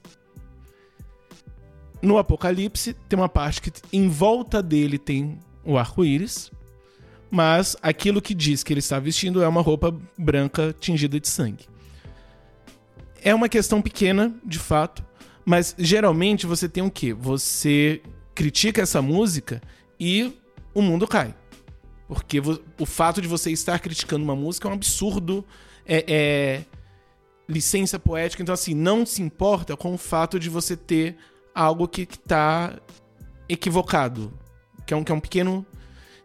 No 2.04 2.18
Apocalipse 2.18 2.94
tem 3.08 3.18
uma 3.18 3.30
parte 3.30 3.62
que 3.62 3.72
em 3.94 4.10
volta 4.10 4.62
dele 4.62 4.98
tem 4.98 5.40
o 5.64 5.78
arco-íris, 5.78 6.52
mas 7.32 7.78
aquilo 7.82 8.22
que 8.22 8.34
diz 8.34 8.62
que 8.62 8.74
ele 8.74 8.82
está 8.82 9.00
vestindo 9.00 9.42
é 9.42 9.48
uma 9.48 9.62
roupa 9.62 9.98
branca 10.18 10.76
tingida 10.78 11.18
de 11.18 11.30
sangue. 11.30 11.66
É 13.22 13.34
uma 13.34 13.48
questão 13.48 13.82
pequena, 13.82 14.36
de 14.44 14.60
fato, 14.60 15.02
mas 15.46 15.74
geralmente 15.80 16.46
você 16.46 16.68
tem 16.68 16.84
o 16.84 16.92
quê? 16.92 17.14
Você 17.14 18.02
critica 18.36 18.82
essa 18.82 19.02
música 19.02 19.62
e 19.98 20.38
o 20.74 20.82
mundo 20.82 21.08
cai. 21.08 21.34
Porque 22.06 22.42
o 22.78 22.86
fato 22.86 23.22
de 23.22 23.30
você 23.30 23.50
estar 23.50 23.80
criticando 23.80 24.26
uma 24.26 24.36
música 24.36 24.68
é 24.68 24.72
um 24.72 24.74
absurdo. 24.74 25.46
É, 25.86 26.04
é, 26.06 26.64
licença 27.48 27.98
poética. 27.98 28.44
Então, 28.44 28.54
assim, 28.54 28.74
não 28.74 29.06
se 29.06 29.22
importa 29.22 29.78
com 29.78 29.94
o 29.94 29.98
fato 29.98 30.38
de 30.38 30.50
você 30.50 30.76
ter 30.76 31.16
algo 31.54 31.88
que 31.88 32.02
está 32.02 32.80
equivocado. 33.48 34.34
Que 34.86 34.94
é, 34.94 34.98
um, 34.98 35.04
que 35.04 35.12
é 35.12 35.16
um 35.16 35.20
pequeno 35.20 35.66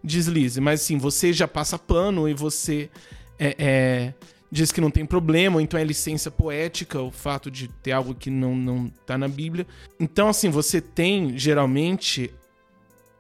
deslize. 0.03 0.61
Mas, 0.61 0.83
assim, 0.83 0.99
você 0.99 1.33
já 1.33 1.47
passa 1.47 1.79
pano 1.79 2.29
e 2.29 2.35
você 2.35 2.91
é, 3.39 3.55
é, 3.59 4.15
diz 4.51 4.73
que 4.73 4.81
não 4.81 4.91
tem 4.91 5.07
problema. 5.07 5.57
Ou 5.57 5.61
então 5.61 5.79
é 5.79 5.85
licença 5.85 6.31
poética 6.31 7.01
o 7.01 7.11
fato 7.11 7.51
de 7.51 7.69
ter 7.69 7.93
algo 7.93 8.15
que 8.15 8.31
não, 8.31 8.57
não 8.57 8.89
tá 9.07 9.17
na 9.17 9.29
Bíblia. 9.29 9.67
Então, 9.99 10.29
assim, 10.29 10.51
você 10.51 10.81
tem, 10.81 11.39
geralmente, 11.39 12.33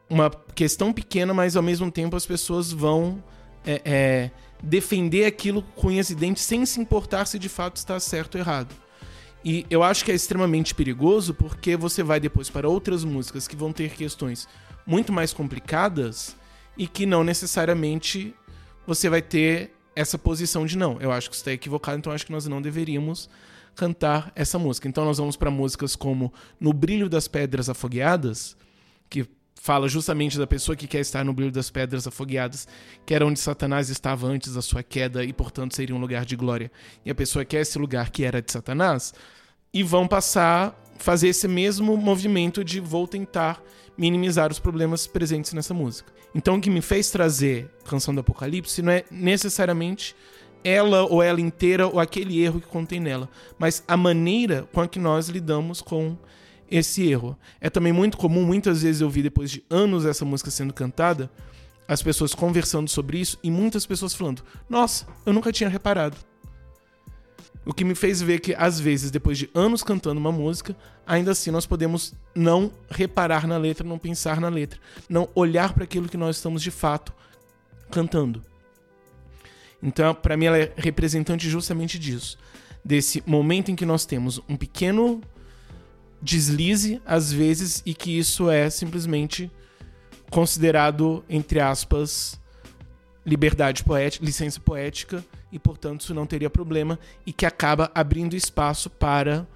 uma 0.08 0.30
questão 0.54 0.92
pequena, 0.92 1.34
mas 1.34 1.56
ao 1.56 1.62
mesmo 1.62 1.90
tempo 1.90 2.16
as 2.16 2.26
pessoas 2.26 2.72
vão 2.72 3.22
é, 3.66 3.82
é, 3.84 4.30
defender 4.62 5.26
aquilo 5.26 5.62
com 5.76 5.88
unhas 5.88 6.10
e 6.10 6.14
dentes 6.14 6.42
sem 6.42 6.64
se 6.64 6.80
importar 6.80 7.26
se 7.26 7.38
de 7.38 7.48
fato 7.48 7.76
está 7.76 7.98
certo 8.00 8.36
ou 8.36 8.40
errado. 8.40 8.74
E 9.44 9.64
eu 9.70 9.82
acho 9.82 10.04
que 10.04 10.10
é 10.10 10.14
extremamente 10.14 10.74
perigoso 10.74 11.32
porque 11.32 11.76
você 11.76 12.02
vai 12.02 12.18
depois 12.18 12.50
para 12.50 12.68
outras 12.68 13.04
músicas 13.04 13.46
que 13.46 13.56
vão 13.56 13.72
ter 13.72 13.90
questões 13.90 14.48
muito 14.86 15.12
mais 15.12 15.32
complicadas 15.32 16.36
e 16.76 16.86
que 16.86 17.06
não 17.06 17.22
necessariamente 17.22 18.34
você 18.86 19.08
vai 19.08 19.22
ter 19.22 19.72
essa 19.94 20.18
posição 20.18 20.64
de 20.64 20.76
não. 20.76 21.00
Eu 21.00 21.12
acho 21.12 21.28
que 21.28 21.36
está 21.36 21.52
equivocado, 21.52 21.98
então 21.98 22.12
acho 22.12 22.24
que 22.24 22.32
nós 22.32 22.46
não 22.46 22.62
deveríamos 22.62 23.28
cantar 23.74 24.32
essa 24.34 24.58
música. 24.58 24.88
Então 24.88 25.04
nós 25.04 25.18
vamos 25.18 25.36
para 25.36 25.50
músicas 25.50 25.94
como 25.94 26.32
No 26.58 26.72
Brilho 26.72 27.08
das 27.08 27.28
Pedras 27.28 27.68
Afogueadas, 27.68 28.56
que 29.08 29.26
fala 29.68 29.86
justamente 29.86 30.38
da 30.38 30.46
pessoa 30.46 30.74
que 30.74 30.86
quer 30.86 31.00
estar 31.00 31.22
no 31.22 31.34
brilho 31.34 31.52
das 31.52 31.68
pedras 31.68 32.06
afogueadas, 32.06 32.66
que 33.04 33.12
era 33.12 33.26
onde 33.26 33.38
Satanás 33.38 33.90
estava 33.90 34.26
antes 34.26 34.54
da 34.54 34.62
sua 34.62 34.82
queda 34.82 35.22
e, 35.22 35.30
portanto, 35.30 35.76
seria 35.76 35.94
um 35.94 36.00
lugar 36.00 36.24
de 36.24 36.36
glória. 36.36 36.72
E 37.04 37.10
a 37.10 37.14
pessoa 37.14 37.44
quer 37.44 37.60
esse 37.60 37.78
lugar 37.78 38.10
que 38.10 38.24
era 38.24 38.40
de 38.40 38.50
Satanás 38.50 39.12
e 39.70 39.82
vão 39.82 40.08
passar 40.08 40.74
fazer 40.96 41.28
esse 41.28 41.46
mesmo 41.46 41.98
movimento 41.98 42.64
de 42.64 42.80
vou 42.80 43.06
tentar 43.06 43.62
minimizar 43.94 44.50
os 44.50 44.58
problemas 44.58 45.06
presentes 45.06 45.52
nessa 45.52 45.74
música. 45.74 46.10
Então, 46.34 46.56
o 46.56 46.60
que 46.62 46.70
me 46.70 46.80
fez 46.80 47.10
trazer 47.10 47.70
Canção 47.84 48.14
do 48.14 48.22
Apocalipse 48.22 48.80
não 48.80 48.90
é 48.90 49.04
necessariamente 49.10 50.16
ela 50.64 51.02
ou 51.02 51.22
ela 51.22 51.42
inteira 51.42 51.86
ou 51.86 52.00
aquele 52.00 52.40
erro 52.42 52.58
que 52.58 52.68
contém 52.68 53.00
nela, 53.00 53.28
mas 53.58 53.84
a 53.86 53.98
maneira 53.98 54.66
com 54.72 54.80
a 54.80 54.88
que 54.88 54.98
nós 54.98 55.28
lidamos 55.28 55.82
com 55.82 56.16
esse 56.70 57.08
erro. 57.08 57.38
É 57.60 57.70
também 57.70 57.92
muito 57.92 58.16
comum, 58.16 58.44
muitas 58.44 58.82
vezes 58.82 59.00
eu 59.00 59.10
vi 59.10 59.22
depois 59.22 59.50
de 59.50 59.64
anos 59.70 60.04
essa 60.04 60.24
música 60.24 60.50
sendo 60.50 60.72
cantada, 60.72 61.30
as 61.86 62.02
pessoas 62.02 62.34
conversando 62.34 62.88
sobre 62.88 63.18
isso 63.18 63.38
e 63.42 63.50
muitas 63.50 63.86
pessoas 63.86 64.14
falando: 64.14 64.42
Nossa, 64.68 65.06
eu 65.24 65.32
nunca 65.32 65.52
tinha 65.52 65.68
reparado. 65.68 66.16
O 67.64 67.74
que 67.74 67.84
me 67.84 67.94
fez 67.94 68.22
ver 68.22 68.40
que, 68.40 68.54
às 68.54 68.80
vezes, 68.80 69.10
depois 69.10 69.36
de 69.36 69.50
anos 69.54 69.82
cantando 69.82 70.18
uma 70.18 70.32
música, 70.32 70.74
ainda 71.06 71.32
assim 71.32 71.50
nós 71.50 71.66
podemos 71.66 72.14
não 72.34 72.72
reparar 72.90 73.46
na 73.46 73.58
letra, 73.58 73.86
não 73.86 73.98
pensar 73.98 74.40
na 74.40 74.48
letra, 74.48 74.80
não 75.06 75.28
olhar 75.34 75.74
para 75.74 75.84
aquilo 75.84 76.08
que 76.08 76.16
nós 76.16 76.36
estamos 76.36 76.62
de 76.62 76.70
fato 76.70 77.12
cantando. 77.90 78.42
Então, 79.82 80.14
para 80.14 80.36
mim, 80.36 80.46
ela 80.46 80.58
é 80.58 80.72
representante 80.76 81.48
justamente 81.48 81.98
disso. 81.98 82.38
Desse 82.84 83.22
momento 83.26 83.70
em 83.70 83.76
que 83.76 83.84
nós 83.84 84.06
temos 84.06 84.40
um 84.48 84.56
pequeno 84.56 85.20
deslize 86.20 87.00
às 87.06 87.32
vezes 87.32 87.82
e 87.86 87.94
que 87.94 88.18
isso 88.18 88.50
é 88.50 88.68
simplesmente 88.70 89.50
considerado, 90.30 91.24
entre 91.28 91.60
aspas, 91.60 92.38
liberdade 93.24 93.84
poética, 93.84 94.24
licença 94.24 94.60
poética 94.60 95.24
e, 95.52 95.58
portanto, 95.58 96.00
isso 96.00 96.14
não 96.14 96.26
teria 96.26 96.50
problema 96.50 96.98
e 97.26 97.32
que 97.32 97.46
acaba 97.46 97.90
abrindo 97.94 98.36
espaço 98.36 98.90
para 98.90 99.46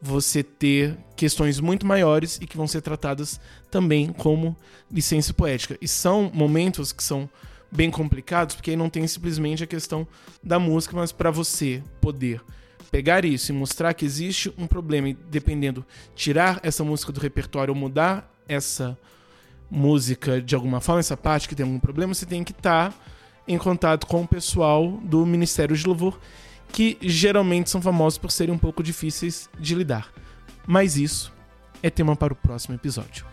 você 0.00 0.42
ter 0.42 0.98
questões 1.14 1.60
muito 1.60 1.86
maiores 1.86 2.38
e 2.40 2.46
que 2.46 2.56
vão 2.56 2.66
ser 2.66 2.80
tratadas 2.80 3.40
também 3.70 4.12
como 4.12 4.56
licença 4.90 5.32
poética. 5.32 5.78
E 5.80 5.86
são 5.86 6.30
momentos 6.34 6.92
que 6.92 7.02
são 7.02 7.30
bem 7.70 7.90
complicados, 7.90 8.56
porque 8.56 8.70
aí 8.70 8.76
não 8.76 8.90
tem 8.90 9.06
simplesmente 9.06 9.62
a 9.62 9.66
questão 9.66 10.06
da 10.42 10.58
música, 10.58 10.96
mas 10.96 11.12
para 11.12 11.30
você 11.30 11.82
poder 12.00 12.40
pegar 12.92 13.24
isso 13.24 13.50
e 13.50 13.54
mostrar 13.54 13.94
que 13.94 14.04
existe 14.04 14.52
um 14.58 14.66
problema 14.66 15.08
e 15.08 15.14
dependendo 15.14 15.82
tirar 16.14 16.60
essa 16.62 16.84
música 16.84 17.10
do 17.10 17.18
repertório 17.18 17.72
ou 17.72 17.80
mudar 17.80 18.30
essa 18.46 18.98
música 19.70 20.42
de 20.42 20.54
alguma 20.54 20.78
forma, 20.78 21.00
essa 21.00 21.16
parte 21.16 21.48
que 21.48 21.54
tem 21.54 21.64
algum 21.64 21.80
problema, 21.80 22.12
você 22.12 22.26
tem 22.26 22.44
que 22.44 22.52
estar 22.52 22.92
tá 22.92 22.98
em 23.48 23.56
contato 23.56 24.06
com 24.06 24.20
o 24.22 24.28
pessoal 24.28 24.90
do 25.02 25.24
Ministério 25.24 25.74
de 25.74 25.86
Louvor, 25.86 26.20
que 26.70 26.98
geralmente 27.00 27.70
são 27.70 27.80
famosos 27.80 28.18
por 28.18 28.30
serem 28.30 28.54
um 28.54 28.58
pouco 28.58 28.82
difíceis 28.82 29.48
de 29.58 29.74
lidar. 29.74 30.12
Mas 30.66 30.98
isso 30.98 31.32
é 31.82 31.88
tema 31.88 32.14
para 32.14 32.34
o 32.34 32.36
próximo 32.36 32.74
episódio. 32.74 33.24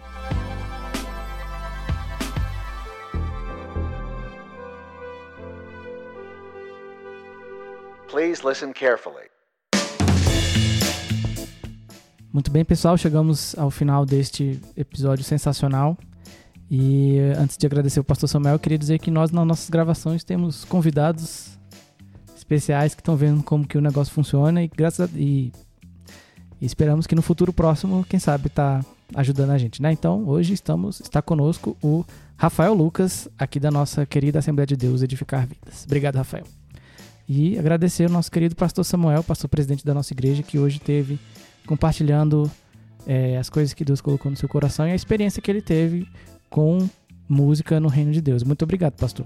Please 8.07 8.41
listen 8.43 8.73
carefully. 8.73 9.28
Muito 12.31 12.51
bem, 12.51 12.63
pessoal, 12.63 12.95
chegamos 12.95 13.57
ao 13.57 13.71
final 13.71 14.05
deste 14.05 14.61
episódio 14.77 15.23
sensacional. 15.23 15.97
E 16.69 17.17
antes 17.35 17.57
de 17.57 17.65
agradecer 17.65 17.99
o 17.99 18.03
pastor 18.03 18.29
Samuel, 18.29 18.53
eu 18.53 18.59
queria 18.59 18.77
dizer 18.77 18.99
que 18.99 19.09
nós 19.09 19.31
nas 19.31 19.47
nossas 19.47 19.67
gravações 19.67 20.23
temos 20.23 20.63
convidados 20.63 21.57
especiais 22.37 22.93
que 22.93 23.01
estão 23.01 23.15
vendo 23.15 23.41
como 23.41 23.67
que 23.67 23.79
o 23.79 23.81
negócio 23.81 24.13
funciona 24.13 24.61
e 24.63 24.67
graças 24.67 25.09
a, 25.09 25.17
e, 25.17 25.51
e 26.61 26.65
esperamos 26.67 27.07
que 27.07 27.15
no 27.15 27.23
futuro 27.23 27.51
próximo, 27.51 28.05
quem 28.07 28.19
sabe, 28.19 28.47
tá 28.47 28.85
ajudando 29.15 29.49
a 29.49 29.57
gente, 29.57 29.81
né? 29.81 29.91
Então, 29.91 30.23
hoje 30.27 30.53
estamos 30.53 30.99
está 30.99 31.23
conosco 31.23 31.75
o 31.81 32.05
Rafael 32.37 32.75
Lucas, 32.75 33.27
aqui 33.39 33.59
da 33.59 33.71
nossa 33.71 34.05
querida 34.05 34.37
Assembleia 34.37 34.67
de 34.67 34.75
Deus 34.75 35.01
Edificar 35.01 35.47
Vidas. 35.47 35.83
Obrigado, 35.83 36.17
Rafael. 36.17 36.45
E 37.27 37.57
agradecer 37.57 38.07
o 38.07 38.13
nosso 38.13 38.31
querido 38.31 38.55
pastor 38.55 38.85
Samuel, 38.85 39.23
pastor 39.23 39.49
presidente 39.49 39.83
da 39.83 39.95
nossa 39.95 40.13
igreja, 40.13 40.43
que 40.43 40.59
hoje 40.59 40.79
teve 40.79 41.19
compartilhando 41.69 42.49
é, 43.05 43.37
as 43.37 43.47
coisas 43.47 43.75
que 43.75 43.85
Deus 43.85 44.01
colocou 44.01 44.31
no 44.31 44.35
seu 44.35 44.49
coração 44.49 44.87
e 44.87 44.91
a 44.91 44.95
experiência 44.95 45.39
que 45.39 45.51
ele 45.51 45.61
teve 45.61 46.07
com 46.49 46.89
música 47.27 47.79
no 47.79 47.87
reino 47.87 48.11
de 48.11 48.21
Deus. 48.21 48.41
Muito 48.41 48.63
obrigado, 48.63 48.93
pastor. 48.93 49.23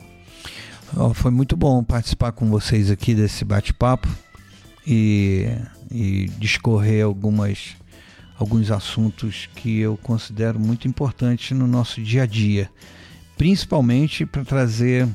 Oh, 0.93 1.13
foi 1.13 1.31
muito 1.31 1.55
bom 1.55 1.81
participar 1.81 2.33
com 2.33 2.49
vocês 2.49 2.91
aqui 2.91 3.15
desse 3.15 3.45
bate-papo 3.45 4.09
e, 4.85 5.47
e 5.89 6.29
discorrer 6.37 7.05
algumas, 7.05 7.77
alguns 8.37 8.69
assuntos 8.69 9.47
que 9.55 9.79
eu 9.79 9.95
considero 9.95 10.59
muito 10.59 10.85
importantes 10.85 11.57
no 11.57 11.65
nosso 11.65 12.01
dia 12.01 12.23
a 12.23 12.25
dia, 12.25 12.69
principalmente 13.37 14.25
para 14.25 14.43
trazer 14.43 15.07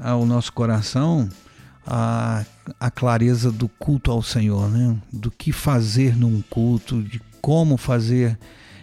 ao 0.00 0.24
nosso 0.24 0.54
coração 0.54 1.28
a, 1.86 2.46
a 2.78 2.90
clareza 2.90 3.50
do 3.50 3.68
culto 3.68 4.10
ao 4.10 4.22
Senhor, 4.22 4.68
né? 4.70 4.96
do 5.12 5.30
que 5.30 5.52
fazer 5.52 6.16
num 6.16 6.42
culto, 6.42 7.02
de 7.02 7.20
como 7.40 7.76
fazer 7.76 8.38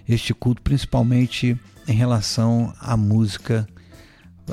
este 0.08 0.34
culto, 0.34 0.62
principalmente 0.62 1.58
em 1.88 1.94
relação 1.94 2.74
à 2.80 2.96
música 2.96 3.68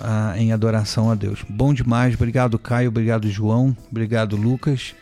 a, 0.01 0.35
em 0.37 0.53
adoração 0.53 1.11
a 1.11 1.15
Deus. 1.15 1.45
Bom 1.49 1.73
demais, 1.73 2.15
obrigado 2.15 2.59
Caio, 2.59 2.89
obrigado 2.89 3.29
João, 3.29 3.77
obrigado 3.91 4.37
Lucas. 4.37 4.95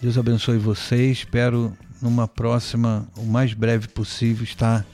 Deus 0.00 0.16
abençoe 0.16 0.58
vocês. 0.58 1.18
Espero 1.18 1.76
numa 2.00 2.28
próxima, 2.28 3.08
o 3.16 3.24
mais 3.24 3.52
breve 3.52 3.88
possível, 3.88 4.44
estar 4.44 4.86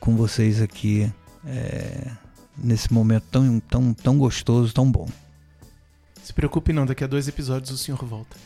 com 0.00 0.16
vocês 0.16 0.60
aqui 0.60 1.10
é, 1.46 2.10
nesse 2.56 2.92
momento 2.92 3.24
tão, 3.30 3.60
tão, 3.60 3.94
tão 3.94 4.18
gostoso, 4.18 4.72
tão 4.72 4.90
bom. 4.90 5.08
Se 6.26 6.32
preocupe 6.32 6.72
não, 6.72 6.84
daqui 6.84 7.04
a 7.04 7.06
dois 7.06 7.28
episódios 7.28 7.70
o 7.70 7.78
senhor 7.78 8.04
volta. 8.04 8.36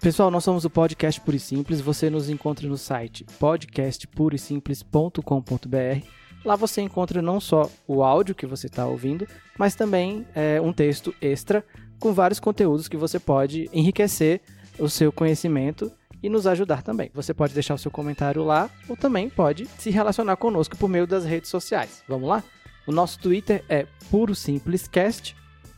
Pessoal, 0.00 0.30
nós 0.30 0.44
somos 0.44 0.64
o 0.64 0.70
Podcast 0.70 1.20
Puro 1.20 1.36
e 1.36 1.40
Simples. 1.40 1.80
Você 1.80 2.08
nos 2.08 2.30
encontra 2.30 2.68
no 2.68 2.78
site 2.78 3.26
podcastpurosimples.com.br. 3.40 6.06
Lá 6.44 6.54
você 6.54 6.80
encontra 6.80 7.20
não 7.20 7.40
só 7.40 7.68
o 7.88 8.04
áudio 8.04 8.36
que 8.36 8.46
você 8.46 8.68
está 8.68 8.86
ouvindo, 8.86 9.26
mas 9.58 9.74
também 9.74 10.24
é, 10.32 10.60
um 10.60 10.72
texto 10.72 11.12
extra 11.20 11.66
com 11.98 12.14
vários 12.14 12.38
conteúdos 12.38 12.86
que 12.86 12.96
você 12.96 13.18
pode 13.18 13.68
enriquecer 13.72 14.42
o 14.78 14.88
seu 14.88 15.10
conhecimento 15.10 15.90
e 16.22 16.28
nos 16.28 16.46
ajudar 16.46 16.82
também. 16.82 17.10
Você 17.12 17.34
pode 17.34 17.52
deixar 17.52 17.74
o 17.74 17.78
seu 17.78 17.90
comentário 17.90 18.44
lá 18.44 18.70
ou 18.88 18.96
também 18.96 19.28
pode 19.28 19.66
se 19.76 19.90
relacionar 19.90 20.36
conosco 20.36 20.76
por 20.76 20.88
meio 20.88 21.08
das 21.08 21.24
redes 21.24 21.50
sociais. 21.50 22.04
Vamos 22.06 22.28
lá? 22.28 22.44
O 22.86 22.92
nosso 22.92 23.18
Twitter 23.18 23.64
é 23.68 23.88
Puro 24.08 24.36
Simples 24.36 24.86
Cast, 24.86 25.34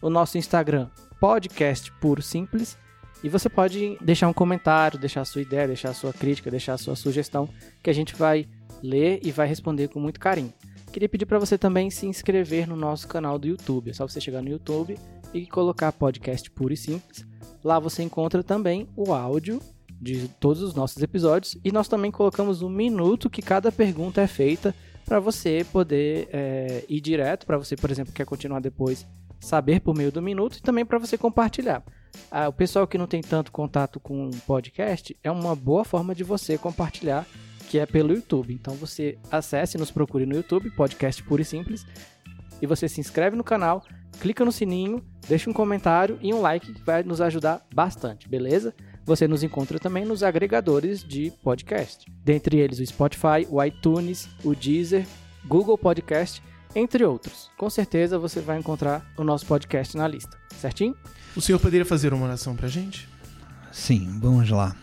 o 0.06 0.10
nosso 0.10 0.38
Instagram 0.38 0.86
Podcast 1.18 1.90
Puro 2.00 2.22
Simples 2.22 2.78
e 3.24 3.28
você 3.28 3.48
pode 3.48 3.98
deixar 4.00 4.28
um 4.28 4.32
comentário, 4.32 5.00
deixar 5.00 5.22
a 5.22 5.24
sua 5.24 5.42
ideia, 5.42 5.66
deixar 5.66 5.90
a 5.90 5.94
sua 5.94 6.12
crítica, 6.12 6.48
deixar 6.48 6.74
a 6.74 6.78
sua 6.78 6.94
sugestão, 6.94 7.48
que 7.82 7.90
a 7.90 7.92
gente 7.92 8.14
vai 8.14 8.46
ler 8.80 9.18
e 9.24 9.32
vai 9.32 9.48
responder 9.48 9.88
com 9.88 9.98
muito 9.98 10.20
carinho. 10.20 10.54
Queria 10.92 11.08
pedir 11.08 11.26
para 11.26 11.40
você 11.40 11.58
também 11.58 11.90
se 11.90 12.06
inscrever 12.06 12.68
no 12.68 12.76
nosso 12.76 13.08
canal 13.08 13.36
do 13.36 13.48
YouTube. 13.48 13.90
É 13.90 13.94
só 13.94 14.06
você 14.06 14.20
chegar 14.20 14.40
no 14.42 14.48
YouTube 14.48 14.96
e 15.34 15.44
colocar 15.46 15.90
podcast 15.90 16.48
puro 16.52 16.72
e 16.72 16.76
simples. 16.76 17.26
Lá 17.64 17.80
você 17.80 18.04
encontra 18.04 18.44
também 18.44 18.88
o 18.94 19.12
áudio 19.12 19.60
de 19.90 20.28
todos 20.38 20.62
os 20.62 20.72
nossos 20.72 21.02
episódios 21.02 21.58
e 21.64 21.72
nós 21.72 21.88
também 21.88 22.12
colocamos 22.12 22.62
um 22.62 22.68
minuto 22.68 23.28
que 23.28 23.42
cada 23.42 23.72
pergunta 23.72 24.20
é 24.20 24.28
feita 24.28 24.72
para 25.04 25.18
você 25.18 25.66
poder 25.72 26.28
é, 26.32 26.84
ir 26.88 27.00
direto, 27.00 27.44
para 27.44 27.58
você, 27.58 27.74
por 27.74 27.90
exemplo, 27.90 28.12
quer 28.12 28.24
continuar 28.24 28.60
depois, 28.60 29.04
saber 29.40 29.80
por 29.80 29.94
meio 29.94 30.10
do 30.10 30.22
minuto 30.22 30.56
e 30.56 30.62
também 30.62 30.84
para 30.84 30.98
você 30.98 31.16
compartilhar 31.16 31.82
ah, 32.30 32.48
o 32.48 32.52
pessoal 32.52 32.86
que 32.86 32.98
não 32.98 33.06
tem 33.06 33.20
tanto 33.20 33.52
contato 33.52 34.00
com 34.00 34.30
podcast, 34.46 35.16
é 35.22 35.30
uma 35.30 35.54
boa 35.54 35.84
forma 35.84 36.14
de 36.14 36.24
você 36.24 36.58
compartilhar, 36.58 37.26
que 37.68 37.78
é 37.78 37.86
pelo 37.86 38.14
YouTube. 38.14 38.54
Então 38.54 38.74
você 38.74 39.18
acesse, 39.30 39.78
nos 39.78 39.90
procure 39.90 40.26
no 40.26 40.34
YouTube, 40.34 40.70
podcast 40.70 41.22
puro 41.22 41.42
e 41.42 41.44
simples, 41.44 41.86
e 42.60 42.66
você 42.66 42.88
se 42.88 43.00
inscreve 43.00 43.36
no 43.36 43.44
canal, 43.44 43.84
clica 44.20 44.44
no 44.44 44.52
sininho, 44.52 45.04
deixa 45.28 45.50
um 45.50 45.52
comentário 45.52 46.18
e 46.22 46.32
um 46.32 46.40
like 46.40 46.72
que 46.72 46.82
vai 46.82 47.02
nos 47.02 47.20
ajudar 47.20 47.66
bastante, 47.74 48.28
beleza? 48.28 48.74
Você 49.04 49.28
nos 49.28 49.44
encontra 49.44 49.78
também 49.78 50.04
nos 50.04 50.22
agregadores 50.22 51.04
de 51.04 51.30
podcast, 51.42 52.10
dentre 52.24 52.58
eles 52.58 52.80
o 52.80 52.86
Spotify, 52.86 53.46
o 53.48 53.62
iTunes, 53.62 54.28
o 54.42 54.54
Deezer, 54.54 55.06
Google 55.46 55.78
Podcast, 55.78 56.42
entre 56.76 57.02
outros. 57.04 57.50
Com 57.56 57.70
certeza 57.70 58.18
você 58.18 58.40
vai 58.40 58.58
encontrar 58.58 59.10
o 59.16 59.24
nosso 59.24 59.46
podcast 59.46 59.96
na 59.96 60.06
lista, 60.06 60.36
certinho? 60.60 60.94
O 61.34 61.40
senhor 61.40 61.58
poderia 61.58 61.86
fazer 61.86 62.12
uma 62.12 62.26
oração 62.26 62.54
para 62.54 62.66
a 62.66 62.70
gente? 62.70 63.08
Sim, 63.72 64.18
vamos 64.20 64.50
lá. 64.50 64.76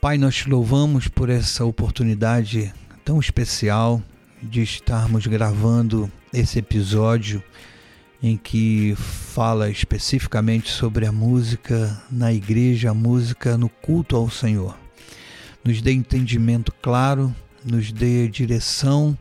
Pai, 0.00 0.16
nós 0.16 0.36
te 0.36 0.48
louvamos 0.48 1.08
por 1.08 1.28
essa 1.28 1.64
oportunidade 1.64 2.72
tão 3.04 3.18
especial 3.18 4.00
de 4.40 4.62
estarmos 4.62 5.26
gravando 5.26 6.10
esse 6.32 6.60
episódio 6.60 7.42
em 8.22 8.36
que 8.36 8.94
fala 8.96 9.68
especificamente 9.70 10.70
sobre 10.70 11.06
a 11.06 11.12
música 11.12 12.00
na 12.10 12.32
igreja, 12.32 12.90
a 12.90 12.94
música 12.94 13.58
no 13.58 13.68
culto 13.68 14.14
ao 14.14 14.30
Senhor. 14.30 14.78
Nos 15.64 15.82
dê 15.82 15.92
entendimento 15.92 16.72
claro, 16.80 17.34
nos 17.64 17.90
dê 17.90 18.28
direção 18.28 19.18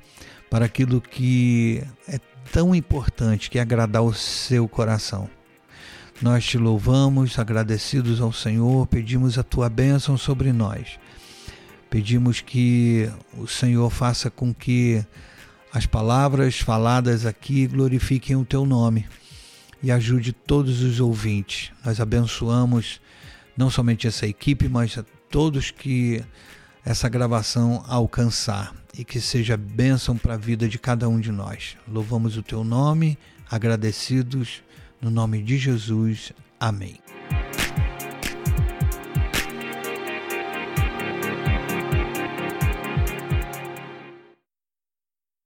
para 0.50 0.66
aquilo 0.66 1.02
que 1.02 1.84
é 2.08 2.20
tão 2.52 2.74
importante, 2.74 3.50
que 3.50 3.60
é 3.60 3.62
agradar 3.62 4.04
o 4.04 4.14
seu 4.14 4.68
coração. 4.68 5.30
Nós 6.22 6.46
te 6.46 6.58
louvamos, 6.58 7.38
agradecidos 7.38 8.20
ao 8.22 8.34
Senhor, 8.34 8.88
pedimos 8.88 9.38
a 9.38 9.44
tua 9.44 9.70
bênção 9.70 10.18
sobre 10.18 10.52
nós. 10.52 11.00
Pedimos 11.90 12.42
que 12.42 13.10
o 13.38 13.48
Senhor 13.48 13.90
faça 13.90 14.30
com 14.30 14.54
que 14.54 15.06
as 15.72 15.86
palavras 15.86 16.60
faladas 16.60 17.26
aqui 17.26 17.68
glorifiquem 17.68 18.36
o 18.36 18.46
teu 18.46 18.66
nome 18.66 19.06
e 19.84 19.92
ajude 19.92 20.34
todos 20.34 20.82
os 20.82 21.00
ouvintes. 21.00 21.72
Nós 21.86 22.00
abençoamos 22.00 23.00
não 23.56 23.70
somente 23.70 24.08
essa 24.08 24.26
equipe, 24.26 24.68
mas 24.68 24.98
a 24.98 25.06
todos 25.30 25.72
que 25.72 26.24
essa 26.84 27.08
gravação 27.08 27.84
alcançar 27.88 28.74
e 28.98 29.06
que 29.06 29.22
seja 29.22 29.56
bênção 29.56 30.18
para 30.18 30.34
a 30.34 30.38
vida 30.38 30.68
de 30.68 30.80
cada 30.80 31.08
um 31.08 31.20
de 31.20 31.32
nós. 31.32 31.78
Louvamos 31.88 32.36
o 32.36 32.44
teu 32.44 32.64
nome, 32.64 33.18
agradecidos 33.50 34.64
no 35.02 35.12
nome 35.12 35.42
de 35.44 35.58
Jesus. 35.58 36.34
Amém. 36.60 37.00